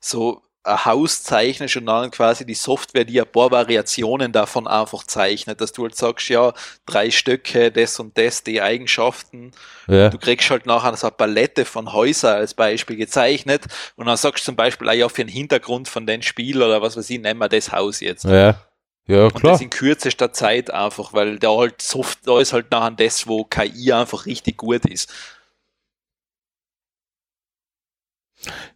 so 0.00 0.42
ein 0.64 0.84
Haus 0.84 1.22
zeichnest 1.22 1.76
und 1.76 1.86
dann 1.86 2.10
quasi 2.10 2.44
die 2.44 2.54
Software, 2.54 3.04
die 3.04 3.20
ein 3.20 3.30
paar 3.30 3.50
Variationen 3.50 4.32
davon 4.32 4.66
einfach 4.66 5.04
zeichnet, 5.04 5.60
dass 5.60 5.72
du 5.72 5.84
halt 5.84 5.96
sagst, 5.96 6.28
ja, 6.28 6.52
drei 6.84 7.10
Stöcke, 7.10 7.72
das 7.72 7.98
und 7.98 8.16
das, 8.18 8.44
die 8.44 8.60
Eigenschaften, 8.60 9.52
Ja, 9.86 10.10
Du 10.10 10.18
kriegst 10.18 10.50
halt 10.50 10.66
nachher 10.66 10.94
so 10.96 11.06
eine 11.06 11.16
Palette 11.16 11.64
von 11.64 11.92
Häusern 11.92 12.36
als 12.36 12.54
Beispiel 12.54 12.96
gezeichnet. 12.96 13.64
Und 13.96 14.06
dann 14.06 14.16
sagst 14.16 14.44
du 14.44 14.46
zum 14.46 14.56
Beispiel, 14.56 14.88
ah 14.88 14.92
ja, 14.92 15.08
für 15.08 15.24
den 15.24 15.28
Hintergrund 15.28 15.88
von 15.88 16.06
dem 16.06 16.22
Spiel 16.22 16.62
oder 16.62 16.82
was 16.82 16.96
weiß 16.96 17.08
ich, 17.08 17.20
nennen 17.20 17.40
wir 17.40 17.48
das 17.48 17.72
Haus 17.72 18.00
jetzt. 18.00 18.24
ja, 18.24 18.67
ja, 19.08 19.28
Und 19.32 19.34
klar. 19.34 19.52
das 19.52 19.60
in 19.60 19.70
kürzester 19.70 20.32
Zeit 20.32 20.70
einfach, 20.70 21.12
weil 21.12 21.38
da 21.38 21.50
halt 21.56 21.82
Soft, 21.82 22.20
da 22.26 22.40
ist 22.40 22.52
halt 22.52 22.70
nachher 22.70 22.92
das, 22.92 23.26
wo 23.26 23.44
KI 23.44 23.92
einfach 23.92 24.26
richtig 24.26 24.58
gut 24.58 24.84
ist. 24.86 25.10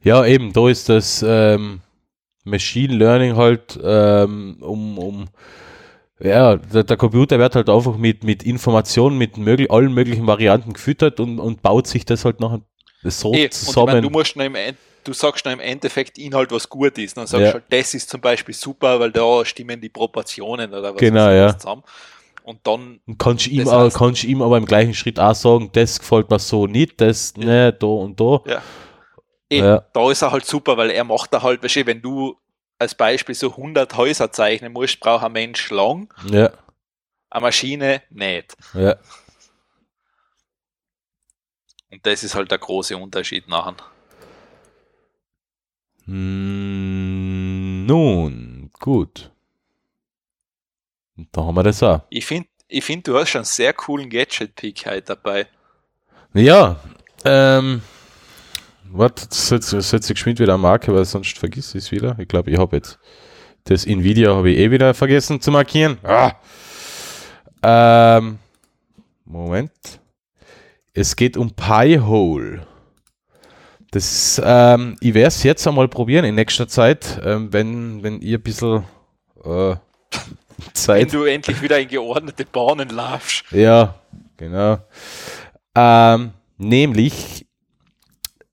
Ja, 0.03 0.25
eben, 0.27 0.53
da 0.53 0.69
ist 0.69 0.89
das 0.89 1.25
ähm, 1.27 1.81
Machine 2.45 2.95
Learning 2.95 3.37
halt, 3.37 3.79
ähm, 3.83 4.59
um, 4.61 4.99
um 4.99 5.29
ja, 6.21 6.57
der, 6.57 6.85
der 6.85 6.97
Computer 6.97 7.39
wird 7.39 7.57
halt 7.57 7.69
einfach 7.71 7.97
mit, 7.97 8.25
mit 8.25 8.43
Informationen, 8.45 9.19
mit 9.19 9.39
möglich, 9.39 9.71
allen 9.71 9.93
möglichen 9.95 10.27
Varianten 10.27 10.73
gefüttert 10.75 11.21
und, 11.21 11.41
und 11.41 11.63
baut 11.63 11.87
sich 11.89 12.05
das 12.05 12.25
halt 12.25 12.41
nachher 12.41 12.63
so 13.05 13.33
Eh, 13.33 13.49
und 13.49 13.55
ich 13.63 13.85
mein, 13.85 14.01
zusammen. 14.01 14.03
du 14.03 14.11
musst 14.11 14.37
noch 14.37 14.45
im 14.45 14.57
du 15.05 15.13
sagst 15.13 15.45
noch 15.45 15.53
im 15.53 15.61
Endeffekt 15.61 16.19
Inhalt, 16.19 16.51
was 16.53 16.69
gut 16.69 16.99
ist. 16.99 17.17
Dann 17.17 17.27
sagst 17.27 17.43
Ja. 17.45 17.49
du 17.49 17.55
halt, 17.55 17.65
das 17.71 17.95
ist 17.95 18.09
zum 18.11 18.21
Beispiel 18.21 18.55
super, 18.55 18.99
weil 19.01 19.13
da 19.13 19.45
stimmen 19.45 19.81
die 19.81 19.89
Proportionen 19.89 20.73
oder 20.73 20.95
was 20.95 21.01
Genau, 21.01 21.31
ja. 21.31 21.57
zusammen. 21.59 21.83
Und 22.45 22.67
dann, 22.67 23.01
Und 23.07 23.19
kannst 23.19 23.47
ihm, 23.47 23.65
Das 23.65 23.73
aber, 23.73 23.91
kannst 23.91 24.25
ihm 24.25 24.43
aber 24.43 24.57
im 24.59 24.65
gleichen 24.67 24.95
Schritt 24.95 25.21
auch 25.21 25.35
sagen, 25.35 25.71
das 25.73 26.01
gefällt 26.01 26.29
mir 26.31 26.39
so 26.41 26.67
nicht, 26.67 27.01
das, 27.01 27.37
ne, 27.37 27.73
da 27.73 27.87
und 27.87 28.19
da. 28.19 28.41
ja. 28.47 28.63
Eh, 29.49 29.59
Ja. 29.59 29.85
da 29.93 30.11
ist 30.11 30.23
er 30.23 30.33
halt 30.33 30.47
super, 30.47 30.77
weil 30.77 30.91
er 30.91 31.05
macht 31.05 31.33
da 31.33 31.43
halt, 31.43 31.63
weißt 31.63 31.77
du, 31.77 31.87
wenn 31.87 32.01
du 32.03 32.37
als 32.79 32.95
Beispiel 32.97 33.35
so 33.35 33.57
100 33.57 33.97
Häuser 33.97 34.33
zeichnen 34.33 34.73
musst, 34.73 34.99
braucht 34.99 35.23
ein 35.25 35.33
Mensch 35.33 35.71
lang, 35.71 36.13
Ja, 36.31 36.51
eine 37.31 37.43
Maschine 37.43 38.03
nicht. 38.11 38.57
ja. 38.75 38.97
Und 41.91 42.05
das 42.07 42.25
ist 42.25 42.35
halt 42.35 42.51
der 42.51 42.59
große 42.59 42.97
Unterschied 42.97 43.47
nachher. 43.49 43.77
Hm, 46.07 47.87
nun, 47.87 48.71
gut. 48.81 49.31
Da 51.31 51.43
haben 51.43 51.55
wir 51.55 51.63
das 51.63 51.83
auch. 51.83 52.03
Ich 52.11 52.27
finde, 52.27 52.49
ich 52.69 52.85
find, 52.85 53.07
du 53.07 53.17
hast 53.17 53.31
schon 53.31 53.41
einen 53.41 53.45
sehr 53.45 53.73
coolen 53.73 54.11
Gadget-Pick 54.11 54.87
heute 54.87 55.03
dabei. 55.03 55.47
Ja, 56.35 56.81
ähm, 57.25 57.83
warte, 58.91 59.27
setze 59.31 59.81
setz 59.83 60.09
ich 60.09 60.15
geschwind 60.15 60.41
wieder 60.41 60.55
eine 60.55 60.63
Marke, 60.63 60.95
weil 60.95 61.05
sonst 61.05 61.39
vergiss 61.39 61.75
ich 61.75 61.85
es 61.85 61.93
wieder. 61.93 62.17
Ich 62.19 62.29
glaube, 62.29 62.51
ich 62.51 62.59
habe 62.59 62.77
jetzt 62.77 62.99
das 63.65 63.87
Nvidia 63.87 64.35
habe 64.35 64.51
ich 64.51 64.59
eh 64.59 64.71
wieder 64.71 64.93
vergessen 64.95 65.41
zu 65.41 65.51
markieren. 65.51 65.99
Ah. 66.03 66.33
Ähm, 67.63 68.39
Moment. 69.25 70.01
Es 70.95 71.15
geht 71.15 71.37
um 71.37 71.53
Pi-Hole. 71.53 72.67
Das, 73.93 74.41
ähm, 74.43 74.97
ich 75.01 75.13
werde 75.13 75.29
es 75.29 75.43
jetzt 75.43 75.67
einmal 75.69 75.87
probieren 75.87 76.25
in 76.25 76.35
nächster 76.35 76.67
Zeit, 76.67 77.21
ähm, 77.25 77.53
wenn, 77.53 78.03
wenn 78.03 78.23
ihr 78.23 78.39
ein 78.39 78.43
bisschen 78.43 78.85
äh, 79.45 79.77
Wenn 79.77 80.75
Zeit 80.75 81.13
du 81.13 81.25
endlich 81.25 81.61
wieder 81.61 81.79
in 81.79 81.89
geordnete 81.89 82.45
Bahnen 82.45 82.89
laufst. 82.89 83.45
ja, 83.51 83.95
genau. 84.37 84.79
Ähm, 85.75 86.31
nämlich 86.57 87.47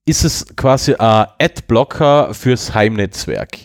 ist 0.06 0.26
es 0.26 0.46
quasi 0.56 0.96
ein 0.96 1.28
Adblocker 1.40 2.34
fürs 2.34 2.74
Heimnetzwerk. 2.74 3.60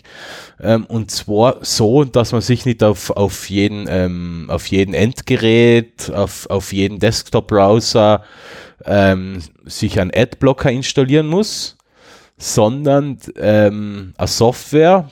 Ähm, 0.61 0.85
und 0.85 1.11
zwar 1.11 1.57
so, 1.65 2.05
dass 2.05 2.31
man 2.31 2.41
sich 2.41 2.65
nicht 2.65 2.83
auf, 2.83 3.09
auf, 3.09 3.49
jeden, 3.49 3.87
ähm, 3.89 4.45
auf 4.49 4.67
jeden 4.67 4.93
Endgerät, 4.93 6.09
auf, 6.13 6.49
auf 6.49 6.71
jeden 6.71 6.99
Desktop-Browser 6.99 8.23
ähm, 8.83 9.39
sich 9.65 9.99
einen 9.99 10.11
Adblocker 10.13 10.71
installieren 10.71 11.27
muss, 11.27 11.77
sondern 12.37 13.17
ähm, 13.37 14.13
eine 14.17 14.27
Software, 14.27 15.09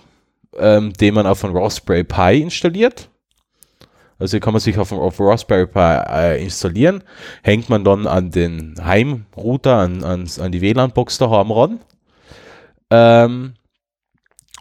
ähm, 0.57 0.93
die 0.93 1.11
man 1.11 1.25
auf 1.25 1.43
einem 1.43 1.55
Raspberry 1.55 2.03
Pi 2.03 2.41
installiert. 2.41 3.09
Also 4.19 4.39
kann 4.39 4.53
man 4.53 4.61
sich 4.61 4.77
auf, 4.77 4.91
auf 4.91 5.19
Raspberry 5.19 5.67
Pi 5.67 5.79
äh, 5.79 6.43
installieren, 6.43 7.03
hängt 7.41 7.69
man 7.69 7.83
dann 7.83 8.07
an 8.07 8.31
den 8.31 8.75
Heimrouter, 8.83 9.77
an, 9.77 10.03
an, 10.03 10.29
an 10.39 10.51
die 10.51 10.61
WLAN-Box 10.61 11.17
daheim 11.17 11.51
ran. 11.51 11.79
Ähm, 12.89 13.53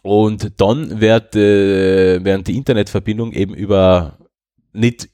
und 0.03 0.61
dann 0.61 1.01
wird, 1.01 1.37
äh, 1.37 2.25
werden 2.25 2.45
die 2.45 2.57
Internetverbindung 2.57 3.33
eben 3.33 3.55
über 3.55 4.19
nicht 4.73 5.09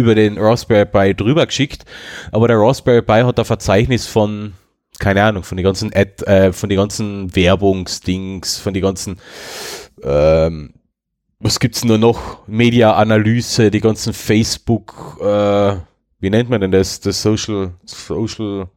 über 0.00 0.14
den 0.14 0.38
Raspberry 0.38 0.86
Pi 0.86 1.14
drüber 1.14 1.46
geschickt, 1.46 1.84
aber 2.32 2.48
der 2.48 2.58
Raspberry 2.58 3.02
Pi 3.02 3.22
hat 3.22 3.38
ein 3.38 3.44
Verzeichnis 3.44 4.06
von 4.06 4.54
keine 4.98 5.22
Ahnung, 5.22 5.44
von 5.44 5.56
den 5.56 5.64
ganzen 5.64 5.90
Ad, 5.94 6.26
äh, 6.26 6.52
von 6.52 6.68
den 6.68 6.76
ganzen 6.76 7.34
Werbungsdings, 7.34 8.58
von 8.58 8.74
den 8.74 8.82
ganzen 8.82 9.18
ähm, 10.02 10.74
was 11.40 11.58
gibt's 11.58 11.84
nur 11.84 11.96
noch? 11.96 12.46
Media-Analyse, 12.46 13.70
die 13.70 13.80
ganzen 13.80 14.12
Facebook, 14.12 15.18
äh, 15.22 15.76
wie 16.20 16.28
nennt 16.30 16.50
man 16.50 16.60
denn 16.60 16.70
das? 16.70 17.00
Das 17.00 17.22
Social, 17.22 17.72
Social, 17.86 18.68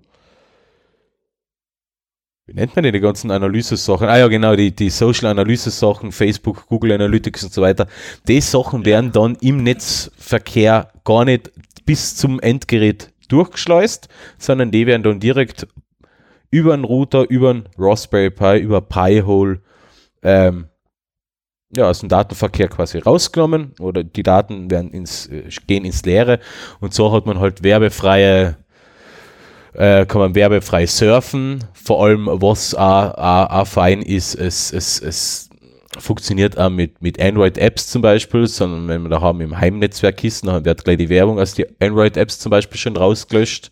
wie 2.45 2.53
nennt 2.53 2.75
man 2.75 2.83
denn 2.83 2.93
die 2.93 2.99
ganzen 2.99 3.31
Analyse-Sachen? 3.31 4.07
Ah 4.07 4.17
ja, 4.17 4.27
genau, 4.27 4.55
die, 4.55 4.75
die 4.75 4.89
Social-Analyse-Sachen, 4.89 6.11
Facebook, 6.11 6.67
Google 6.67 6.91
Analytics 6.91 7.45
und 7.45 7.53
so 7.53 7.61
weiter. 7.61 7.87
Die 8.27 8.41
Sachen 8.41 8.85
werden 8.85 9.11
dann 9.13 9.35
im 9.35 9.63
Netzverkehr 9.63 10.91
gar 11.05 11.23
nicht 11.23 11.51
bis 11.85 12.15
zum 12.15 12.39
Endgerät 12.41 13.13
durchgeschleust, 13.29 14.09
sondern 14.37 14.71
die 14.71 14.85
werden 14.87 15.03
dann 15.03 15.19
direkt 15.19 15.67
über 16.51 16.73
einen 16.73 16.83
Router, 16.83 17.29
über 17.29 17.51
einen 17.51 17.69
Raspberry 17.77 18.29
Pi, 18.29 18.59
über 18.59 18.81
Pi-Hole 18.81 19.61
ähm, 20.21 20.67
ja, 21.75 21.89
aus 21.89 21.99
dem 21.99 22.09
Datenverkehr 22.09 22.67
quasi 22.67 22.99
rausgenommen 22.99 23.73
oder 23.79 24.03
die 24.03 24.21
Daten 24.21 24.69
werden 24.69 24.91
ins, 24.91 25.27
äh, 25.27 25.49
gehen 25.65 25.85
ins 25.85 26.05
Leere 26.05 26.39
und 26.79 26.93
so 26.93 27.11
hat 27.11 27.25
man 27.25 27.39
halt 27.39 27.63
werbefreie, 27.63 28.57
äh, 29.73 30.05
kann 30.05 30.19
man 30.21 30.35
werbefrei 30.35 30.85
surfen. 30.85 31.63
Vor 31.73 32.03
allem, 32.05 32.27
was 32.27 32.75
auch, 32.75 33.13
auch, 33.15 33.49
auch 33.49 33.67
fein 33.67 34.01
ist, 34.01 34.35
es, 34.35 34.71
es, 34.71 35.01
es 35.01 35.49
funktioniert 35.99 36.57
auch 36.57 36.69
mit, 36.69 37.01
mit 37.01 37.21
Android-Apps 37.21 37.87
zum 37.87 38.01
Beispiel, 38.01 38.47
sondern 38.47 38.87
wenn 38.87 39.03
wir 39.03 39.09
da 39.09 39.21
haben 39.21 39.41
im 39.41 39.59
Heimnetzwerk 39.59 40.23
ist, 40.23 40.45
dann 40.45 40.65
wird 40.65 40.83
gleich 40.83 40.97
die 40.97 41.09
Werbung 41.09 41.39
aus 41.39 41.53
die 41.53 41.65
Android-Apps 41.79 42.39
zum 42.39 42.49
Beispiel 42.49 42.79
schon 42.79 42.97
rausgelöscht, 42.97 43.71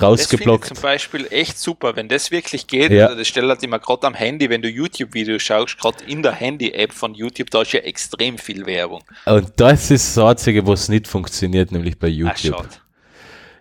rausgeblockt. 0.00 0.64
Das 0.64 0.70
ich 0.70 0.76
zum 0.76 0.82
Beispiel 0.82 1.26
echt 1.30 1.58
super, 1.58 1.96
wenn 1.96 2.08
das 2.08 2.30
wirklich 2.30 2.66
geht. 2.66 2.92
Ja. 2.92 3.06
Also 3.06 3.18
das 3.18 3.28
stellt 3.28 3.62
immer 3.62 3.78
gerade 3.78 4.06
am 4.06 4.14
Handy, 4.14 4.50
wenn 4.50 4.62
du 4.62 4.68
YouTube-Videos 4.68 5.42
schaust, 5.42 5.78
gerade 5.78 6.04
in 6.06 6.22
der 6.22 6.32
Handy-App 6.32 6.92
von 6.92 7.14
YouTube, 7.14 7.50
da 7.50 7.62
ist 7.62 7.72
ja 7.72 7.80
extrem 7.80 8.38
viel 8.38 8.66
Werbung. 8.66 9.02
Und 9.24 9.52
das 9.56 9.90
ist 9.90 10.16
das 10.16 10.24
Einzige, 10.24 10.66
was 10.66 10.88
nicht 10.88 11.08
funktioniert, 11.08 11.72
nämlich 11.72 11.98
bei 11.98 12.08
Ah, 12.08 12.10
YouTube. 12.10 12.56
schade. 12.56 12.68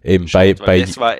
Eben 0.03 0.25
bei, 0.25 0.59
Weil 0.59 0.65
bei, 0.65 0.81
das 0.81 0.97
war, 0.97 1.15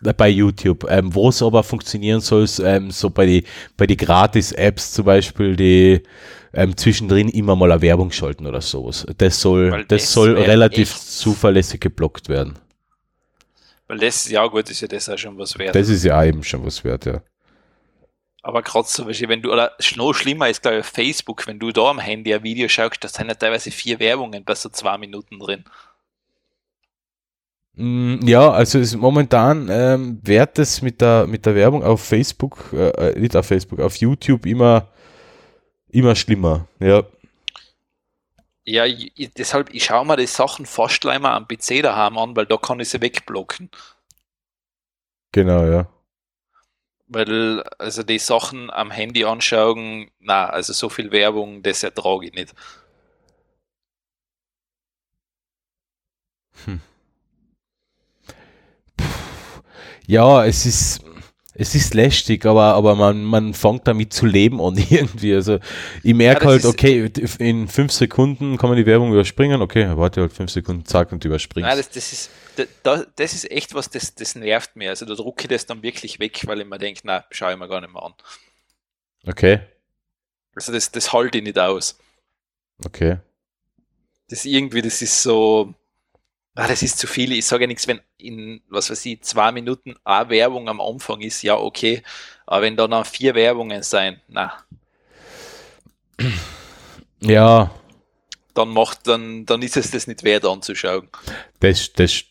bei 0.00 0.28
YouTube. 0.28 0.86
Ähm, 0.88 1.14
wo 1.14 1.28
es 1.28 1.42
aber 1.42 1.62
funktionieren 1.62 2.20
soll, 2.20 2.44
ist, 2.44 2.58
ähm, 2.58 2.90
so 2.90 3.10
bei 3.10 3.26
die, 3.26 3.44
bei 3.76 3.86
die 3.86 3.96
Gratis-Apps 3.96 4.92
zum 4.92 5.04
Beispiel, 5.04 5.56
die 5.56 6.02
ähm, 6.54 6.76
zwischendrin 6.76 7.28
immer 7.28 7.56
mal 7.56 7.70
eine 7.70 7.82
Werbung 7.82 8.10
schalten 8.10 8.46
oder 8.46 8.60
sowas. 8.60 9.06
Das 9.18 9.40
soll, 9.40 9.70
Weil 9.70 9.84
das, 9.84 10.02
das 10.02 10.12
soll 10.12 10.36
relativ 10.36 10.94
zuverlässig 10.94 11.80
geblockt 11.80 12.28
werden. 12.28 12.58
weil 13.86 13.98
das, 13.98 14.28
ja 14.28 14.46
gut, 14.46 14.68
ist 14.70 14.80
ja 14.80 14.88
das 14.88 15.08
auch 15.08 15.18
schon 15.18 15.36
was 15.38 15.58
wert. 15.58 15.74
Das 15.74 15.88
ist 15.88 16.04
ja 16.04 16.18
auch 16.18 16.24
eben 16.24 16.42
schon 16.42 16.64
was 16.64 16.82
wert, 16.84 17.06
ja. 17.06 17.20
Aber 18.42 18.62
gerade 18.62 18.86
weißt 18.86 19.20
du, 19.22 19.28
wenn 19.28 19.42
du, 19.42 19.52
oder 19.52 19.72
noch 19.96 20.14
schlimmer 20.14 20.48
ist, 20.48 20.62
glaube 20.62 20.78
ich, 20.78 20.80
auf 20.80 20.86
Facebook, 20.86 21.46
wenn 21.46 21.58
du 21.58 21.70
da 21.70 21.90
am 21.90 21.98
Handy 21.98 22.32
ein 22.32 22.42
Video 22.42 22.68
schaust, 22.68 23.02
da 23.04 23.08
sind 23.08 23.28
ja 23.28 23.34
teilweise 23.34 23.70
vier 23.70 23.98
Werbungen 23.98 24.44
bei 24.44 24.54
so 24.54 24.68
zwei 24.70 24.96
Minuten 24.96 25.38
drin. 25.38 25.64
Mm, 27.78 28.20
Ja, 28.26 28.50
also 28.50 28.78
ist 28.78 28.96
momentan 28.96 29.68
ähm, 29.70 30.18
wird 30.22 30.58
es 30.58 30.82
mit 30.82 31.00
der, 31.00 31.26
mit 31.26 31.46
der 31.46 31.54
Werbung 31.54 31.84
auf 31.84 32.02
Facebook, 32.02 32.72
äh, 32.72 32.88
äh, 33.12 33.18
nicht 33.20 33.36
auf 33.36 33.46
Facebook, 33.46 33.80
auf 33.80 33.96
YouTube 33.96 34.46
immer, 34.46 34.88
immer 35.90 36.14
schlimmer. 36.16 36.66
Ja, 36.80 37.04
Ja, 38.64 38.84
ich, 38.86 39.12
deshalb, 39.36 39.74
ich 39.74 39.84
schaue 39.86 40.06
mir 40.06 40.16
die 40.16 40.26
Sachen 40.26 40.64
fast 40.66 41.00
gleich 41.00 41.18
mal 41.18 41.34
am 41.34 41.48
PC 41.48 41.82
daheim 41.82 42.18
an, 42.18 42.36
weil 42.36 42.46
da 42.46 42.56
kann 42.56 42.78
ich 42.80 42.90
sie 42.90 43.00
wegblocken. 43.00 43.70
genau, 45.32 45.64
ja. 45.66 45.88
Weil, 47.06 47.62
also 47.78 48.02
die 48.02 48.18
Sachen 48.18 48.70
am 48.70 48.90
Handy 48.90 49.24
anschauen, 49.24 50.10
na, 50.20 50.48
also 50.50 50.72
so 50.74 50.88
viel 50.90 51.10
Werbung, 51.10 51.62
das 51.62 51.82
ertrage 51.82 52.26
ich 52.26 52.34
nicht. 52.34 52.54
Ja, 60.08 60.46
es 60.46 60.66
ist, 60.66 61.02
es 61.54 61.74
ist 61.76 61.94
lästig, 61.94 62.46
aber, 62.46 62.74
aber 62.74 62.96
man, 62.96 63.24
man 63.24 63.54
fängt 63.54 63.86
damit 63.88 64.12
zu 64.14 64.26
leben 64.26 64.60
und 64.60 64.78
irgendwie. 64.92 65.34
Also 65.34 65.60
ich 66.02 66.14
merke 66.14 66.44
Ja, 66.44 66.48
halt, 66.48 66.64
das 66.64 66.66
okay, 66.66 67.10
in 67.38 67.68
fünf 67.68 67.92
Sekunden 67.92 68.58
kann 68.58 68.70
man 68.70 68.78
die 68.78 68.86
Werbung 68.86 69.12
überspringen. 69.12 69.62
Okay, 69.62 69.96
warte 69.96 70.22
halt 70.22 70.32
fünf 70.34 70.50
Sekunden, 70.52 70.86
zack, 70.86 71.12
und 71.12 71.24
überspringst. 71.26 71.66
Nein, 71.66 71.76
das, 71.76 71.90
das, 71.90 72.12
ist, 72.12 72.30
da- 72.56 72.64
da, 72.82 73.04
das 73.16 73.34
ist 73.34 73.50
echt 73.50 73.74
was, 73.74 73.90
das, 73.90 74.14
das 74.14 74.34
nervt 74.34 74.76
mir. 74.76 74.90
Also 74.90 75.04
da 75.06 75.14
drucke 75.14 75.42
ich 75.44 75.48
das 75.48 75.66
dann 75.66 75.82
wirklich 75.82 76.18
weg, 76.20 76.46
weil 76.46 76.60
ich 76.60 76.66
mir 76.66 76.78
denke, 76.78 77.00
na, 77.04 77.24
schaue 77.30 77.52
ich 77.52 77.58
mir 77.58 77.68
gar 77.68 77.80
nicht 77.80 77.92
mehr 77.92 78.02
an. 78.02 78.14
Okay, 79.28 79.60
Also 80.54 80.72
das, 80.72 80.92
das 80.92 81.14
halte 81.14 81.38
ich 81.38 81.44
nicht 81.44 81.58
aus. 81.58 81.96
okay. 82.86 83.18
Das 84.28 84.44
irgendwie, 84.44 84.82
das 84.82 85.00
ist 85.02 85.22
so, 85.22 85.74
ah, 86.58 86.68
das 86.68 86.82
ist 86.82 86.98
zu 86.98 87.06
viel. 87.06 87.32
Ich 87.32 87.46
sage 87.46 87.64
ja 87.64 87.68
nichts, 87.68 87.86
wenn 87.86 88.00
in, 88.18 88.60
was 88.68 88.90
weiß 88.90 89.06
ich, 89.06 89.22
zwei 89.22 89.52
Minuten 89.52 89.94
eine 90.04 90.28
Werbung 90.30 90.68
am 90.68 90.80
Anfang 90.80 91.20
ist, 91.20 91.42
ja, 91.42 91.56
okay. 91.56 92.02
Aber 92.46 92.62
wenn 92.62 92.76
da 92.76 92.88
noch 92.88 93.06
vier 93.06 93.34
Werbungen 93.34 93.82
sein, 93.82 94.20
na, 94.28 94.52
Ja, 97.20 97.70
dann 98.54 98.70
macht, 98.70 99.06
dann, 99.06 99.46
dann 99.46 99.62
ist 99.62 99.76
es 99.76 99.90
das 99.90 100.06
nicht 100.08 100.24
wert 100.24 100.44
anzuschauen. 100.44 101.08
das, 101.60 101.92
das, 101.92 102.24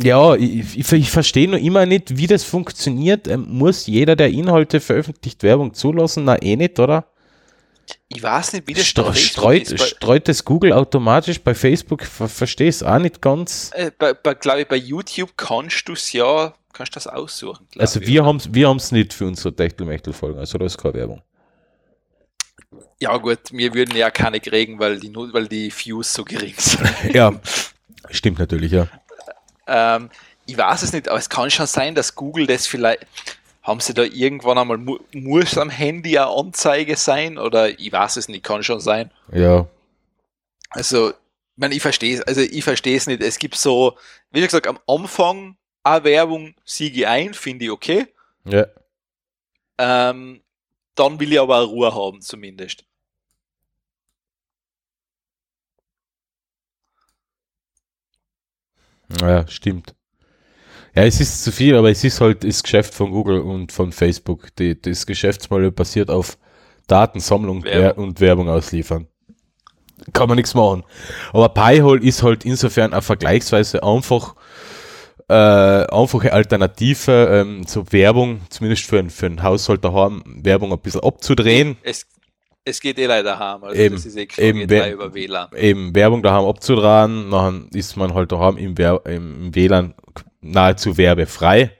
ja, 0.00 0.34
ich, 0.34 0.78
ich, 0.78 0.92
ich 0.92 1.10
verstehe 1.10 1.48
nur 1.48 1.58
immer 1.58 1.84
nicht, 1.86 2.16
wie 2.16 2.26
das 2.26 2.44
funktioniert. 2.44 3.26
Ähm, 3.26 3.46
muss 3.48 3.86
jeder, 3.86 4.16
der 4.16 4.30
Inhalte 4.30 4.80
veröffentlicht, 4.80 5.42
Werbung 5.42 5.74
zulassen? 5.74 6.24
Na, 6.24 6.40
eh 6.40 6.56
nicht, 6.56 6.78
oder? 6.78 7.06
Ich 8.08 8.22
weiß 8.22 8.52
nicht, 8.54 8.66
wie 8.66 8.74
das 8.74 8.86
Stre 8.86 9.14
streut, 9.14 9.70
ist. 9.70 9.88
Streut 9.88 10.28
das 10.28 10.44
Google 10.44 10.72
automatisch 10.72 11.40
bei 11.40 11.54
Facebook? 11.54 12.02
Ver 12.04 12.28
Verstehe 12.28 12.68
es 12.68 12.82
auch 12.82 12.98
nicht 12.98 13.20
ganz. 13.20 13.70
äh, 13.74 13.90
bei, 13.96 14.14
bei, 14.14 14.34
glaube 14.34 14.62
ich, 14.62 14.68
bei 14.68 14.76
YouTube 14.76 15.36
kannst 15.36 15.88
du 15.88 15.92
es 15.92 16.12
ja, 16.12 16.54
kannst 16.72 16.96
das 16.96 17.06
aussuchen. 17.06 17.66
Also 17.78 18.00
ich, 18.00 18.06
wir 18.06 18.24
haben 18.24 18.36
es 18.36 18.52
wir 18.52 18.68
haben's 18.68 18.92
nicht 18.92 19.12
für 19.12 19.26
unsere 19.26 19.54
Techtelmechtel-Folgen, 19.54 20.38
also 20.38 20.58
da 20.58 20.64
ist 20.64 20.78
keine 20.78 20.94
Werbung. 20.94 21.22
Ja 23.00 23.16
gut, 23.16 23.40
wir 23.50 23.74
würden 23.74 23.96
ja 23.96 24.10
keine 24.10 24.40
kriegen, 24.40 24.78
weil 24.78 24.98
die, 24.98 25.14
weil 25.14 25.46
die 25.46 25.72
Views 25.72 26.12
so 26.12 26.24
gering 26.24 26.54
sind. 26.56 26.88
Ja, 27.14 27.32
stimmt 28.10 28.38
natürlich, 28.38 28.72
ja. 28.72 28.88
Ähm, 29.66 30.10
ich 30.46 30.56
weiß 30.56 30.82
es 30.82 30.92
nicht, 30.92 31.08
aber 31.08 31.18
es 31.18 31.28
kann 31.28 31.50
schon 31.50 31.66
sein, 31.66 31.94
dass 31.94 32.14
Google 32.14 32.46
das 32.46 32.66
vielleicht. 32.66 33.06
Haben 33.64 33.80
sie 33.80 33.94
da 33.94 34.02
irgendwann 34.02 34.58
einmal, 34.58 34.76
mu 34.78 34.98
muss 35.12 35.56
am 35.56 35.70
Handy 35.70 36.18
eine 36.18 36.28
Anzeige 36.28 36.96
sein? 36.96 37.38
Oder 37.38 37.78
ich 37.80 37.90
weiß 37.90 38.16
es 38.18 38.28
nicht, 38.28 38.44
kann 38.44 38.62
schon 38.62 38.78
sein. 38.80 39.10
Ja, 39.32 39.66
Also, 40.70 41.10
ich, 41.10 41.16
meine, 41.56 41.74
ich 41.74 41.82
verstehe 41.82 42.16
es, 42.16 42.20
also 42.22 42.42
ich 42.42 42.62
verstehe 42.62 42.96
es 42.96 43.06
nicht. 43.06 43.22
Es 43.22 43.38
gibt 43.38 43.56
so, 43.56 43.96
wie 44.30 44.42
gesagt, 44.42 44.66
am 44.66 44.78
Anfang 44.86 45.56
eine 45.82 46.04
Werbung 46.04 46.54
siege 46.64 47.00
ich 47.00 47.06
ein, 47.06 47.32
finde 47.34 47.64
ich 47.66 47.70
okay. 47.70 48.06
ja. 48.44 48.66
Ähm, 49.78 50.40
dann 50.94 51.18
will 51.18 51.32
ich 51.32 51.40
aber 51.40 51.58
auch 51.58 51.68
Ruhe 51.68 51.92
haben, 51.94 52.20
zumindest. 52.20 52.84
Ja, 59.20 59.46
stimmt. 59.48 59.94
Ja, 60.94 61.02
es 61.04 61.20
ist 61.20 61.42
zu 61.42 61.50
viel, 61.50 61.74
aber 61.76 61.90
es 61.90 62.04
ist 62.04 62.20
halt 62.20 62.44
das 62.44 62.62
Geschäft 62.62 62.94
von 62.94 63.10
Google 63.10 63.40
und 63.40 63.72
von 63.72 63.90
Facebook. 63.92 64.54
Die, 64.56 64.80
das 64.80 65.06
Geschäftsmodell 65.06 65.72
basiert 65.72 66.08
auf 66.10 66.38
Datensammlung 66.86 67.64
Werbung. 67.64 68.04
Und 68.08 68.20
Werbung 68.20 68.48
ausliefern. 68.48 69.08
Kann 70.12 70.28
man 70.28 70.36
nichts 70.36 70.54
machen. 70.54 70.84
Aber 71.32 71.48
Pi-hole 71.48 72.00
ist 72.02 72.22
halt 72.22 72.44
insofern 72.44 72.92
eine 72.92 73.02
vergleichsweise 73.02 73.82
einfach, 73.82 74.34
äh, 75.28 75.34
einfache 75.34 76.32
Alternative 76.32 77.28
ähm, 77.42 77.66
zur 77.66 77.90
Werbung, 77.92 78.42
zumindest 78.50 78.84
für, 78.84 78.98
ein- 78.98 79.10
für 79.10 79.26
einen 79.26 79.42
Haushalt 79.42 79.84
daheim, 79.84 80.22
Werbung 80.26 80.72
ein 80.72 80.78
bisschen 80.80 81.00
abzudrehen. 81.02 81.76
Es, 81.82 82.06
es 82.64 82.80
geht 82.80 82.98
eh 82.98 83.06
leider 83.06 83.38
heim, 83.38 83.64
also 83.64 83.80
Eben, 83.80 83.94
das 83.94 84.04
ist 84.04 84.16
eh 84.16 84.28
eben, 84.38 84.68
wer- 84.68 84.92
über 84.92 85.14
WLAN. 85.14 85.48
eben 85.56 85.94
Werbung 85.94 86.22
daheim 86.22 86.44
abzutragen, 86.44 87.30
dann 87.30 87.68
ist 87.72 87.96
man 87.96 88.12
halt 88.14 88.30
daheim 88.32 88.58
im, 88.58 88.76
Wer 88.76 89.00
im 89.06 89.54
WLAN 89.54 89.94
nahezu 90.44 90.96
werbefrei. 90.96 91.76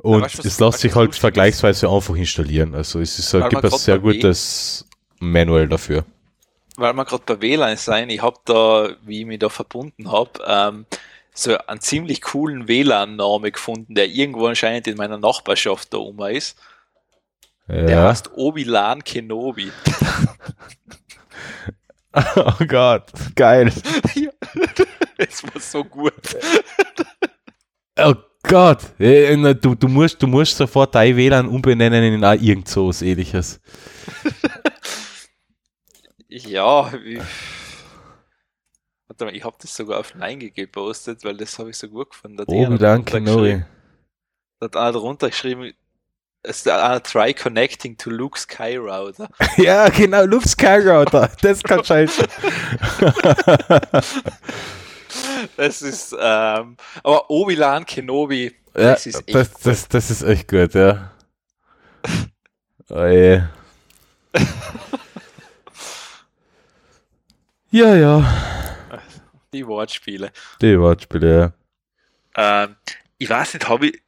Und 0.00 0.24
es 0.24 0.60
lässt 0.60 0.78
sich 0.78 0.94
halt 0.94 1.08
lustig 1.08 1.14
ist? 1.16 1.18
vergleichsweise 1.18 1.88
einfach 1.90 2.14
installieren. 2.14 2.74
Also 2.74 3.00
es 3.00 3.18
ist, 3.18 3.34
Weil 3.34 3.48
gibt 3.48 3.64
ein 3.64 3.70
sehr 3.70 3.98
gutes 3.98 4.86
Manual 5.18 5.68
dafür. 5.68 6.04
weil 6.76 6.92
wir 6.94 7.04
gerade 7.04 7.24
bei 7.26 7.40
WLAN 7.42 7.76
sein, 7.76 8.08
ich 8.08 8.22
habe 8.22 8.38
da, 8.44 8.90
wie 9.02 9.20
ich 9.20 9.26
mich 9.26 9.40
da 9.40 9.48
verbunden 9.48 10.12
habe, 10.12 10.30
ähm, 10.46 10.86
so 11.34 11.56
einen 11.58 11.80
ziemlich 11.80 12.20
coolen 12.22 12.68
WLAN-Name 12.68 13.50
gefunden, 13.52 13.94
der 13.94 14.06
irgendwo 14.08 14.46
anscheinend 14.46 14.86
in 14.86 14.96
meiner 14.96 15.18
Nachbarschaft 15.18 15.92
da 15.92 15.98
um 15.98 16.20
ist. 16.22 16.56
Der 17.68 17.90
Ja. 17.90 18.08
heißt 18.08 18.30
Obi-Lan 18.34 19.02
Kenobi. 19.04 19.70
Oh 22.36 22.64
Gott, 22.66 23.12
geil. 23.36 23.72
Es 25.18 25.42
war 25.54 25.60
so 25.60 25.84
gut. 25.84 26.14
Oh 27.98 28.14
Gott. 28.42 28.80
Äh, 29.00 29.36
na, 29.36 29.52
Du, 29.54 29.74
du, 29.74 29.88
musst, 29.88 30.22
du 30.22 30.26
musst 30.26 30.56
sofort 30.56 30.94
dein 30.94 31.16
WLAN 31.16 31.48
umbenennen 31.48 32.14
in 32.14 32.22
irgend 32.22 32.68
so 32.68 32.88
was 32.88 33.02
ähnliches. 33.02 33.60
Ja, 36.28 36.92
wie, 37.02 37.20
warte 39.06 39.24
mal, 39.24 39.34
ich 39.34 39.42
habe 39.44 39.56
das 39.60 39.74
sogar 39.74 39.98
auf 40.00 40.14
Nein 40.14 40.38
gepostet, 40.54 41.24
weil 41.24 41.36
das 41.36 41.58
habe 41.58 41.70
ich 41.70 41.76
so 41.76 41.88
gut 41.88 42.10
gefunden. 42.10 42.36
Da 42.36 42.42
hat 42.42 42.50
einer 42.50 42.68
Obi-Wan 42.68 42.78
drunter 43.04 43.10
Kenobi. 43.12 43.42
geschrieben- 43.42 43.66
Da 44.60 44.64
hat 44.66 44.76
einer 44.76 44.92
drunter 44.92 45.28
geschrieben, 45.30 45.72
es 46.42 46.58
ist 46.58 46.68
einer 46.68 47.02
try 47.02 47.32
connecting 47.34 47.96
to 47.96 48.10
Luke 48.10 48.38
Skyrouter. 48.38 49.28
Ja, 49.56 49.88
genau, 49.88 50.24
Luke 50.24 50.48
Skywalker. 50.48 51.30
Das 51.42 51.62
kann 51.62 51.82
scheiße. 51.84 52.26
Das 55.56 55.82
ist, 55.82 56.12
ähm, 56.18 56.76
aber 57.02 57.30
Obi-Wan 57.30 57.84
Kenobi, 57.84 58.54
Ja, 58.74 58.92
das 58.92 59.06
ist 59.06 59.26
echt 59.26 59.34
das, 59.34 59.52
das, 59.54 59.88
das 59.88 60.10
ist 60.10 60.22
echt 60.22 60.48
gut, 60.48 60.74
ja. 60.74 61.12
Oh 62.90 63.04
je. 63.04 63.42
Ja, 67.70 67.94
ja. 67.94 68.24
die 69.52 69.66
Wortspiele. 69.66 70.32
Die 70.62 70.78
Wortspiele, 70.78 71.52
ja. 72.36 72.64
Ähm, 72.64 72.76
ich 73.18 73.28
weiß 73.28 73.54
nicht, 73.54 73.68
habe 73.68 73.88
ich 73.88 74.02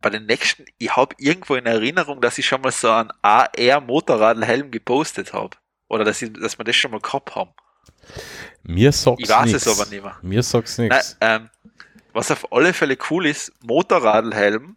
bei 0.00 0.08
den 0.08 0.26
nächsten, 0.26 0.64
ich 0.78 0.96
habe 0.96 1.14
irgendwo 1.18 1.54
in 1.54 1.66
Erinnerung, 1.66 2.20
dass 2.22 2.38
ich 2.38 2.46
schon 2.46 2.62
mal 2.62 2.72
so 2.72 2.90
einen 2.90 3.12
AR-Motorradhelm 3.20 4.70
gepostet 4.70 5.32
habe. 5.34 5.56
Oder 5.88 6.04
dass, 6.04 6.22
ich, 6.22 6.32
dass 6.32 6.58
wir 6.58 6.64
das 6.64 6.74
schon 6.74 6.90
mal 6.90 7.00
gehabt 7.00 7.34
haben. 7.34 7.50
Mir 8.62 8.92
sagt's 8.92 9.22
Ich 9.22 9.28
weiß 9.28 9.52
nix. 9.52 9.66
es 9.66 9.80
aber 9.80 9.90
nicht 9.90 10.02
mehr. 10.02 10.16
Mir 10.22 10.42
sagt's 10.42 10.78
nichts. 10.78 11.16
ähm, 11.20 11.50
was 12.12 12.30
auf 12.30 12.52
alle 12.52 12.72
Fälle 12.74 12.96
cool 13.10 13.26
ist, 13.26 13.52
Motorradhelm, 13.62 14.76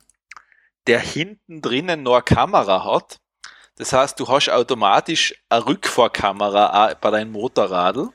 der 0.87 0.99
hinten 0.99 1.61
drinnen 1.61 2.03
noch 2.03 2.13
eine 2.13 2.23
Kamera 2.23 2.85
hat. 2.85 3.19
Das 3.77 3.91
heißt, 3.91 4.19
du 4.19 4.27
hast 4.27 4.49
automatisch 4.49 5.35
eine 5.49 5.65
Rückfahrkamera 5.65 6.93
bei 7.01 7.11
deinem 7.11 7.31
Motorradl 7.33 8.09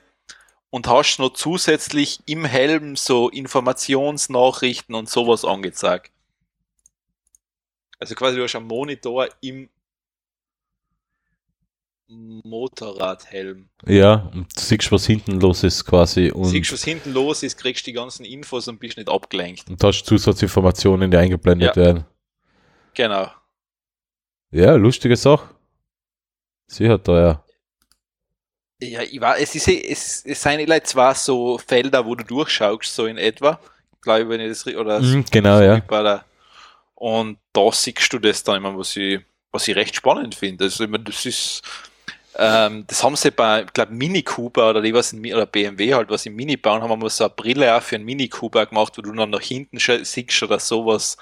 und 0.71 0.89
hast 0.89 1.19
noch 1.19 1.35
zusätzlich 1.35 2.21
im 2.27 2.45
Helm 2.47 2.97
so 2.97 3.29
Informationsnachrichten 3.29 4.95
und 4.95 5.11
sowas 5.11 5.45
angezeigt. 5.45 6.13
Also 7.99 8.15
quasi 8.15 8.37
du 8.37 8.45
hast 8.45 8.55
einen 8.55 8.67
Monitor 8.67 9.29
im 9.43 9.69
Motorradhelm. 12.11 13.69
Ja, 13.87 14.31
und 14.35 14.47
du 14.57 14.61
siehst, 14.61 14.91
was 14.93 15.07
hinten 15.07 15.41
los 15.41 15.63
ist 15.63 15.85
quasi 15.85 16.31
und, 16.31 16.47
Siehst, 16.47 16.73
was 16.73 16.85
hinten 16.85 17.13
los 17.13 17.43
ist, 17.43 17.57
kriegst 17.59 17.87
die 17.87 17.93
ganzen 17.93 18.25
Infos 18.25 18.69
und 18.69 18.79
bist 18.81 18.97
nicht 18.97 19.09
abgelenkt. 19.09 19.69
und 19.69 19.83
hast 19.83 20.05
Zusatzinformationen, 20.05 21.11
die 21.11 21.17
eingeblendet 21.17 21.77
Ja. 21.77 21.83
werden. 21.83 22.05
Genau. 22.95 23.31
Ja, 24.51 24.75
lustige 24.75 25.17
Sache. 25.17 25.49
Sie 26.67 26.89
hat 26.89 27.07
da 27.09 27.21
ja. 27.21 27.45
Ja, 28.83 29.03
ich 29.03 29.21
war, 29.21 29.39
es 29.39 29.55
ist, 29.55 29.69
es, 29.69 30.25
es 30.25 30.43
sind 30.43 30.67
like 30.67 30.87
zwar 30.87 31.15
so 31.15 31.59
Felder, 31.59 32.05
wo 32.07 32.15
du 32.15 32.25
durchschaust, 32.25 32.95
so 32.95 33.07
in 33.07 33.19
etwa, 33.19 33.61
glaube 34.01 34.23
ich, 34.23 34.29
wenn 34.29 34.41
ich 34.41 34.49
das, 34.49 34.67
oder 34.67 35.01
Mhm, 35.01 35.25
genau, 35.31 35.59
so 35.59 35.65
ja. 35.65 35.81
der, 35.81 36.25
und 36.95 37.39
da 37.53 37.71
siehst 37.73 38.13
du 38.13 38.19
das 38.19 38.43
dann 38.43 38.57
immer, 38.57 38.77
was 38.77 38.97
ich, 38.97 39.21
was 39.53 39.69
ich 39.69 39.77
recht 39.77 39.95
spannend 39.97 40.35
finde. 40.35 40.65
Also, 40.65 40.85
ich 40.85 40.91
meine, 40.91 41.05
das 41.05 41.27
ist, 41.27 41.63
ähm, 42.37 42.85
das 42.87 43.03
haben 43.03 43.17
sie 43.17 43.31
bei, 43.31 43.65
ich 43.65 43.73
glaube, 43.73 43.93
Mini 43.93 44.23
Cooper 44.23 44.71
oder 44.71 44.83
die 44.83 44.95
was 44.95 45.13
in, 45.13 45.21
oder 45.35 45.47
BMW 45.47 45.95
halt, 45.95 46.11
was 46.11 46.27
im 46.27 46.37
Mini 46.37 46.57
bauen, 46.57 46.83
haben 46.83 47.03
wir 47.03 47.11
so 47.11 47.25
eine 47.25 47.33
Brille 47.35 47.75
auch 47.77 47.83
für 47.83 47.97
einen 47.97 48.05
Mini 48.05 48.29
Cooper 48.29 48.67
gemacht, 48.67 48.97
wo 48.97 49.03
du 49.03 49.13
dann 49.13 49.31
nach 49.31 49.41
hinten 49.41 49.79
siehst 49.79 50.43
oder 50.43 50.59
sowas. 50.59 51.17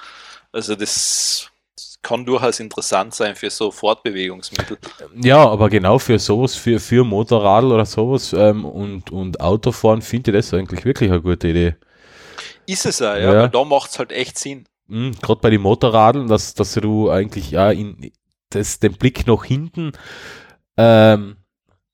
Also, 0.53 0.75
das 0.75 1.51
kann 2.03 2.25
durchaus 2.25 2.61
interessant 2.61 3.15
sein 3.15 3.35
für 3.35 3.51
so 3.51 3.71
Fortbewegungsmittel. 3.71 4.79
Ja, 5.23 5.49
aber 5.49 5.69
genau 5.69 5.99
für 5.99 6.19
sowas, 6.19 6.55
für, 6.55 6.79
für 6.79 7.05
Motorradl 7.05 7.73
oder 7.73 7.85
sowas 7.87 8.33
ähm, 8.33 8.65
und, 8.65 9.11
und 9.11 9.41
Autofahren 9.41 10.01
finde 10.03 10.31
ich 10.31 10.37
das 10.37 10.55
eigentlich 10.55 10.85
wirklich 10.85 11.11
eine 11.11 11.21
gute 11.21 11.49
Idee. 11.49 11.77
Ist 12.67 12.87
es 12.87 13.03
auch, 13.03 13.15
ja, 13.15 13.19
Ja. 13.19 13.33
weil 13.43 13.49
da 13.49 13.65
macht 13.65 13.91
es 13.91 13.99
halt 13.99 14.13
echt 14.13 14.39
Sinn. 14.39 14.65
Mhm, 14.87 15.17
Gerade 15.21 15.41
bei 15.41 15.51
den 15.51 15.61
Motorradeln, 15.61 16.29
dass, 16.29 16.55
dass 16.55 16.75
du 16.75 17.11
eigentlich 17.11 17.51
ja 17.51 17.71
in, 17.73 18.13
das, 18.51 18.79
den 18.79 18.93
Blick 18.93 19.27
nach 19.27 19.45
hinten 19.45 19.93
ähm, 20.79 21.37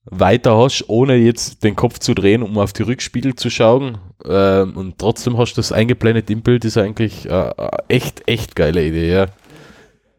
weiter 0.04 0.56
hast, 0.56 0.84
ohne 0.88 1.16
jetzt 1.16 1.64
den 1.64 1.74
Kopf 1.74 1.98
zu 1.98 2.14
drehen, 2.14 2.42
um 2.42 2.58
auf 2.58 2.72
die 2.72 2.82
Rückspiegel 2.82 3.34
zu 3.34 3.50
schauen. 3.50 3.98
Ähm, 4.24 4.76
und 4.76 4.98
trotzdem 4.98 5.38
hast 5.38 5.54
du 5.54 5.56
das 5.60 5.72
eingeblendet 5.72 6.30
im 6.30 6.42
Bild, 6.42 6.64
ist 6.64 6.76
eigentlich 6.76 7.26
äh, 7.28 7.48
äh, 7.48 7.68
echt, 7.88 8.22
echt 8.28 8.54
geile 8.54 8.84
Idee, 8.84 9.10
ja. 9.12 9.26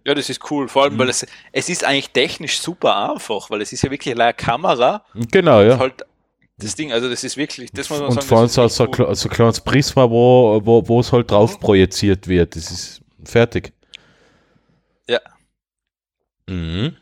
Ja, 0.07 0.13
das 0.13 0.29
ist 0.29 0.51
cool, 0.51 0.67
vor 0.67 0.83
allem, 0.83 0.97
weil 0.99 1.09
es, 1.09 1.25
es 1.51 1.69
ist 1.69 1.83
eigentlich 1.83 2.11
technisch 2.11 2.59
super 2.59 3.11
einfach, 3.11 3.49
weil 3.49 3.61
es 3.61 3.73
ist 3.73 3.81
ja 3.83 3.89
wirklich 3.89 4.13
eine 4.19 4.33
Kamera, 4.33 5.03
Genau, 5.31 5.61
ja. 5.61 5.79
halt 5.79 6.03
das 6.57 6.75
Ding, 6.75 6.91
also 6.93 7.09
das 7.09 7.23
ist 7.23 7.37
wirklich, 7.37 7.71
das 7.71 7.89
muss 7.89 7.99
man 7.99 8.09
Und 8.09 8.13
sagen, 8.15 8.27
vor 8.27 8.39
allem 8.39 8.47
so, 8.47 8.67
so, 8.67 8.87
cool. 8.97 9.13
so 9.15 9.29
ein 9.29 9.33
kleines 9.35 9.59
Prisma, 9.61 10.09
wo, 10.09 10.61
wo, 10.63 10.87
wo 10.87 10.99
es 10.99 11.11
halt 11.11 11.29
drauf 11.29 11.59
projiziert 11.59 12.27
wird. 12.27 12.55
Das 12.55 12.71
ist 12.71 13.01
fertig. 13.25 13.73
Ja. 15.09 15.19
Mhm. 16.47 16.95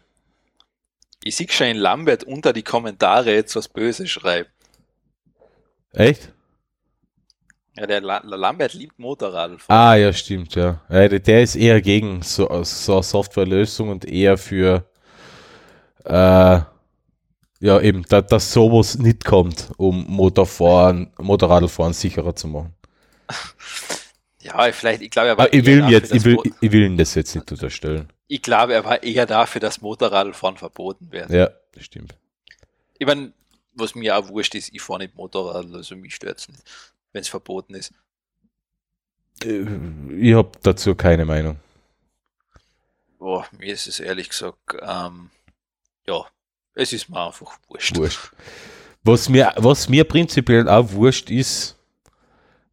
Ich 1.24 1.36
sehe 1.36 1.48
schon 1.50 1.68
in 1.68 1.78
Lambert 1.78 2.24
unter 2.24 2.54
die 2.54 2.64
Kommentare 2.64 3.34
jetzt 3.34 3.56
was 3.56 3.68
Böses 3.68 4.10
schreiben. 4.10 4.50
Echt? 5.94 6.34
Ja, 7.76 7.88
der 7.88 8.02
La 8.02 8.22
Lambert 8.24 8.74
liebt 8.74 9.00
Motorradl. 9.00 9.58
Ah, 9.68 9.96
ja, 9.96 10.14
stimmt, 10.14 10.54
ja. 10.56 10.82
ja 10.90 11.08
der, 11.08 11.20
der 11.20 11.42
ist 11.42 11.56
eher 11.56 11.82
gegen 11.82 12.22
so, 12.22 12.48
so 12.64 12.94
eine 12.94 13.04
Softwarelösung 13.04 13.90
und 13.90 14.06
eher 14.06 14.38
für, 14.38 14.86
äh, 16.06 16.60
ja, 17.60 17.80
eben, 17.82 18.04
da, 18.10 18.22
dass 18.22 18.52
sowas 18.52 19.00
nicht 19.00 19.26
kommt, 19.26 19.72
um 19.78 20.06
Motorfahren, 20.08 21.12
Motorradfahren 21.18 21.94
sicherer 21.94 22.36
zu 22.36 22.48
machen. 22.48 22.74
Ja, 24.44 24.70
vielleicht, 24.74 25.02
ich 25.02 25.10
glaube, 25.10 25.30
er 25.30 25.38
war 25.38 25.46
Aber 25.46 25.54
ich 25.54 25.66
will, 25.66 25.90
jetzt, 25.90 26.14
ich, 26.14 26.26
will, 26.26 26.38
ich 26.60 26.70
will 26.70 26.84
ihm 26.84 26.98
das 26.98 27.16
jetzt 27.16 27.34
nicht 27.34 27.50
unterstellen. 27.50 28.12
Ich 28.28 28.42
glaube, 28.42 28.74
er 28.74 28.86
war 28.86 29.04
eher 29.04 29.26
dafür, 29.26 29.62
dass 29.62 29.82
Motorradfahren 29.82 30.58
verboten 30.58 31.12
wird. 31.12 31.30
Ja, 31.30 31.50
das 31.74 31.86
stimmt. 31.86 32.16
Ich 32.98 33.06
meine, 33.06 33.34
was 33.74 33.96
mir 33.96 34.18
auch 34.18 34.30
wurscht 34.30 34.56
ist, 34.56 34.74
ich 34.74 34.82
fahre 34.82 35.00
nicht 35.00 35.16
Motorrad, 35.16 35.74
also 35.74 35.96
mich 35.96 36.16
stört's 36.16 36.48
nicht, 36.48 36.64
wenn 37.12 37.22
es 37.22 37.28
verboten 37.30 37.76
ist. 37.76 37.94
Äh, 39.44 39.66
Ich 40.20 40.34
habe 40.36 40.52
dazu 40.62 40.96
keine 40.96 41.26
Meinung. 41.26 41.58
Boah, 43.18 43.46
mir 43.58 43.74
ist 43.74 43.88
es 43.88 44.00
ehrlich 44.00 44.30
gesagt, 44.30 44.76
ähm, 44.82 45.30
ja, 46.08 46.26
es 46.76 46.94
ist 46.94 47.10
mir 47.10 47.26
einfach 47.26 47.58
wurscht. 47.68 47.96
Wurscht. 47.96 48.32
Was 49.04 49.30
mir, 49.30 49.54
was 49.58 49.90
mir 49.90 50.04
prinzipiell 50.06 50.68
auch 50.70 50.92
wurscht 50.92 51.30
ist, 51.30 51.78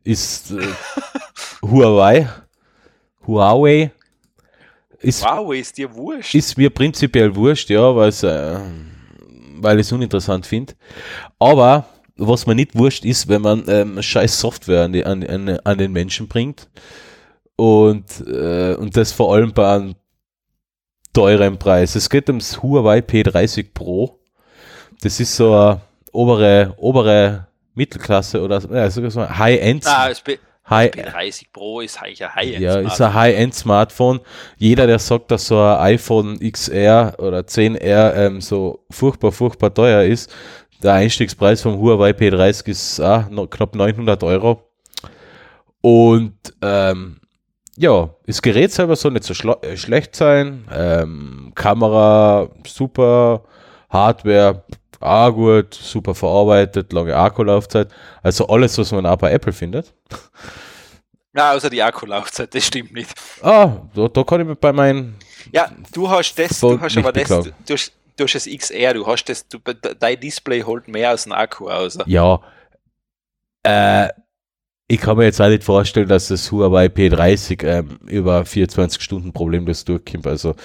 ist 0.05 0.51
äh, 0.53 0.67
Huawei. 1.63 2.29
Huawei 3.27 3.93
ist, 5.01 5.25
Huawei 5.25 5.59
ist 5.59 5.77
dir 5.77 5.95
wurscht. 5.95 6.35
ist 6.35 6.57
mir 6.57 6.71
prinzipiell 6.71 7.35
wurscht, 7.35 7.71
ja, 7.71 7.95
weil 7.95 8.09
es, 8.09 8.23
äh, 8.23 8.59
weil 9.57 9.79
ich 9.79 9.87
es 9.87 9.93
uninteressant 9.93 10.47
finde. 10.47 10.75
Aber 11.39 11.87
was 12.17 12.47
mir 12.47 12.55
nicht 12.55 12.77
wurscht 12.77 13.05
ist, 13.05 13.29
wenn 13.29 13.43
man 13.43 13.65
ähm, 13.69 14.03
scheiß 14.03 14.39
Software 14.39 14.85
an, 14.85 14.93
die, 14.93 15.05
an, 15.05 15.25
an, 15.27 15.49
an 15.49 15.79
den 15.79 15.93
Menschen 15.93 16.29
bringt 16.29 16.69
und, 17.57 18.05
äh, 18.27 18.75
und 18.75 18.97
das 18.97 19.13
vor 19.13 19.35
allem 19.35 19.53
bei 19.53 19.75
einem 19.75 19.95
teuren 21.13 21.59
Preis. 21.59 21.95
Es 21.95 22.09
geht 22.09 22.29
ums 22.29 22.63
Huawei 22.63 22.99
P30 22.99 23.69
Pro. 23.73 24.21
Das 25.03 25.19
ist 25.19 25.35
so 25.35 25.55
eine 25.55 25.81
obere, 26.13 26.75
obere 26.77 27.47
Mittelklasse 27.75 28.43
oder 28.43 28.61
ja, 28.71 28.91
sogar 28.91 29.11
so 29.11 29.29
High-End. 29.29 29.87
ah, 29.87 30.11
High, 30.71 30.93
P30 30.93 31.47
Pro 31.53 31.81
ist 31.81 32.01
eigentlich 32.01 32.25
ein 32.25 32.35
High-End. 32.35 32.61
ja, 32.61 32.79
ist 32.79 33.01
ein 33.01 33.13
High-End-Smartphone. 33.13 34.21
Jeder, 34.57 34.87
der 34.87 34.99
sagt, 34.99 35.31
dass 35.31 35.49
so 35.49 35.61
ein 35.61 35.79
iPhone 35.95 36.39
XR 36.39 37.15
oder 37.19 37.41
10R 37.41 38.15
ähm, 38.15 38.41
so 38.41 38.85
furchtbar, 38.91 39.33
furchtbar 39.33 39.75
teuer 39.75 40.05
ist, 40.05 40.33
der 40.83 40.95
Einstiegspreis 40.95 41.61
vom 41.63 41.79
Huawei 41.79 42.11
P30 42.11 42.69
ist 42.69 43.01
ah, 43.01 43.29
knapp 43.51 43.75
900 43.75 44.23
Euro. 44.23 44.63
Und 45.83 46.37
ähm, 46.63 47.21
ja, 47.77 48.11
das 48.27 48.43
Gerät 48.43 48.73
selber 48.73 48.97
soll 48.97 49.13
nicht 49.13 49.25
so 49.25 49.35
äh, 49.63 49.77
schlecht 49.77 50.15
sein. 50.15 50.67
Ähm, 50.73 51.53
Kamera 51.55 52.49
super, 52.67 53.43
Hardware 53.89 54.65
auch 55.01 55.33
gut, 55.33 55.75
super 55.75 56.15
verarbeitet, 56.15 56.93
lange 56.93 57.17
Akkulaufzeit. 57.17 57.89
Also 58.23 58.47
alles, 58.47 58.77
was 58.79 58.93
man 58.93 59.07
auch 59.07 59.17
bei 59.17 59.33
Apple 59.33 59.53
findet. 59.53 59.95
Ja, 61.35 61.53
außer 61.53 61.71
die 61.71 61.83
Akkulaufzeit, 61.83 62.55
das 62.55 62.67
stimmt 62.67 62.93
nicht. 62.93 63.11
Ah, 63.43 63.77
da, 63.95 64.09
da 64.09 64.25
kann 64.25 64.41
ich 64.41 64.47
mir 64.47 64.57
bei 64.57 64.73
meinen. 64.73 65.17
Ja, 65.53 65.71
du 65.93 66.09
hast 66.09 66.35
das, 66.35 66.61
du 66.61 66.79
hast 66.81 66.97
aber 66.99 67.13
das, 67.13 67.29
du 67.29 67.53
hast, 67.73 67.93
du 68.17 68.25
hast 68.25 68.35
das 68.35 68.47
XR, 68.47 68.95
du 68.95 69.07
hast 69.07 69.25
das, 69.25 69.47
du, 69.49 69.59
dein 69.59 70.21
Display 70.21 70.63
holt 70.63 70.87
mehr 70.89 71.13
aus 71.13 71.25
dem 71.25 71.33
Akku 71.33 71.69
aus. 71.69 71.97
Ja, 72.07 72.41
äh, 73.63 74.09
ich 74.91 75.01
kann 75.01 75.17
mir 75.17 75.23
jetzt 75.23 75.41
auch 75.41 75.49
nicht 75.49 75.63
vorstellen, 75.63 76.09
dass 76.09 76.27
das 76.29 76.51
Huawei 76.51 76.87
P30 76.87 77.65
ähm, 77.65 78.01
über 78.07 78.45
24 78.45 79.01
Stunden 79.01 79.33
problemlos 79.33 79.85
durchkommt. 79.85 80.27
Also 80.27 80.57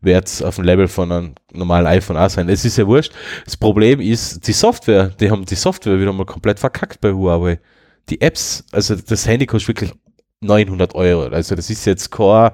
wird 0.00 0.26
es 0.26 0.40
auf 0.40 0.56
dem 0.56 0.64
Level 0.64 0.88
von 0.88 1.12
einem 1.12 1.34
normalen 1.52 1.86
iPhone 1.86 2.16
auch 2.16 2.30
sein. 2.30 2.48
Es 2.48 2.64
ist 2.64 2.78
ja 2.78 2.86
wurscht. 2.86 3.12
Das 3.44 3.58
Problem 3.58 4.00
ist 4.00 4.46
die 4.46 4.54
Software. 4.54 5.08
Die 5.20 5.30
haben 5.30 5.44
die 5.44 5.54
Software 5.54 6.00
wieder 6.00 6.14
mal 6.14 6.24
komplett 6.24 6.58
verkackt 6.60 7.02
bei 7.02 7.12
Huawei. 7.12 7.60
Die 8.08 8.22
Apps, 8.22 8.64
also 8.72 8.96
das 8.96 9.26
Handy 9.26 9.44
kostet 9.44 9.68
wirklich 9.68 9.92
900 10.40 10.94
Euro. 10.94 11.24
Also 11.34 11.54
das 11.54 11.68
ist 11.68 11.84
jetzt 11.84 12.10
kein, 12.10 12.52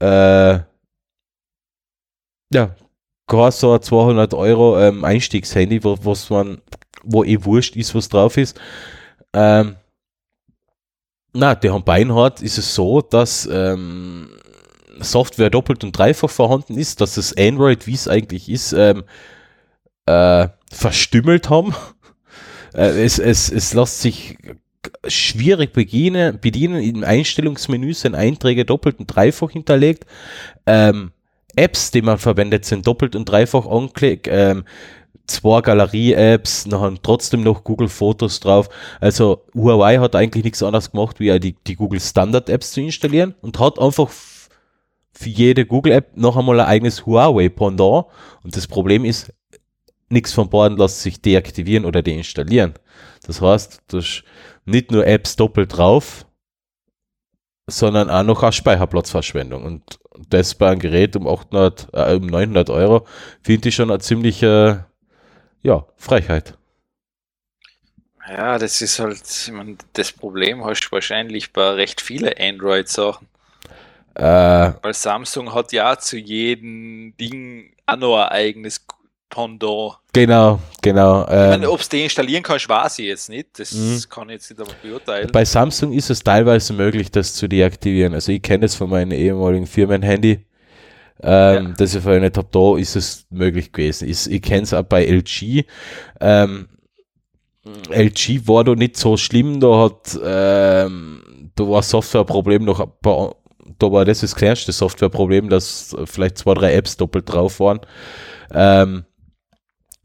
äh, 0.00 0.58
ja, 2.52 2.74
kein 3.28 3.50
so 3.52 3.72
ein 3.72 3.82
200 3.82 4.34
Euro 4.34 4.80
ähm, 4.80 5.04
Einstiegshandy, 5.04 5.84
wo, 5.84 5.96
was 6.02 6.28
man, 6.28 6.60
wo 7.04 7.22
eh 7.22 7.38
wurscht 7.44 7.76
ist, 7.76 7.94
was 7.94 8.08
drauf 8.08 8.36
ist. 8.36 8.58
Ähm, 9.32 9.76
na, 11.34 11.54
der 11.54 11.78
Beinhardt 11.80 12.40
ist 12.40 12.58
es 12.58 12.74
so, 12.74 13.00
dass 13.00 13.46
ähm, 13.50 14.28
Software 15.00 15.50
doppelt 15.50 15.82
und 15.84 15.92
dreifach 15.92 16.30
vorhanden 16.30 16.78
ist, 16.78 17.00
dass 17.00 17.16
das 17.16 17.36
Android, 17.36 17.86
wie 17.86 17.94
es 17.94 18.08
eigentlich 18.08 18.48
ist, 18.48 18.72
ähm, 18.72 19.04
äh, 20.06 20.48
verstümmelt 20.70 21.50
haben. 21.50 21.74
Äh, 22.76 23.04
es, 23.04 23.20
es, 23.20 23.52
es 23.52 23.72
lässt 23.72 24.00
sich 24.00 24.36
schwierig 25.06 25.72
bedienen, 25.72 26.40
bedienen. 26.40 26.82
Im 26.82 27.04
Einstellungsmenü 27.04 27.94
sind 27.94 28.16
Einträge 28.16 28.64
doppelt 28.64 28.98
und 28.98 29.06
dreifach 29.06 29.50
hinterlegt. 29.50 30.06
Ähm, 30.66 31.12
Apps, 31.54 31.92
die 31.92 32.02
man 32.02 32.18
verwendet, 32.18 32.64
sind 32.64 32.84
doppelt 32.84 33.14
und 33.14 33.26
dreifach 33.26 33.66
angeklickt. 33.66 34.26
Ähm, 34.28 34.64
zwei 35.26 35.60
Galerie-Apps, 35.60 36.66
haben 36.70 36.98
trotzdem 37.02 37.42
noch 37.42 37.64
Google 37.64 37.88
Fotos 37.88 38.40
drauf. 38.40 38.68
Also 39.00 39.44
Huawei 39.54 39.98
hat 39.98 40.16
eigentlich 40.16 40.44
nichts 40.44 40.62
anderes 40.62 40.90
gemacht, 40.90 41.20
wie 41.20 41.38
die, 41.40 41.54
die 41.66 41.76
Google 41.76 42.00
Standard-Apps 42.00 42.72
zu 42.72 42.80
installieren 42.80 43.34
und 43.40 43.58
hat 43.58 43.78
einfach 43.78 44.10
für 45.12 45.28
jede 45.28 45.64
Google-App 45.64 46.16
noch 46.16 46.36
einmal 46.36 46.60
ein 46.60 46.66
eigenes 46.66 47.06
Huawei-Pendant. 47.06 48.06
Und 48.42 48.56
das 48.56 48.66
Problem 48.66 49.04
ist, 49.04 49.32
nichts 50.08 50.32
von 50.32 50.50
beiden 50.50 50.76
lässt 50.76 51.02
sich 51.02 51.20
deaktivieren 51.20 51.84
oder 51.84 52.02
deinstallieren. 52.02 52.74
Das 53.26 53.40
heißt, 53.40 53.82
du 53.88 53.98
hast 53.98 54.24
nicht 54.64 54.90
nur 54.90 55.06
Apps 55.06 55.36
doppelt 55.36 55.76
drauf, 55.76 56.26
sondern 57.66 58.10
auch 58.10 58.22
noch 58.22 58.42
eine 58.42 58.52
Speicherplatzverschwendung. 58.52 59.64
Und 59.64 59.98
das 60.28 60.54
bei 60.54 60.70
einem 60.70 60.80
Gerät 60.80 61.16
um 61.16 61.26
800, 61.26 61.88
äh, 61.92 62.14
um 62.14 62.26
900 62.26 62.70
Euro 62.70 63.06
finde 63.42 63.68
ich 63.68 63.74
schon 63.74 63.90
eine 63.90 64.00
ziemliche, 64.00 64.86
ja, 65.64 65.84
Frechheit. 65.96 66.56
Ja, 68.28 68.58
das 68.58 68.80
ist 68.80 68.98
halt, 69.00 69.20
ich 69.22 69.52
mein, 69.52 69.76
das 69.92 70.12
Problem 70.12 70.64
hast 70.64 70.80
du 70.86 70.92
wahrscheinlich 70.92 71.52
bei 71.52 71.70
recht 71.72 72.00
viele 72.00 72.34
Android-Sachen. 72.38 73.26
Äh, 74.14 74.22
Weil 74.82 74.94
Samsung 74.94 75.52
hat 75.52 75.72
ja 75.72 75.98
zu 75.98 76.16
jedem 76.16 77.14
Ding 77.20 77.74
auch 77.86 77.96
noch 77.96 78.16
ein 78.16 78.28
eigenes 78.28 78.86
Pendant. 79.28 79.94
genau, 80.12 80.60
genau. 80.80 81.26
Ähm, 81.28 81.64
ob 81.64 81.80
es 81.80 81.88
deinstallieren 81.88 82.44
kannst, 82.44 82.68
weiß 82.68 83.00
ich 83.00 83.06
jetzt 83.06 83.28
nicht. 83.28 83.58
Das 83.58 83.72
Mhm. 83.72 84.00
kann 84.08 84.28
ich 84.28 84.34
jetzt 84.34 84.50
nicht 84.50 84.60
einmal 84.60 84.76
beurteilen. 84.80 85.30
bei 85.32 85.44
Samsung 85.44 85.92
ist 85.92 86.08
es 86.08 86.22
teilweise 86.22 86.72
möglich, 86.72 87.10
das 87.10 87.34
zu 87.34 87.48
deaktivieren. 87.48 88.14
Also 88.14 88.30
ich 88.30 88.40
kenne 88.40 88.66
es 88.66 88.76
von 88.76 88.88
meinem 88.88 89.10
ehemaligen 89.10 89.66
Firmenhandy. 89.66 90.46
Ähm, 91.24 91.68
Ja. 91.68 91.72
das 91.78 91.94
ich 91.94 92.02
verwendet 92.02 92.36
habe, 92.36 92.48
da 92.50 92.76
ist 92.78 92.96
es 92.96 93.26
möglich 93.30 93.72
gewesen. 93.72 94.08
Ich, 94.08 94.30
ich 94.30 94.42
kenne 94.42 94.62
es 94.64 94.74
auch 94.74 94.82
bei 94.84 95.06
LG. 95.06 95.64
Ähm, 96.20 96.68
LG 97.90 98.46
war 98.46 98.62
da 98.64 98.74
nicht 98.74 98.96
so 98.98 99.16
schlimm, 99.16 99.58
da 99.58 99.84
hat 99.84 100.18
ähm, 100.22 101.50
da 101.56 101.64
war 101.68 101.82
Softwareproblem 101.82 102.64
noch 102.64 102.80
ein 102.80 102.90
paar, 103.00 103.36
da 103.78 103.90
war 103.90 104.04
das 104.04 104.20
das 104.20 104.34
kleinste 104.34 104.72
Softwareproblem, 104.72 105.48
dass 105.48 105.96
vielleicht 106.04 106.38
zwei, 106.38 106.54
drei 106.54 106.74
Apps 106.74 106.96
doppelt 106.98 107.32
drauf 107.32 107.60
waren. 107.60 107.80
Ähm, 108.52 109.04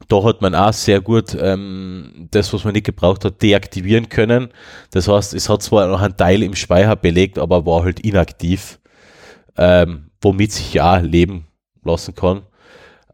da 0.08 0.24
hat 0.24 0.40
man 0.40 0.54
auch 0.54 0.72
sehr 0.72 1.00
gut 1.00 1.36
ähm, 1.38 2.28
das, 2.30 2.52
was 2.54 2.64
man 2.64 2.72
nicht 2.72 2.86
gebraucht 2.86 3.24
hat, 3.24 3.42
deaktivieren 3.42 4.08
können. 4.08 4.48
Das 4.90 5.06
heißt, 5.08 5.34
es 5.34 5.48
hat 5.48 5.62
zwar 5.62 5.86
noch 5.86 6.00
einen 6.00 6.16
Teil 6.16 6.42
im 6.42 6.54
Speicher 6.56 6.96
belegt, 6.96 7.38
aber 7.38 7.66
war 7.66 7.84
halt 7.84 8.00
inaktiv, 8.00 8.80
ähm, 9.58 10.09
womit 10.20 10.52
sich 10.52 10.74
ja 10.74 10.96
leben 10.98 11.46
lassen 11.84 12.14
kann. 12.14 12.38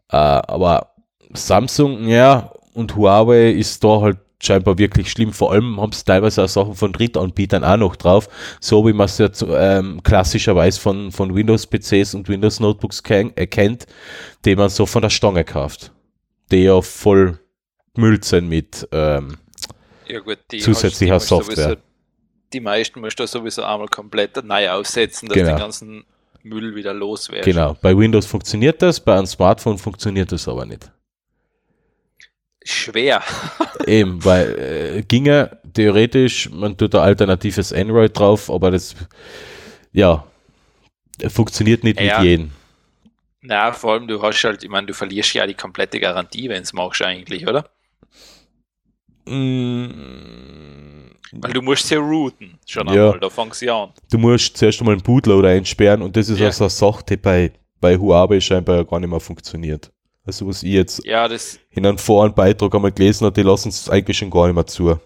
Äh, 0.09 0.17
aber 0.17 0.93
Samsung, 1.33 2.07
ja, 2.07 2.51
und 2.73 2.95
Huawei 2.95 3.51
ist 3.51 3.83
da 3.83 4.01
halt 4.01 4.17
scheinbar 4.41 4.77
wirklich 4.77 5.09
schlimm. 5.11 5.33
Vor 5.33 5.51
allem 5.51 5.81
haben 5.81 5.91
sie 5.91 6.03
teilweise 6.05 6.43
auch 6.43 6.47
Sachen 6.49 6.75
von 6.75 6.93
Drittanbietern 6.93 7.63
auch 7.63 7.77
noch 7.77 7.95
drauf, 7.95 8.29
so 8.59 8.85
wie 8.87 8.93
man 8.93 9.05
es 9.05 9.17
ja 9.17 9.31
zu, 9.31 9.47
ähm, 9.55 10.01
klassischerweise 10.03 10.79
von, 10.79 11.11
von 11.11 11.33
Windows-PCs 11.33 12.13
und 12.13 12.29
Windows-Notebooks 12.29 13.01
ken- 13.01 13.35
erkennt, 13.35 13.87
die 14.45 14.55
man 14.55 14.69
so 14.69 14.85
von 14.85 15.01
der 15.01 15.09
Stange 15.09 15.43
kauft. 15.43 15.91
Die 16.51 16.63
ja 16.63 16.79
voll 16.81 17.39
gemüllt 17.95 18.25
sind 18.25 18.47
mit, 18.47 18.87
ähm, 18.91 19.37
ja 20.07 20.19
gut, 20.19 20.37
die 20.51 20.59
zusätzlicher 20.59 21.17
die 21.17 21.25
Software. 21.25 21.55
Sowieso, 21.55 21.81
die 22.53 22.59
meisten 22.61 23.01
musst 23.01 23.19
du 23.19 23.25
sowieso 23.27 23.63
einmal 23.63 23.87
komplett 23.87 24.41
neu 24.45 24.69
aufsetzen, 24.69 25.27
dass 25.27 25.35
Genau. 25.35 25.49
den 25.49 25.57
ganzen 25.59 26.05
Müll 26.43 26.75
wieder 26.75 26.93
loswerden. 26.93 27.45
genau. 27.45 27.75
Bei 27.81 27.97
Windows 27.97 28.25
funktioniert 28.25 28.81
das, 28.81 28.99
bei 28.99 29.15
einem 29.15 29.25
Smartphone 29.27 29.77
funktioniert 29.77 30.31
das 30.31 30.47
aber 30.47 30.65
nicht. 30.65 30.91
Schwer. 32.63 33.21
Eben, 33.87 34.23
weil 34.25 34.59
äh, 34.97 35.01
ginge 35.03 35.57
theoretisch, 35.73 36.49
man 36.49 36.75
tut 36.77 36.95
ein 36.95 37.01
alternatives 37.01 37.71
Android 37.71 38.17
drauf, 38.17 38.49
aber 38.49 38.71
das 38.71 38.95
ja 39.93 40.25
funktioniert 41.29 41.83
nicht 41.83 41.99
Ja. 41.99 42.19
mit 42.19 42.27
jedem. 42.27 42.51
Na, 43.41 43.71
vor 43.71 43.93
allem, 43.93 44.07
du 44.07 44.21
hast 44.21 44.43
halt, 44.43 44.63
ich 44.63 44.69
meine, 44.69 44.87
du 44.87 44.93
verlierst 44.93 45.33
ja 45.33 45.47
die 45.47 45.53
komplette 45.53 45.99
Garantie, 45.99 46.49
wenn 46.49 46.63
es 46.63 46.73
machst 46.73 47.01
eigentlich, 47.01 47.47
oder? 47.47 47.69
Mm, 49.25 50.56
Weil 51.41 51.53
du 51.53 51.61
musst 51.61 51.89
ja 51.89 51.99
routen, 51.99 52.57
schon 52.65 52.87
Ja. 52.87 53.05
einmal, 53.05 53.19
da 53.19 53.29
fängst 53.29 53.61
du 53.61 53.73
an. 53.73 53.89
Du 54.11 54.17
musst 54.17 54.55
zuerst 54.57 54.79
einmal 54.79 54.93
einen 54.95 55.03
Bootloader 55.03 55.49
einsperren 55.49 56.01
und 56.01 56.15
das 56.15 56.29
ist 56.29 56.39
Ja. 56.39 56.47
also 56.47 56.63
eine 56.65 56.69
Sache, 56.69 57.03
die 57.09 57.17
bei, 57.17 57.51
bei 57.81 57.97
Huawei 57.97 58.39
scheinbar 58.39 58.77
ja 58.77 58.83
gar 58.83 58.99
nicht 58.99 59.09
mehr 59.09 59.19
funktioniert. 59.19 59.91
Also 60.25 60.47
was 60.47 60.63
ich 60.63 60.71
jetzt 60.73 61.05
Ja, 61.05 61.27
das, 61.27 61.59
in 61.71 61.85
einem 61.85 61.97
Forenbeitrag 61.97 62.73
einmal 62.75 62.91
gelesen 62.91 63.25
habe, 63.25 63.33
die 63.33 63.43
lassen 63.47 63.69
es 63.69 63.89
eigentlich 63.89 64.17
schon 64.17 64.29
gar 64.29 64.47
nicht 64.47 64.55
mehr 64.55 64.65
zu. 64.67 64.99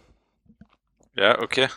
ja, 1.15 1.39
okay. 1.41 1.67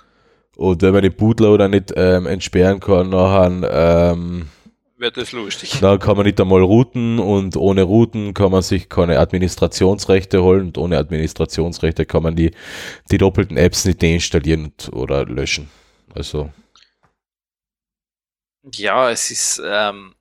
Und 0.56 0.82
wenn 0.82 0.92
man 0.92 1.02
den 1.02 1.12
Bootloader 1.14 1.66
nicht 1.68 1.92
ähm, 1.96 2.26
entsperren 2.26 2.78
kann, 2.78 3.10
nachher, 3.10 4.12
ähm, 4.12 4.48
Wird 5.04 5.16
das 5.18 5.32
lustig. 5.32 5.80
dann 5.82 5.98
kann 5.98 6.16
man 6.16 6.24
nicht 6.24 6.40
einmal 6.40 6.62
routen 6.62 7.18
und 7.18 7.56
ohne 7.58 7.82
Routen 7.82 8.32
kann 8.32 8.50
man 8.50 8.62
sich 8.62 8.88
keine 8.88 9.18
Administrationsrechte 9.18 10.42
holen 10.42 10.68
und 10.68 10.78
ohne 10.78 10.96
Administrationsrechte 10.96 12.06
kann 12.06 12.22
man 12.22 12.36
die, 12.36 12.52
die 13.10 13.18
doppelten 13.18 13.58
Apps 13.58 13.84
nicht 13.84 14.02
deinstallieren 14.02 14.72
oder 14.92 15.26
löschen. 15.26 15.68
Also, 16.14 16.50
Ja, 18.74 19.10
es 19.10 19.30
ist, 19.30 19.62
ähm, 19.64 20.14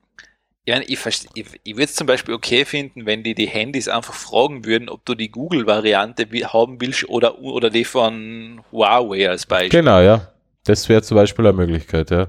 ja, 0.67 0.81
ich, 0.85 0.99
verste- 0.99 1.29
ich, 1.33 1.45
ich 1.63 1.73
würde 1.75 1.85
es 1.85 1.95
zum 1.95 2.07
Beispiel 2.07 2.33
okay 2.35 2.65
finden, 2.65 3.05
wenn 3.05 3.23
die 3.23 3.35
die 3.35 3.47
Handys 3.47 3.87
einfach 3.87 4.13
fragen 4.13 4.65
würden, 4.65 4.89
ob 4.89 5.05
du 5.05 5.15
die 5.15 5.29
Google-Variante 5.29 6.27
haben 6.51 6.81
willst 6.81 7.07
oder, 7.09 7.39
oder 7.39 7.69
die 7.69 7.85
von 7.85 8.61
Huawei 8.71 9.29
als 9.29 9.45
Beispiel. 9.45 9.79
genau, 9.81 10.01
ja. 10.01 10.29
Das 10.65 10.87
wäre 10.89 11.01
zum 11.01 11.15
Beispiel 11.15 11.45
eine 11.47 11.57
Möglichkeit, 11.57 12.11
ja. 12.11 12.27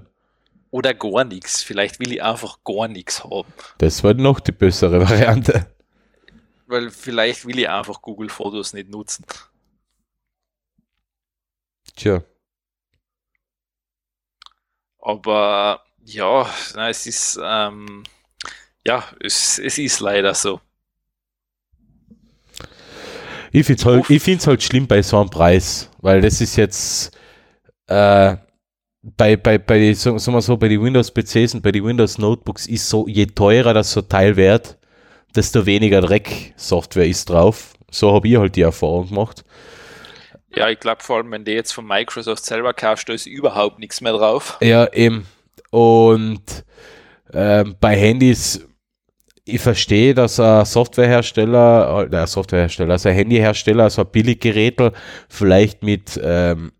Oder 0.75 0.93
gar 0.93 1.23
nichts. 1.23 1.63
Vielleicht 1.63 2.01
will 2.01 2.11
ich 2.11 2.21
einfach 2.21 2.65
gar 2.65 2.89
nichts 2.89 3.23
haben. 3.23 3.47
Das 3.79 4.03
war 4.03 4.13
noch 4.13 4.41
die 4.41 4.51
bessere 4.51 5.01
Variante. 5.09 5.73
Weil 6.67 6.91
vielleicht 6.91 7.47
will 7.47 7.61
ich 7.61 7.69
einfach 7.69 8.03
Google-Fotos 8.03 8.73
nicht 8.73 8.91
nutzen. 8.91 9.25
Tja. 11.95 12.25
Aber 14.99 15.85
ja, 16.05 16.53
na, 16.75 16.89
es 16.89 17.07
ist, 17.07 17.39
ähm, 17.41 18.03
ja, 18.85 19.05
es, 19.21 19.61
es 19.61 19.79
ist 19.79 20.01
leider 20.01 20.35
so. 20.35 20.61
Ich 23.53 23.65
finde 23.65 23.81
es 23.81 23.87
halt, 23.87 24.11
ich 24.11 24.21
find's 24.21 24.49
halt 24.49 24.61
schlimm 24.61 24.89
bei 24.89 25.03
so 25.03 25.21
einem 25.21 25.31
Preis, 25.31 25.89
weil 25.99 26.21
das 26.21 26.41
ist 26.41 26.57
jetzt, 26.57 27.17
äh, 27.87 28.39
bei, 29.05 29.37
bei, 29.37 29.59
bei, 29.59 29.93
sagen 29.93 30.17
wir 30.17 30.41
so, 30.41 30.57
bei 30.57 30.69
den 30.69 30.83
Windows-PCs 30.83 31.55
und 31.55 31.63
bei 31.63 31.73
den 31.73 31.85
Windows-Notebooks 31.85 32.67
ist 32.67 32.89
so, 32.89 33.07
je 33.07 33.27
teurer 33.27 33.75
das 33.75 33.93
so 33.93 34.01
Teil 34.01 34.37
wird, 34.37 34.79
desto 35.37 35.67
weniger 35.67 36.01
Dreck-Software 36.01 37.07
ist 37.07 37.29
drauf. 37.29 37.75
So 37.91 38.13
habe 38.15 38.27
ich 38.29 38.37
halt 38.37 38.57
die 38.57 38.63
Erfahrung 38.63 39.09
gemacht. 39.09 39.45
Ja, 40.57 40.71
ich 40.71 40.81
glaube 40.81 41.03
vor 41.03 41.17
allem, 41.17 41.31
wenn 41.33 41.45
du 41.45 41.53
jetzt 41.53 41.73
von 41.73 41.87
Microsoft 41.87 42.45
selber 42.45 42.73
kaufst, 42.73 43.09
da 43.09 43.13
ist 43.13 43.27
überhaupt 43.27 43.79
nichts 43.79 44.01
mehr 44.01 44.13
drauf. 44.13 44.57
Ja, 44.63 44.91
eben. 44.93 45.27
Und 45.71 46.65
ähm, 47.33 47.75
bei 47.81 47.97
Handys, 47.97 48.67
ich 49.45 49.61
verstehe, 49.61 50.15
dass 50.15 50.41
ein 50.41 50.65
Softwarehersteller, 50.65 52.09
äh, 52.11 52.27
Softwarehersteller, 52.27 52.93
also 52.93 53.09
ein 53.09 53.17
Handyhersteller, 53.17 53.85
also 53.85 54.03
ein 54.03 54.11
Billiggerätel 54.11 54.93
vielleicht 55.29 55.83
mit 55.83 56.19
ähm, 56.23 56.73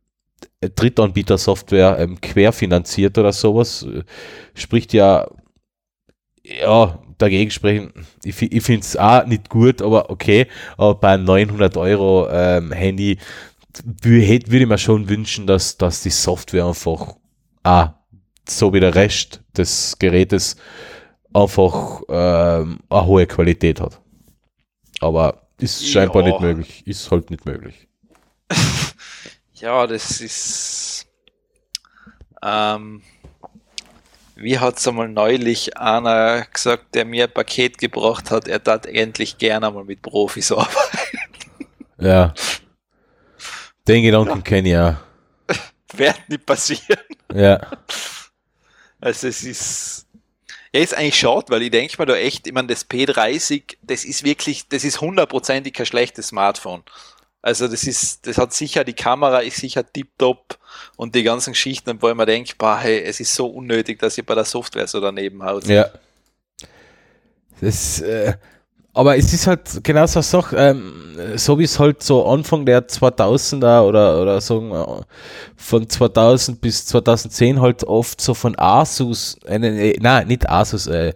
Drittanbieter-Software 0.71 1.99
ähm, 1.99 2.21
querfinanziert 2.21 3.17
oder 3.19 3.33
sowas, 3.33 3.83
äh, 3.83 4.03
spricht 4.55 4.93
ja, 4.93 5.29
ja, 6.45 6.99
dagegen 7.19 7.51
sprechen. 7.51 7.93
Ich, 8.25 8.41
ich 8.41 8.63
finde 8.63 8.81
es 8.81 8.97
auch 8.97 9.27
nicht 9.27 9.49
gut, 9.49 9.83
aber 9.83 10.11
okay. 10.11 10.47
Aber 10.77 10.95
bei 10.97 11.15
einem 11.15 11.25
900 11.25 11.77
Euro 11.77 12.29
ähm, 12.31 12.73
Handy 12.73 13.19
würde 14.03 14.59
ich 14.63 14.67
mir 14.67 14.79
schon 14.79 15.09
wünschen, 15.09 15.47
dass, 15.47 15.77
dass 15.77 16.03
die 16.03 16.11
Software 16.11 16.67
einfach 16.67 17.15
auch 17.63 17.89
so 18.49 18.73
wie 18.73 18.81
der 18.81 18.95
Rest 18.95 19.43
des 19.57 19.97
Gerätes 19.99 20.57
einfach 21.33 22.03
ähm, 22.09 22.79
eine 22.89 23.07
hohe 23.07 23.27
Qualität 23.27 23.81
hat. 23.81 24.01
Aber 25.01 25.49
ist 25.59 25.89
scheinbar 25.89 26.23
Ja. 26.23 26.29
nicht 26.29 26.41
möglich. 26.41 26.83
Ist 26.87 27.11
halt 27.11 27.31
nicht 27.31 27.47
möglich. 27.47 27.89
Ja, 29.65 29.87
das 29.87 30.21
ist. 30.21 31.07
Ähm, 32.43 33.03
wie 34.37 34.59
hat 34.59 34.77
es 34.77 34.87
einmal 34.87 35.09
neulich 35.09 35.79
einer 35.79 36.45
gesagt, 36.53 36.95
der 36.95 37.07
mir 37.07 37.25
ein 37.25 37.33
Paket 37.33 37.79
gebracht 37.79 38.31
hat, 38.31 38.47
er 38.47 38.63
tat 38.63 38.85
endlich 38.85 39.39
gerne 39.39 39.71
mal 39.71 39.85
mit 39.85 40.03
Profis 40.03 40.53
arbeiten. 40.53 41.67
Ja. 41.99 42.35
Den 43.89 44.03
Gedanken 44.03 44.45
kenne 44.45 44.69
ich 44.69 44.75
ja. 44.75 45.01
Wird 45.95 46.29
nicht 46.29 46.45
passieren. 46.45 47.01
Ja. 47.33 47.59
Also 49.01 49.29
es 49.29 49.45
ist. 49.45 50.07
Ja, 50.75 50.81
ist 50.83 50.95
eigentlich 50.95 51.19
schade, 51.19 51.47
weil 51.49 51.63
ich 51.63 51.71
denke 51.71 51.95
mir 51.99 52.05
da 52.05 52.17
echt, 52.17 52.47
ich 52.47 52.53
meine, 52.53 52.69
das 52.69 52.91
P30, 52.91 53.77
das 53.81 54.05
ist 54.05 54.25
wirklich, 54.25 54.69
das 54.69 54.85
ist 54.85 55.01
hundertprozentig 55.01 55.73
kein 55.73 55.87
schlechtes 55.87 56.29
Smartphone. 56.29 56.83
Also 57.45 57.69
das 57.69 57.85
ist, 57.85 58.27
das 58.27 58.39
hat 58.39 58.55
sicher, 58.55 58.85
die 58.85 58.95
Kamera 58.95 59.41
ist 59.41 59.59
sicher 59.59 59.85
tiptop 59.85 60.59
und 60.97 61.15
die 61.15 61.23
ganzen 61.23 61.53
Geschichten, 61.53 62.01
wo 62.01 62.09
ich 62.09 62.15
mir 62.15 62.25
denke, 62.25 62.55
boah, 62.57 62.79
hey, 62.79 63.03
es 63.03 63.21
ist 63.21 63.35
so 63.35 63.47
unnötig, 63.49 63.99
dass 63.99 64.17
ihr 64.17 64.25
bei 64.25 64.35
der 64.35 64.47
Software 64.47 64.87
so 64.87 64.99
daneben 64.99 65.45
haut. 65.45 65.67
Ja. 65.67 65.91
Das, 67.61 68.01
äh, 68.01 68.33
aber 68.95 69.19
es 69.19 69.31
ist 69.35 69.47
halt 69.47 69.85
genau 69.85 70.07
so 70.07 70.21
eine 70.21 70.23
Sache, 70.23 70.57
ähm, 70.57 71.17
so 71.37 71.59
wie 71.59 71.65
es 71.65 71.79
halt 71.79 72.03
so 72.03 72.27
Anfang 72.27 72.65
der 72.65 72.89
2000er 72.89 73.83
oder, 73.83 74.23
oder 74.23 74.41
wir, 74.41 75.05
von 75.55 75.87
2000 75.87 76.63
bis 76.63 76.87
2010 76.87 77.61
halt 77.61 77.85
oft 77.85 78.23
so 78.23 78.33
von 78.33 78.59
Asus, 78.59 79.37
äh, 79.45 79.95
nein, 80.01 80.29
nicht 80.29 80.49
Asus, 80.49 80.87
äh, 80.87 81.13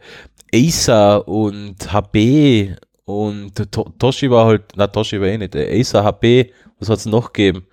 Acer 0.55 1.27
und 1.27 1.91
HP 1.91 2.77
und 3.09 3.55
To- 3.73 3.91
Toshiba 3.99 4.45
halt, 4.45 4.65
na 4.77 4.87
Toshiba 4.87 5.27
eh 5.27 5.39
nicht, 5.39 5.55
äh, 5.55 5.81
Acer, 5.81 6.05
HP, 6.05 6.53
was 6.79 6.89
hat 6.91 6.99
es 6.99 7.07
noch 7.07 7.33
gegeben? 7.33 7.67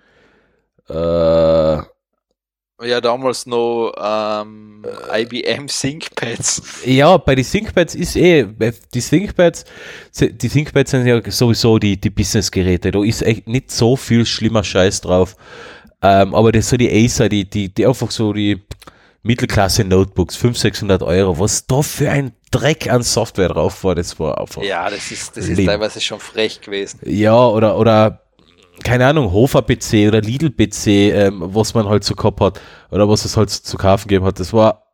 Äh, 0.88 1.78
Ja, 2.82 3.00
damals 3.00 3.46
noch 3.46 3.94
ähm, 3.98 4.84
IBM 5.10 5.66
ThinkPads. 5.66 6.62
Ja, 6.84 7.16
bei 7.16 7.34
den 7.34 7.44
ThinkPads 7.44 7.94
ist 7.94 8.16
eh, 8.16 8.46
die 8.92 9.00
ThinkPads, 9.00 9.64
die 10.20 10.48
ThinkPads 10.48 10.90
sind 10.90 11.06
ja 11.06 11.20
sowieso 11.30 11.78
die, 11.78 11.98
die 11.98 12.10
Businessgeräte. 12.10 12.90
Da 12.90 13.02
ist 13.02 13.22
echt 13.22 13.48
nicht 13.48 13.70
so 13.70 13.96
viel 13.96 14.26
schlimmer 14.26 14.62
Scheiß 14.62 15.00
drauf. 15.00 15.36
Ähm, 16.02 16.34
aber 16.34 16.52
das 16.52 16.68
so 16.68 16.76
die 16.76 16.90
Acer, 17.06 17.30
die, 17.30 17.48
die, 17.48 17.72
die 17.72 17.86
einfach 17.86 18.10
so 18.10 18.34
die 18.34 18.60
Mittelklasse-Notebooks, 19.26 20.36
500, 20.36 20.60
600 20.60 21.02
Euro, 21.02 21.38
was 21.38 21.66
da 21.66 21.82
für 21.82 22.10
ein 22.10 22.32
Dreck 22.50 22.90
an 22.90 23.02
Software 23.02 23.48
drauf 23.48 23.84
war, 23.84 23.94
das 23.94 24.18
war 24.18 24.40
einfach. 24.40 24.62
Ja, 24.62 24.88
das 24.88 25.10
ist, 25.10 25.36
das 25.36 25.48
ist 25.48 25.64
teilweise 25.64 26.00
schon 26.00 26.20
frech 26.20 26.60
gewesen. 26.60 27.00
Ja, 27.04 27.36
oder, 27.46 27.76
oder, 27.76 28.22
keine 28.84 29.06
Ahnung, 29.06 29.32
Hofer-PC 29.32 30.08
oder 30.08 30.20
Lidl-PC, 30.20 30.86
ähm, 30.86 31.42
was 31.44 31.74
man 31.74 31.88
halt 31.88 32.04
so 32.04 32.14
gehabt 32.14 32.40
hat, 32.40 32.60
oder 32.90 33.08
was 33.08 33.24
es 33.24 33.36
halt 33.36 33.50
zu 33.50 33.76
kaufen 33.76 34.08
gegeben 34.08 34.24
hat, 34.24 34.38
das 34.40 34.52
war 34.52 34.86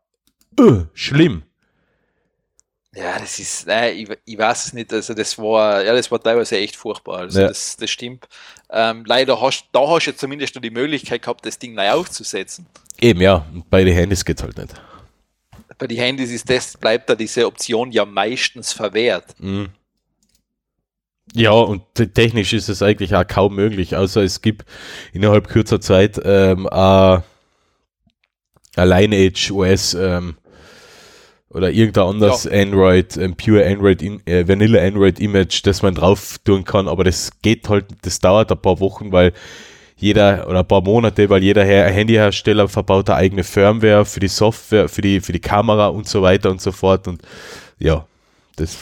äh, 0.58 0.84
schlimm. 0.94 1.42
Ja, 2.94 3.18
das 3.18 3.38
ist, 3.38 3.66
nein, 3.66 3.96
ich, 3.96 4.08
ich 4.26 4.38
weiß 4.38 4.66
es 4.66 4.72
nicht, 4.74 4.92
also 4.92 5.14
das 5.14 5.38
war, 5.38 5.82
ja, 5.82 5.94
das 5.94 6.10
war 6.10 6.22
teilweise 6.22 6.58
echt 6.58 6.76
furchtbar, 6.76 7.20
also 7.20 7.40
Ja. 7.40 7.48
das, 7.48 7.76
das 7.76 7.90
stimmt. 7.90 8.28
Ähm, 8.70 9.04
leider 9.06 9.40
hast, 9.40 9.64
da 9.72 9.88
hast 9.88 10.06
du 10.06 10.14
zumindest 10.14 10.54
noch 10.54 10.60
die 10.62 10.70
Möglichkeit 10.70 11.22
gehabt, 11.22 11.46
das 11.46 11.58
Ding 11.58 11.72
neu 11.74 11.90
aufzusetzen. 11.90 12.66
Eben, 13.02 13.20
ja, 13.20 13.44
und 13.52 13.68
bei 13.68 13.82
den 13.82 13.94
Handys 13.94 14.24
geht's 14.24 14.42
halt 14.44 14.56
nicht. 14.56 14.74
Bei 15.76 15.88
den 15.88 15.98
Handys 15.98 16.30
ist 16.30 16.48
das, 16.48 16.76
bleibt 16.76 17.10
da 17.10 17.16
diese 17.16 17.46
Option 17.46 17.90
ja 17.90 18.04
meistens 18.04 18.72
verwehrt. 18.72 19.34
Mhm. 19.40 19.70
Ja, 21.34 21.50
und 21.50 21.82
te- 21.94 22.12
technisch 22.12 22.52
ist 22.52 22.68
es 22.68 22.80
eigentlich 22.80 23.14
auch 23.16 23.26
kaum 23.26 23.56
möglich, 23.56 23.96
außer 23.96 24.22
es 24.22 24.40
gibt 24.40 24.64
innerhalb 25.12 25.48
kürzer 25.48 25.80
Zeit 25.80 26.20
ähm, 26.24 26.68
a, 26.70 27.24
a 28.76 28.84
Lineage 28.84 29.50
OS 29.50 29.94
ähm, 29.94 30.36
oder 31.48 31.70
irgendein 31.72 32.04
anderes 32.04 32.46
Android, 32.46 33.16
ähm, 33.16 33.34
Pure 33.36 33.66
Android, 33.66 34.00
in, 34.02 34.24
äh, 34.26 34.46
Vanilla 34.46 34.80
Android 34.80 35.18
Image, 35.18 35.66
das 35.66 35.82
man 35.82 35.94
drauf 35.96 36.38
tun 36.44 36.64
kann, 36.64 36.86
aber 36.86 37.02
das 37.02 37.30
geht 37.42 37.68
halt, 37.68 37.86
das 38.02 38.20
dauert 38.20 38.52
ein 38.52 38.62
paar 38.62 38.78
Wochen, 38.78 39.10
weil 39.10 39.32
jeder 40.02 40.48
oder 40.48 40.60
ein 40.60 40.68
paar 40.68 40.82
Monate, 40.82 41.30
weil 41.30 41.42
jeder 41.44 41.64
Her 41.64 41.88
Handyhersteller 41.88 42.68
verbaut 42.68 43.08
eine 43.08 43.18
eigene 43.18 43.44
Firmware 43.44 44.04
für 44.04 44.18
die 44.18 44.28
Software, 44.28 44.88
für 44.88 45.00
die, 45.00 45.20
für 45.20 45.32
die 45.32 45.40
Kamera 45.40 45.86
und 45.86 46.08
so 46.08 46.22
weiter 46.22 46.50
und 46.50 46.60
so 46.60 46.72
fort 46.72 47.06
und 47.06 47.22
ja, 47.78 48.04
das 48.56 48.76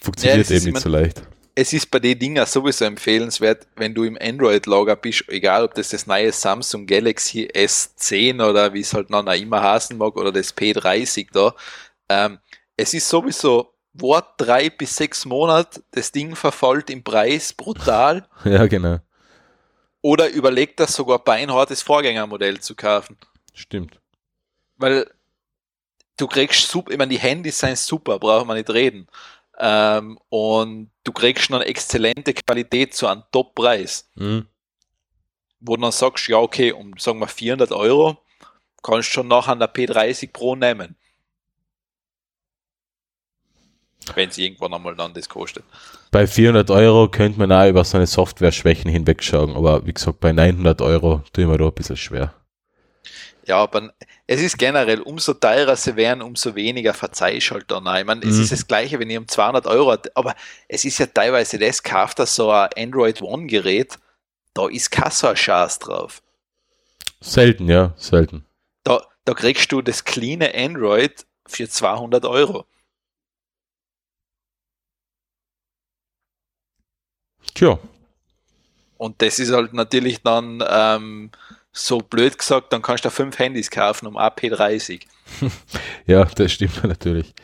funktioniert 0.00 0.50
ist 0.50 0.50
eben 0.50 0.72
nicht 0.72 0.82
so 0.82 0.90
leicht. 0.90 1.22
Es 1.54 1.72
ist 1.72 1.90
bei 1.90 1.98
den 1.98 2.18
Dingen 2.18 2.44
sowieso 2.44 2.84
empfehlenswert, 2.84 3.66
wenn 3.76 3.94
du 3.94 4.04
im 4.04 4.18
Android-Lager 4.20 4.94
bist, 4.96 5.24
egal 5.28 5.64
ob 5.64 5.74
das 5.74 5.88
das 5.88 6.06
neue 6.06 6.30
Samsung 6.32 6.86
Galaxy 6.86 7.48
S10 7.52 8.46
oder 8.46 8.72
wie 8.74 8.80
es 8.80 8.92
halt 8.92 9.08
noch 9.08 9.26
immer 9.26 9.62
heißen 9.62 9.96
mag 9.96 10.16
oder 10.16 10.30
das 10.30 10.54
P30 10.54 11.28
da, 11.32 11.54
ähm, 12.10 12.38
es 12.76 12.92
ist 12.92 13.08
sowieso 13.08 13.72
Wort 13.94 14.34
drei 14.36 14.68
bis 14.68 14.94
sechs 14.94 15.24
Monate, 15.24 15.82
das 15.92 16.12
Ding 16.12 16.36
verfällt 16.36 16.90
im 16.90 17.02
Preis 17.02 17.54
brutal 17.54 18.28
Ja, 18.44 18.66
genau. 18.66 18.98
Oder 20.02 20.28
überlegt 20.28 20.80
das 20.80 20.94
sogar 20.94 21.18
beinhart 21.18 21.70
das 21.70 21.82
Vorgängermodell 21.82 22.60
zu 22.60 22.74
kaufen. 22.74 23.16
Stimmt. 23.54 24.00
Weil 24.76 25.10
du 26.16 26.26
kriegst 26.26 26.68
super, 26.68 26.92
ich 26.92 26.98
meine, 26.98 27.10
die 27.10 27.18
Handys 27.18 27.58
sind 27.58 27.76
super, 27.78 28.18
brauchen 28.18 28.46
wir 28.48 28.54
nicht 28.54 28.70
reden. 28.70 29.08
Ähm, 29.58 30.18
und 30.28 30.90
du 31.02 31.12
kriegst 31.12 31.44
schon 31.44 31.56
eine 31.56 31.64
exzellente 31.66 32.32
Qualität 32.32 32.94
zu 32.94 33.06
einem 33.08 33.24
Top-Preis, 33.32 34.08
Mhm. 34.14 34.46
wo 35.60 35.74
du 35.74 35.82
dann 35.82 35.90
sagst, 35.92 36.28
ja, 36.28 36.36
okay, 36.38 36.70
um 36.72 36.96
sagen 36.98 37.18
wir 37.18 37.26
400 37.26 37.72
Euro 37.72 38.18
kannst 38.82 39.08
du 39.08 39.12
schon 39.14 39.28
nachher 39.28 39.52
eine 39.52 39.66
P30 39.66 40.32
Pro 40.32 40.54
nehmen. 40.54 40.94
Wenn 44.16 44.28
es 44.28 44.38
irgendwann 44.38 44.74
einmal 44.74 44.94
dann 44.96 45.14
das 45.14 45.28
kostet. 45.28 45.64
Bei 46.10 46.26
400 46.26 46.70
Euro 46.70 47.08
könnte 47.08 47.38
man 47.38 47.52
auch 47.52 47.68
über 47.68 47.84
seine 47.84 48.06
Software-Schwächen 48.06 48.90
hinwegschauen, 48.90 49.56
aber 49.56 49.86
wie 49.86 49.92
gesagt, 49.92 50.20
bei 50.20 50.32
900 50.32 50.80
Euro 50.82 51.22
tue 51.32 51.44
ich 51.44 51.50
mir 51.50 51.58
da 51.58 51.66
ein 51.66 51.72
bisschen 51.72 51.96
schwer. 51.96 52.34
Ja, 53.46 53.56
aber 53.62 53.92
es 54.26 54.42
ist 54.42 54.58
generell, 54.58 55.00
umso 55.00 55.32
teurer 55.34 55.74
sie 55.76 55.96
werden, 55.96 56.20
umso 56.20 56.54
weniger 56.54 56.92
verzeihst 56.92 57.50
halt 57.50 57.70
dann. 57.70 57.86
Ich 57.98 58.04
meine, 58.04 58.26
es 58.26 58.36
Mhm. 58.36 58.42
ist 58.42 58.52
das 58.52 58.66
Gleiche, 58.66 58.98
wenn 58.98 59.08
ihr 59.08 59.20
um 59.20 59.28
200 59.28 59.66
Euro, 59.66 59.96
aber 60.14 60.34
es 60.68 60.84
ist 60.84 60.98
ja 60.98 61.06
teilweise 61.06 61.58
das, 61.58 61.82
kauft 61.82 62.18
das 62.18 62.34
so 62.34 62.50
ein 62.50 62.68
Android 62.76 63.22
One 63.22 63.46
Gerät, 63.46 63.98
da 64.52 64.68
ist 64.68 64.90
kein 64.90 65.10
so 65.10 65.28
ein 65.28 65.36
Schatz 65.36 65.78
drauf. 65.78 66.20
Selten, 67.20 67.68
ja, 67.68 67.94
selten. 67.96 68.44
Da, 68.84 69.02
da 69.24 69.34
kriegst 69.34 69.72
du 69.72 69.82
das 69.82 70.04
cleane 70.04 70.54
Android 70.54 71.24
für 71.46 71.68
200 71.68 72.24
Euro. 72.26 72.66
Tja, 77.54 77.78
Und 78.96 79.20
das 79.22 79.38
ist 79.38 79.52
halt 79.52 79.72
natürlich 79.72 80.22
dann 80.22 80.62
ähm, 80.68 81.30
so 81.72 81.98
blöd 81.98 82.38
gesagt, 82.38 82.72
dann 82.72 82.82
kannst 82.82 83.04
du 83.04 83.10
fünf 83.10 83.38
Handys 83.38 83.70
kaufen 83.70 84.06
um 84.06 84.16
AP30. 84.16 85.02
ja, 86.06 86.24
das 86.24 86.52
stimmt 86.52 86.82
natürlich. 86.84 87.34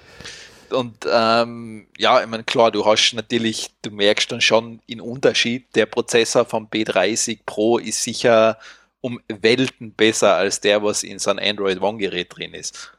Und 0.71 1.07
ähm, 1.11 1.87
ja, 1.99 2.21
ich 2.21 2.27
meine, 2.27 2.45
klar, 2.45 2.71
du 2.71 2.85
hast 2.85 3.13
natürlich, 3.13 3.71
du 3.83 3.91
merkst 3.91 4.33
dann 4.33 4.41
schon 4.41 4.81
den 4.89 5.01
Unterschied. 5.01 5.75
Der 5.77 5.87
Prozessor 5.87 6.45
vom 6.45 6.67
B30 6.67 7.41
Pro 7.47 7.79
ist 7.79 8.03
sicher 8.03 8.59
um 9.01 9.21
Welten 9.29 9.93
besser 9.93 10.35
als 10.35 10.61
der, 10.61 10.83
was 10.83 11.03
in 11.03 11.19
so 11.19 11.31
einem 11.31 11.45
Android 11.45 11.81
One-Gerät 11.81 12.37
drin 12.37 12.55
ist. 12.55 12.93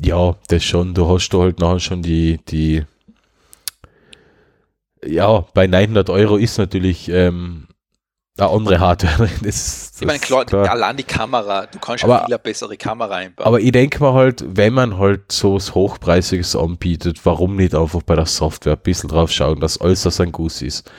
Ja, 0.00 0.36
das 0.48 0.64
schon. 0.64 0.94
Du 0.94 1.08
hast 1.08 1.28
da 1.30 1.38
halt 1.38 1.60
nachher 1.60 1.80
schon 1.80 2.02
die, 2.02 2.38
die, 2.48 2.84
ja, 5.04 5.40
bei 5.54 5.66
900 5.66 6.10
Euro 6.10 6.36
ist 6.36 6.58
natürlich 6.58 7.08
ähm, 7.08 7.68
eine 8.38 8.48
andere 8.48 8.80
Hardware. 8.80 9.28
Das, 9.42 9.90
das 9.92 10.00
Ich 10.00 10.06
meine, 10.06 10.18
klar, 10.18 10.42
ist 10.44 10.54
allein 10.54 10.96
die 10.96 11.02
Kamera, 11.04 11.66
du 11.66 11.78
kannst 11.78 12.04
Aber- 12.04 12.14
ja 12.14 12.24
viel 12.26 12.34
eine 12.34 12.38
bessere 12.38 12.76
Kamera 12.76 13.14
einbauen. 13.16 13.46
Aber 13.46 13.60
ich 13.60 13.72
denke 13.72 14.00
mal 14.00 14.12
halt, 14.14 14.44
wenn 14.46 14.72
man 14.72 14.98
halt 14.98 15.30
so 15.32 15.54
was 15.54 15.74
Hochpreisiges 15.74 16.56
anbietet, 16.56 17.24
warum 17.24 17.56
nicht 17.56 17.74
einfach 17.74 18.02
bei 18.02 18.14
der 18.14 18.26
Software 18.26 18.74
ein 18.74 18.82
bisschen 18.82 19.08
drauf 19.08 19.30
schauen, 19.30 19.60
dass 19.60 19.80
alles 19.80 20.06
aus 20.06 20.20
ein 20.20 20.32
Guss 20.32 20.62
ist. 20.62 20.90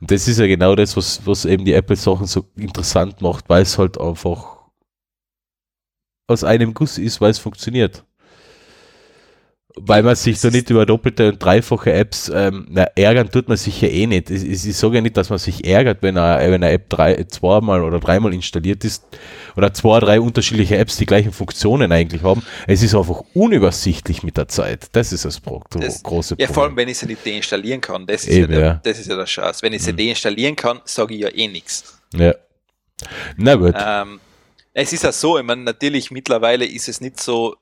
Und 0.00 0.10
das 0.10 0.28
ist 0.28 0.38
ja 0.38 0.46
genau 0.46 0.74
das, 0.74 0.96
was, 0.96 1.26
was 1.26 1.44
eben 1.44 1.64
die 1.64 1.74
Apple-Sachen 1.74 2.26
so 2.26 2.44
interessant 2.56 3.20
macht, 3.20 3.48
weil 3.48 3.62
es 3.62 3.78
halt 3.78 4.00
einfach 4.00 4.58
aus 6.28 6.44
einem 6.44 6.74
Guss 6.74 6.98
ist, 6.98 7.20
weil 7.20 7.30
es 7.30 7.38
funktioniert. 7.38 8.04
Weil 9.80 10.02
man 10.02 10.14
sich 10.16 10.40
da 10.40 10.50
nicht 10.50 10.70
über 10.70 10.84
doppelte 10.86 11.30
und 11.30 11.38
dreifache 11.42 11.92
Apps, 11.92 12.30
ähm, 12.34 12.66
na, 12.70 12.84
ärgern 12.94 13.30
tut 13.30 13.48
man 13.48 13.56
sich 13.56 13.80
ja 13.80 13.88
eh 13.88 14.06
nicht. 14.06 14.30
Ich, 14.30 14.42
ich, 14.66 14.76
sage 14.76 14.96
ja 14.96 15.00
nicht, 15.00 15.16
dass 15.16 15.30
man 15.30 15.38
sich 15.38 15.64
ärgert, 15.66 15.98
wenn 16.02 16.16
eine, 16.18 16.42
wenn 16.50 16.62
eine 16.62 16.70
App 16.70 16.88
drei, 16.88 17.24
zweimal 17.24 17.82
oder 17.82 17.98
dreimal 18.00 18.32
installiert 18.34 18.84
ist 18.84 19.04
oder 19.56 19.72
zwei, 19.74 20.00
drei 20.00 20.20
unterschiedliche 20.20 20.76
Apps 20.76 20.96
die 20.96 21.06
gleichen 21.06 21.32
Funktionen 21.32 21.90
eigentlich 21.92 22.22
haben. 22.22 22.42
Es 22.66 22.82
ist 22.82 22.94
einfach 22.94 23.22
unübersichtlich 23.34 24.22
mit 24.22 24.36
der 24.36 24.48
Zeit. 24.48 24.88
Das 24.92 25.12
ist 25.12 25.24
das 25.24 25.40
Pro 25.40 25.62
Das- 25.70 26.02
große 26.02 26.36
ja, 26.38 26.46
vor 26.46 26.62
allem, 26.64 26.70
Problem. 26.72 26.86
wenn 26.86 26.92
ich 26.92 26.98
sie 26.98 27.06
nicht 27.06 27.26
deinstallieren 27.26 27.80
kann. 27.80 28.06
Das 28.06 28.22
ist, 28.24 28.28
Eben, 28.36 28.52
ja, 28.52 28.58
der, 28.58 28.66
ja. 28.68 28.80
das 28.82 28.98
ist 28.98 29.08
ja 29.08 29.16
der 29.16 29.26
Schatz. 29.26 29.62
Wenn 29.62 29.72
ich 29.72 29.82
sie 29.82 29.92
Mhm. 29.92 29.96
deinstallieren 29.98 30.56
kann, 30.56 30.80
sage 30.84 31.14
ich 31.14 31.20
ja 31.22 31.28
eh 31.28 31.48
nichts. 31.48 31.98
Ja. 32.14 32.34
Na 33.36 33.54
gut. 33.54 33.74
Ähm, 33.78 34.20
es 34.72 34.92
ist 34.92 35.04
ja 35.04 35.12
so, 35.12 35.38
ich 35.38 35.44
meine, 35.44 35.62
natürlich 35.62 36.10
mittlerweile 36.10 36.64
ist 36.64 36.88
es 36.88 37.00
nicht 37.00 37.20
so 37.20 37.56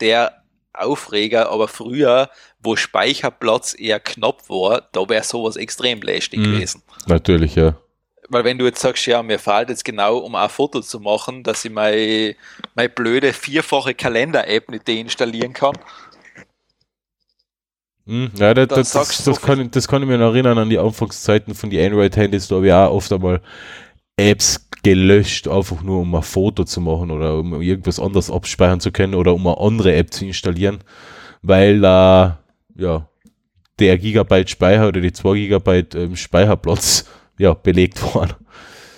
der 0.00 0.32
Aufreger, 0.80 1.50
aber 1.50 1.68
früher, 1.68 2.30
wo 2.60 2.76
Speicherplatz 2.76 3.74
eher 3.78 4.00
knapp 4.00 4.48
war, 4.48 4.88
da 4.92 5.08
wäre 5.08 5.24
sowas 5.24 5.56
extrem 5.56 6.00
lästig 6.02 6.40
Mhm. 6.40 6.44
gewesen. 6.44 6.82
Natürlich, 7.06 7.54
ja. 7.54 7.76
Weil 8.30 8.44
wenn 8.44 8.58
du 8.58 8.66
jetzt 8.66 8.80
sagst, 8.80 9.06
ja, 9.06 9.22
mir 9.22 9.38
fehlt 9.38 9.70
jetzt 9.70 9.84
genau, 9.84 10.18
um 10.18 10.34
ein 10.34 10.50
Foto 10.50 10.80
zu 10.82 11.00
machen, 11.00 11.42
dass 11.44 11.64
ich 11.64 11.70
meine, 11.72 12.36
meine 12.74 12.90
blöde 12.90 13.32
vierfache 13.32 13.94
Kalender-App 13.94 14.68
nicht 14.70 14.86
deinstallieren 14.86 15.52
kann, 15.54 15.78
Hm, 18.06 18.30
Ja, 18.38 18.54
das, 18.54 18.68
das, 18.68 18.92
das, 18.92 19.24
das, 19.24 19.40
kann, 19.42 19.60
ich- 19.60 19.70
das 19.70 19.86
kann 19.86 20.02
ich 20.02 20.08
mir 20.08 20.16
noch 20.16 20.32
erinnern 20.32 20.56
an 20.56 20.70
die 20.70 20.78
Anfangszeiten 20.78 21.54
von 21.54 21.68
die 21.68 21.78
Android-Handys, 21.80 22.48
da 22.48 22.56
habe 22.56 22.66
ich 22.66 22.72
auch 22.72 22.90
oft 22.90 23.12
einmal 23.12 23.42
Apps 24.18 24.68
gelöscht, 24.82 25.48
einfach 25.48 25.82
nur 25.82 26.00
um 26.00 26.14
ein 26.14 26.22
Foto 26.22 26.64
zu 26.64 26.80
machen 26.80 27.10
oder 27.10 27.38
um 27.38 27.60
irgendwas 27.60 27.98
anderes 28.00 28.30
abspeichern 28.30 28.80
zu 28.80 28.92
können 28.92 29.14
oder 29.14 29.34
um 29.34 29.46
eine 29.46 29.58
andere 29.58 29.94
App 29.94 30.12
zu 30.12 30.24
installieren, 30.24 30.78
weil 31.42 31.80
da 31.80 32.38
ja, 32.76 33.08
der 33.78 33.98
Gigabyte 33.98 34.50
Speicher 34.50 34.88
oder 34.88 35.00
die 35.00 35.12
2 35.12 35.34
Gigabyte 35.34 35.94
ähm, 35.94 36.16
Speicherplatz 36.16 37.08
ja, 37.38 37.54
belegt 37.54 38.02
waren. 38.14 38.34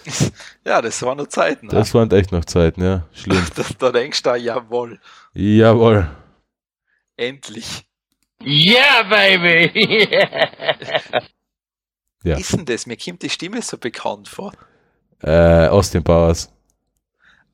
ja, 0.65 0.81
das 0.83 1.03
waren 1.03 1.19
nur 1.19 1.29
Zeiten. 1.29 1.67
ne? 1.67 1.73
Das 1.73 1.95
waren 1.95 2.11
echt 2.11 2.33
noch 2.33 2.45
Zeiten, 2.45 2.83
ja. 2.83 3.07
Schlimm. 3.13 3.43
da, 3.55 3.65
da 3.79 3.93
denkst 3.93 4.23
du, 4.23 4.35
jawohl, 4.35 4.99
Jawohl. 5.35 6.09
endlich. 7.17 7.87
Yeah, 8.43 9.03
baby! 9.03 10.09
Ja. 12.25 12.37
Ist 12.37 12.53
denn 12.55 12.65
das? 12.65 12.87
Mir 12.87 12.97
kommt 12.97 13.23
die 13.23 13.31
Stimme 13.31 13.61
so 13.63 13.77
bekannt 13.77 14.29
vor. 14.29 14.53
Äh, 15.23 15.67
Austin 15.69 16.03
Powers. 16.03 16.51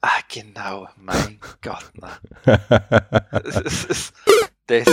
Ah, 0.00 0.20
genau, 0.28 0.88
mein 0.96 1.40
Gott, 1.62 1.90
na. 1.94 2.18
Das 2.44 3.84
ist, 3.84 4.14
der, 4.68 4.84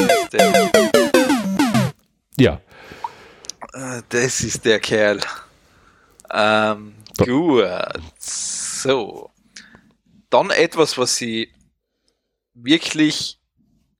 ja. 2.37 2.61
äh, 3.73 4.01
das 4.09 4.41
ist 4.41 4.65
der 4.65 4.79
Kerl. 4.79 5.19
Ähm, 6.31 6.95
gut, 7.17 7.65
so. 8.17 9.29
Dann 10.29 10.49
etwas, 10.49 10.97
was 10.97 11.21
ich 11.21 11.53
wirklich 12.55 13.39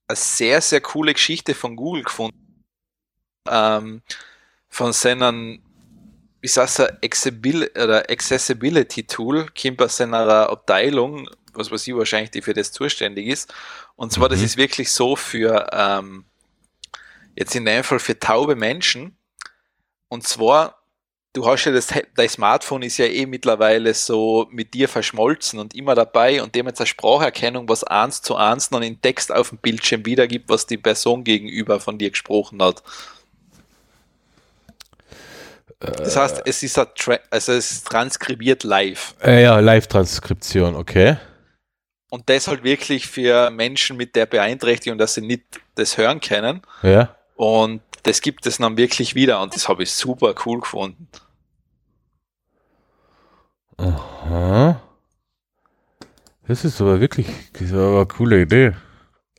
eine 0.08 0.16
sehr, 0.16 0.62
sehr 0.62 0.82
coole 0.82 1.14
Geschichte 1.14 1.54
von 1.54 1.76
Google 1.76 2.04
gefunden 2.04 2.44
ähm, 3.50 4.02
von 4.70 4.94
seinen 4.94 5.63
wie 6.44 6.50
heißt 6.50 6.82
er, 6.82 7.00
Accessibil 7.04 7.72
oder 7.76 8.10
Accessibility 8.10 9.06
Tool, 9.08 9.48
kommt 9.60 9.82
aus 9.82 9.98
seiner 9.98 10.50
Abteilung, 10.50 11.30
was 11.54 11.72
weiß 11.72 11.88
ich 11.88 11.96
wahrscheinlich, 11.96 12.32
die 12.32 12.42
für 12.44 12.54
das 12.54 12.72
zuständig 12.74 13.28
ist. 13.28 13.54
Und 13.96 14.12
zwar, 14.12 14.30
das 14.30 14.40
Mhm. 14.40 14.46
ist 14.46 14.58
wirklich 14.58 14.92
so 14.92 15.16
für, 15.16 15.70
ähm, 15.72 16.26
jetzt 17.36 17.56
in 17.56 17.66
dem 17.66 17.84
Fall 17.84 18.00
für 18.00 18.20
taube 18.20 18.56
Menschen. 18.56 19.18
Und 20.10 20.28
zwar, 20.28 20.84
du 21.34 21.48
hast 21.48 21.66
ja 21.66 21.72
das, 21.72 21.88
dein 22.16 22.30
Smartphone 22.30 22.84
ist 22.84 22.98
ja 22.98 23.06
eh 23.06 23.26
mittlerweile 23.26 23.94
so 23.94 24.48
mit 24.52 24.74
dir 24.74 24.90
verschmolzen 24.90 25.60
und 25.60 25.76
immer 25.76 25.96
dabei 25.96 26.44
und 26.44 26.56
dem 26.56 26.68
jetzt 26.68 26.82
eine 26.82 26.88
Spracherkennung, 26.88 27.70
was 27.70 27.84
eins 27.86 28.22
zu 28.22 28.36
eins 28.36 28.70
dann 28.70 28.84
in 28.84 29.02
Text 29.02 29.32
auf 29.32 29.50
dem 29.50 29.60
Bildschirm 29.60 30.06
wiedergibt, 30.06 30.50
was 30.50 30.68
die 30.68 30.78
Person 30.78 31.24
gegenüber 31.24 31.80
von 31.80 31.98
dir 31.98 32.12
gesprochen 32.12 32.62
hat. 32.62 32.84
Das 35.84 36.16
heißt, 36.16 36.44
es 36.46 36.64
ist, 36.64 36.78
also 36.78 37.52
es 37.52 37.72
ist 37.72 37.88
transkribiert 37.88 38.64
live. 38.64 39.16
Äh, 39.22 39.44
ja, 39.44 39.60
Live-Transkription, 39.60 40.76
okay. 40.76 41.18
Und 42.10 42.30
das 42.30 42.48
halt 42.48 42.64
wirklich 42.64 43.08
für 43.08 43.50
Menschen 43.50 43.98
mit 43.98 44.16
der 44.16 44.26
Beeinträchtigung, 44.26 44.98
dass 44.98 45.16
sie 45.16 45.22
nicht 45.22 45.44
das 45.76 45.98
hören 45.98 46.22
können. 46.22 46.62
Ja. 46.84 47.16
Und 47.36 47.82
das 48.04 48.22
gibt 48.22 48.46
es 48.46 48.58
dann 48.58 48.78
wirklich 48.78 49.16
wieder 49.16 49.42
und 49.42 49.56
das 49.56 49.68
habe 49.68 49.84
ich 49.84 49.92
super 49.92 50.36
cool 50.46 50.60
gefunden. 50.60 51.08
Aha. 53.78 54.80
Das 56.48 56.64
ist 56.64 56.80
aber 56.82 57.00
wirklich 57.00 57.28
das 57.54 57.64
ist 57.64 57.74
aber 57.74 57.98
eine 57.98 58.06
coole 58.06 58.42
Idee. 58.42 58.74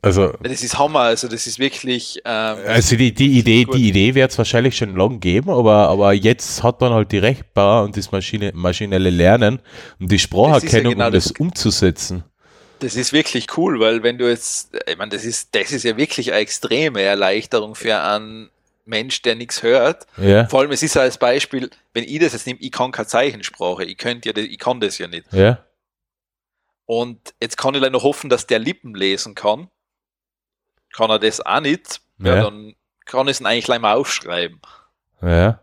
Also, 0.05 0.33
Das 0.43 0.61
ist 0.61 0.77
Hammer, 0.77 0.99
also 1.01 1.27
das 1.27 1.47
ist 1.47 1.57
wirklich. 1.57 2.21
Ähm, 2.23 2.57
also 2.67 2.95
die, 2.95 3.11
die 3.11 3.39
Idee, 3.39 3.63
gut. 3.63 3.75
die 3.75 3.89
Idee 3.89 4.13
wird 4.13 4.29
es 4.31 4.37
wahrscheinlich 4.37 4.77
schon 4.77 4.95
lang 4.95 5.19
geben, 5.19 5.49
aber, 5.49 5.89
aber 5.89 6.13
jetzt 6.13 6.61
hat 6.61 6.79
man 6.79 6.93
halt 6.93 7.11
die 7.11 7.17
Rechtbar 7.17 7.83
und 7.83 7.97
das 7.97 8.11
Maschine, 8.11 8.51
maschinelle 8.53 9.09
Lernen 9.09 9.59
und 9.99 10.11
die 10.11 10.19
Spracherkennung, 10.19 10.93
genau 10.93 11.07
um 11.07 11.11
das, 11.13 11.23
das- 11.25 11.39
umzusetzen. 11.39 12.23
Das 12.79 12.95
ist 12.95 13.13
wirklich 13.13 13.57
cool, 13.57 13.79
weil 13.79 14.03
wenn 14.03 14.17
du 14.19 14.29
jetzt, 14.29 14.77
ich 14.87 14.97
meine, 14.97 15.09
das 15.09 15.25
ist, 15.25 15.55
das 15.55 15.71
ist 15.71 15.83
ja 15.83 15.97
wirklich 15.97 16.31
eine 16.31 16.41
extreme 16.41 17.01
Erleichterung 17.01 17.73
für 17.73 17.99
einen 17.99 18.49
Mensch, 18.85 19.23
der 19.23 19.33
nichts 19.35 19.63
hört. 19.63 20.05
Ja, 20.17 20.45
Vor 20.47 20.59
allem, 20.59 20.71
es 20.71 20.83
ist 20.83 20.93
ja 20.93 21.01
als 21.01 21.17
Beispiel, 21.17 21.71
wenn 21.93 22.03
ich 22.03 22.19
das 22.19 22.33
jetzt 22.33 22.45
nehme, 22.45 22.59
ich 22.59 22.71
kann 22.71 22.91
keine 22.91 23.07
Zeichensprache, 23.07 23.85
ich 23.85 23.97
könnte 23.97 24.29
ja, 24.29 24.37
ich 24.37 24.59
kann 24.59 24.79
das 24.79 24.99
ja 24.99 25.07
nicht. 25.07 25.25
ja, 25.33 25.65
Und 26.85 27.33
jetzt 27.41 27.57
kann 27.57 27.73
ich 27.73 27.81
leider 27.81 28.03
hoffen, 28.03 28.29
dass 28.29 28.45
der 28.45 28.59
Lippen 28.59 28.93
lesen 28.93 29.33
kann. 29.33 29.69
Kann 30.95 31.09
er 31.09 31.19
das 31.19 31.41
auch 31.45 31.59
nicht, 31.59 32.01
ja, 32.19 32.35
Ja. 32.35 32.43
dann 32.43 32.75
kann 33.05 33.27
ich 33.27 33.39
es 33.39 33.45
eigentlich 33.45 33.65
gleich 33.65 33.79
mal 33.81 33.95
aufschreiben. 33.95 34.59
ja. 35.21 35.59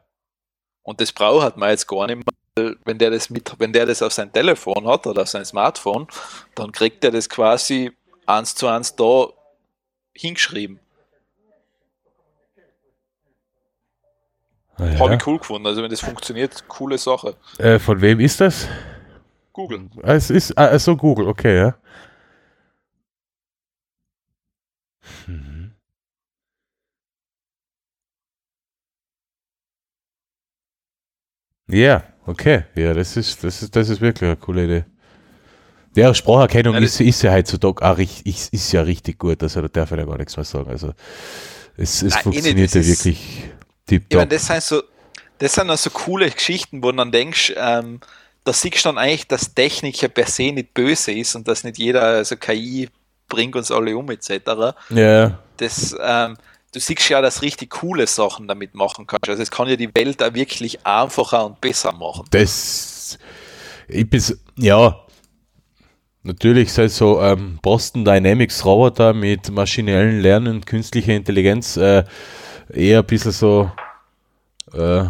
Und 0.85 1.01
das 1.01 1.13
braucht 1.13 1.57
man 1.57 1.71
jetzt 1.71 1.87
gar 1.87 2.09
nicht 2.09 2.17
mehr. 2.57 2.75
Wenn 2.85 2.99
der 2.99 3.11
das 3.11 3.31
mit, 3.31 3.55
wenn 3.59 3.73
der 3.73 3.87
das 3.87 4.03
auf 4.03 4.13
sein 4.13 4.33
Telefon 4.33 4.87
hat 4.89 5.07
oder 5.07 5.23
auf 5.23 5.29
sein 5.29 5.45
Smartphone, 5.45 6.09
dann 6.57 6.73
kriegt 6.73 7.05
er 7.05 7.13
das 7.13 7.29
quasi 7.29 7.93
eins 8.27 8.55
zu 8.57 8.67
eins 8.67 8.95
da 8.97 9.27
hingeschrieben. 10.13 10.81
ja. 14.79 14.99
Habe 14.99 15.15
ich 15.15 15.27
cool 15.27 15.39
gefunden. 15.39 15.67
Also 15.67 15.83
wenn 15.83 15.91
das 15.91 16.01
funktioniert, 16.01 16.67
coole 16.69 16.99
Sache. 16.99 17.37
Äh, 17.59 17.79
von 17.79 18.01
wem 18.01 18.21
ist 18.21 18.41
das? 18.41 18.67
Google. 19.53 19.89
Ah, 20.03 20.15
Es 20.15 20.31
ist, 20.31 20.57
ah, 20.59 20.79
so 20.79 20.97
Google, 20.97 21.29
okay, 21.29 21.57
ja. 21.59 21.75
Mhm. 25.27 25.73
Ja, 31.69 32.03
okay. 32.27 32.65
Ja, 32.75 32.93
das 32.95 33.17
ist, 33.17 33.43
das 33.45 33.63
ist, 33.63 33.75
das 33.77 33.89
ist 33.89 34.01
wirklich 34.01 34.29
eine 34.29 34.37
coole 34.37 34.65
Idee. 34.65 34.85
Ja, 35.95 36.15
Spracherkennung 36.15 36.75
ist, 36.77 37.01
ist 37.01 37.23
ja 37.23 37.33
heutzutage 37.33 37.83
auch 37.85 37.99
richtig, 37.99 38.27
ist, 38.27 38.53
ist 38.55 38.73
ja 38.73 38.81
richtig 38.83 39.19
gut, 39.19 39.43
also 39.43 39.61
da 39.61 39.69
darf 39.69 39.93
ich 39.93 39.99
ja 39.99 40.05
gar 40.05 40.17
nichts 40.17 40.37
mehr 40.37 40.45
sagen. 40.45 40.71
Also 40.71 40.95
es, 41.77 42.01
es 42.03 42.15
Nein, 42.15 42.21
eh 42.21 42.23
funktioniert 42.23 42.75
ja 42.75 42.81
ist- 42.81 43.05
wirklich 43.05 43.19
Ich 44.09 44.17
meine, 44.17 44.29
tipptopp. 44.29 44.31
das 44.31 44.47
sind 44.47 44.63
so, 44.63 44.83
das 45.39 45.55
sind 45.55 45.69
also 45.71 45.91
coole 45.91 46.31
Geschichten, 46.31 46.83
wo 46.83 46.91
du 46.93 46.97
dann 46.99 47.13
denkst, 47.13 47.53
ähm, 47.57 48.01
da 48.45 48.53
siehst 48.55 48.85
du 48.85 48.89
dann 48.89 48.99
eigentlich, 48.99 49.29
dass 49.29 49.55
Technik 49.55 50.01
ja 50.01 50.09
per 50.09 50.27
se 50.27 50.53
nicht 50.53 50.73
böse 50.75 51.13
ist 51.13 51.35
und 51.37 51.47
dass 51.47 51.63
nicht 51.65 51.79
jeder, 51.79 52.03
also 52.03 52.37
KI 52.37 52.89
bringt 53.33 53.57
uns 53.57 53.71
alle 53.71 53.97
um, 53.97 54.11
etc. 54.11 54.77
Ja, 54.91 55.39
Das, 55.57 55.97
ähm, 55.99 56.37
du 56.73 56.79
siehst 56.79 57.09
ja, 57.09 57.23
dass 57.23 57.41
richtig 57.41 57.71
coole 57.71 58.07
Sachen 58.07 58.47
damit 58.47 58.75
machen 58.75 59.07
kannst. 59.07 59.31
Also 59.31 59.43
es 59.43 59.51
kann 59.51 59.69
ja 59.69 59.77
die 59.77 59.93
Welt 59.95 60.23
auch 60.23 60.35
wirklich 60.35 60.87
einfacher 60.87 61.47
und 61.47 61.61
besser 61.61 61.93
machen. 61.93 62.27
das, 62.31 63.19
Ich 63.89 64.09
bis, 64.09 64.39
ja, 64.57 65.01
natürlich 66.23 66.75
sei 66.75 66.89
so 66.89 67.23
ähm, 67.23 67.59
Boston 67.63 68.05
Dynamics 68.05 68.67
Roboter 68.67 69.15
mit 69.15 69.51
maschinellen 69.51 70.21
Lernen 70.21 70.57
und 70.57 70.67
künstlicher 70.67 71.15
Intelligenz 71.15 71.79
äh, 71.79 72.05
eher 72.71 72.99
ein 72.99 73.07
bisschen 73.07 73.33
so 73.33 73.73
äh, 74.75 75.05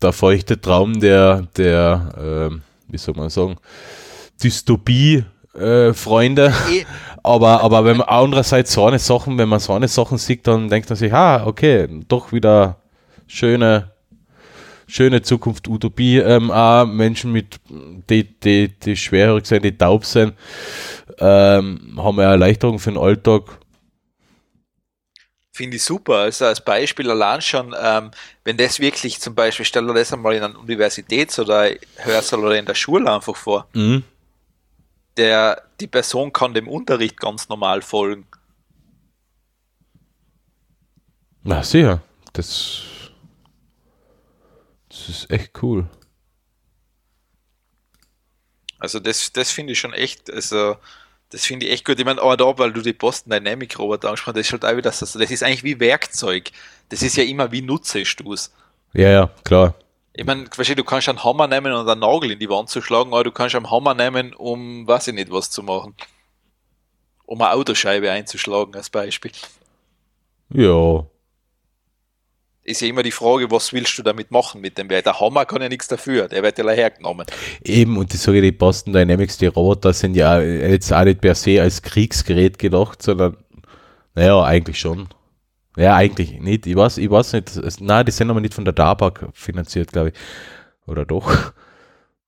der 0.00 0.12
feuchte 0.12 0.60
Traum 0.60 1.00
der, 1.00 1.48
der 1.56 2.50
äh, 2.52 2.56
wie 2.86 2.98
soll 2.98 3.14
man 3.16 3.30
sagen, 3.30 3.56
Dystopie-Freunde. 4.42 6.52
Aber, 7.22 7.62
aber 7.62 7.84
wenn 7.84 7.98
man 7.98 8.08
andererseits 8.08 8.72
so 8.72 8.86
eine 8.86 8.98
Sachen, 8.98 9.38
wenn 9.38 9.48
man 9.48 9.60
so 9.60 9.72
eine 9.72 9.88
Sachen 9.88 10.18
sieht, 10.18 10.46
dann 10.46 10.68
denkt 10.68 10.88
man 10.88 10.96
sich, 10.96 11.12
ah, 11.12 11.46
okay, 11.46 11.88
doch 12.08 12.32
wieder 12.32 12.80
schöne, 13.28 13.92
schöne 14.88 15.22
Zukunft, 15.22 15.68
Utopie. 15.68 16.18
Ähm, 16.18 16.50
auch 16.50 16.84
Menschen 16.84 17.32
mit, 17.32 17.60
die, 18.10 18.24
die, 18.24 18.68
die 18.68 18.96
schwerhörig 18.96 19.46
sind, 19.46 19.64
die 19.64 19.76
taub 19.76 20.04
sind, 20.04 20.34
ähm, 21.18 21.94
haben 21.96 22.18
eine 22.18 22.30
Erleichterung 22.30 22.80
für 22.80 22.90
den 22.90 23.00
Alltag. 23.00 23.58
Finde 25.54 25.76
ich 25.76 25.84
super. 25.84 26.16
Also 26.16 26.46
als 26.46 26.64
Beispiel 26.64 27.10
allein 27.10 27.40
schon, 27.42 27.74
ähm, 27.80 28.10
wenn 28.42 28.56
das 28.56 28.80
wirklich 28.80 29.20
zum 29.20 29.34
Beispiel, 29.34 29.66
stell 29.66 29.86
dir 29.86 29.94
das 29.94 30.12
einmal 30.12 30.34
in 30.34 30.42
einer 30.42 30.58
Universitäts- 30.58 31.38
oder 31.38 31.68
Hörsaal 31.96 32.40
oder 32.40 32.58
in 32.58 32.64
der 32.64 32.74
Schule 32.74 33.12
einfach 33.12 33.36
vor. 33.36 33.68
Mhm. 33.74 34.02
Der, 35.16 35.62
die 35.80 35.86
Person 35.86 36.32
kann 36.32 36.54
dem 36.54 36.68
Unterricht 36.68 37.18
ganz 37.18 37.48
normal 37.48 37.82
folgen. 37.82 38.26
Na, 41.42 41.62
sicher. 41.62 42.00
Das, 42.32 42.82
das 44.88 45.08
ist 45.08 45.30
echt 45.30 45.62
cool. 45.62 45.86
Also 48.78 48.98
das, 48.98 49.32
das 49.32 49.50
finde 49.50 49.74
ich 49.74 49.78
schon 49.78 49.92
echt, 49.92 50.32
also 50.32 50.76
das 51.30 51.44
finde 51.44 51.66
ich 51.66 51.72
echt 51.72 51.84
gut. 51.84 51.98
Ich 51.98 52.04
meine, 52.04 52.20
aber 52.20 52.36
da, 52.36 52.58
weil 52.58 52.72
du 52.72 52.82
die 52.82 52.92
Boston 52.92 53.30
Dynamic 53.30 53.78
Roboter 53.78 54.08
angesprochen 54.08 54.34
hast, 54.34 54.40
das 54.40 54.46
ist 54.46 54.52
halt 54.52 54.64
auch 54.64 54.76
wieder 54.76 54.92
so, 54.92 55.18
das 55.18 55.30
ist 55.30 55.42
eigentlich 55.42 55.64
wie 55.64 55.78
Werkzeug. 55.78 56.50
Das 56.88 57.02
ist 57.02 57.16
ja 57.16 57.24
immer, 57.24 57.50
wie 57.52 57.62
nutze? 57.62 58.02
Ja, 58.92 59.08
ja, 59.08 59.30
klar. 59.44 59.74
Ich 60.14 60.26
meine, 60.26 60.44
du 60.44 60.84
kannst 60.84 61.08
einen 61.08 61.24
Hammer 61.24 61.46
nehmen 61.46 61.72
und 61.72 61.88
einen 61.88 62.00
Nagel 62.00 62.32
in 62.32 62.38
die 62.38 62.48
Wand 62.48 62.68
zu 62.68 62.82
schlagen, 62.82 63.12
aber 63.12 63.24
du 63.24 63.32
kannst 63.32 63.54
einen 63.54 63.70
Hammer 63.70 63.94
nehmen, 63.94 64.34
um, 64.34 64.86
weiß 64.86 65.08
ich 65.08 65.14
nicht, 65.14 65.30
was 65.30 65.50
zu 65.50 65.62
machen. 65.62 65.94
Um 67.24 67.40
eine 67.40 67.52
Autoscheibe 67.52 68.10
einzuschlagen, 68.10 68.74
als 68.74 68.90
Beispiel. 68.90 69.32
Ja. 70.52 71.06
Ist 72.64 72.82
ja 72.82 72.88
immer 72.88 73.02
die 73.02 73.10
Frage, 73.10 73.50
was 73.50 73.72
willst 73.72 73.96
du 73.98 74.02
damit 74.02 74.30
machen 74.30 74.60
mit 74.60 74.76
dem 74.76 74.90
Wert? 74.90 75.06
Der 75.06 75.18
Hammer 75.18 75.46
kann 75.46 75.62
ja 75.62 75.68
nichts 75.68 75.88
dafür, 75.88 76.28
der 76.28 76.42
wird 76.42 76.58
ja 76.58 76.68
hergenommen. 76.68 77.26
Eben, 77.64 77.96
und 77.96 78.12
ich 78.12 78.20
sage, 78.20 78.42
die 78.42 78.52
Boston 78.52 78.92
Dynamics, 78.92 79.38
die 79.38 79.46
Roboter 79.46 79.94
sind 79.94 80.14
ja 80.14 80.40
jetzt 80.40 80.92
auch 80.92 81.04
nicht 81.04 81.22
per 81.22 81.34
se 81.34 81.60
als 81.60 81.80
Kriegsgerät 81.80 82.58
gedacht, 82.58 83.02
sondern, 83.02 83.38
naja, 84.14 84.44
eigentlich 84.44 84.78
schon. 84.78 85.08
Ja, 85.76 85.96
eigentlich 85.96 86.32
nicht. 86.40 86.66
Ich 86.66 86.76
weiß, 86.76 86.98
ich 86.98 87.10
weiß 87.10 87.32
nicht. 87.34 87.80
Nein, 87.80 88.04
die 88.06 88.12
sind 88.12 88.30
aber 88.30 88.40
nicht 88.40 88.54
von 88.54 88.64
der 88.64 88.74
DARPA 88.74 89.12
finanziert, 89.32 89.92
glaube 89.92 90.10
ich. 90.10 90.14
Oder 90.86 91.04
doch? 91.06 91.52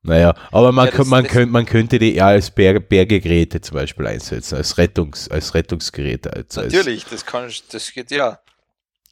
Naja, 0.07 0.35
aber 0.53 0.71
man, 0.71 0.85
Ja, 0.89 0.93
das- 0.99 1.07
man, 1.07 1.25
das- 1.25 1.33
könnte, 1.33 1.51
man 1.51 1.65
könnte 1.65 1.99
die 1.99 2.15
eher 2.15 2.27
als 2.27 2.51
Berg, 2.51 2.91
Bergegeräte 2.91 3.63
zum 3.63 3.77
Beispiel 3.77 4.07
einsetzen, 4.07 4.57
als, 4.57 4.77
Rettungs, 4.77 5.31
als 5.31 5.55
Rettungsgeräte. 5.55 6.31
Als, 6.31 6.59
als, 6.59 6.75
Natürlich, 6.75 7.07
das 7.07 7.25
kann, 7.25 7.51
das 7.73 7.91
geht 7.91 8.11
ja. 8.11 8.39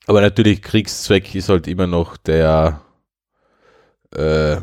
aber 0.06 0.20
natürlich, 0.20 0.60
Kriegszweck 0.60 1.34
ist 1.34 1.48
halt 1.48 1.66
immer 1.66 1.86
noch 1.86 2.18
der 2.18 2.82
äh, 4.14 4.56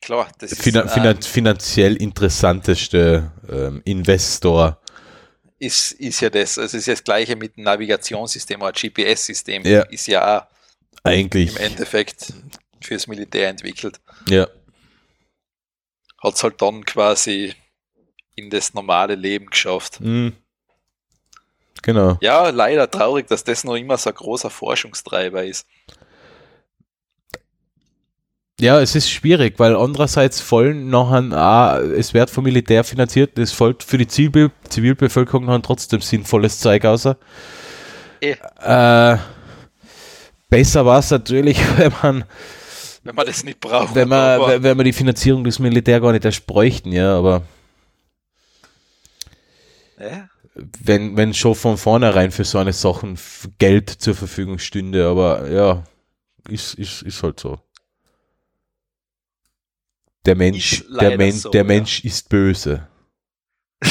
Klar, 0.00 0.28
das 0.38 0.52
ist, 0.52 0.62
finan 0.62 0.84
ähm, 0.86 0.88
finan 0.90 1.20
finanziell 1.20 1.96
interessanteste 1.96 3.30
ähm, 3.50 3.82
Investor. 3.84 4.80
Ist, 5.58 5.92
ist 5.92 6.20
ja 6.20 6.30
das. 6.30 6.58
Also 6.58 6.76
es 6.76 6.82
ist 6.82 6.86
ja 6.86 6.94
das 6.94 7.04
gleiche 7.04 7.36
mit 7.36 7.56
Navigationssystem 7.58 8.60
oder 8.60 8.72
GPS-System. 8.72 9.64
Ja. 9.64 9.82
Ist 9.82 10.06
ja 10.06 10.38
auch 10.38 10.46
Eigentlich. 11.04 11.50
im 11.50 11.56
Endeffekt 11.58 12.32
fürs 12.80 13.06
Militär 13.06 13.48
entwickelt. 13.48 14.00
Ja. 14.28 14.48
Hat 16.22 16.34
es 16.34 16.42
halt 16.42 16.60
dann 16.60 16.84
quasi 16.84 17.54
in 18.34 18.50
das 18.50 18.74
normale 18.74 19.14
Leben 19.14 19.46
geschafft. 19.46 20.00
Mhm. 20.00 20.34
Genau. 21.82 22.18
Ja, 22.20 22.48
leider 22.50 22.90
traurig, 22.90 23.28
dass 23.28 23.44
das 23.44 23.64
noch 23.64 23.76
immer 23.76 23.96
so 23.96 24.10
ein 24.10 24.16
großer 24.16 24.50
Forschungstreiber 24.50 25.44
ist. 25.44 25.66
Ja, 28.58 28.80
es 28.80 28.94
ist 28.94 29.10
schwierig, 29.10 29.58
weil 29.58 29.76
andererseits 29.76 30.40
vollen 30.40 30.88
nachher 30.88 31.30
auch, 31.30 31.78
es 31.90 32.14
wird 32.14 32.30
vom 32.30 32.44
Militär 32.44 32.84
finanziert, 32.84 33.38
es 33.38 33.52
folgt 33.52 33.82
für 33.82 33.98
die 33.98 34.06
Zivilbe 34.06 34.50
Zivilbevölkerung 34.70 35.44
noch 35.44 35.60
trotzdem 35.60 36.00
sinnvolles 36.00 36.58
Zeug 36.60 36.86
außer. 36.86 37.18
Eh. 38.22 38.34
Äh, 38.62 39.18
besser 40.48 40.86
war 40.86 41.00
es 41.00 41.10
natürlich, 41.10 41.58
wenn 41.76 41.92
man, 42.02 42.24
Wenn 43.04 43.14
man 43.14 43.26
das 43.26 43.44
nicht 43.44 43.60
braucht. 43.60 43.94
wenn 43.94 44.08
man, 44.08 44.62
wenn 44.62 44.76
man 44.76 44.86
die 44.86 44.94
Finanzierung 44.94 45.44
des 45.44 45.58
Militär 45.58 46.00
gar 46.00 46.12
nicht 46.12 46.24
erst 46.24 46.46
bräuchten, 46.46 46.92
ja, 46.92 47.14
aber 47.14 47.42
ja, 50.00 50.30
wenn, 50.82 51.14
wenn 51.18 51.34
schon 51.34 51.54
von 51.54 51.76
vornherein 51.76 52.30
für 52.30 52.44
so 52.44 52.56
eine 52.56 52.72
Sachen 52.72 53.18
Geld 53.58 53.90
zur 53.90 54.14
Verfügung 54.14 54.58
stünde, 54.58 55.06
aber 55.06 55.50
ja, 55.50 55.84
ist, 56.48 56.72
ist, 56.74 57.02
ist 57.02 57.22
halt 57.22 57.38
so. 57.38 57.58
Der 60.26 60.34
Mensch, 60.34 60.84
der, 61.00 61.16
Men 61.16 61.32
so, 61.32 61.50
der 61.50 61.60
ja. 61.62 61.66
Mensch 61.66 62.04
ist 62.04 62.28
böse. 62.28 62.86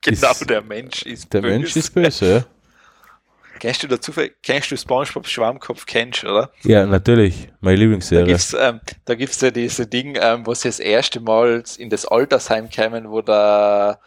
genau, 0.00 0.30
Ist- 0.30 0.48
der 0.50 0.62
Mensch 0.62 1.02
ist 1.02 1.32
Der 1.32 1.40
böse. 1.42 1.52
Mensch 1.58 1.76
ist 1.76 1.94
böse, 1.94 2.46
Kennst 3.58 3.80
du 3.84 3.86
dazu, 3.86 4.10
kennst 4.42 4.72
du 4.72 4.76
SpongeBob 4.76 5.24
Schwammkopf, 5.28 5.86
kennst 5.86 6.24
oder? 6.24 6.50
ja. 6.64 6.84
Natürlich. 6.84 7.48
Meine 7.60 7.76
Da 7.76 7.80
Lieblingsserie. 7.80 8.26
gibt's, 8.26 8.56
ähm, 8.58 8.80
da 9.04 9.14
gibt's 9.14 9.40
ja 9.40 9.52
diese 9.52 9.86
Ding, 9.86 10.18
ähm, 10.20 10.44
wo 10.44 10.52
sie 10.54 10.66
das 10.66 10.80
erste 10.80 11.20
Mal 11.20 11.62
in 11.78 11.88
das 11.88 12.04
Altersheim 12.04 12.68
kämen, 12.70 13.08
wo 13.08 13.22
der 13.22 14.00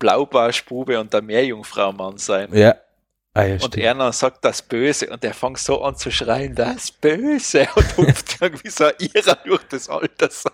Blaubarschbube 0.00 0.98
und 0.98 1.12
der 1.12 1.22
Meerjungfraumann 1.22 2.18
sein. 2.18 2.48
Ja. 2.52 2.74
Ah, 3.36 3.44
ja, 3.44 3.62
Und 3.62 3.76
einer 3.76 4.12
sagt 4.12 4.42
das 4.46 4.62
Böse 4.62 5.10
und 5.10 5.22
der 5.22 5.34
fängt 5.34 5.58
so 5.58 5.82
an 5.82 5.94
zu 5.94 6.10
schreien, 6.10 6.54
das 6.54 6.90
Böse 6.90 7.68
und 7.74 7.96
hupft 7.98 8.38
irgendwie 8.40 8.70
so 8.70 8.84
ein 8.86 8.94
Irrer 8.98 9.36
durch 9.44 9.62
das 9.64 9.90
Altersheim. 9.90 10.52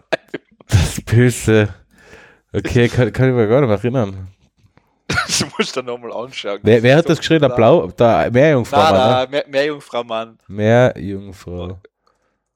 Das 0.67 1.01
Böse. 1.01 1.73
Okay, 2.53 2.89
kann, 2.89 3.13
kann 3.13 3.29
ich 3.29 3.35
mir 3.37 3.47
gar 3.47 3.61
nicht 3.61 3.69
mehr 3.69 3.79
erinnern. 3.79 4.29
Das 5.07 5.45
musst 5.57 5.77
du 5.77 5.83
dir 5.83 5.93
nochmal 5.93 6.13
anschauen. 6.13 6.59
Wer, 6.65 6.83
wer 6.83 6.97
hat 6.97 7.09
das 7.09 7.19
geschrieben? 7.19 7.47
Der. 7.49 7.55
Blau, 7.55 7.87
der 7.87 8.33
Meerjungfrau, 8.33 8.77
Nein, 8.83 8.93
Mann, 8.93 9.09
ne? 9.09 9.15
nein, 9.15 9.31
Meer, 9.31 9.45
Meerjungfraumann. 9.49 10.39
Meerjungfrau. 10.49 11.81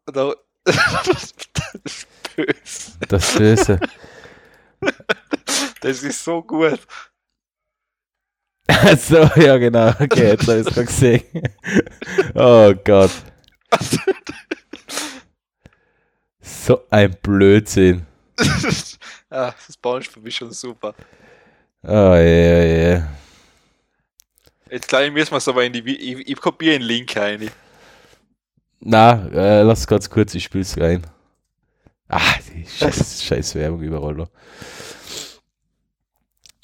Da, 0.07 0.33
das 0.65 1.35
Böse. 2.35 2.93
Das 3.09 3.35
Böse. 3.35 3.81
Das 5.81 6.03
ist 6.03 6.25
so 6.25 6.43
gut. 6.43 6.81
so, 8.99 9.31
ja, 9.37 9.57
genau. 9.59 9.91
Okay, 10.01 10.29
jetzt 10.29 10.47
habe 10.49 10.61
ich 10.61 10.67
es 10.67 10.75
gesehen. 10.75 11.23
Oh 12.35 12.75
Gott. 12.85 13.11
So 16.41 16.83
ein 16.91 17.17
Blödsinn. 17.23 18.07
ah, 19.31 19.55
das 19.67 19.77
Baumsprung 19.77 20.25
ist 20.27 20.35
schon 20.35 20.53
super. 20.53 20.95
Oh, 21.83 22.15
ja, 22.15 22.65
ja. 22.65 23.09
Jetzt 24.71 24.89
gleich 24.89 25.13
müssen 25.13 25.31
wir 25.31 25.39
es 25.39 25.49
aber 25.49 25.65
in 25.65 25.73
die. 25.73 25.81
Ich, 25.97 26.29
ich 26.29 26.37
kopiere 26.37 26.79
den 26.79 26.83
Link 26.83 27.17
ein. 27.17 27.51
Na, 28.81 29.29
äh, 29.29 29.63
lass 29.63 29.87
ganz 29.87 30.11
kurz, 30.11 30.35
ich 30.35 30.45
spiel's 30.45 30.77
rein. 30.79 31.07
Ah, 32.09 32.35
die 32.49 32.67
scheiß, 32.67 33.23
scheiß 33.25 33.55
Werbung 33.55 33.81
überall 33.83 34.15
noch. 34.15 34.31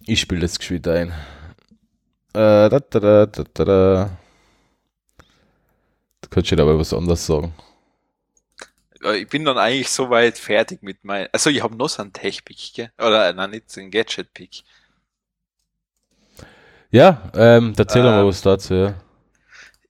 Ich 0.04 0.20
spiele 0.20 0.40
das 0.40 0.58
geschwind 0.58 0.88
ein. 0.88 1.12
Äh, 2.34 2.68
da, 2.70 2.80
da, 2.80 3.26
da, 3.26 3.26
da, 3.26 3.64
da. 3.64 4.10
Du 6.22 6.28
kannst 6.30 6.52
aber 6.52 6.78
was 6.78 6.94
anderes 6.94 7.26
sagen. 7.26 7.54
Ich 9.16 9.28
bin 9.28 9.44
dann 9.44 9.59
eigentlich 9.59 9.90
soweit 9.90 10.38
fertig 10.38 10.82
mit 10.82 11.04
meinem. 11.04 11.28
Also, 11.32 11.50
ich 11.50 11.62
habe 11.62 11.76
noch 11.76 11.88
so 11.88 12.02
einen 12.02 12.12
Tech-Pick, 12.12 12.74
gell? 12.74 12.92
Oder, 12.98 13.28
äh, 13.28 13.32
nein, 13.32 13.50
nicht 13.50 13.70
so 13.70 13.80
einen 13.80 13.90
Gadget-Pick. 13.90 14.62
Ja, 16.90 17.30
ähm, 17.34 17.74
erzähl 17.76 18.02
doch 18.02 18.10
mal 18.10 18.20
Ähm, 18.20 18.28
was 18.28 18.42
dazu, 18.42 18.74
ja. 18.74 18.94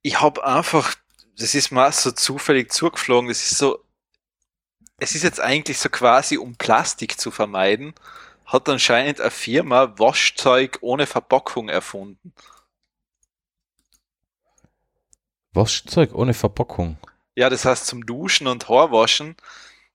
Ich 0.02 0.20
habe 0.20 0.44
einfach. 0.44 0.94
Das 1.36 1.54
ist 1.54 1.70
mir 1.72 1.90
so 1.92 2.12
zufällig 2.12 2.72
zugeflogen. 2.72 3.28
Das 3.28 3.42
ist 3.42 3.58
so. 3.58 3.84
Es 4.98 5.14
ist 5.14 5.24
jetzt 5.24 5.40
eigentlich 5.40 5.78
so 5.78 5.88
quasi, 5.90 6.38
um 6.38 6.56
Plastik 6.56 7.18
zu 7.20 7.30
vermeiden, 7.30 7.94
hat 8.52 8.68
anscheinend 8.68 9.20
eine 9.20 9.30
Firma 9.30 9.98
Waschzeug 9.98 10.78
ohne 10.82 11.06
Verpackung 11.06 11.68
erfunden. 11.68 12.34
Waschzeug 15.52 16.14
ohne 16.14 16.34
Verpackung. 16.34 16.98
Ja, 17.34 17.48
das 17.48 17.64
heißt 17.64 17.86
zum 17.86 18.04
Duschen 18.04 18.46
und 18.46 18.68
Haarwaschen, 18.68 19.36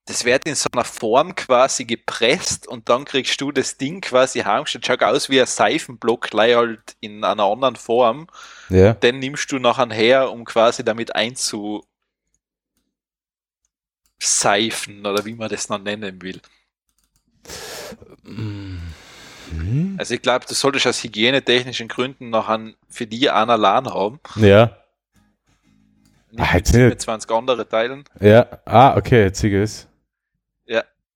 das 0.06 0.24
wird 0.24 0.46
in 0.46 0.54
so 0.54 0.68
einer 0.72 0.84
Form 0.84 1.34
quasi 1.34 1.84
gepresst 1.84 2.66
und 2.66 2.88
dann 2.88 3.04
kriegst 3.04 3.40
du 3.40 3.52
das 3.52 3.76
Ding 3.76 4.00
quasi 4.00 4.40
heimgestellt. 4.40 4.86
Schaut 4.86 5.02
aus 5.02 5.28
wie 5.28 5.38
ein 5.40 5.46
Seifenblock, 5.46 6.32
halt 6.32 6.96
in 7.00 7.22
einer 7.22 7.44
anderen 7.44 7.76
Form. 7.76 8.26
Ja. 8.70 8.94
Den 8.94 9.18
nimmst 9.18 9.52
du 9.52 9.58
nachher 9.58 9.90
her, 9.90 10.32
um 10.32 10.46
quasi 10.46 10.82
damit 10.82 11.14
einzuseifen 11.14 11.84
oder 15.04 15.26
wie 15.26 15.34
man 15.34 15.50
das 15.50 15.68
noch 15.68 15.78
nennen 15.78 16.22
will. 16.22 16.40
Mhm. 18.36 19.96
Also 19.98 20.14
ich 20.14 20.22
glaube, 20.22 20.44
du 20.46 20.54
solltest 20.54 20.86
aus 20.86 21.02
hygienetechnischen 21.02 21.88
Gründen 21.88 22.30
nachher 22.30 22.72
für 22.88 23.06
die 23.06 23.30
einen 23.30 23.50
allein 23.50 23.86
haben. 23.86 24.20
Ja. 24.36 24.76
Nicht 26.30 26.40
Ah, 26.40 26.44
mit 26.44 26.54
jetzt 26.54 26.74
nicht. 26.74 27.00
27 27.00 27.30
andere 27.30 27.68
teilen. 27.68 28.04
Ja. 28.20 28.46
Ah, 28.66 28.96
okay, 28.96 29.22
jetzt 29.22 29.42
ich 29.42 29.54
es. 29.54 29.88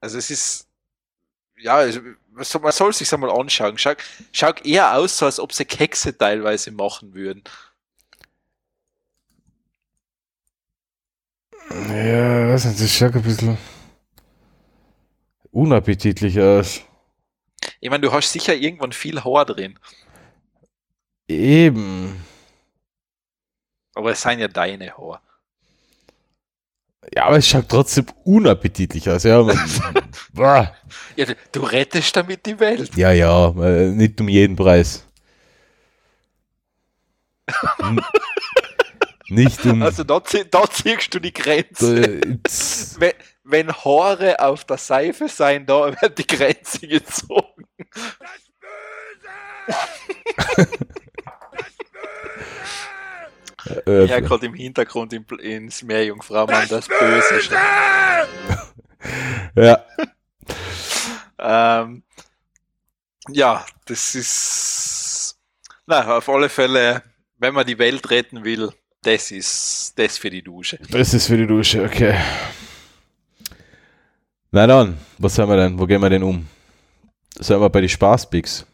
Also 0.03 0.19
es 0.19 0.31
ist, 0.31 0.67
ja, 1.59 1.77
also, 1.77 2.01
man 2.33 2.73
soll 2.73 2.93
sich 2.93 3.13
einmal 3.15 3.31
anschauen. 3.31 3.79
Schau, 3.79 3.93
schaut 4.33 4.67
eher 4.67 4.97
aus, 4.97 5.17
so 5.17 5.27
als 5.27 5.39
ob 5.39 5.53
sie 5.53 5.65
Kekse 5.65 6.19
teilweise 6.19 6.73
machen 6.73 7.15
würden. 7.15 7.45
Ja, 11.71 12.49
weiß 12.49 12.65
nicht, 12.65 12.81
das 12.81 12.91
schaut 12.91 13.15
ein 13.15 13.23
bisschen 13.23 13.57
unappetitlich 15.53 16.41
aus. 16.41 16.81
Ich 17.83 17.91
meine, 17.91 18.01
du 18.01 18.13
hast 18.13 18.33
sicher 18.33 18.55
irgendwann 18.55 18.93
viel 18.93 19.23
Haar 19.25 19.45
drin, 19.45 19.77
Eben. 21.29 22.25
aber 23.95 24.13
es 24.13 24.23
sind 24.23 24.39
ja 24.39 24.47
deine 24.49 24.97
Haar. 24.97 25.21
Ja, 27.13 27.25
aber 27.25 27.39
es 27.39 27.49
schaut 27.49 27.69
trotzdem 27.69 28.07
unappetitlich 28.25 29.11
aus. 29.11 29.25
Ja, 29.25 29.43
man. 29.43 29.59
Ja, 31.17 31.27
du, 31.53 31.61
rettest 31.63 32.15
damit 32.17 32.47
die 32.47 32.59
Welt. 32.59 32.97
ja, 32.97 33.13
ja 33.13 33.49
äh, 33.61 33.89
nicht 33.91 34.19
um 34.21 34.29
jeden 34.29 34.57
Preis. 34.57 35.05
N- 37.81 38.01
nicht 39.29 39.65
um. 39.67 39.83
Also 39.83 40.05
da, 40.05 40.21
da 40.51 40.71
ziehst 40.71 41.13
du 41.15 41.19
die 41.19 41.33
Grenze. 41.33 42.21
äh, 42.23 42.39
Wenn, 42.99 43.13
wenn 43.45 43.73
Haare 43.73 44.39
auf 44.41 44.65
der 44.65 44.79
Seife 44.79 45.29
sein, 45.29 45.67
da 45.67 45.93
wird 46.01 46.19
die 46.19 46.27
Grenze 46.27 46.87
gezogen. 46.87 47.52
Äh, 53.87 54.05
Ich 54.05 54.11
höre 54.11 54.23
gerade 54.23 54.47
im 54.47 54.55
Hintergrund 54.55 55.13
in, 55.13 55.25
ins 55.39 55.83
Meerjungfraumann 55.83 56.69
das 56.69 56.89
Böse. 56.89 57.41
schon. 57.41 57.57
ja, 59.57 59.85
Ähm, 61.39 62.03
ja, 63.29 63.65
das 63.87 64.15
ist. 64.15 65.39
Na, 65.87 66.17
auf 66.17 66.29
alle 66.29 66.49
Fälle, 66.49 67.03
wenn 67.39 67.53
man 67.55 67.67
die 67.67 67.79
Welt 67.79 68.09
retten 68.11 68.45
will, 68.45 68.71
das 69.03 69.33
ist 69.33 69.95
das 69.97 70.19
für 70.19 70.31
die 70.31 70.43
Dusche. 70.43 70.79
das 70.91 71.13
ist 71.13 71.27
für 71.27 71.37
die 71.37 71.47
Dusche, 71.47 71.83
okay. 71.85 72.17
Na 74.53 74.67
dann, 74.67 74.99
was 75.19 75.37
haben 75.39 75.49
wir 75.51 75.57
denn? 75.57 75.79
Wo 75.79 75.87
gehen 75.87 76.01
wir 76.01 76.11
denn 76.11 76.23
um? 76.23 76.47
Sind 77.39 77.61
wir 77.61 77.71
bei 77.71 77.81
den 77.81 77.89
Spaßpicks? 77.89 78.67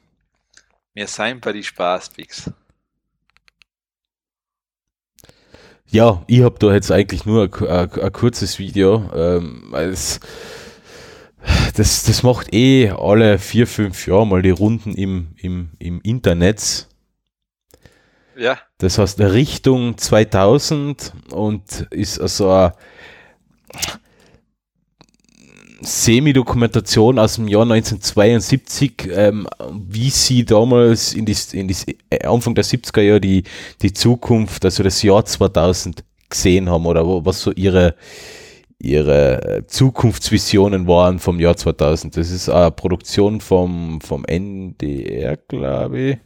Wir 0.94 1.06
sind 1.06 1.40
bei 1.40 1.52
die 1.52 1.62
Spaßpicks. 1.62 2.50
Ja, 5.90 6.22
ich 6.26 6.42
habe 6.42 6.58
da 6.58 6.72
jetzt 6.72 6.90
eigentlich 6.92 7.24
nur 7.24 7.44
ein, 7.44 7.68
ein, 7.68 7.90
ein 7.92 8.12
kurzes 8.12 8.58
Video. 8.58 9.10
Ähm, 9.14 9.72
es, 9.74 10.20
das, 11.74 12.04
das 12.04 12.22
macht 12.22 12.52
eh 12.52 12.90
alle 12.90 13.38
vier, 13.38 13.66
fünf 13.66 14.06
Jahre 14.06 14.26
mal 14.26 14.42
die 14.42 14.50
Runden 14.50 14.94
im, 14.94 15.28
im, 15.36 15.70
im 15.78 16.00
Internet. 16.02 16.88
Ja, 18.36 18.58
Das 18.78 18.98
heißt 18.98 19.20
Richtung 19.20 19.96
2000 19.98 21.12
und 21.32 21.86
ist 21.90 22.20
also 22.20 22.50
eine 22.50 22.72
Semi-Dokumentation 25.80 27.18
aus 27.18 27.36
dem 27.36 27.48
Jahr 27.48 27.62
1972, 27.62 29.08
ähm, 29.12 29.48
wie 29.72 30.10
sie 30.10 30.44
damals 30.44 31.14
in 31.14 31.24
die, 31.24 31.36
in 31.52 31.68
die 31.68 31.76
äh, 32.10 32.26
Anfang 32.26 32.54
der 32.54 32.64
70er 32.64 33.00
Jahre 33.00 33.20
die, 33.20 33.44
die 33.82 33.92
Zukunft, 33.92 34.64
also 34.64 34.82
das 34.82 35.02
Jahr 35.02 35.24
2000 35.24 36.04
gesehen 36.28 36.68
haben 36.68 36.84
oder 36.86 37.04
was 37.24 37.40
so 37.40 37.52
ihre, 37.52 37.94
ihre 38.78 39.64
Zukunftsvisionen 39.66 40.86
waren 40.86 41.18
vom 41.18 41.40
Jahr 41.40 41.56
2000. 41.56 42.16
Das 42.16 42.30
ist 42.30 42.48
eine 42.48 42.70
Produktion 42.70 43.40
vom, 43.40 44.00
vom 44.00 44.24
NDR, 44.24 45.36
glaube 45.36 45.98
ich. 46.00 46.18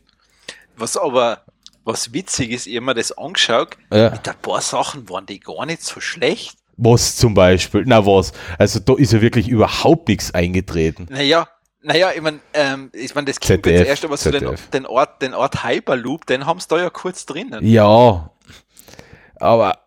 was 0.76 0.96
aber, 0.96 1.42
was 1.84 2.12
witzig 2.12 2.50
ist, 2.50 2.66
ich 2.66 2.80
mir 2.80 2.94
das 2.94 3.16
angeschaut, 3.16 3.76
Ja. 3.92 4.10
mit 4.10 4.26
ein 4.28 4.34
paar 4.42 4.60
Sachen 4.60 5.08
waren 5.08 5.26
die 5.26 5.40
gar 5.40 5.66
nicht 5.66 5.82
so 5.82 6.00
schlecht. 6.00 6.56
Was 6.84 7.16
zum 7.16 7.34
Beispiel? 7.34 7.84
Na 7.86 8.04
was? 8.04 8.32
Also 8.59 8.80
da 8.80 8.94
ist 8.94 9.12
ja 9.12 9.20
wirklich 9.20 9.48
überhaupt 9.48 10.09
nichts 10.09 10.34
eingetreten. 10.34 11.06
Naja, 11.10 11.46
naja, 11.82 12.10
ich 12.14 12.22
meine, 12.22 12.40
ähm, 12.54 12.90
ich 12.92 13.14
mein, 13.14 13.26
das 13.26 13.40
klingt 13.40 13.64
ZDF, 13.64 13.80
jetzt 13.80 13.88
erst, 13.88 14.04
aber 14.04 14.16
so 14.16 14.30
den, 14.30 14.56
den, 14.72 14.86
Ort, 14.86 15.20
den 15.20 15.34
Ort 15.34 15.64
Hyperloop, 15.64 16.26
den 16.26 16.46
haben 16.46 16.60
sie 16.60 16.68
da 16.68 16.78
ja 16.78 16.90
kurz 16.90 17.26
drinnen. 17.26 17.64
Ja, 17.64 18.30
aber 19.36 19.78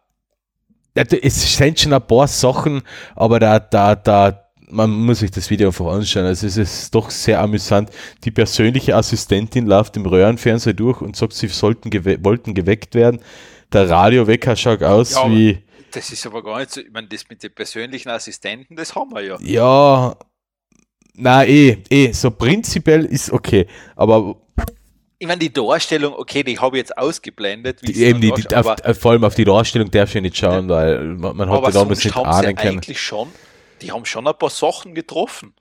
es 0.93 1.57
sind 1.57 1.79
schon 1.79 1.93
ein 1.93 2.05
paar 2.05 2.27
Sachen, 2.27 2.81
aber 3.15 3.39
da, 3.39 3.59
da, 3.59 3.95
da, 3.95 4.45
man 4.69 4.89
muss 4.89 5.19
sich 5.19 5.31
das 5.31 5.49
Video 5.49 5.69
einfach 5.69 5.87
anschauen. 5.87 6.25
Also 6.25 6.47
es 6.47 6.57
ist 6.57 6.93
doch 6.95 7.09
sehr 7.09 7.41
amüsant. 7.41 7.89
Die 8.23 8.31
persönliche 8.31 8.95
Assistentin 8.95 9.65
läuft 9.65 9.95
im 9.97 10.05
Röhrenfernseher 10.05 10.73
durch 10.73 11.01
und 11.01 11.15
sagt, 11.15 11.33
sie 11.33 11.47
sollten 11.47 11.89
gewe 11.89 12.23
wollten 12.23 12.53
geweckt 12.53 12.95
werden. 12.95 13.21
Der 13.71 13.89
Radiowecker 13.89 14.55
schaut 14.55 14.83
aus 14.83 15.13
Ja, 15.13 15.29
wie, 15.29 15.63
Das 15.95 16.11
ist 16.11 16.25
aber 16.25 16.43
gar 16.43 16.59
nicht 16.59 16.71
so, 16.71 16.81
ich 16.81 16.91
meine, 16.91 17.07
das 17.07 17.29
mit 17.29 17.41
den 17.41 17.53
persönlichen 17.53 18.09
Assistenten, 18.09 18.75
das 18.75 18.93
haben 18.95 19.13
wir 19.13 19.21
ja. 19.21 19.37
ja, 19.39 20.15
na 21.13 21.45
eh, 21.45 21.77
eh, 21.89 22.11
so 22.11 22.31
prinzipiell 22.31 23.05
ist 23.05 23.31
okay, 23.31 23.65
aber 23.95 24.35
Ich 25.17 25.25
meine, 25.25 25.39
die 25.39 25.53
Darstellung, 25.53 26.13
okay, 26.13 26.43
die 26.43 26.59
habe 26.59 26.75
ich 26.75 26.81
jetzt 26.81 26.97
ausgeblendet, 26.97 27.81
wie 27.81 27.93
Die, 27.93 28.03
eben 28.03 28.19
die, 28.19 28.33
die, 28.33 28.53
auf, 28.53 28.75
vor 28.99 29.11
allem 29.11 29.23
auf 29.23 29.35
die 29.35 29.45
Darstellung 29.45 29.89
darf 29.89 30.13
ich 30.13 30.21
nicht 30.21 30.35
schauen, 30.35 30.67
weil 30.67 31.01
man, 31.15 31.37
man 31.37 31.49
hat 31.49 31.63
ja 31.63 31.71
damals 31.71 32.03
nicht 32.03 32.17
ahnen 32.17 32.55
können. 32.57 32.77
eigentlich 32.79 32.99
schon, 32.99 33.29
die 33.81 33.93
haben 33.93 34.03
schon 34.03 34.27
ein 34.27 34.37
paar 34.37 34.49
Sachen 34.49 34.95
getroffen. 34.95 35.53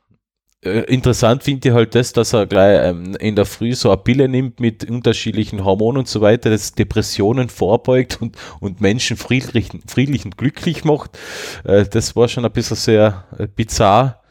Äh, 0.64 0.80
interessant 0.84 1.42
finde 1.42 1.68
ich 1.68 1.74
halt 1.74 1.94
das, 1.94 2.12
dass 2.12 2.32
er 2.32 2.46
gleich 2.46 2.88
ähm, 2.88 3.14
in 3.16 3.36
der 3.36 3.44
Früh 3.44 3.74
so 3.74 3.90
eine 3.90 3.98
Pille 3.98 4.28
nimmt 4.28 4.60
mit 4.60 4.88
unterschiedlichen 4.88 5.64
Hormonen 5.64 5.98
und 5.98 6.08
so 6.08 6.20
weiter, 6.20 6.50
das 6.50 6.72
Depressionen 6.72 7.48
vorbeugt 7.50 8.18
und, 8.20 8.36
und 8.60 8.80
Menschen 8.80 9.16
friedlich, 9.16 9.68
friedlich 9.86 10.24
und 10.24 10.38
glücklich 10.38 10.84
macht. 10.84 11.18
Äh, 11.64 11.84
das 11.84 12.16
war 12.16 12.28
schon 12.28 12.44
ein 12.44 12.52
bisschen 12.52 12.76
sehr 12.76 13.24
äh, 13.38 13.46
bizarr. 13.46 14.22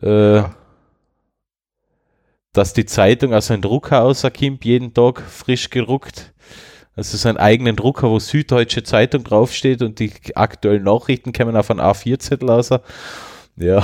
Äh, 0.00 0.42
dass 2.52 2.74
die 2.74 2.84
Zeitung 2.84 3.32
aus 3.32 3.50
einem 3.50 3.62
Drucker 3.62 3.98
rauskommt, 3.98 4.64
jeden 4.64 4.92
Tag 4.92 5.22
frisch 5.22 5.70
gedruckt. 5.70 6.34
Also 6.94 7.16
seinen 7.16 7.38
eigenen 7.38 7.76
Drucker, 7.76 8.10
wo 8.10 8.18
Süddeutsche 8.18 8.82
Zeitung 8.82 9.24
draufsteht 9.24 9.80
und 9.80 9.98
die 9.98 10.12
aktuellen 10.34 10.84
Nachrichten 10.84 11.32
kommen 11.32 11.56
auf 11.56 11.70
einen 11.70 11.80
A4-Zettel 11.80 12.50
raus. 12.50 12.68
Ja. 13.56 13.82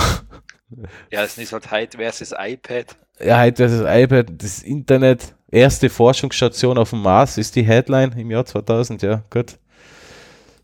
Ja, 1.11 1.23
es 1.23 1.39
ist 1.39 1.53
halt 1.53 1.71
heute 1.71 1.99
versus 1.99 2.33
iPad. 2.37 2.97
Ja, 3.21 3.45
ist 3.45 3.59
das 3.59 3.81
iPad, 3.81 4.27
das 4.37 4.63
Internet, 4.63 5.35
erste 5.51 5.89
Forschungsstation 5.89 6.79
auf 6.79 6.91
dem 6.91 7.03
Mars 7.03 7.39
ist 7.39 7.57
die 7.57 7.63
Headline 7.63 8.13
im 8.13 8.31
Jahr 8.31 8.45
2000, 8.45 9.03
ja, 9.03 9.23
gut. 9.31 9.59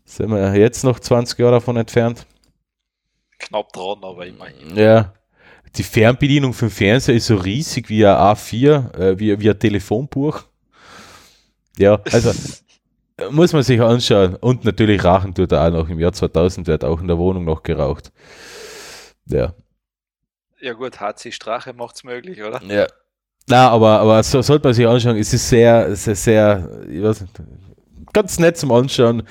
Sind 0.05 0.29
wir 0.29 0.55
jetzt 0.55 0.83
noch 0.83 0.99
20 0.99 1.39
Jahre 1.39 1.53
davon 1.53 1.77
entfernt. 1.77 2.25
Knapp 3.39 3.73
dran, 3.73 3.97
aber 4.03 4.25
immerhin. 4.25 4.75
Ja. 4.75 5.13
Die 5.75 5.83
Fernbedienung 5.83 6.53
für 6.53 6.67
den 6.67 6.71
Fernseher 6.71 7.15
ist 7.15 7.25
so 7.25 7.35
riesig 7.35 7.89
wie 7.89 8.05
ein 8.05 8.15
A4, 8.15 8.97
äh, 8.97 9.19
wie, 9.19 9.37
wie 9.39 9.49
ein 9.49 9.59
Telefonbuch. 9.59 10.43
Ja, 11.77 11.99
also 12.11 12.31
muss 13.31 13.51
man 13.51 13.63
sich 13.63 13.81
anschauen. 13.81 14.35
Und 14.35 14.63
natürlich 14.63 15.03
Rachen 15.03 15.33
tut 15.33 15.51
er 15.51 15.67
auch 15.67 15.71
noch. 15.71 15.89
Im 15.89 15.99
Jahr 15.99 16.13
2000 16.13 16.67
wird 16.67 16.85
auch 16.85 17.01
in 17.01 17.07
der 17.07 17.17
Wohnung 17.17 17.43
noch 17.43 17.63
geraucht. 17.63 18.13
Ja. 19.25 19.53
Ja 20.65 20.73
gut, 20.73 20.99
HC 20.99 21.31
Strache 21.31 21.73
macht's 21.73 22.03
möglich, 22.03 22.41
oder? 22.41 22.59
Ja. 22.63 22.87
Na, 23.47 23.69
aber, 23.69 23.99
aber 23.99 24.23
so 24.23 24.41
sollte 24.41 24.67
man 24.67 24.73
sich 24.73 24.87
anschauen. 24.87 25.15
Es 25.15 25.31
ist 25.31 25.47
sehr, 25.47 25.95
sehr, 25.95 26.15
sehr, 26.15 26.81
ich 26.89 27.03
weiß 27.03 27.21
nicht, 27.21 27.33
ganz 28.11 28.39
nett 28.39 28.57
zum 28.57 28.71
Anschauen, 28.71 29.21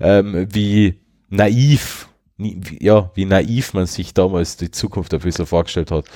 ähm, 0.00 0.48
wie 0.50 1.00
naiv, 1.28 2.08
ja, 2.36 3.08
wie 3.14 3.24
naiv 3.24 3.72
man 3.72 3.86
sich 3.86 4.14
damals 4.14 4.56
die 4.56 4.72
Zukunft 4.72 5.14
ein 5.14 5.20
bisschen 5.20 5.46
vorgestellt 5.46 5.92
hat. 5.92 6.06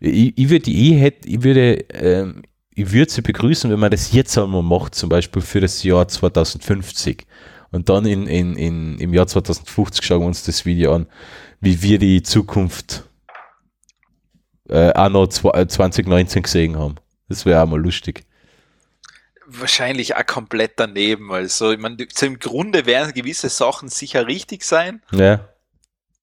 Ich, 0.00 0.36
ich 0.36 0.50
würde, 0.50 0.68
ich 0.68 1.00
hätte, 1.00 1.28
ich 1.28 1.44
würde, 1.44 1.84
ähm, 1.92 2.42
ich 2.74 2.92
würde 2.92 3.12
sie 3.12 3.22
begrüßen, 3.22 3.70
wenn 3.70 3.78
man 3.78 3.92
das 3.92 4.10
jetzt 4.10 4.36
einmal 4.36 4.64
macht, 4.64 4.96
zum 4.96 5.10
Beispiel 5.10 5.42
für 5.42 5.60
das 5.60 5.84
Jahr 5.84 6.08
2050. 6.08 7.24
Und 7.70 7.88
dann 7.88 8.04
in, 8.04 8.26
in, 8.26 8.56
in, 8.56 8.98
im 8.98 9.14
Jahr 9.14 9.28
2050 9.28 10.04
schauen 10.04 10.22
wir 10.22 10.26
uns 10.26 10.42
das 10.42 10.64
Video 10.64 10.92
an, 10.92 11.06
wie 11.60 11.82
wir 11.82 12.00
die 12.00 12.24
Zukunft 12.24 13.04
äh, 14.68 14.92
auch 14.92 15.08
noch 15.08 15.26
zwa- 15.26 15.56
äh, 15.56 15.66
2019 15.68 16.42
gesehen 16.42 16.78
haben. 16.78 16.96
Das 17.28 17.44
wäre 17.46 17.62
auch 17.62 17.66
mal 17.68 17.80
lustig. 17.80 18.24
Wahrscheinlich 19.46 20.16
auch 20.16 20.24
komplett 20.26 20.72
daneben. 20.76 21.30
Also, 21.32 21.72
ich 21.72 21.78
meine, 21.78 21.96
im 22.22 22.38
Grunde 22.38 22.86
werden 22.86 23.12
gewisse 23.12 23.50
Sachen 23.50 23.88
sicher 23.88 24.26
richtig 24.26 24.64
sein, 24.64 25.02
Ja, 25.12 25.46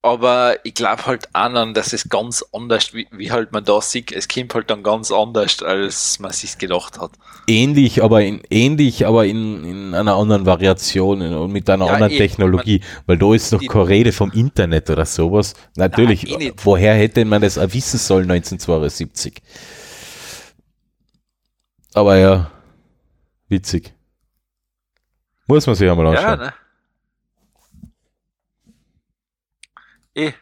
aber 0.04 0.58
ich 0.66 0.74
glaube 0.76 1.06
halt 1.06 1.28
auch 1.34 1.54
dann, 1.54 1.74
dass 1.74 1.94
es 1.94 2.10
ganz 2.10 2.44
anders, 2.54 2.94
wie, 2.94 3.08
wie 3.12 3.32
halt 3.32 3.52
man 3.52 3.64
da 3.66 3.82
sieht, 3.82 4.12
es 4.12 4.28
kommt 4.28 4.54
halt 4.54 4.70
dann 4.70 4.84
ganz 4.84 5.12
anders, 5.12 5.62
als 5.64 6.20
man 6.20 6.32
sich 6.32 6.58
gedacht 6.58 7.00
hat. 7.00 7.12
ähnlich, 7.48 8.04
aber 8.04 8.24
in 8.24 8.42
ähnlich, 8.50 9.06
aber 9.06 9.26
in, 9.26 9.64
in 9.66 9.94
einer 9.94 10.16
anderen 10.16 10.46
Variation 10.46 11.22
und 11.22 11.52
mit 11.52 11.70
einer 11.70 11.86
Ja, 11.86 11.92
anderen 11.92 12.16
eh, 12.16 12.16
Technologie, 12.16 12.82
weil 13.08 13.18
da 13.18 13.34
ist 13.34 13.52
noch 13.52 13.66
keine 13.68 13.88
Rede 13.90 14.12
vom 14.12 14.32
Internet 14.32 14.90
oder 14.90 15.06
sowas. 15.06 15.56
Natürlich, 15.76 16.28
Nein, 16.28 16.42
eh 16.42 16.52
woher 16.58 16.94
hätte 16.94 17.26
man 17.26 17.42
das 17.42 17.58
auch 17.58 17.74
wissen 17.74 17.98
sollen 18.00 18.30
1972? 18.32 19.42
Aber 21.94 22.18
ja, 22.18 22.52
witzig. 23.50 23.94
Muss 25.48 25.68
man 25.68 25.76
sich 25.76 25.90
einmal 25.90 26.08
Ja, 26.10 26.36
anschauen. 26.36 26.38
ne? 26.38 26.54
Eh. 30.16 30.34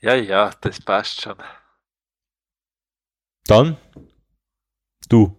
Ja, 0.00 0.14
ja, 0.14 0.50
das 0.60 0.80
passt 0.80 1.20
schon. 1.20 1.36
Dann, 3.46 3.76
du. 5.08 5.36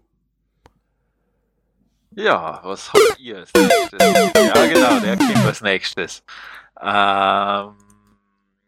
Ja, 2.11 2.61
was 2.63 2.91
habt 2.93 3.19
ihr 3.19 3.37
als 3.37 3.51
nächstes? 3.53 3.99
Ja, 4.01 4.65
genau, 4.67 4.99
der 4.99 5.17
kommt 5.17 5.37
als 5.45 5.61
nächstes. 5.61 6.23
Ähm, 6.79 7.77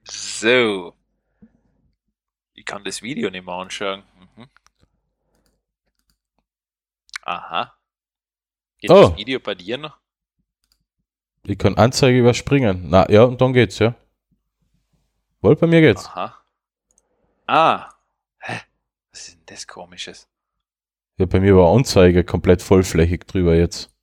so. 0.06 0.96
Ich 2.54 2.66
kann 2.66 2.84
das 2.86 3.02
Video 3.02 3.30
nicht 3.30 3.46
mehr 3.46 3.54
anschauen. 3.56 4.04
Mhm. 4.36 4.50
Aha. 7.24 7.78
Geht 8.78 8.92
Oh. 8.92 9.10
das 9.10 9.18
Video 9.18 9.40
bei 9.40 9.56
dir 9.56 9.78
noch? 9.78 10.00
Ich 11.46 11.58
kann 11.58 11.76
Anzeige 11.76 12.20
überspringen. 12.20 12.90
Na, 12.90 13.10
ja, 13.10 13.24
und 13.24 13.42
dann 13.42 13.52
geht's, 13.52 13.80
ja. 13.80 13.96
Wohl, 15.42 15.58
bei 15.58 15.68
mir 15.68 15.82
geht's. 15.82 16.06
Aha. 16.06 16.42
Ah. 17.48 17.90
Hä? 18.40 18.62
Was 19.12 19.28
ist 19.28 19.36
denn 19.36 19.46
das 19.48 19.68
komisches? 19.68 20.30
Ja, 21.18 21.26
bei 21.26 21.42
mir 21.42 21.56
war 21.58 21.76
Anzeige 21.76 22.24
komplett 22.24 22.62
vollflächig 22.62 23.26
drüber 23.28 23.56
jetzt. 23.56 23.94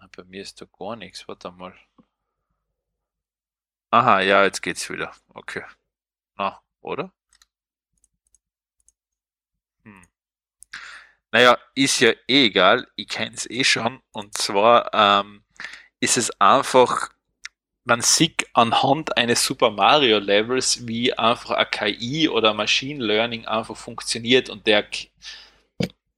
Na, 0.00 0.08
bei 0.16 0.24
mir 0.24 0.42
ist 0.42 0.60
da 0.60 0.66
gar 0.76 0.96
nichts. 0.96 1.28
Warte 1.28 1.52
mal. 1.52 1.74
Aha, 3.90 4.20
ja, 4.20 4.42
jetzt 4.42 4.60
geht's 4.60 4.90
wieder. 4.90 5.12
Okay. 5.28 5.62
Na, 6.36 6.60
oder? 6.80 7.12
Hm. 9.84 10.02
Naja, 11.30 11.56
ist 11.76 12.00
ja 12.00 12.10
eh 12.26 12.46
egal. 12.46 12.88
Ich 12.96 13.06
kenn's 13.08 13.48
eh 13.48 13.62
schon. 13.62 14.02
Und 14.10 14.36
zwar 14.36 14.90
ähm, 14.92 15.44
ist 16.00 16.16
es 16.16 16.30
einfach, 16.40 17.10
man 17.84 18.00
sieht 18.00 18.46
anhand 18.52 19.16
eines 19.16 19.44
Super 19.44 19.70
Mario 19.70 20.18
Levels, 20.18 20.86
wie 20.86 21.12
einfach 21.14 21.50
ein 21.52 21.66
KI 21.70 22.28
oder 22.28 22.54
Machine 22.54 23.02
Learning 23.04 23.46
einfach 23.46 23.76
funktioniert 23.76 24.48
und 24.50 24.66
der 24.66 24.84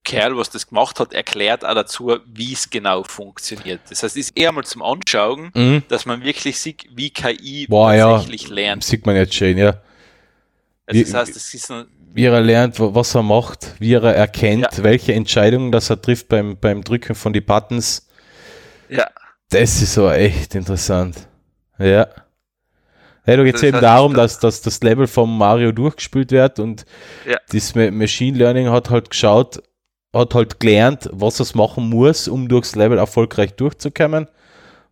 Kerl, 0.02 0.36
was 0.36 0.50
das 0.50 0.66
gemacht 0.66 0.98
hat, 0.98 1.12
erklärt 1.12 1.64
auch 1.64 1.74
dazu, 1.74 2.18
wie 2.26 2.52
es 2.52 2.68
genau 2.70 3.04
funktioniert. 3.04 3.80
Das 3.90 4.02
heißt, 4.02 4.16
es 4.16 4.28
ist 4.28 4.36
eher 4.36 4.50
mal 4.50 4.64
zum 4.64 4.82
Anschauen, 4.82 5.50
Mhm. 5.54 5.82
dass 5.88 6.06
man 6.06 6.24
wirklich 6.24 6.58
sieht, 6.58 6.86
wie 6.94 7.10
KI 7.10 7.66
Boah, 7.68 7.94
ja. 7.94 8.10
tatsächlich 8.12 8.48
lernt. 8.48 8.82
Sieht 8.82 9.06
man 9.06 9.14
jetzt 9.14 9.34
schön, 9.34 9.56
ja. 9.58 9.80
Also 10.86 10.98
Wie- 11.00 11.04
das 11.04 11.14
heißt, 11.14 11.36
es 11.36 11.54
ist 11.54 11.70
ein, 11.70 11.86
Wie 12.12 12.24
er 12.24 12.40
lernt, 12.40 12.80
wa- 12.80 12.92
was 12.92 13.14
er 13.14 13.22
macht, 13.22 13.74
wie 13.78 13.92
er 13.94 14.02
erkennt, 14.02 14.66
Ja. 14.76 14.82
welche 14.82 15.12
Entscheidungen 15.12 15.70
das 15.70 15.90
er 15.90 16.00
trifft 16.02 16.26
beim, 16.28 16.58
beim 16.58 16.82
Drücken 16.82 17.14
von 17.14 17.32
die 17.32 17.40
Buttons. 17.42 18.08
ja, 18.88 19.08
Das 19.50 19.82
ist 19.82 19.94
so 19.94 20.08
echt 20.10 20.54
interessant. 20.54 21.28
Ja. 21.78 22.08
Hey, 23.24 23.36
da 23.36 23.44
geht 23.44 23.56
es 23.56 23.62
eben 23.62 23.74
heißt, 23.74 23.82
darum, 23.82 24.14
da- 24.14 24.22
dass, 24.22 24.38
dass 24.38 24.62
das 24.62 24.80
Level 24.82 25.06
vom 25.06 25.36
Mario 25.36 25.72
durchgespielt 25.72 26.30
wird 26.32 26.58
und 26.58 26.84
Ja. 27.26 27.36
das 27.50 27.74
Ma- 27.74 27.90
Machine 27.90 28.36
Learning 28.38 28.70
hat 28.70 28.90
halt 28.90 29.10
geschaut, 29.10 29.62
hat 30.14 30.34
halt 30.34 30.58
gelernt, 30.60 31.08
was 31.12 31.40
es 31.40 31.54
machen 31.54 31.88
muss, 31.88 32.28
um 32.28 32.48
durchs 32.48 32.74
Level 32.76 32.98
erfolgreich 32.98 33.54
durchzukommen. 33.54 34.28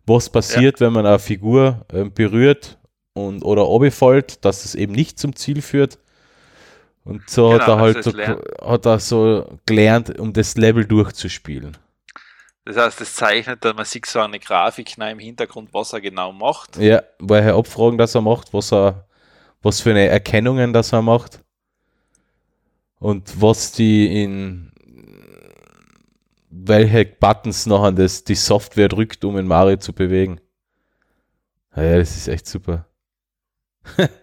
Was 0.05 0.29
passiert, 0.29 0.79
wenn 0.79 0.93
man 0.93 1.05
eine 1.05 1.19
Figur 1.19 1.85
ähm, 1.93 2.13
berührt 2.13 2.77
und 3.13 3.43
oder 3.43 3.61
runterfällt, 3.63 4.43
dass 4.45 4.65
es 4.65 4.75
eben 4.75 4.93
nicht 4.93 5.19
zum 5.19 5.35
Ziel 5.35 5.61
führt. 5.61 5.99
Und 7.03 7.29
so 7.29 7.53
hat 7.53 7.61
Genau, 7.61 7.73
er 7.77 7.79
halt 7.79 7.97
also 7.97 8.11
so, 8.11 8.17
es 8.17 8.27
lernt. 8.27 8.41
hat 8.61 8.85
er 8.85 8.99
so 8.99 9.57
gelernt, 9.65 10.19
um 10.19 10.33
das 10.33 10.55
Level 10.57 10.85
durchzuspielen. 10.85 11.77
Das 12.65 12.77
heißt, 12.77 13.01
es 13.01 13.15
zeichnet 13.15 13.63
dann, 13.65 13.75
man 13.75 13.85
sieht 13.85 14.05
so 14.05 14.19
eine 14.19 14.39
Grafik 14.39 14.97
im 14.97 15.19
Hintergrund, 15.19 15.73
was 15.73 15.93
er 15.93 16.01
genau 16.01 16.31
macht. 16.31 16.77
Ja, 16.77 17.01
woher 17.19 17.55
Abfragen, 17.55 17.97
dass 17.97 18.15
er 18.15 18.21
macht, 18.21 18.53
was 18.53 18.71
er, 18.71 19.07
was 19.61 19.81
für 19.81 19.91
eine 19.91 20.07
Erkennungen, 20.07 20.73
dass 20.73 20.93
er 20.93 21.01
macht. 21.01 21.43
Und 22.99 23.41
was 23.41 23.71
die 23.71 24.23
in 24.23 24.69
welche 26.49 27.05
Buttons 27.05 27.65
nachher 27.65 27.91
das, 27.91 28.23
die 28.23 28.35
Software 28.35 28.89
drückt, 28.89 29.23
um 29.23 29.37
in 29.37 29.47
Mario 29.47 29.77
zu 29.77 29.93
bewegen. 29.93 30.41
Ja, 31.75 31.97
das 31.97 32.17
ist 32.17 32.27
echt 32.27 32.47
super. 32.47 32.87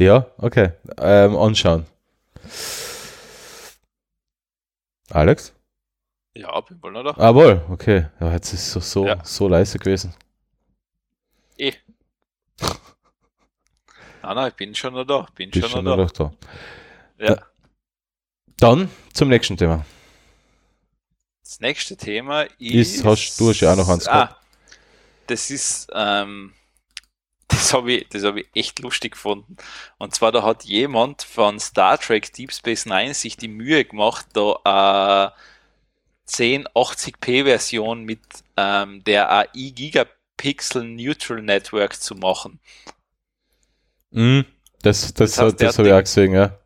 ja, 0.00 0.26
okay. 0.38 0.72
Ähm, 0.98 1.36
anschauen. 1.36 1.86
Alex? 5.10 5.52
Ja, 6.34 6.60
bin 6.60 6.82
wohl 6.82 6.92
noch 6.92 7.02
da. 7.04 7.14
Ah, 7.16 7.34
wohl, 7.34 7.64
okay. 7.70 8.06
Ja, 8.20 8.32
jetzt 8.32 8.52
ist 8.52 8.62
es 8.62 8.72
so, 8.72 8.80
so, 8.80 9.06
Ja. 9.06 9.24
so 9.24 9.48
leise 9.48 9.78
gewesen. 9.78 10.14
Eh. 11.58 11.72
Nein, 14.22 14.36
nein, 14.36 14.48
ich 14.48 14.54
bin 14.54 14.74
schon 14.74 14.92
noch 14.94 15.04
da. 15.04 15.26
Bin 15.34 15.50
schon 15.52 15.62
schon 15.68 15.84
noch 15.84 15.96
noch 15.96 16.10
da. 16.10 16.30
da. 17.18 17.24
Ja. 17.26 17.42
Dann 18.58 18.90
zum 19.14 19.28
nächsten 19.30 19.56
Thema. 19.56 19.84
Das 21.42 21.58
nächste 21.60 21.96
Thema 21.96 22.42
ist. 22.42 22.60
Ist- 22.98 23.04
hast- 23.04 23.40
du 23.40 23.48
hast 23.48 23.60
ja 23.60 23.72
auch 23.72 23.76
noch 23.76 23.88
eins 23.88 24.06
Ah, 24.06 24.36
das 25.26 25.50
ist, 25.50 25.88
ähm, 25.94 26.52
das 27.50 27.72
habe 27.74 27.92
ich, 27.92 28.08
das 28.08 28.24
hab 28.24 28.36
ich 28.36 28.48
echt 28.54 28.78
lustig 28.78 29.12
gefunden. 29.12 29.56
Und 29.98 30.14
zwar, 30.14 30.32
da 30.32 30.42
hat 30.42 30.64
jemand 30.64 31.22
von 31.22 31.60
Star 31.60 31.98
Trek 31.98 32.32
Deep 32.32 32.52
Space 32.52 32.86
Nine 32.86 33.14
sich 33.14 33.36
die 33.36 33.48
Mühe 33.48 33.84
gemacht, 33.84 34.26
da 34.32 35.34
äh, 35.34 36.30
1080p-Version 36.30 38.04
mit 38.04 38.20
ähm, 38.56 39.02
der 39.04 39.30
AI 39.30 39.70
Gigapixel 39.74 40.84
Neutral 40.84 41.42
Network 41.42 42.00
zu 42.00 42.14
machen. 42.14 42.60
Mhm. 44.10 44.46
Das, 44.82 45.12
das, 45.12 45.32
Das 45.32 45.38
heißt, 45.38 45.60
das, 45.60 45.76
der 45.76 45.78
habe 45.78 45.88
ich 45.88 45.94
auch 45.94 46.00
gesehen, 46.00 46.32
ja. 46.32 46.58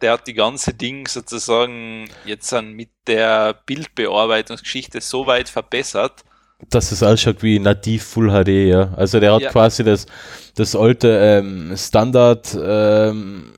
der 0.00 0.12
hat 0.12 0.26
die 0.26 0.34
ganze 0.34 0.74
Ding 0.74 1.08
sozusagen 1.08 2.10
jetzt 2.24 2.52
dann 2.52 2.72
mit 2.72 2.90
der 3.06 3.54
Bildbearbeitungsgeschichte 3.64 5.00
so 5.00 5.26
weit 5.26 5.48
verbessert. 5.48 6.24
Dass 6.70 6.90
es 6.90 7.02
ausschaut 7.04 7.42
wie 7.42 7.58
nativ 7.60 8.02
Full 8.04 8.30
HD, 8.30 8.48
ja. 8.68 8.92
Also 8.96 9.20
der 9.20 9.32
hat 9.34 9.42
Ja. 9.42 9.50
quasi 9.50 9.84
das, 9.84 10.06
das 10.56 10.74
alte 10.74 11.08
ähm, 11.08 11.72
Standard 11.76 12.56
ähm, 12.60 13.52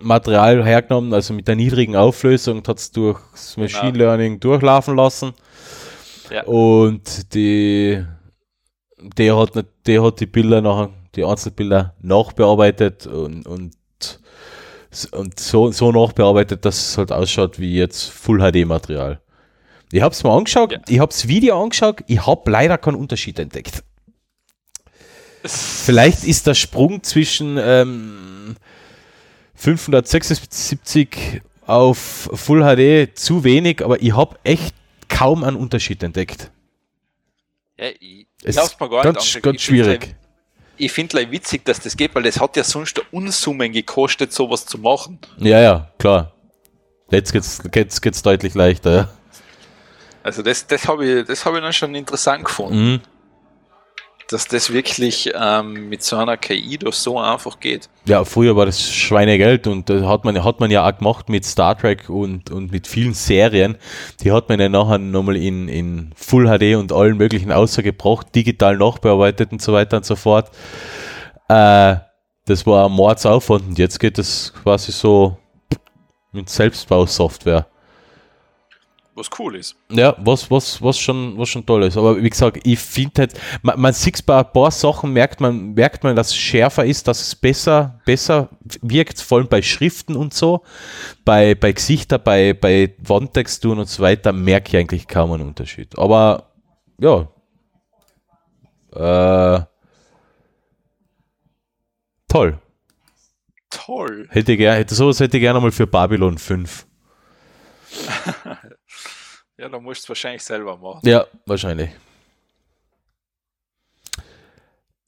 Material 0.00 0.64
hergenommen, 0.64 1.12
also 1.12 1.34
mit 1.34 1.46
der 1.46 1.56
niedrigen 1.56 1.94
Auflösung, 1.94 2.62
hat 2.66 2.78
es 2.78 2.90
durchs 2.90 3.56
Machine 3.56 3.92
Genau. 3.92 4.04
Learning 4.06 4.40
durchlaufen 4.40 4.96
lassen. 4.96 5.32
Ja. 6.30 6.42
Und 6.44 7.34
die, 7.34 8.02
der 9.18 9.36
hat, 9.38 9.54
nicht- 9.54 9.68
der 9.86 10.02
hat 10.02 10.18
die 10.20 10.26
Bilder 10.26 10.62
nachher, 10.62 10.88
die 11.14 11.24
Einzelbilder 11.24 11.94
nachbearbeitet 12.00 13.06
und, 13.06 13.46
und, 13.46 13.74
und 15.12 15.38
so, 15.38 15.70
so 15.70 15.92
nachbearbeitet, 15.92 16.64
dass 16.64 16.78
es 16.88 16.98
halt 16.98 17.12
ausschaut 17.12 17.60
wie 17.60 17.76
jetzt 17.76 18.10
Full 18.10 18.38
HD 18.40 18.66
Material. 18.66 19.20
Ich 19.92 20.00
habe 20.02 20.14
es 20.14 20.24
mir 20.24 20.30
angeschaut, 20.30 20.72
Ja. 20.72 20.78
ich 20.88 20.98
habe 20.98 21.10
das 21.12 21.28
Video 21.28 21.62
angeschaut, 21.62 22.02
ich 22.06 22.26
habe 22.26 22.50
leider 22.50 22.78
keinen 22.78 22.96
Unterschied 22.96 23.38
entdeckt. 23.38 23.84
Vielleicht 25.44 26.24
ist 26.24 26.46
der 26.46 26.54
Sprung 26.54 27.02
zwischen 27.02 27.58
ähm, 27.60 28.56
576 29.54 31.42
auf 31.66 32.30
Full 32.32 32.62
HD 32.62 33.16
zu 33.18 33.44
wenig, 33.44 33.84
aber 33.84 34.00
ich 34.02 34.14
habe 34.16 34.36
echt 34.44 34.74
kaum 35.08 35.44
einen 35.44 35.56
Unterschied 35.56 36.02
entdeckt. 36.02 36.50
Ja, 37.78 37.86
ich, 38.00 38.26
Es 38.44 38.56
gar 38.78 39.02
ganz, 39.02 39.38
ganz 39.42 39.56
Ich 39.56 39.64
schwierig. 39.64 40.00
halt- 40.02 40.16
ich 40.78 40.90
finde 40.90 41.16
like 41.18 41.30
witzig, 41.30 41.64
dass 41.64 41.80
das 41.80 41.96
geht, 41.96 42.14
weil 42.14 42.22
das 42.24 42.40
hat 42.40 42.56
ja 42.56 42.64
sonst 42.64 43.00
Unsummen 43.12 43.72
gekostet, 43.72 44.32
sowas 44.32 44.64
zu 44.66 44.78
machen. 44.78 45.18
Ja, 45.38 45.60
ja, 45.60 45.92
klar. 45.98 46.32
Jetzt 47.10 47.32
geht's, 47.32 47.62
geht's, 47.70 48.00
geht's 48.00 48.22
deutlich 48.22 48.54
leichter, 48.54 48.94
ja. 48.94 49.10
Also 50.22 50.42
das, 50.42 50.66
das 50.66 50.86
habe 50.88 51.04
ich, 51.06 51.26
das 51.26 51.44
habe 51.44 51.58
ich 51.58 51.62
dann 51.62 51.72
schon 51.72 51.94
interessant 51.94 52.44
gefunden, 52.44 52.92
Mhm. 52.92 53.00
dass 54.28 54.46
das 54.46 54.72
wirklich 54.72 55.30
ähm, 55.34 55.88
mit 55.88 56.02
so 56.02 56.16
einer 56.16 56.36
KI 56.36 56.78
doch 56.78 56.92
so 56.92 57.18
einfach 57.18 57.58
geht. 57.60 57.88
Ja, 58.06 58.24
früher 58.24 58.56
war 58.56 58.64
das 58.66 58.80
Schweinegeld 58.80 59.66
und 59.66 59.90
das 59.90 60.04
hat 60.04 60.24
man, 60.24 60.42
hat 60.42 60.60
man 60.60 60.70
ja 60.70 60.88
auch 60.88 60.96
gemacht 60.96 61.28
mit 61.28 61.44
Star 61.44 61.76
Trek 61.76 62.08
und, 62.08 62.50
und 62.50 62.70
mit 62.72 62.86
vielen 62.86 63.14
Serien. 63.14 63.76
Die 64.20 64.32
hat 64.32 64.48
man 64.48 64.58
ja 64.60 64.68
nachher 64.68 64.98
nochmal 64.98 65.36
in, 65.36 65.68
in 65.68 66.12
Full 66.16 66.46
HD 66.46 66.76
und 66.76 66.92
allen 66.92 67.16
möglichen 67.16 67.52
außergebracht, 67.52 68.34
digital 68.34 68.76
nachbearbeitet 68.76 69.52
und 69.52 69.60
so 69.60 69.72
weiter 69.72 69.98
und 69.98 70.06
so 70.06 70.16
fort. 70.16 70.50
Äh, 71.48 71.96
das 72.46 72.66
war 72.66 72.86
ein 72.86 72.92
Mordsaufwand 72.92 73.66
und 73.68 73.78
jetzt 73.78 74.00
geht 74.00 74.18
das 74.18 74.52
quasi 74.62 74.92
so 74.92 75.36
mit 76.32 76.48
Selbstbausoftware. 76.48 77.66
Was 79.14 79.28
cool 79.38 79.56
ist. 79.56 79.76
Ja, 79.90 80.14
was, 80.18 80.50
was, 80.50 80.80
was, 80.80 80.98
schon, 80.98 81.36
was 81.36 81.50
schon 81.50 81.66
toll 81.66 81.82
ist. 81.82 81.98
Aber 81.98 82.16
wie 82.16 82.30
gesagt, 82.30 82.60
ich 82.64 82.78
finde 82.78 83.22
halt, 83.22 83.38
man, 83.60 83.78
man 83.78 83.92
sieht 83.92 84.24
bei 84.24 84.38
ein 84.38 84.50
paar 84.50 84.70
Sachen, 84.70 85.12
merkt 85.12 85.38
man, 85.38 85.74
merkt 85.74 86.02
man, 86.02 86.16
dass 86.16 86.28
es 86.28 86.36
schärfer 86.36 86.86
ist, 86.86 87.06
dass 87.06 87.20
es 87.20 87.34
besser, 87.34 88.00
besser 88.06 88.48
wirkt, 88.80 89.20
vor 89.20 89.38
allem 89.38 89.48
bei 89.48 89.60
Schriften 89.60 90.16
und 90.16 90.32
so. 90.32 90.62
Bei, 91.26 91.54
bei 91.54 91.72
Gesichter, 91.72 92.18
bei, 92.18 92.54
bei 92.54 92.94
Wandtexturen 93.00 93.80
und 93.80 93.88
so 93.88 94.02
weiter, 94.02 94.32
merke 94.32 94.70
ich 94.70 94.76
eigentlich 94.78 95.06
kaum 95.06 95.32
einen 95.32 95.48
Unterschied. 95.48 95.98
Aber 95.98 96.50
ja. 96.98 97.28
Äh, 98.94 99.64
toll. 102.28 102.58
Toll. 103.68 104.26
Hätte 104.30 104.56
gern, 104.56 104.76
hätte, 104.76 104.94
sowas 104.94 105.20
hätte 105.20 105.36
ich 105.36 105.42
gerne 105.42 105.60
mal 105.60 105.70
für 105.70 105.86
Babylon 105.86 106.38
5. 106.38 106.86
Ja, 109.62 109.68
da 109.68 109.78
musst 109.78 110.00
du 110.00 110.06
es 110.06 110.08
wahrscheinlich 110.08 110.42
selber 110.42 110.76
machen. 110.76 111.08
Ja, 111.08 111.24
wahrscheinlich. 111.46 111.90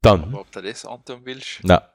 Dann. 0.00 0.22
Aber 0.22 0.42
ob 0.42 0.52
du 0.52 0.62
das 0.62 0.86
antun 0.86 1.24
willst, 1.24 1.58
Na. 1.64 1.90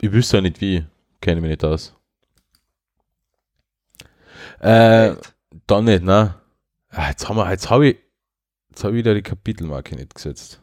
Ich 0.00 0.12
wüsste 0.12 0.36
ja 0.36 0.40
nicht 0.42 0.60
wie. 0.60 0.86
Kenne 1.20 1.40
mich 1.40 1.50
nicht 1.50 1.64
aus. 1.64 1.96
Äh, 4.60 5.16
dann 5.66 5.84
nicht, 5.84 6.04
ne? 6.04 6.40
Ah, 6.90 7.08
Jetzt 7.08 7.28
haben 7.28 7.36
wir, 7.38 7.50
jetzt 7.50 7.68
habe 7.70 7.88
ich, 7.88 7.98
jetzt 8.70 8.84
habe 8.84 8.92
ich 8.94 8.98
wieder 8.98 9.14
die 9.14 9.22
Kapitelmarke 9.22 9.96
nicht 9.96 10.14
gesetzt. 10.14 10.60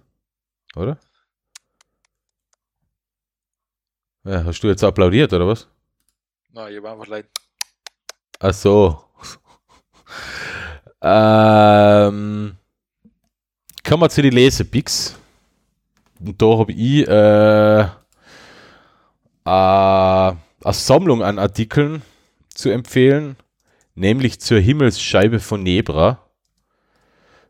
Oder? 0.77 0.97
Ja, 4.23 4.45
hast 4.45 4.61
du 4.61 4.67
jetzt 4.69 4.83
applaudiert, 4.85 5.33
oder 5.33 5.45
was? 5.45 5.67
na, 6.51 6.69
ich 6.69 6.77
habe 6.77 6.89
einfach 6.89 7.07
leid. 7.07 7.27
Ach 8.39 8.53
so. 8.53 9.08
Ähm, 11.01 12.55
kommen 13.87 14.01
wir 14.03 14.09
zu 14.09 14.21
den 14.21 14.33
Lesepicks. 14.33 15.15
Und 16.19 16.41
da 16.41 16.57
habe 16.57 16.71
ich 16.73 17.07
äh, 17.07 17.81
äh, 17.81 17.87
eine 19.45 20.73
Sammlung 20.73 21.23
an 21.23 21.39
Artikeln 21.39 22.01
zu 22.53 22.69
empfehlen, 22.69 23.37
nämlich 23.95 24.41
zur 24.41 24.59
Himmelsscheibe 24.59 25.39
von 25.39 25.63
Nebra. 25.63 26.19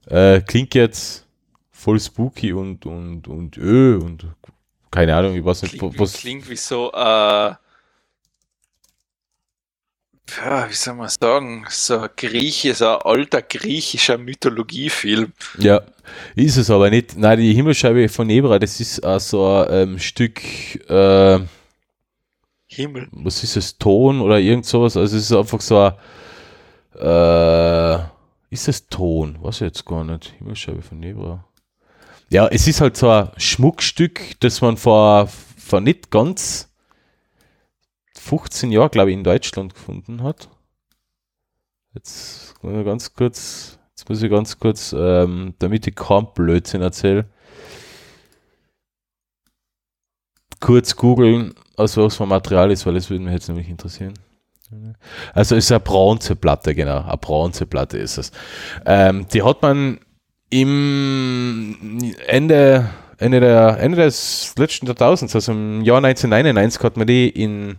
Äh, 0.05 0.41
klingt 0.41 0.75
jetzt 0.75 1.25
voll 1.71 1.99
spooky 1.99 2.53
und, 2.53 2.85
und, 2.85 3.27
und 3.27 3.57
öh 3.57 3.95
und 3.95 4.27
keine 4.91 5.15
Ahnung, 5.15 5.35
ich 5.35 5.45
weiß 5.45 5.63
nicht, 5.63 5.77
Klingt, 5.77 5.93
wie- 5.95 5.99
was. 5.99 6.13
klingt 6.13 6.49
wie 6.49 6.55
so, 6.55 6.91
äh, 6.91 7.53
ja, 10.37 10.69
wie 10.69 10.73
soll 10.73 10.95
man 10.95 11.09
sagen, 11.09 11.65
so 11.69 11.99
ein 11.99 12.09
Grieche, 12.15 12.73
so 12.73 12.87
ein 12.87 13.01
alter 13.03 13.41
griechischer 13.41 14.17
Mythologiefilm. 14.17 15.33
Ja, 15.57 15.81
ist 16.35 16.57
es 16.57 16.69
aber 16.69 16.89
nicht. 16.89 17.17
Nein, 17.17 17.39
die 17.39 17.53
Himmelsscheibe 17.53 18.09
von 18.09 18.27
Nebra, 18.27 18.59
das 18.59 18.79
ist 18.79 19.03
auch 19.03 19.19
so 19.19 19.45
ein 19.47 19.89
ähm, 19.91 19.99
Stück, 19.99 20.41
äh, 20.89 21.39
Himmel. 22.67 23.07
was 23.11 23.43
ist 23.43 23.57
es, 23.57 23.77
Ton 23.77 24.21
oder 24.21 24.39
irgend 24.39 24.65
sowas. 24.65 24.95
Also 24.95 25.17
es 25.17 25.23
ist 25.23 25.31
einfach 25.31 25.61
so 25.61 25.77
ein, 25.79 25.93
äh, 26.99 27.99
ist 28.51 28.67
es 28.67 28.87
Ton? 28.87 29.37
Was 29.41 29.59
jetzt 29.59 29.85
gar 29.85 30.03
nicht. 30.03 30.33
Himmelsscheibe 30.37 30.81
von 30.81 30.99
Nebra. 30.99 31.43
Ja, 32.29 32.47
es 32.47 32.67
ist 32.67 32.81
halt 32.81 32.95
so 32.95 33.09
ein 33.09 33.29
Schmuckstück, 33.37 34.39
das 34.39 34.61
man 34.61 34.77
vor, 34.77 35.29
vor 35.57 35.81
nicht 35.81 36.11
ganz 36.11 36.68
15 38.29 38.71
Jahren, 38.71 38.91
glaube 38.91 39.09
ich, 39.09 39.17
in 39.17 39.23
Deutschland 39.23 39.73
gefunden 39.73 40.21
hat. 40.21 40.49
Jetzt 41.95 42.53
muss 42.61 42.77
ich 42.77 42.85
ganz 42.85 43.13
kurz, 43.15 43.79
jetzt 43.89 44.07
muss 44.07 44.21
ich 44.21 44.29
ganz 44.29 44.59
kurz, 44.59 44.93
ähm, 44.95 45.55
damit 45.57 45.87
ich 45.87 45.95
keinen 45.95 46.27
Blödsinn 46.35 46.83
erzähle, 46.83 47.25
kurz 50.59 50.95
googeln, 50.95 51.55
aus 51.75 51.97
was 51.97 52.17
für 52.17 52.27
Material 52.27 52.69
ist, 52.69 52.85
weil 52.85 52.93
das 52.93 53.09
würde 53.09 53.23
mich 53.23 53.33
jetzt 53.33 53.47
nämlich 53.47 53.67
interessieren. 53.67 54.13
Also 55.33 55.55
ist 55.55 55.71
eine 55.71 55.79
Bronzeplatte, 55.79 56.75
genau, 56.75 57.01
eine 57.01 57.17
Bronzeplatte 57.17 57.97
ist 57.97 58.19
es. 58.19 58.31
Ähm, 58.85 59.25
die 59.33 59.41
hat 59.41 59.63
man 59.63 59.99
im 60.51 62.13
Ende, 62.27 62.89
Ende, 63.17 63.39
der, 63.39 63.79
Ende 63.79 63.97
des 63.97 64.53
letzten 64.55 64.85
Jahrtausends, 64.85 65.33
also 65.33 65.51
im 65.51 65.81
Jahr 65.81 65.97
1999, 65.97 66.83
hat 66.83 66.97
man 66.97 67.07
die 67.07 67.29
in, 67.29 67.77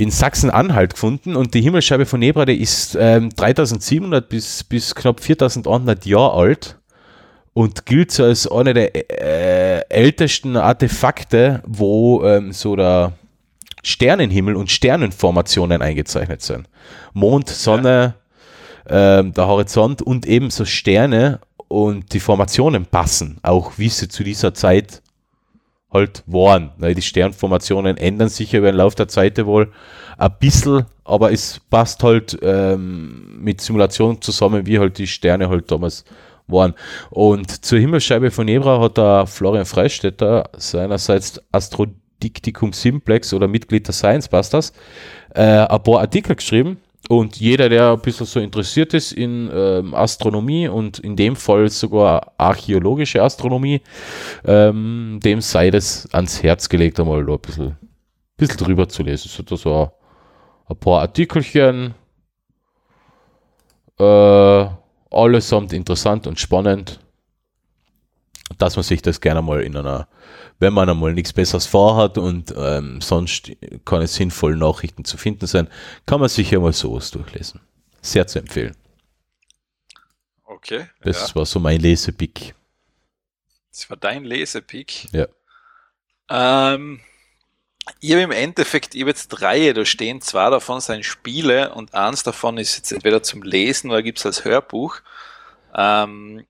in 0.00 0.10
Sachsen-Anhalt 0.10 0.94
gefunden 0.94 1.36
und 1.36 1.52
die 1.54 1.60
Himmelsscheibe 1.60 2.06
von 2.06 2.20
Nebra, 2.20 2.46
die 2.46 2.60
ist 2.60 2.96
ähm, 2.98 3.30
3700 3.30 4.28
bis, 4.28 4.64
bis 4.64 4.94
knapp 4.94 5.20
4100 5.20 6.06
Jahre 6.06 6.32
alt 6.32 6.78
und 7.52 7.84
gilt 7.84 8.10
so 8.10 8.24
als 8.24 8.50
eine 8.50 8.72
der 8.72 8.94
äh, 8.94 9.84
ältesten 9.90 10.56
Artefakte, 10.56 11.62
wo 11.66 12.24
ähm, 12.24 12.52
so 12.52 12.76
der 12.76 13.12
Sternenhimmel 13.82 14.56
und 14.56 14.70
Sternenformationen 14.70 15.82
eingezeichnet 15.82 16.42
sind. 16.42 16.68
Mond, 17.12 17.48
Sonne, 17.48 18.14
ähm, 18.88 19.34
der 19.34 19.46
Horizont 19.46 20.00
und 20.00 20.26
ebenso 20.26 20.64
Sterne 20.64 21.40
und 21.68 22.12
die 22.12 22.20
Formationen 22.20 22.86
passen, 22.86 23.38
auch 23.42 23.72
wie 23.76 23.88
sie 23.88 24.08
zu 24.08 24.24
dieser 24.24 24.54
Zeit 24.54 25.02
halt 25.92 26.22
waren. 26.26 26.70
Die 26.78 27.02
Sternformationen 27.02 27.96
ändern 27.96 28.28
sich 28.28 28.52
ja 28.52 28.58
über 28.58 28.70
den 28.70 28.76
Lauf 28.76 28.94
der 28.94 29.08
Zeit 29.08 29.44
wohl 29.44 29.72
ein 30.18 30.30
bisschen, 30.38 30.84
aber 31.04 31.32
es 31.32 31.60
passt 31.70 32.02
halt 32.02 32.38
ähm, 32.42 33.38
mit 33.40 33.60
Simulationen 33.60 34.20
zusammen, 34.20 34.66
wie 34.66 34.78
halt 34.78 34.98
die 34.98 35.06
Sterne 35.06 35.48
halt 35.48 35.70
damals 35.70 36.04
waren. 36.46 36.74
Und 37.10 37.64
zur 37.64 37.78
Himmelsscheibe 37.78 38.30
von 38.30 38.46
Nebra 38.46 38.80
hat 38.80 38.98
der 38.98 39.26
Florian 39.26 39.64
Freistetter 39.64 40.50
seinerseits 40.56 41.40
Astrodiktikum 41.52 42.72
Simplex 42.72 43.32
oder 43.32 43.48
Mitglied 43.48 43.86
der 43.86 43.94
Science 43.94 44.28
Busters 44.28 44.72
äh, 45.34 45.42
ein 45.42 45.82
paar 45.82 46.00
Artikel 46.00 46.36
geschrieben. 46.36 46.78
Und 47.08 47.40
jeder, 47.40 47.68
der 47.68 47.92
ein 47.92 48.00
bisschen 48.00 48.26
so 48.26 48.38
interessiert 48.40 48.94
ist 48.94 49.12
in 49.12 49.50
ähm, 49.52 49.94
Astronomie 49.94 50.68
und 50.68 50.98
in 51.00 51.16
dem 51.16 51.34
Fall 51.34 51.68
sogar 51.68 52.32
archäologische 52.36 53.22
Astronomie, 53.22 53.80
ähm, 54.44 55.18
dem 55.22 55.40
sei 55.40 55.70
das 55.70 56.08
ans 56.12 56.42
Herz 56.42 56.68
gelegt, 56.68 57.00
einmal 57.00 57.24
da 57.24 57.32
ein 57.32 57.40
bisschen, 57.40 57.76
bisschen 58.36 58.58
drüber 58.58 58.88
zu 58.88 59.02
lesen. 59.02 59.28
Es 59.32 59.38
hat 59.38 59.50
da 59.50 59.56
so 59.56 59.74
ein, 59.74 59.88
ein 60.68 60.76
paar 60.76 61.00
Artikelchen, 61.00 61.94
äh, 63.98 64.66
allesamt 65.10 65.72
interessant 65.72 66.26
und 66.26 66.38
spannend, 66.38 66.99
dass 68.58 68.76
man 68.76 68.82
sich 68.82 69.02
das 69.02 69.20
gerne 69.20 69.42
mal 69.42 69.62
in 69.62 69.76
einer, 69.76 70.08
wenn 70.58 70.72
man 70.72 70.88
einmal 70.88 71.12
nichts 71.12 71.32
Besseres 71.32 71.66
vorhat 71.66 72.18
und 72.18 72.54
ähm, 72.56 73.00
sonst 73.00 73.52
keine 73.84 74.06
sinnvollen 74.06 74.58
Nachrichten 74.58 75.04
zu 75.04 75.16
finden 75.16 75.46
sein, 75.46 75.68
kann 76.06 76.20
man 76.20 76.28
sich 76.28 76.50
ja 76.50 76.60
mal 76.60 76.72
sowas 76.72 77.10
durchlesen. 77.10 77.60
Sehr 78.02 78.26
zu 78.26 78.38
empfehlen. 78.38 78.76
Okay. 80.44 80.86
Das 81.02 81.30
ja. 81.30 81.34
war 81.36 81.46
so 81.46 81.60
mein 81.60 81.80
Lesepick. 81.80 82.54
Das 83.70 83.88
war 83.88 83.96
dein 83.96 84.24
Lesepick. 84.24 85.08
Ja. 85.12 85.26
Ähm, 86.28 87.00
ich 88.00 88.12
habe 88.12 88.22
im 88.22 88.30
Endeffekt, 88.30 88.94
ich 88.94 89.00
habe 89.00 89.10
jetzt 89.10 89.28
drei, 89.28 89.72
da 89.72 89.84
stehen 89.84 90.20
zwei 90.20 90.50
davon 90.50 90.80
sind 90.80 91.04
Spiele 91.04 91.74
und 91.74 91.94
eins 91.94 92.22
davon 92.22 92.58
ist 92.58 92.76
jetzt 92.76 92.92
entweder 92.92 93.22
zum 93.22 93.42
Lesen 93.42 93.90
oder 93.90 94.02
gibt 94.02 94.18
es 94.18 94.26
als 94.26 94.44
Hörbuch. 94.44 95.00
Ähm, 95.74 96.44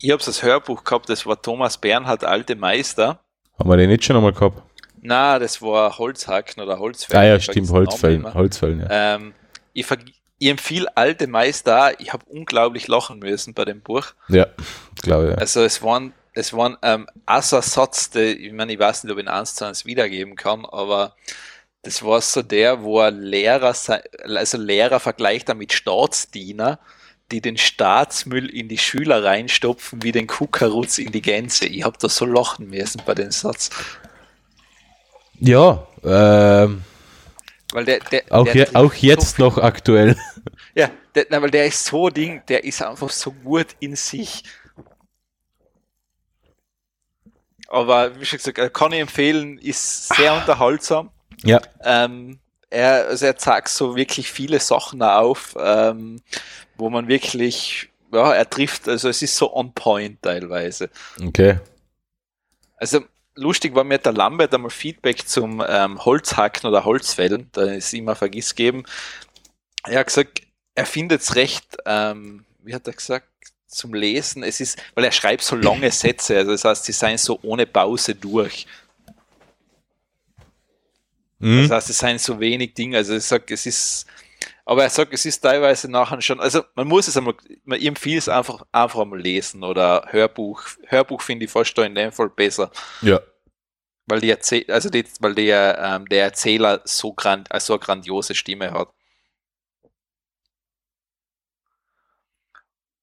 ich 0.00 0.10
habe 0.10 0.22
als 0.24 0.42
Hörbuch 0.42 0.84
gehabt, 0.84 1.08
das 1.08 1.26
war 1.26 1.40
Thomas 1.40 1.78
Bernhard, 1.78 2.24
Alte 2.24 2.56
Meister. 2.56 3.20
Haben 3.58 3.70
wir 3.70 3.76
den 3.76 3.90
nicht 3.90 4.04
schon 4.04 4.16
einmal 4.16 4.32
gehabt? 4.32 4.62
Na, 5.02 5.38
das 5.38 5.62
war 5.62 5.98
Holzhacken 5.98 6.62
oder 6.62 6.78
Holzfällen. 6.78 7.22
Ah 7.22 7.26
ja, 7.26 7.40
stimmt, 7.40 7.70
Holzfällen. 7.70 8.34
Holzfällen, 8.34 8.80
ja. 8.80 9.14
Ähm, 9.14 9.34
ich, 9.72 9.86
ich 10.38 10.48
empfehle 10.48 10.94
Alte 10.96 11.26
Meister, 11.26 11.98
ich 12.00 12.12
habe 12.12 12.24
unglaublich 12.26 12.88
lachen 12.88 13.18
müssen 13.18 13.54
bei 13.54 13.64
dem 13.64 13.80
Buch. 13.80 14.06
ja, 14.28 14.46
glaube 15.02 15.24
ich. 15.24 15.30
Ja. 15.30 15.36
Also 15.36 15.62
es 15.62 15.82
waren 15.82 16.12
es 16.32 16.52
war 16.52 16.78
ähm, 16.82 17.06
auch 17.26 17.42
so 17.42 17.56
ein 17.56 17.62
Satz, 17.62 18.10
der, 18.10 18.38
ich 18.38 18.52
meine, 18.52 18.72
ich 18.72 18.78
weiß 18.78 19.04
nicht, 19.04 19.12
ob 19.12 19.18
ich 19.18 19.24
ihn 19.24 19.28
eins 19.28 19.54
zu 19.54 19.64
eins 19.64 19.84
wiedergeben 19.84 20.36
kann, 20.36 20.64
aber 20.64 21.16
das 21.82 22.02
war 22.04 22.20
so 22.20 22.42
der, 22.42 22.82
wo 22.82 23.00
ein 23.00 23.20
Lehrer, 23.20 23.74
also 24.24 24.58
Lehrer 24.58 25.00
vergleicht 25.00 25.48
er 25.48 25.54
mit 25.54 25.72
Staatsdiener, 25.72 26.78
die 27.30 27.40
den 27.40 27.56
Staatsmüll 27.56 28.48
in 28.48 28.68
die 28.68 28.78
Schüler 28.78 29.24
reinstopfen, 29.24 30.02
wie 30.02 30.12
den 30.12 30.26
Kuckerutz 30.26 30.98
in 30.98 31.12
die 31.12 31.22
Gänse. 31.22 31.66
Ich 31.66 31.84
hab 31.84 31.98
da 31.98 32.08
so 32.08 32.26
lachen 32.26 32.68
müssen 32.68 33.02
bei 33.06 33.14
dem 33.14 33.30
Satz. 33.30 33.70
Ja, 35.38 35.86
ähm, 36.04 36.82
Weil 37.72 37.84
der, 37.84 38.00
der, 38.00 38.22
auch, 38.30 38.44
der 38.44 38.54
je, 38.54 38.74
auch 38.74 38.92
so 38.92 39.06
jetzt 39.06 39.38
noch 39.38 39.58
aktuell. 39.58 40.16
Ja, 40.72 40.88
der, 41.16 41.26
na, 41.30 41.42
weil 41.42 41.50
der 41.50 41.66
ist 41.66 41.84
so 41.84 42.10
Ding, 42.10 42.42
der 42.46 42.62
ist 42.62 42.80
einfach 42.80 43.10
so 43.10 43.32
gut 43.32 43.66
in 43.80 43.96
sich. 43.96 44.44
Aber 47.66 48.18
wie 48.20 48.24
schon 48.24 48.38
gesagt, 48.38 48.58
äh, 48.58 48.70
kann 48.70 48.92
ich 48.92 49.00
empfehlen, 49.00 49.58
ist 49.58 50.14
sehr 50.14 50.32
unterhaltsam. 50.32 51.10
Ja, 51.42 51.60
Ähm, 51.82 52.38
er, 52.70 53.08
also 53.08 53.26
er 53.26 53.36
zeigt 53.36 53.68
so 53.68 53.96
wirklich 53.96 54.30
viele 54.30 54.60
Sachen 54.60 55.02
auf, 55.02 55.56
ähm, 55.60 56.22
wo 56.80 56.90
man 56.90 57.08
wirklich, 57.08 57.88
ja, 58.12 58.32
er 58.32 58.48
trifft, 58.48 58.88
also 58.88 59.08
es 59.08 59.22
ist 59.22 59.36
so 59.36 59.54
on 59.54 59.72
point 59.72 60.20
teilweise. 60.22 60.90
okay. 61.22 61.58
Also 62.76 63.04
lustig 63.34 63.74
war 63.74 63.84
mir 63.84 63.98
der 63.98 64.12
Lambert 64.12 64.54
einmal 64.54 64.70
Feedback 64.70 65.28
zum 65.28 65.62
ähm, 65.66 66.04
Holzhacken 66.04 66.68
oder 66.68 66.84
Holzfällen, 66.84 67.48
da 67.52 67.62
ist 67.62 67.92
immer 67.92 68.16
Vergiss 68.16 68.54
geben. 68.54 68.84
Er 69.84 70.00
hat 70.00 70.08
gesagt, 70.08 70.42
er 70.74 70.86
findet 70.86 71.20
es 71.20 71.36
recht, 71.36 71.76
ähm, 71.86 72.44
wie 72.62 72.74
hat 72.74 72.86
er 72.86 72.94
gesagt, 72.94 73.28
zum 73.66 73.94
Lesen. 73.94 74.42
Es 74.42 74.60
ist, 74.60 74.82
weil 74.94 75.04
er 75.04 75.12
schreibt 75.12 75.42
so 75.42 75.56
lange 75.56 75.90
Sätze, 75.92 76.36
also 76.36 76.52
das 76.52 76.64
heißt, 76.64 76.84
sie 76.84 76.92
seien 76.92 77.18
so 77.18 77.38
ohne 77.42 77.66
Pause 77.66 78.14
durch. 78.14 78.66
Mhm. 81.38 81.62
Das 81.62 81.70
heißt, 81.70 81.90
es 81.90 81.98
seien 81.98 82.18
so 82.18 82.38
wenig 82.38 82.74
Dinge. 82.74 82.98
Also 82.98 83.16
ich 83.16 83.24
sag, 83.24 83.50
es 83.50 83.66
ist, 83.66 84.06
aber 84.64 84.82
er 84.84 84.90
sagt, 84.90 85.12
es 85.12 85.24
ist 85.26 85.40
teilweise 85.40 85.90
nachher 85.90 86.20
schon, 86.20 86.40
also 86.40 86.62
man 86.74 86.86
muss 86.86 87.08
es 87.08 87.16
einmal, 87.16 87.34
man 87.64 87.80
empfiehlt 87.80 88.18
es 88.18 88.28
einfach, 88.28 88.62
einfach 88.72 89.00
einmal 89.00 89.20
lesen 89.20 89.64
oder 89.64 90.06
Hörbuch. 90.10 90.62
Hörbuch 90.86 91.22
finde 91.22 91.44
ich 91.46 91.50
fast 91.50 91.76
da 91.76 91.82
in 91.84 91.94
dem 91.94 92.12
Fall 92.12 92.28
besser, 92.30 92.70
Ja. 93.02 93.20
weil 94.06 94.20
die 94.20 94.30
Erzähl 94.30 94.64
also 94.68 94.88
die, 94.90 95.04
weil 95.20 95.34
der, 95.34 95.78
ähm, 95.78 96.08
der 96.08 96.24
Erzähler 96.24 96.80
so 96.84 97.12
grand, 97.12 97.50
also 97.50 97.74
eine 97.74 97.80
grandiose 97.80 98.34
Stimme 98.34 98.70
hat. 98.72 98.88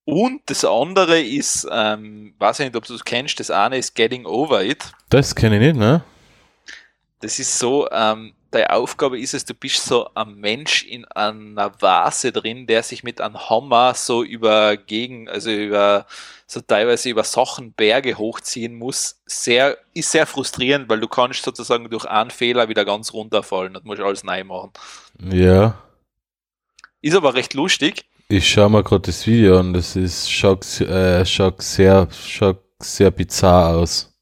Und 0.04 0.40
das 0.46 0.64
andere 0.64 1.20
ist, 1.20 1.66
ähm, 1.70 2.34
weiß 2.38 2.60
ich 2.60 2.66
nicht, 2.66 2.76
ob 2.76 2.86
du 2.86 2.94
es 2.94 3.04
kennst, 3.04 3.38
das 3.40 3.50
eine 3.50 3.76
ist 3.76 3.94
Getting 3.94 4.24
Over 4.24 4.64
It. 4.64 4.90
Das 5.10 5.34
kenne 5.34 5.56
ich 5.56 5.60
nicht, 5.62 5.76
ne? 5.76 6.02
Das 7.20 7.38
ist 7.38 7.58
so, 7.58 7.86
ähm, 7.90 8.32
deine 8.50 8.70
Aufgabe 8.70 9.20
ist 9.20 9.34
es, 9.34 9.44
du 9.44 9.54
bist 9.54 9.84
so 9.84 10.08
ein 10.14 10.34
Mensch 10.36 10.84
in 10.84 11.04
einer 11.06 11.72
Vase 11.80 12.32
drin, 12.32 12.66
der 12.66 12.82
sich 12.82 13.02
mit 13.02 13.20
einem 13.20 13.38
Hammer 13.48 13.94
so 13.94 14.22
über 14.22 14.76
gegen, 14.76 15.28
also 15.28 15.50
über, 15.50 16.06
so 16.46 16.60
teilweise 16.60 17.10
über 17.10 17.24
Sachen 17.24 17.72
Berge 17.72 18.16
hochziehen 18.16 18.74
muss. 18.76 19.20
Sehr, 19.26 19.76
ist 19.94 20.10
sehr 20.10 20.26
frustrierend, 20.26 20.88
weil 20.88 21.00
du 21.00 21.08
kannst 21.08 21.42
sozusagen 21.42 21.90
durch 21.90 22.06
einen 22.06 22.30
Fehler 22.30 22.68
wieder 22.68 22.84
ganz 22.84 23.12
runterfallen 23.12 23.76
und 23.76 23.84
musst 23.84 24.00
alles 24.00 24.24
neu 24.24 24.44
machen. 24.44 24.72
Ja. 25.30 25.78
Ist 27.00 27.16
aber 27.16 27.34
recht 27.34 27.54
lustig. 27.54 28.06
Ich 28.28 28.48
schaue 28.48 28.70
mir 28.70 28.82
gerade 28.82 29.02
das 29.02 29.26
Video 29.26 29.58
an, 29.58 29.72
das 29.72 29.96
ist, 29.96 30.30
schaut, 30.30 30.80
äh, 30.80 31.24
schaut 31.24 31.62
sehr, 31.62 32.08
schaut 32.12 32.62
sehr 32.78 33.10
bizarr 33.10 33.76
aus. 33.76 34.17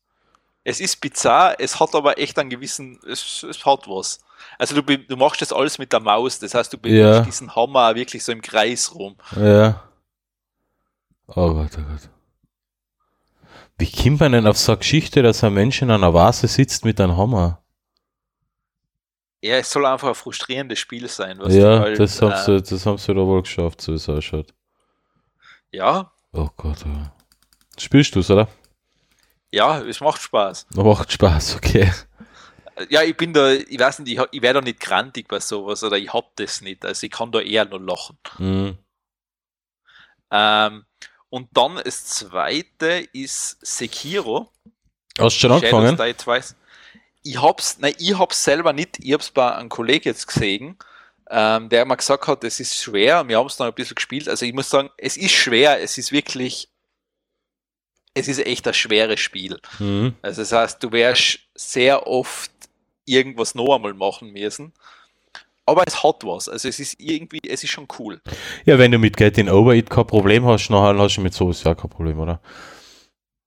Es 0.69 0.81
ist 0.81 1.01
bizarr, 1.01 1.55
es 1.61 1.79
hat 1.79 1.95
aber 1.95 2.19
echt 2.19 2.37
einen 2.41 2.51
gewissen, 2.51 2.99
es, 3.07 3.45
es 3.45 3.65
hat 3.65 3.87
was. 3.87 4.19
Also 4.59 4.81
du, 4.81 4.99
du 4.99 5.17
machst 5.17 5.41
das 5.41 5.53
alles 5.53 5.79
mit 5.79 5.93
der 5.93 6.01
Maus, 6.01 6.41
das 6.41 6.55
heißt, 6.55 6.73
du 6.73 6.77
bewegst 6.79 6.99
Ja. 7.01 7.21
diesen 7.21 7.55
Hammer 7.55 7.95
wirklich 7.95 8.25
so 8.25 8.33
im 8.33 8.43
Kreis 8.43 8.93
rum. 8.93 9.15
Ja. 9.37 9.81
Oh 11.29 11.53
Gott, 11.55 11.71
oh 11.79 11.83
Gott. 11.83 12.11
Wie 13.79 13.93
kommt 13.93 14.19
man 14.19 14.33
denn 14.33 14.49
auf 14.49 14.59
so 14.59 14.73
eine 14.73 14.79
Geschichte, 14.81 15.23
dass 15.23 15.45
ein 15.45 15.55
Mensch 15.55 15.83
in 15.83 15.91
einer 15.93 16.13
Vase 16.13 16.49
sitzt 16.49 16.85
mit 16.85 17.01
einem 17.01 17.17
Hammer? 17.17 17.63
Ja, 19.41 19.59
es 19.59 19.71
soll 19.71 19.87
einfach 19.87 20.09
ein 20.09 20.15
frustrierendes 20.17 20.81
Spiel 20.81 21.07
sein. 21.09 21.39
Ja, 21.47 21.79
halt, 21.79 22.01
das, 22.01 22.21
haben 22.21 22.33
äh, 22.33 22.43
sie, 22.43 22.63
das 22.63 22.87
haben 22.87 22.99
sie 22.99 23.15
da 23.15 23.21
wohl 23.21 23.43
geschafft, 23.43 23.81
so 23.83 23.93
wie 23.93 23.97
es 23.97 24.09
ausschaut. 24.09 24.53
Ja, 25.71 26.11
Oh 26.33 26.49
Gott, 26.57 26.85
oh. 26.87 27.07
Spielst 27.79 28.17
du 28.17 28.21
es, 28.21 28.31
oder? 28.31 28.49
Ja, 29.57 29.81
es 29.81 30.01
macht 30.01 30.21
Spaß. 30.21 30.67
Macht 30.75 31.13
Spaß, 31.13 31.57
okay. 31.57 31.91
Ja, 32.91 33.03
ich 33.03 33.17
bin 33.17 33.33
da, 33.33 33.53
ich 33.53 33.81
weiß 33.81 34.01
nicht, 34.01 34.13
ich, 34.13 34.23
ich 34.33 34.43
werde 34.43 34.61
da 34.61 34.65
nicht 34.65 34.81
grantig 34.81 35.29
bei 35.29 35.41
sowas 35.41 35.83
oder 35.83 35.97
ich 35.97 36.13
hab 36.13 36.37
das 36.37 36.61
nicht. 36.61 36.85
Also 36.85 37.07
ich 37.07 37.11
kann 37.11 37.33
da 37.33 37.41
eher 37.41 37.65
nur 37.65 37.81
lachen. 37.81 38.19
Mhm. 38.39 38.79
Ähm, 40.31 40.85
und 41.31 41.49
dann 41.57 41.81
das 41.83 42.05
zweite 42.05 43.09
ist 43.15 43.65
Sekiro. 43.65 44.51
Hast 45.19 45.37
du 45.37 45.41
schon 45.41 45.53
angefangen? 45.53 45.99
Ich 47.23 47.41
hab's, 47.41 47.79
nein, 47.79 47.95
ich 47.99 48.19
hab's 48.19 48.45
selber 48.45 48.75
nicht, 48.75 48.99
ich 49.03 49.15
hab's 49.15 49.31
bei 49.31 49.55
einem 49.55 49.71
Kollegen 49.71 50.11
jetzt 50.11 50.29
gesehen, 50.29 50.77
ähm, 51.31 51.71
der 51.71 51.87
mir 51.87 51.97
gesagt 51.97 52.27
hat, 52.27 52.45
es 52.45 52.61
ist 52.61 52.77
schwer 52.77 53.23
und 53.23 53.29
wir 53.29 53.39
haben 53.39 53.47
es 53.47 53.57
dann 53.57 53.69
ein 53.69 53.75
bisschen 53.75 53.95
gespielt. 53.95 54.29
Also 54.29 54.45
ich 54.45 54.53
muss 54.53 54.69
sagen, 54.69 54.91
es 54.99 55.17
ist 55.17 55.33
schwer, 55.33 55.83
es 55.83 55.97
ist 55.97 56.13
wirklich, 56.13 56.69
es 58.17 58.29
ist 58.29 58.45
echt 58.45 58.67
ein 58.67 58.75
schweres 58.75 59.21
Spiel. 59.21 59.61
Mhm. 59.79 60.15
Also 60.23 60.43
das 60.43 60.53
heißt, 60.53 60.83
du 60.83 60.91
wärst 60.91 61.41
sehr 61.55 62.07
oft 62.07 62.51
irgendwas 63.05 63.55
noch 63.55 63.77
einmal 63.77 63.95
machen 63.95 64.33
müssen. 64.33 64.73
Aber 65.67 65.85
es 65.87 66.03
hat 66.03 66.25
was. 66.25 66.49
Also 66.49 66.69
es 66.69 66.81
ist 66.81 66.99
irgendwie, 66.99 67.41
es 67.47 67.63
ist 67.63 67.71
schon 67.71 67.89
cool. 67.99 68.21
Ja, 68.65 68.79
wenn 68.79 68.93
du 68.93 68.99
mit 68.99 69.17
Getting 69.17 69.49
Over 69.49 69.75
It 69.75 69.91
kein 69.91 70.07
Problem 70.07 70.47
hast, 70.47 70.71
nachher 70.71 70.97
hast 70.99 71.17
du 71.17 71.21
mit 71.21 71.35
sowas 71.35 71.63
ja 71.65 71.75
kein 71.75 71.91
Problem, 71.91 72.19
oder? 72.21 72.41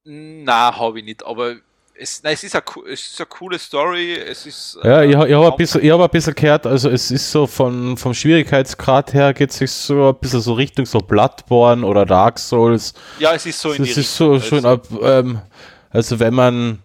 Na, 0.04 0.78
habe 0.78 1.00
ich 1.00 1.06
nicht. 1.06 1.26
Aber 1.26 1.56
es, 2.00 2.24
nein, 2.24 2.34
es, 2.34 2.44
ist 2.44 2.56
eine, 2.56 2.64
es 2.92 3.02
ist 3.12 3.20
eine 3.20 3.28
coole 3.28 3.60
Story. 3.60 4.14
Es 4.16 4.46
ist. 4.46 4.78
Ja, 4.84 5.02
äh, 5.02 5.06
ich, 5.06 5.12
ich 5.12 5.18
habe 5.36 5.48
ein, 5.52 5.56
bisschen- 5.58 5.84
ich 5.84 5.92
hab 5.92 6.00
ein 6.02 6.10
bisschen 6.10 6.34
gehört, 6.36 6.66
also 6.66 6.90
es 6.90 7.12
ist 7.12 7.32
so 7.32 7.46
von, 7.48 7.98
vom 7.98 8.14
Schwierigkeitsgrad 8.14 9.14
her 9.14 9.34
geht 9.34 9.50
es 9.62 9.86
so 9.88 10.10
ein 10.10 10.16
bisschen 10.20 10.42
so 10.42 10.54
Richtung 10.54 10.86
so 10.86 11.00
Bloodborne 11.00 11.86
oder 11.86 12.06
Dark 12.06 12.40
Souls. 12.40 12.94
Ja, 13.20 13.34
es 13.34 13.46
ist 13.46 13.60
so 13.60 13.72
in 13.72 13.84
Das 13.84 13.94
die 13.94 14.00
ist 14.00 14.16
so 14.16 14.34
Richtung. 14.34 14.60
schön 14.60 14.66
Also, 14.66 14.70
ab, 14.70 14.88
ähm, 15.04 15.40
also 15.92 16.20
wenn 16.20 16.34
man, 16.34 16.80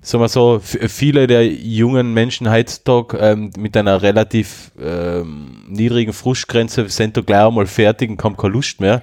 sagen 0.00 0.22
wir 0.24 0.28
so, 0.28 0.60
viele 0.60 1.26
der 1.26 1.46
jungen 1.46 2.12
Menschen 2.14 2.50
heutzutage 2.50 3.16
ähm, 3.18 3.50
mit 3.58 3.76
einer 3.76 4.00
relativ 4.02 4.70
ähm, 4.80 5.64
niedrigen 5.68 6.12
Frustgrenze 6.12 6.88
sind 6.88 7.16
da 7.16 7.20
gleich 7.20 7.46
einmal 7.46 7.66
fertig 7.66 8.10
und 8.10 8.22
haben 8.24 8.36
keine 8.36 8.52
Lust 8.54 8.80
mehr. 8.80 9.02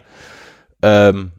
Ähm, 0.82 1.32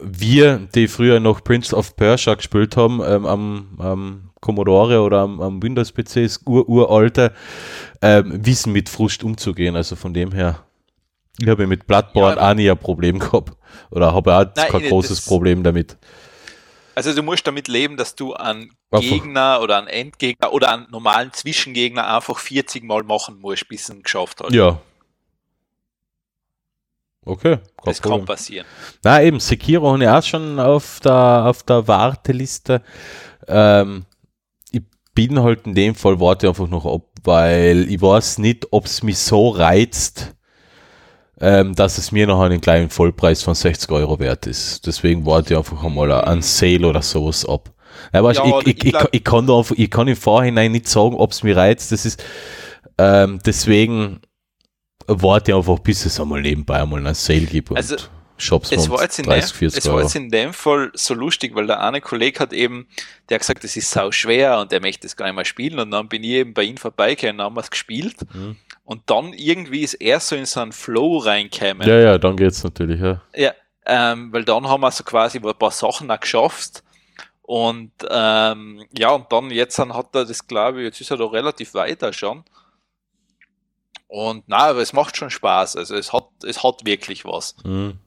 wir, 0.00 0.58
die 0.74 0.88
früher 0.88 1.20
noch 1.20 1.42
Prince 1.42 1.74
of 1.74 1.96
Persia 1.96 2.34
gespielt 2.34 2.76
haben, 2.76 3.00
ähm, 3.04 3.26
am, 3.26 3.68
am 3.78 4.30
Commodore 4.40 5.00
oder 5.00 5.18
am, 5.20 5.40
am 5.40 5.62
Windows-PCs, 5.62 6.42
ur, 6.46 6.68
uralte, 6.68 7.32
ähm, 8.02 8.44
wissen 8.46 8.72
mit 8.72 8.88
Frust 8.88 9.24
umzugehen. 9.24 9.74
Also 9.76 9.96
von 9.96 10.14
dem 10.14 10.32
her, 10.32 10.64
ich 11.40 11.48
habe 11.48 11.66
mit 11.66 11.86
Bloodborne 11.86 12.36
Ja, 12.36 12.50
auch 12.50 12.54
nie 12.54 12.70
ein 12.70 12.78
Problem 12.78 13.18
gehabt. 13.18 13.52
Oder 13.90 14.14
habe 14.14 14.34
auch 14.36 14.44
Nein, 14.56 14.70
kein 14.70 14.88
großes 14.88 15.22
Problem 15.26 15.62
damit. 15.62 15.96
also 16.94 17.12
du 17.14 17.22
musst 17.22 17.46
damit 17.46 17.68
leben, 17.68 17.96
dass 17.96 18.14
du 18.14 18.34
einen 18.34 18.70
Einfach- 18.90 19.00
Gegner 19.06 19.60
oder 19.62 19.78
einen 19.78 19.88
Endgegner 19.88 20.52
oder 20.52 20.72
einen 20.72 20.86
normalen 20.90 21.32
Zwischengegner 21.32 22.14
einfach 22.16 22.38
40 22.38 22.84
Mal 22.84 23.02
machen 23.02 23.38
musst, 23.40 23.68
bis 23.68 23.86
du 23.86 23.94
ihn 23.94 24.02
geschafft 24.02 24.40
hast. 24.42 24.52
Ja. 24.54 24.80
Okay, 27.28 27.58
das 27.84 28.00
Problem. 28.00 28.20
kann 28.20 28.26
passieren. 28.26 28.66
Na 29.04 29.22
eben, 29.22 29.38
Sekiro 29.38 29.92
habe 29.92 30.02
ich 30.02 30.08
auch 30.08 30.22
schon 30.22 30.58
auf 30.58 30.98
der, 31.00 31.44
auf 31.44 31.62
der 31.62 31.86
Warteliste. 31.86 32.80
Ähm, 33.46 34.06
ich 34.72 34.80
bin 35.14 35.38
halt 35.42 35.66
in 35.66 35.74
dem 35.74 35.94
Fall, 35.94 36.18
warte 36.20 36.48
einfach 36.48 36.68
noch 36.68 36.86
ab, 36.86 37.02
weil 37.24 37.86
ich 37.90 38.00
weiß 38.00 38.38
nicht, 38.38 38.68
ob 38.70 38.86
es 38.86 39.02
mich 39.02 39.18
so 39.18 39.50
reizt, 39.50 40.34
ähm, 41.38 41.74
dass 41.74 41.98
es 41.98 42.12
mir 42.12 42.26
noch 42.26 42.40
einen 42.40 42.62
kleinen 42.62 42.88
Vollpreis 42.88 43.42
von 43.42 43.54
60 43.54 43.90
Euro 43.90 44.18
wert 44.18 44.46
ist. 44.46 44.86
Deswegen 44.86 45.26
warte 45.26 45.52
ich 45.52 45.58
einfach 45.58 45.84
einmal 45.84 46.10
an 46.10 46.40
Sale 46.40 46.86
oder 46.88 47.02
sowas 47.02 47.44
ab. 47.44 47.70
Ja, 48.14 48.24
weißt, 48.24 48.40
Ja, 48.40 48.60
ich, 48.60 48.68
ich, 48.68 48.84
ich 48.86 48.94
ich, 49.12 49.24
kann 49.24 49.46
da 49.46 49.62
ich 49.76 49.90
kann 49.90 50.08
im 50.08 50.16
Vorhinein 50.16 50.72
nicht 50.72 50.88
sagen, 50.88 51.14
ob 51.14 51.32
es 51.32 51.42
mich 51.42 51.54
reizt. 51.54 51.92
Das 51.92 52.06
ist 52.06 52.24
ähm, 52.96 53.38
deswegen 53.44 54.20
warte 55.08 55.54
einfach, 55.56 55.78
bis 55.80 56.04
es 56.06 56.20
einmal 56.20 56.40
nebenbei 56.42 56.80
einmal 56.80 57.00
einen 57.00 57.14
Sale 57.14 57.46
gibt 57.46 57.70
und 57.70 57.76
Also, 57.76 57.96
Shops 58.40 58.70
Es 58.70 58.88
war, 58.88 59.02
jetzt 59.02 59.18
in 59.18 59.24
30, 59.24 59.50
dem, 59.50 59.58
40 59.58 59.78
es 59.78 59.90
war 59.90 60.00
jetzt 60.00 60.14
in 60.14 60.30
dem 60.30 60.52
Fall 60.52 60.92
so 60.94 61.14
lustig, 61.14 61.56
weil 61.56 61.66
der 61.66 61.80
eine 61.80 62.00
Kollege 62.00 62.38
hat 62.38 62.52
eben, 62.52 62.86
der 63.28 63.34
hat 63.36 63.40
gesagt, 63.40 63.64
das 63.64 63.76
ist 63.76 63.90
sau 63.90 64.12
schwer 64.12 64.60
und 64.60 64.70
der 64.70 64.80
möchte 64.80 65.02
das 65.08 65.16
gar 65.16 65.26
nicht 65.26 65.34
mehr 65.34 65.44
spielen 65.44 65.80
und 65.80 65.90
dann 65.90 66.08
bin 66.08 66.22
ich 66.22 66.30
eben 66.30 66.54
bei 66.54 66.62
ihm 66.62 66.76
vorbeigekommen 66.76 67.40
und 67.40 67.44
haben 67.44 67.56
wir 67.56 67.62
es 67.62 67.70
gespielt 67.70 68.16
Mhm. 68.32 68.56
und 68.84 69.02
dann 69.10 69.32
irgendwie 69.32 69.82
ist 69.82 69.94
er 69.94 70.20
so 70.20 70.36
in 70.36 70.46
so 70.46 70.60
einen 70.60 70.70
Flow 70.72 71.18
reingekommen. 71.18 71.88
Ja, 71.88 71.98
ja, 71.98 72.18
dann 72.18 72.36
geht's 72.36 72.62
natürlich, 72.62 73.00
ja. 73.00 73.20
Ja, 73.34 73.52
ähm, 73.86 74.32
weil 74.32 74.44
dann 74.44 74.68
haben 74.68 74.82
wir 74.82 74.90
so 74.92 75.02
quasi 75.02 75.38
ein 75.38 75.54
paar 75.58 75.70
Sachen 75.72 76.10
auch 76.10 76.20
geschafft 76.20 76.82
Und 77.42 77.92
ähm, 78.10 78.84
ja, 78.96 79.10
und 79.10 79.32
dann 79.32 79.50
jetzt 79.50 79.78
dann 79.78 79.94
hat 79.94 80.14
er 80.14 80.26
das, 80.26 80.46
glaube 80.46 80.80
ich, 80.80 80.84
jetzt 80.84 81.00
ist 81.00 81.10
er 81.10 81.16
doch 81.16 81.32
relativ 81.32 81.74
weiter 81.74 82.12
schon. 82.12 82.44
Und 84.08 84.44
na, 84.46 84.70
aber 84.70 84.80
es 84.80 84.92
macht 84.92 85.16
schon 85.16 85.30
Spaß. 85.30 85.76
Also 85.76 85.94
es 85.94 86.12
hat, 86.12 86.28
es 86.42 86.62
hat 86.62 86.84
wirklich 86.84 87.24
was. 87.24 87.54
Mhm. 87.64 87.98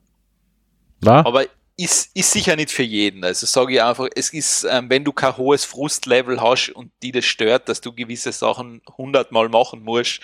Aber 1.03 1.45
ist, 1.77 2.15
ist 2.15 2.31
sicher 2.31 2.55
nicht 2.55 2.71
für 2.71 2.83
jeden. 2.83 3.23
Also 3.23 3.45
sage 3.45 3.73
ich 3.73 3.81
einfach, 3.81 4.07
es 4.15 4.33
ist, 4.33 4.65
ähm, 4.69 4.89
wenn 4.89 5.03
du 5.03 5.13
kein 5.13 5.37
hohes 5.37 5.65
Frustlevel 5.65 6.41
hast 6.41 6.69
und 6.69 6.91
die 7.01 7.11
das 7.11 7.25
stört, 7.25 7.69
dass 7.69 7.81
du 7.81 7.93
gewisse 7.93 8.31
Sachen 8.31 8.81
hundertmal 8.97 9.49
machen 9.49 9.83
musst, 9.83 10.21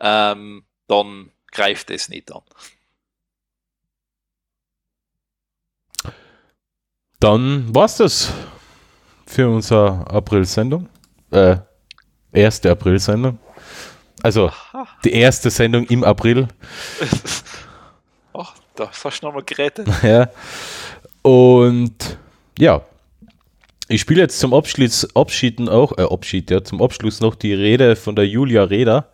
ähm, 0.00 0.64
dann 0.86 1.30
greift 1.50 1.90
es 1.90 2.08
nicht 2.08 2.32
an. 2.32 2.42
Dann 7.20 7.74
war's 7.74 7.96
das 7.96 8.32
für 9.26 9.48
unsere 9.48 10.06
April-Sendung. 10.08 10.88
Äh, 11.30 11.56
erste 12.32 12.70
April-Sendung. 12.70 13.38
Also 14.22 14.50
die 15.04 15.12
erste 15.12 15.50
Sendung 15.50 15.84
im 15.86 16.04
April. 16.04 16.48
Ach, 18.34 18.54
da 18.74 18.84
ist 18.84 18.98
fast 18.98 19.22
nochmal 19.22 19.42
gerettet. 19.44 19.88
ja. 20.02 20.28
Und 21.22 22.18
ja, 22.58 22.82
ich 23.88 24.00
spiele 24.00 24.22
jetzt 24.22 24.38
zum 24.38 24.54
Abschluss, 24.54 25.08
Abschieden 25.14 25.68
auch, 25.68 25.96
äh, 25.96 26.02
Abschied, 26.02 26.50
ja, 26.50 26.62
zum 26.62 26.82
Abschluss 26.82 27.20
noch 27.20 27.34
die 27.34 27.54
Rede 27.54 27.96
von 27.96 28.16
der 28.16 28.26
Julia 28.26 28.64
Reda 28.64 29.06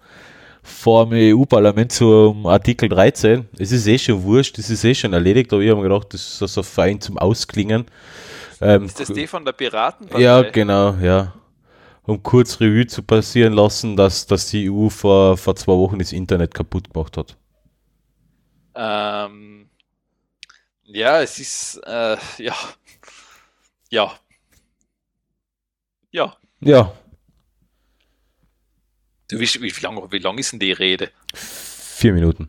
vor 0.62 1.06
dem 1.06 1.36
EU-Parlament 1.36 1.93
zum 1.93 2.47
Artikel 2.47 2.89
13. 2.89 3.47
Es 3.59 3.70
ist 3.70 3.86
eh 3.86 3.98
schon 3.98 4.22
wurscht, 4.22 4.59
es 4.59 4.70
ist 4.70 4.82
eh 4.82 4.94
schon 4.94 5.12
erledigt, 5.12 5.52
aber 5.52 5.60
ich 5.62 5.70
habe 5.70 5.82
mir 5.82 5.89
gedacht, 5.89 6.14
das 6.14 6.40
ist 6.40 6.55
so 6.55 6.62
fein 6.62 7.01
zum 7.01 7.18
Ausklingen. 7.18 7.85
Ähm, 8.60 8.85
Ist 8.86 8.98
das 8.98 9.09
die 9.09 9.26
von 9.26 9.44
der 9.44 9.52
Piraten? 9.52 10.09
ja, 10.18 10.40
genau, 10.43 10.94
ja. 11.02 11.35
Um 12.06 12.22
kurz 12.22 12.60
Revue 12.60 12.86
zu 12.86 13.02
passieren 13.02 13.55
lassen, 13.55 13.97
dass, 13.97 14.26
dass 14.26 14.48
die 14.51 14.70
EU 14.70 14.89
vor, 14.90 15.36
vor 15.36 15.56
zwei 15.56 15.72
Wochen 15.72 15.98
das 15.98 16.12
Internet 16.12 16.55
kaputt 16.55 16.93
gemacht 16.93 17.16
hat. 17.16 17.36
Ähm, 18.74 19.70
ja, 20.85 21.22
es 21.22 21.39
ist, 21.39 21.81
äh, 21.86 22.16
ja, 22.39 22.55
ja, 23.90 24.12
ja. 26.12 26.36
Ja, 26.60 26.93
Du, 29.28 29.39
wie, 29.40 29.47
wie, 29.62 29.81
lang, 29.81 30.12
wie 30.12 30.18
lang 30.18 30.39
ist 30.39 30.52
denn 30.52 30.60
die 30.60 30.72
Rede? 30.72 31.10
vier 31.35 32.12
Minuten. 32.12 32.48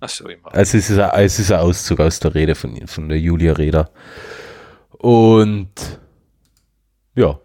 Achso, 0.00 0.28
immer. 0.28 0.52
Also 0.54 0.78
es 0.78 0.90
ist, 0.90 0.98
ein, 0.98 1.10
es 1.24 1.38
ist 1.38 1.52
ein 1.52 1.60
Auszug 1.60 2.00
aus 2.00 2.18
der 2.20 2.34
Rede 2.34 2.54
von, 2.54 2.86
von 2.86 3.08
der 3.08 3.18
Julia 3.18 3.52
Reda. 3.52 3.90
Und 4.90 5.70
ja, 7.14 7.38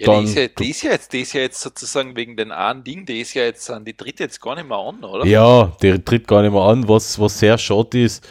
Ja, 0.00 0.06
dann- 0.06 0.24
die, 0.24 0.30
ist 0.30 0.36
ja, 0.36 0.46
die, 0.48 0.70
ist 0.70 0.82
ja 0.82 0.90
jetzt, 0.92 1.12
die 1.12 1.20
ist 1.22 1.32
ja 1.32 1.40
jetzt 1.40 1.60
sozusagen 1.60 2.14
wegen 2.14 2.36
den 2.36 2.52
einen 2.52 2.84
Ding, 2.84 3.04
die 3.04 3.20
ist 3.20 3.34
ja 3.34 3.42
jetzt 3.42 3.68
an, 3.68 3.84
die 3.84 3.94
tritt 3.94 4.20
jetzt 4.20 4.40
gar 4.40 4.54
nicht 4.54 4.68
mehr 4.68 4.78
an, 4.78 5.02
oder? 5.02 5.26
ja, 5.26 5.72
der 5.82 6.04
tritt 6.04 6.28
gar 6.28 6.42
nicht 6.42 6.52
mehr 6.52 6.62
an, 6.62 6.88
was, 6.88 7.18
was 7.18 7.38
sehr 7.38 7.58
schade 7.58 8.02
ist. 8.02 8.26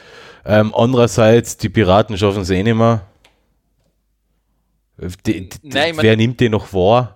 Ähm, 0.46 0.74
andererseits, 0.74 1.58
die 1.58 1.68
Piraten 1.68 2.18
schaffen 2.18 2.44
es 2.44 2.50
eh 2.50 2.64
nicht 2.64 2.76
mehr. 2.76 3.06
Die, 5.26 5.50
die, 5.50 5.60
Nein, 5.64 5.96
wer 5.98 6.16
nimmt 6.16 6.40
den 6.40 6.54
noch 6.54 6.72
wahr? 6.74 7.16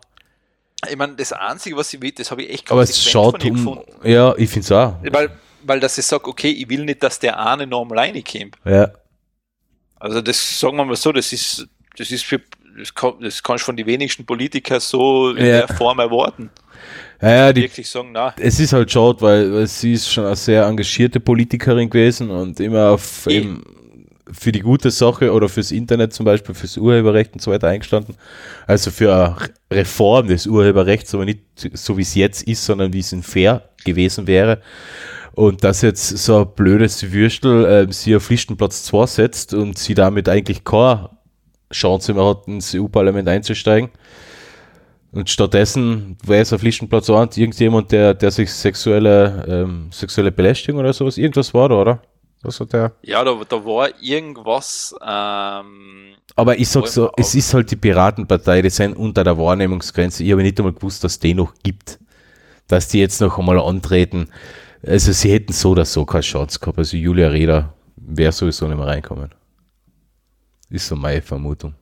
Ich 0.89 0.97
meine, 0.97 1.15
das 1.15 1.31
Einzige, 1.31 1.77
was 1.77 1.93
ich 1.93 2.01
will, 2.01 2.11
das 2.11 2.29
habe 2.29 2.43
ich 2.43 2.49
echt 2.51 2.71
Aber 2.71 2.81
es 2.81 3.01
schaut 3.03 3.43
um. 3.45 3.81
Ja, 4.03 4.35
ich 4.35 4.49
finde 4.49 4.65
es 4.65 4.71
auch. 4.71 4.95
Weil, 5.11 5.31
weil 5.63 5.79
dass 5.79 5.97
ich 5.97 6.05
sage, 6.05 6.27
okay, 6.27 6.49
ich 6.51 6.67
will 6.69 6.83
nicht, 6.85 7.01
dass 7.01 7.19
der 7.19 7.39
eine 7.39 7.65
noch 7.65 7.85
mal 7.85 7.99
reinkommt. 7.99 8.57
Ja, 8.65 8.91
Also 9.95 10.21
das 10.21 10.59
sagen 10.59 10.77
wir 10.77 10.85
mal 10.85 10.95
so, 10.95 11.11
das 11.11 11.31
ist, 11.33 11.67
das 11.97 12.11
ist 12.11 12.25
für, 12.25 12.41
das, 12.77 12.93
kann, 12.93 13.13
das 13.21 13.41
kannst 13.41 13.63
du 13.63 13.65
von 13.67 13.77
den 13.77 13.85
wenigsten 13.85 14.25
Politikern 14.25 14.79
so 14.79 15.31
in 15.31 15.45
Ja. 15.45 15.65
der 15.65 15.67
Form 15.75 15.99
erwarten. 15.99 16.49
ja, 17.21 17.29
ja 17.29 17.53
die, 17.53 17.61
Wirklich 17.63 17.89
sagen, 17.89 18.09
na, 18.13 18.33
es 18.39 18.59
ist 18.59 18.73
halt 18.73 18.91
schade, 18.91 19.21
weil, 19.21 19.53
weil 19.53 19.67
sie 19.67 19.93
ist 19.93 20.11
schon 20.11 20.25
eine 20.25 20.35
sehr 20.35 20.65
engagierte 20.65 21.19
Politikerin 21.19 21.89
gewesen 21.89 22.29
und 22.29 22.59
immer 22.59 22.91
auf 22.91 23.27
Eh. 23.27 23.37
eben 23.37 23.63
für 24.33 24.51
die 24.53 24.61
gute 24.61 24.91
Sache 24.91 25.31
oder 25.33 25.49
fürs 25.49 25.71
Internet 25.71 26.13
zum 26.13 26.25
Beispiel, 26.25 26.55
fürs 26.55 26.77
Urheberrecht 26.77 27.33
und 27.33 27.41
so 27.41 27.51
weiter 27.51 27.67
eingestanden. 27.67 28.15
Also 28.65 28.89
für 28.89 29.13
eine 29.13 29.35
Reform 29.69 30.27
des 30.27 30.47
Urheberrechts, 30.47 31.13
aber 31.13 31.25
nicht 31.25 31.41
so 31.73 31.97
wie 31.97 32.01
es 32.03 32.15
jetzt 32.15 32.43
ist, 32.43 32.65
sondern 32.65 32.93
wie 32.93 32.99
es 32.99 33.11
in 33.11 33.23
fair 33.23 33.69
gewesen 33.83 34.27
wäre. 34.27 34.61
Und 35.33 35.63
dass 35.65 35.81
jetzt 35.81 36.17
so 36.17 36.39
ein 36.41 36.55
blödes 36.55 37.11
Würstel 37.11 37.65
äh, 37.65 37.91
sie 37.91 38.15
auf 38.15 38.29
Listenplatz 38.29 38.83
2 38.83 39.05
setzt 39.05 39.53
und 39.53 39.77
sie 39.77 39.95
damit 39.95 40.29
eigentlich 40.29 40.63
keine 40.63 41.09
Chance 41.71 42.13
mehr 42.13 42.25
hat, 42.25 42.47
ins 42.47 42.73
EU-Parlament 42.75 43.27
einzusteigen. 43.27 43.89
Und 45.11 45.29
stattdessen 45.29 46.17
wäre 46.23 46.41
es 46.41 46.53
auf 46.53 46.61
Listenplatz 46.61 47.09
1 47.09 47.35
irgendjemand, 47.35 47.91
der, 47.91 48.13
der 48.13 48.31
sich 48.31 48.51
sexuelle, 48.51 49.45
ähm, 49.47 49.89
sexuelle 49.91 50.31
Belästigung 50.31 50.79
oder 50.79 50.93
sowas, 50.93 51.17
irgendwas 51.17 51.53
war 51.53 51.67
da, 51.69 51.75
oder? 51.75 52.01
Was 52.43 52.59
hat 52.59 52.73
der? 52.73 52.93
ja, 53.03 53.23
da, 53.23 53.39
da 53.47 53.65
war 53.65 53.89
irgendwas, 54.01 54.95
ähm, 55.05 56.13
Aber 56.35 56.57
ich 56.57 56.69
sag 56.69 56.87
so, 56.87 57.11
es 57.17 57.35
ist 57.35 57.53
halt 57.53 57.69
die 57.69 57.75
Piratenpartei, 57.75 58.63
die 58.63 58.69
sind 58.71 58.95
unter 58.97 59.23
der 59.23 59.37
Wahrnehmungsgrenze. 59.37 60.23
Ich 60.23 60.31
habe 60.31 60.41
nicht 60.41 60.57
einmal 60.59 60.73
gewusst, 60.73 61.03
dass 61.03 61.19
die 61.19 61.35
noch 61.35 61.53
gibt. 61.61 61.99
Dass 62.67 62.87
die 62.87 62.99
jetzt 62.99 63.21
noch 63.21 63.37
einmal 63.37 63.59
antreten. 63.59 64.29
Also 64.83 65.11
sie 65.11 65.31
hätten 65.31 65.53
so 65.53 65.71
oder 65.71 65.85
so 65.85 66.05
keine 66.05 66.21
Chance 66.21 66.59
gehabt. 66.59 66.79
Also 66.79 66.97
Julia 66.97 67.27
Reda 67.27 67.73
wäre 67.95 68.31
sowieso 68.31 68.67
nicht 68.67 68.77
mehr 68.77 68.87
reinkommen. 68.87 69.29
Ist 70.71 70.87
so 70.87 70.95
meine 70.95 71.21
Vermutung. 71.21 71.75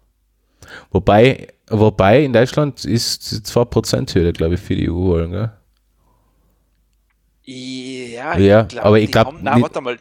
Wobei, 0.91 1.48
wobei 1.70 2.24
in 2.24 2.34
Deutschland 2.34 2.84
ist 2.86 3.32
die 3.32 3.36
2%-Hürde, 3.38 4.34
glaube 4.34 4.56
ich, 4.56 4.60
für 4.61 4.76
die 4.76 4.90
EU-Wahlen, 4.90 5.32
gell? 5.32 5.52
ja, 7.45 8.38
Ja, 8.38 8.61
glaub, 8.64 8.86
aber 8.86 8.99
ich 8.99 9.06
die 9.07 9.11
glaub 9.11 9.28
haben- 9.28 9.44
Nein, 9.44 9.61
warte 9.61 9.82
mal, 9.82 9.98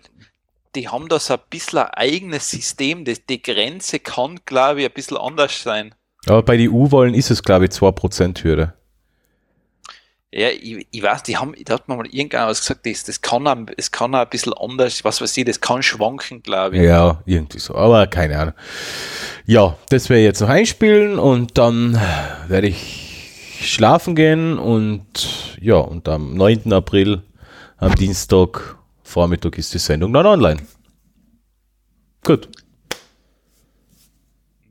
die 0.75 0.89
haben 0.89 1.09
da 1.09 1.19
so 1.19 1.35
ein 1.35 1.41
bisschen 1.49 1.79
ein 1.79 1.91
eigenes 1.91 2.51
System, 2.51 3.05
das, 3.05 3.25
die 3.25 3.41
Grenze 3.41 4.01
kann, 4.01 4.41
glaube 4.45 4.81
ich, 4.81 4.87
ein 4.87 4.93
bisschen 4.93 5.17
anders 5.17 5.63
sein. 5.63 5.95
Aber 6.27 6.43
bei 6.43 6.57
den 6.57 6.71
EU-Wahlen 6.73 7.15
ist 7.15 7.31
es, 7.31 7.43
glaube 7.43 7.67
ich, 7.67 7.71
2%-Hürde. 7.71 8.75
Ja, 10.31 10.49
ich, 10.51 10.87
ich 10.91 11.03
weiß, 11.03 11.23
die 11.23 11.39
haben, 11.39 11.55
da 11.65 11.75
hat 11.75 11.89
man 11.89 11.97
mal 11.99 12.07
irgendwann 12.07 12.49
was 12.49 12.61
gesagt, 12.61 12.85
das, 12.85 13.03
das 13.05 13.23
kann, 13.23 13.47
auch- 13.47 13.73
es 13.79 13.91
kann 13.91 14.15
auch 14.15 14.21
ein 14.21 14.29
bisschen 14.29 14.53
anders, 14.53 15.03
was 15.03 15.23
weiß 15.23 15.35
ich, 15.39 15.45
das 15.47 15.61
kann 15.61 15.83
schwanken, 15.83 16.43
glaube 16.43 16.77
ich. 16.77 16.83
Ja, 16.83 17.23
irgendwie 17.25 17.59
so, 17.59 17.75
aber 17.75 18.07
keine 18.09 18.39
Ahnung. 18.39 18.55
Ja, 19.47 19.79
das 19.89 20.11
werde 20.11 20.21
ich 20.21 20.27
jetzt 20.27 20.41
noch 20.43 20.51
einspielen 20.51 21.19
und 21.19 21.57
dann 21.57 21.95
werde 22.47 22.69
ich 22.69 23.59
schlafen 23.63 24.15
gehen 24.15 24.59
und 24.59 25.57
ja, 25.63 25.77
und 25.77 26.07
am 26.09 26.35
9. 26.35 26.75
April, 26.75 27.23
am 27.79 27.95
Dienstag, 27.95 28.77
Vormittag 29.03 29.57
ist 29.57 29.73
die 29.73 29.79
Sendung 29.79 30.13
dann 30.13 30.27
online. 30.27 30.61
Gut. 32.23 32.49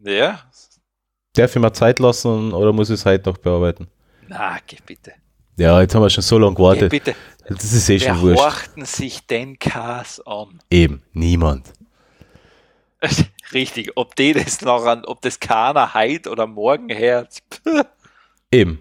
Ja? 0.03 0.39
Darf 1.33 1.55
ich 1.55 1.61
mir 1.61 1.73
Zeit 1.73 1.97
lassen 1.97 2.53
oder 2.53 2.71
muss 2.73 2.89
ich 2.91 2.95
es 2.99 3.05
heute 3.05 3.29
noch 3.29 3.37
bearbeiten? 3.39 3.87
Na, 4.27 4.59
geh 4.67 4.77
bitte. 4.85 5.13
Ja, 5.57 5.81
jetzt 5.81 5.95
haben 5.95 6.03
wir 6.03 6.09
schon 6.09 6.21
so 6.23 6.37
lange 6.37 6.55
gewartet. 6.55 6.91
bitte. 6.91 7.15
Das 7.49 7.63
ist 7.73 7.89
eh 7.89 7.99
Wer 7.99 8.13
schon 8.13 8.21
wurscht. 8.21 8.41
horchten 8.43 8.85
sich 8.85 9.25
den 9.25 9.57
Kas 9.57 10.21
an? 10.25 10.59
Eben, 10.69 11.01
niemand. 11.13 11.73
Richtig, 13.53 13.91
ob 13.95 14.15
die 14.15 14.33
das 14.33 14.61
noch 14.61 14.85
an, 14.85 15.03
ob 15.05 15.21
das 15.21 15.39
keiner 15.39 15.93
heute 15.93 16.29
oder 16.29 16.45
morgen 16.45 16.95
hört. 16.95 17.39
Eben. 18.51 18.79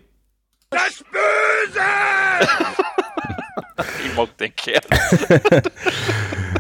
Ich 4.05 4.17
mag 4.17 4.35
den 4.39 4.57
Kerl. 4.57 4.81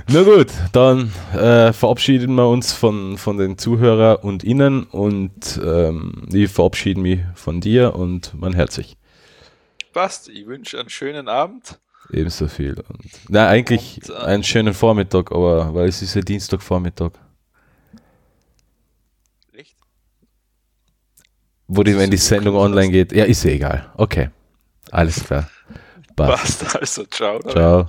Na 0.08 0.22
gut, 0.22 0.48
dann 0.72 1.10
äh, 1.32 1.72
verabschieden 1.72 2.34
wir 2.34 2.46
uns 2.48 2.74
von, 2.74 3.16
von 3.16 3.38
den 3.38 3.56
Zuhörern 3.56 4.16
und 4.16 4.44
Ihnen 4.44 4.82
und 4.84 5.58
ähm, 5.64 6.26
ich 6.30 6.50
verabschiede 6.50 7.00
mich 7.00 7.20
von 7.34 7.62
dir 7.62 7.94
und 7.94 8.34
man 8.38 8.52
herzlich. 8.52 8.98
Passt, 9.96 10.28
ich 10.28 10.46
wünsche 10.46 10.78
einen 10.78 10.90
schönen 10.90 11.26
Abend. 11.26 11.80
Ebenso 12.12 12.48
viel. 12.48 12.74
Und, 12.74 13.10
na, 13.30 13.48
eigentlich 13.48 13.98
Und, 14.02 14.10
äh, 14.10 14.18
einen 14.26 14.44
schönen 14.44 14.74
Vormittag, 14.74 15.32
aber 15.32 15.72
weil 15.72 15.88
es 15.88 16.02
ist 16.02 16.14
ja 16.14 16.20
Dienstagvormittag. 16.20 17.12
Echt? 19.54 19.74
Wo 21.66 21.82
die, 21.82 21.96
wenn 21.96 22.10
die 22.10 22.18
Sendung 22.18 22.56
cool, 22.56 22.66
online 22.66 22.90
geht. 22.90 23.12
Ja, 23.12 23.24
ist 23.24 23.42
ja 23.44 23.52
egal. 23.52 23.90
Okay. 23.96 24.28
Alles 24.90 25.24
klar. 25.24 25.48
Passt. 26.14 26.60
Passt, 26.60 26.76
also 26.80 27.04
ciao. 27.06 27.40
Ciao. 27.40 27.86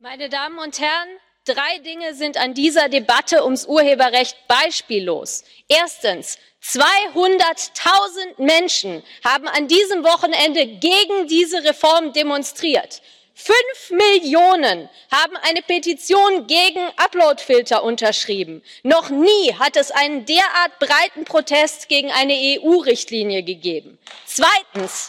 Meine 0.00 0.28
Damen 0.28 0.58
und 0.58 0.80
Herren, 0.80 1.08
drei 1.44 1.78
Dinge 1.84 2.14
sind 2.14 2.36
an 2.36 2.54
dieser 2.54 2.88
Debatte 2.88 3.44
ums 3.44 3.64
Urheberrecht 3.66 4.36
beispiellos. 4.48 5.44
Erstens, 5.68 6.36
200.000 6.64 8.38
Menschen 8.38 9.02
haben 9.22 9.46
an 9.48 9.68
diesem 9.68 10.02
Wochenende 10.02 10.66
gegen 10.66 11.28
diese 11.28 11.62
Reform 11.62 12.14
demonstriert. 12.14 13.02
Fünf 13.34 13.90
Millionen 13.90 14.88
haben 15.10 15.36
eine 15.42 15.60
Petition 15.60 16.46
gegen 16.46 16.80
Uploadfilter 16.96 17.82
unterschrieben. 17.82 18.62
Noch 18.82 19.10
nie 19.10 19.52
hat 19.58 19.76
es 19.76 19.90
einen 19.90 20.24
derart 20.24 20.78
breiten 20.78 21.24
Protest 21.24 21.88
gegen 21.88 22.10
eine 22.12 22.32
EU-Richtlinie 22.32 23.42
gegeben. 23.42 23.98
Zweitens 24.24 25.08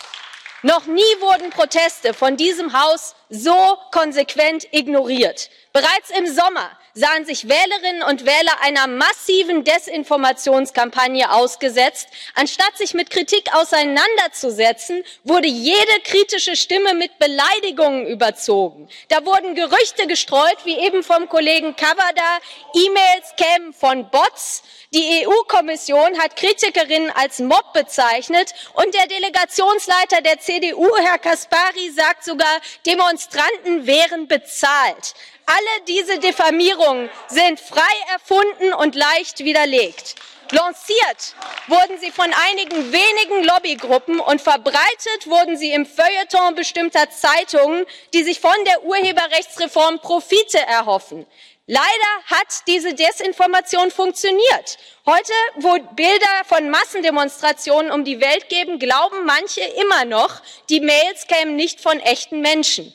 noch 0.64 0.88
nie 0.88 1.04
wurden 1.20 1.52
Proteste 1.52 2.14
von 2.14 2.36
diesem 2.36 2.74
Haus 2.74 3.16
so 3.30 3.78
konsequent 3.92 4.68
ignoriert. 4.72 5.52
Bereits 5.72 6.10
im 6.10 6.26
Sommer 6.26 6.72
sahen 6.96 7.26
sich 7.26 7.50
Wählerinnen 7.50 8.04
und 8.04 8.26
Wähler 8.26 8.62
einer 8.62 8.88
massiven 8.88 9.66
Desinformationskampagne 9.66 11.32
ausgesetzt. 11.32 12.08
Anstatt 12.36 12.78
sich 12.78 12.94
mit 12.94 13.10
Kritik 13.10 13.54
auseinanderzusetzen, 13.54 15.04
wurde 15.26 15.48
jede 15.48 16.00
kritische 16.06 16.56
Stimme 16.56 16.94
mit 16.94 17.20
Beleidigungen 17.20 18.08
überzogen. 18.08 18.88
Da 19.10 19.26
wurden 19.26 19.56
Gerüchte 19.56 20.08
gestreut, 20.08 20.58
wie 20.64 20.78
eben 20.80 21.04
vom 21.04 21.28
Kollegen 21.28 21.76
Cavada, 21.76 22.40
E-Mails 22.74 23.34
kämen 23.36 23.74
von 23.74 24.10
Bots. 24.10 24.64
Die 24.94 25.26
EU-Kommission 25.26 26.20
hat 26.20 26.36
Kritikerinnen 26.36 27.12
als 27.12 27.40
Mob 27.40 27.74
bezeichnet 27.74 28.54
und 28.74 28.94
der 28.94 29.08
Delegationsleiter 29.08 30.22
der 30.22 30.40
CDU, 30.40 30.88
Herr 30.98 31.18
Kaspari, 31.18 31.90
sagt 31.90 32.24
sogar, 32.24 32.62
Demonstranten 32.86 33.88
wären 33.88 34.28
bezahlt. 34.28 35.16
Alle 35.48 35.86
diese 35.88 36.20
Diffamierungen 36.20 37.10
sind 37.28 37.60
frei 37.60 37.82
erfunden 38.14 38.74
und 38.74 38.96
leicht 38.96 39.40
widerlegt. 39.40 40.16
Lanciert 40.52 41.36
wurden 41.68 42.00
sie 42.00 42.12
von 42.12 42.32
einigen 42.50 42.92
wenigen 42.92 43.44
Lobbygruppen 43.44 44.20
und 44.20 44.40
verbreitet 44.40 45.26
wurden 45.26 45.58
sie 45.58 45.72
im 45.72 45.88
Feuilleton 45.88 46.54
bestimmter 46.54 47.10
Zeitungen, 47.10 47.86
die 48.14 48.24
sich 48.24 48.40
von 48.40 48.56
der 48.66 48.84
Urheberrechtsreform 48.84 50.00
Profite 50.00 50.60
erhoffen. 50.60 51.26
Leider 51.68 51.84
hat 52.26 52.68
diese 52.68 52.94
Desinformation 52.94 53.90
funktioniert. 53.90 54.78
Heute, 55.08 55.34
wo 55.56 55.80
Bilder 55.96 56.44
von 56.46 56.70
Massendemonstrationen 56.70 57.92
um 57.92 58.06
die 58.06 58.22
Welt 58.22 58.50
geben, 58.50 58.78
glauben 58.78 59.26
manche 59.26 59.62
immer 59.62 60.06
noch, 60.06 60.44
die 60.70 60.80
Mails 60.80 61.26
kämen 61.26 61.56
nicht 61.56 61.82
von 61.82 62.00
echten 62.00 62.42
Menschen. 62.42 62.94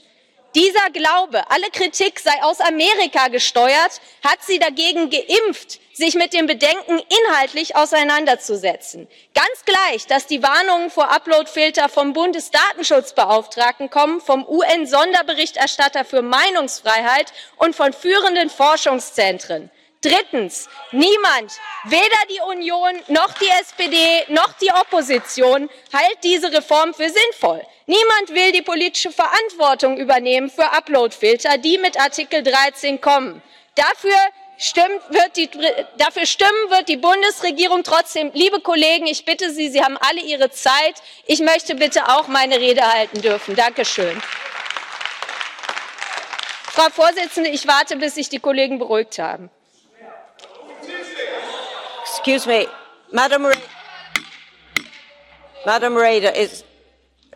Dieser 0.56 0.90
Glaube, 0.92 1.48
alle 1.48 1.70
Kritik 1.70 2.18
sei 2.18 2.42
aus 2.42 2.60
Amerika 2.60 3.28
gesteuert, 3.28 4.00
hat 4.24 4.42
sie 4.42 4.58
dagegen 4.58 5.08
geimpft, 5.08 5.78
sich 5.92 6.16
mit 6.16 6.32
dem 6.32 6.46
Bedenken 6.46 7.00
inhaltlich 7.28 7.76
auseinanderzusetzen. 7.76 9.06
Ganz 9.32 9.64
gleich, 9.64 10.08
dass 10.08 10.26
die 10.26 10.42
Warnungen 10.42 10.90
vor 10.90 11.12
Uploadfilter 11.12 11.88
vom 11.88 12.14
Bundesdatenschutzbeauftragten 12.14 13.90
kommen, 13.90 14.20
vom 14.20 14.44
UN-Sonderberichterstatter 14.44 16.04
für 16.04 16.22
Meinungsfreiheit 16.22 17.32
und 17.56 17.76
von 17.76 17.92
führenden 17.92 18.50
Forschungszentren. 18.50 19.70
Drittens, 20.02 20.70
niemand, 20.92 21.52
weder 21.84 22.16
die 22.30 22.40
Union 22.48 22.94
noch 23.08 23.34
die 23.34 23.48
SPD 23.60 24.24
noch 24.28 24.54
die 24.54 24.72
Opposition, 24.72 25.68
hält 25.92 26.24
diese 26.24 26.50
Reform 26.50 26.94
für 26.94 27.10
sinnvoll. 27.10 27.62
Niemand 27.84 28.30
will 28.30 28.50
die 28.52 28.62
politische 28.62 29.12
Verantwortung 29.12 29.98
übernehmen 29.98 30.48
für 30.48 30.72
Uploadfilter, 30.72 31.58
die 31.58 31.76
mit 31.76 32.00
Artikel 32.00 32.42
13 32.42 33.00
kommen. 33.00 33.42
Dafür 33.74 34.16
Stimmt, 34.62 35.00
wird 35.08 35.38
die, 35.38 35.48
dafür 35.96 36.26
stimmen 36.26 36.68
wird 36.68 36.90
die 36.90 36.98
Bundesregierung 36.98 37.82
trotzdem. 37.82 38.30
Liebe 38.34 38.60
Kollegen, 38.60 39.06
ich 39.06 39.24
bitte 39.24 39.50
Sie, 39.54 39.70
Sie 39.70 39.82
haben 39.82 39.96
alle 39.96 40.20
Ihre 40.20 40.50
Zeit. 40.50 40.96
Ich 41.24 41.40
möchte 41.40 41.76
bitte 41.76 42.10
auch 42.10 42.28
meine 42.28 42.60
Rede 42.60 42.82
halten 42.82 43.22
dürfen. 43.22 43.56
Dankeschön. 43.56 44.20
Frau 46.64 46.90
Vorsitzende, 46.90 47.48
ich 47.48 47.66
warte, 47.66 47.96
bis 47.96 48.16
sich 48.16 48.28
die 48.28 48.38
Kollegen 48.38 48.78
beruhigt 48.78 49.18
haben. 49.18 49.50
Excuse 52.02 52.46
me, 52.46 52.66
Madam, 53.12 53.44
Ra 53.44 53.54
Madam 55.64 55.94
Reda 55.94 56.38
is 56.38 56.64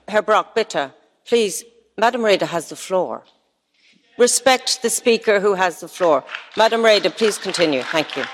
Herr 0.09 0.23
Brock, 0.23 0.55
bitte, 0.55 0.91
please. 1.27 1.65
Madam 1.97 2.25
Reda 2.25 2.47
has 2.47 2.69
the 2.69 2.77
floor. 2.77 3.23
Respect 4.19 4.83
the 4.83 4.91
speaker 4.91 5.41
who 5.41 5.55
has 5.55 5.81
the 5.81 5.89
floor. 5.89 6.25
Madam 6.57 6.85
Reda, 6.85 7.11
please 7.11 7.39
continue. 7.39 7.83
Thank 7.83 8.17
you. 8.17 8.25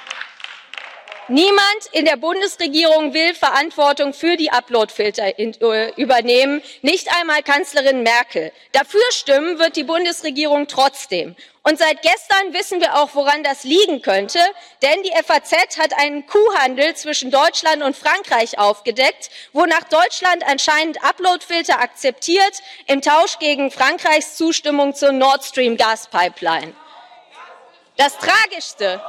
Niemand 1.31 1.87
in 1.93 2.07
der 2.07 2.17
Bundesregierung 2.17 3.15
will 3.15 3.37
Verantwortung 3.37 4.13
für 4.13 4.37
die 4.37 4.51
Uploadfilter 4.51 5.39
äh, 5.39 5.93
übernehmen, 5.95 6.61
nicht 6.83 7.07
einmal 7.21 7.45
Kanzlerin 7.45 8.03
Merkel. 8.03 8.51
Dafür 8.73 9.01
stimmen 9.11 9.61
wird 9.61 9.77
die 9.77 9.85
Bundesregierung 9.85 10.67
trotzdem. 10.67 11.37
Und 11.63 11.79
seit 11.79 12.03
gestern 12.03 12.53
wissen 12.53 12.81
wir 12.81 12.97
auch, 12.97 13.11
woran 13.15 13.45
das 13.45 13.63
liegen 13.63 14.03
könnte, 14.03 14.41
denn 14.83 15.05
die 15.05 15.13
FAZ 15.23 15.79
hat 15.79 15.97
einen 15.97 16.27
Kuhhandel 16.27 16.97
zwischen 16.97 17.31
Deutschland 17.31 17.85
und 17.85 17.95
Frankreich 17.95 18.59
aufgedeckt, 18.59 19.31
wonach 19.53 19.85
Deutschland 19.85 20.43
anscheinend 20.49 21.05
Uploadfilter 21.05 21.79
akzeptiert 21.79 22.61
im 22.89 23.03
Tausch 23.03 23.39
gegen 23.39 23.71
Frankreichs 23.71 24.35
Zustimmung 24.35 24.97
zur 24.97 25.13
Nord 25.13 25.45
Stream 25.45 25.77
Gaspipeline. 25.77 26.75
Das 27.97 28.19
Tragischste 28.19 29.01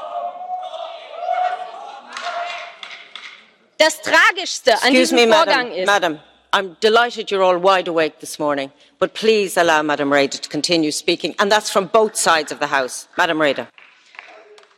Das 3.81 3.99
Tragischste 3.99 4.73
an 4.73 4.93
Excuse 4.93 5.15
diesem 5.15 5.15
me, 5.15 5.35
Vorgang 5.35 5.69
madam, 5.69 5.79
ist. 5.79 5.85
Madam, 5.87 6.19
I'm 6.53 6.75
delighted 6.81 7.31
you're 7.31 7.43
all 7.43 7.57
wide 7.57 7.89
awake 7.89 8.19
this 8.19 8.37
morning, 8.37 8.71
but 8.99 9.15
please 9.15 9.59
allow 9.59 9.81
Madam 9.81 10.13
Reda 10.13 10.37
to 10.37 10.49
continue 10.49 10.91
speaking, 10.91 11.33
and 11.39 11.51
that's 11.51 11.71
from 11.71 11.87
both 11.87 12.15
sides 12.15 12.51
of 12.51 12.59
the 12.59 12.67
House. 12.67 13.07
Madam 13.17 13.41
Reda. 13.41 13.67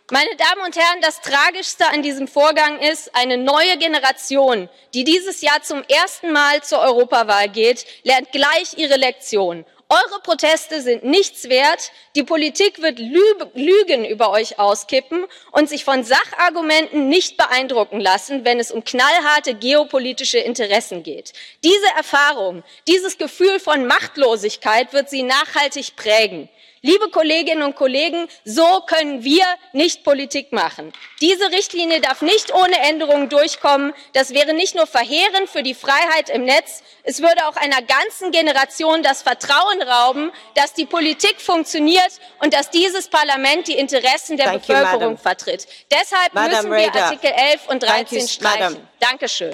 Meine 0.09 0.33
Damen 0.37 0.61
und 0.65 0.77
Herren, 0.77 1.01
das 1.01 1.19
Tragischste 1.19 1.85
an 1.89 2.01
diesem 2.01 2.29
Vorgang 2.29 2.79
ist, 2.79 3.13
eine 3.13 3.37
neue 3.37 3.77
Generation, 3.77 4.69
die 4.93 5.03
dieses 5.03 5.41
Jahr 5.41 5.61
zum 5.63 5.83
ersten 5.89 6.31
Mal 6.31 6.63
zur 6.63 6.79
Europawahl 6.79 7.49
geht, 7.49 7.85
lernt 8.03 8.31
gleich 8.31 8.77
ihre 8.77 8.95
Lektion. 8.95 9.65
Eure 9.89 10.21
Proteste 10.23 10.81
sind 10.81 11.03
nichts 11.03 11.49
wert. 11.49 11.91
Die 12.15 12.23
Politik 12.23 12.81
wird 12.81 12.99
Lügen 12.99 14.05
über 14.05 14.31
euch 14.31 14.57
auskippen 14.57 15.25
und 15.51 15.69
sich 15.69 15.83
von 15.83 16.03
Sachargumenten 16.03 17.09
nicht 17.09 17.37
beeindrucken 17.37 17.99
lassen, 17.99 18.45
wenn 18.45 18.59
es 18.59 18.71
um 18.71 18.83
knallharte 18.83 19.53
geopolitische 19.53 20.39
Interessen 20.39 21.03
geht. 21.03 21.33
Diese 21.63 21.87
Erfahrung, 21.95 22.63
dieses 22.87 23.17
Gefühl 23.17 23.59
von 23.59 23.85
Machtlosigkeit 23.85 24.93
wird 24.93 25.09
sie 25.09 25.23
nachhaltig 25.23 25.95
prägen. 25.95 26.49
Liebe 26.85 27.09
Kolleginnen 27.09 27.63
und 27.63 27.77
Kollegen, 27.77 28.27
so 28.43 28.81
können 28.85 29.23
wir 29.23 29.45
nicht 29.71 30.03
Politik 30.03 30.51
machen. 30.51 30.91
Diese 31.21 31.49
Richtlinie 31.51 32.01
darf 32.01 32.21
nicht 32.21 32.53
ohne 32.53 32.77
Änderungen 32.81 33.29
durchkommen. 33.29 33.93
Das 34.11 34.33
wäre 34.33 34.53
nicht 34.53 34.75
nur 34.75 34.85
verheerend 34.85 35.49
für 35.49 35.63
die 35.63 35.75
Freiheit 35.75 36.29
im 36.29 36.43
Netz, 36.43 36.83
es 37.03 37.21
würde 37.21 37.47
auch 37.47 37.55
einer 37.57 37.81
ganzen 37.81 38.31
Generation 38.31 39.03
das 39.03 39.21
Vertrauen 39.21 39.81
rauben, 39.81 40.31
dass 40.55 40.73
die 40.73 40.85
Politik 40.85 41.39
funktioniert 41.39 42.19
und 42.39 42.53
dass 42.53 42.69
dieses 42.69 43.07
Parlament 43.09 43.67
die 43.67 43.77
Interessen 43.77 44.37
der 44.37 44.51
Bevölkerung 44.51 45.17
vertritt. 45.17 45.67
Deshalb 45.91 46.33
müssen 46.33 46.71
wir. 46.71 46.93
Artikel 46.93 47.31
11 47.31 47.67
und 47.67 47.81
Thank 47.81 48.09
13 48.09 48.19
you, 48.19 48.27
streichen. 48.27 48.87
Dankeschön. 48.99 49.53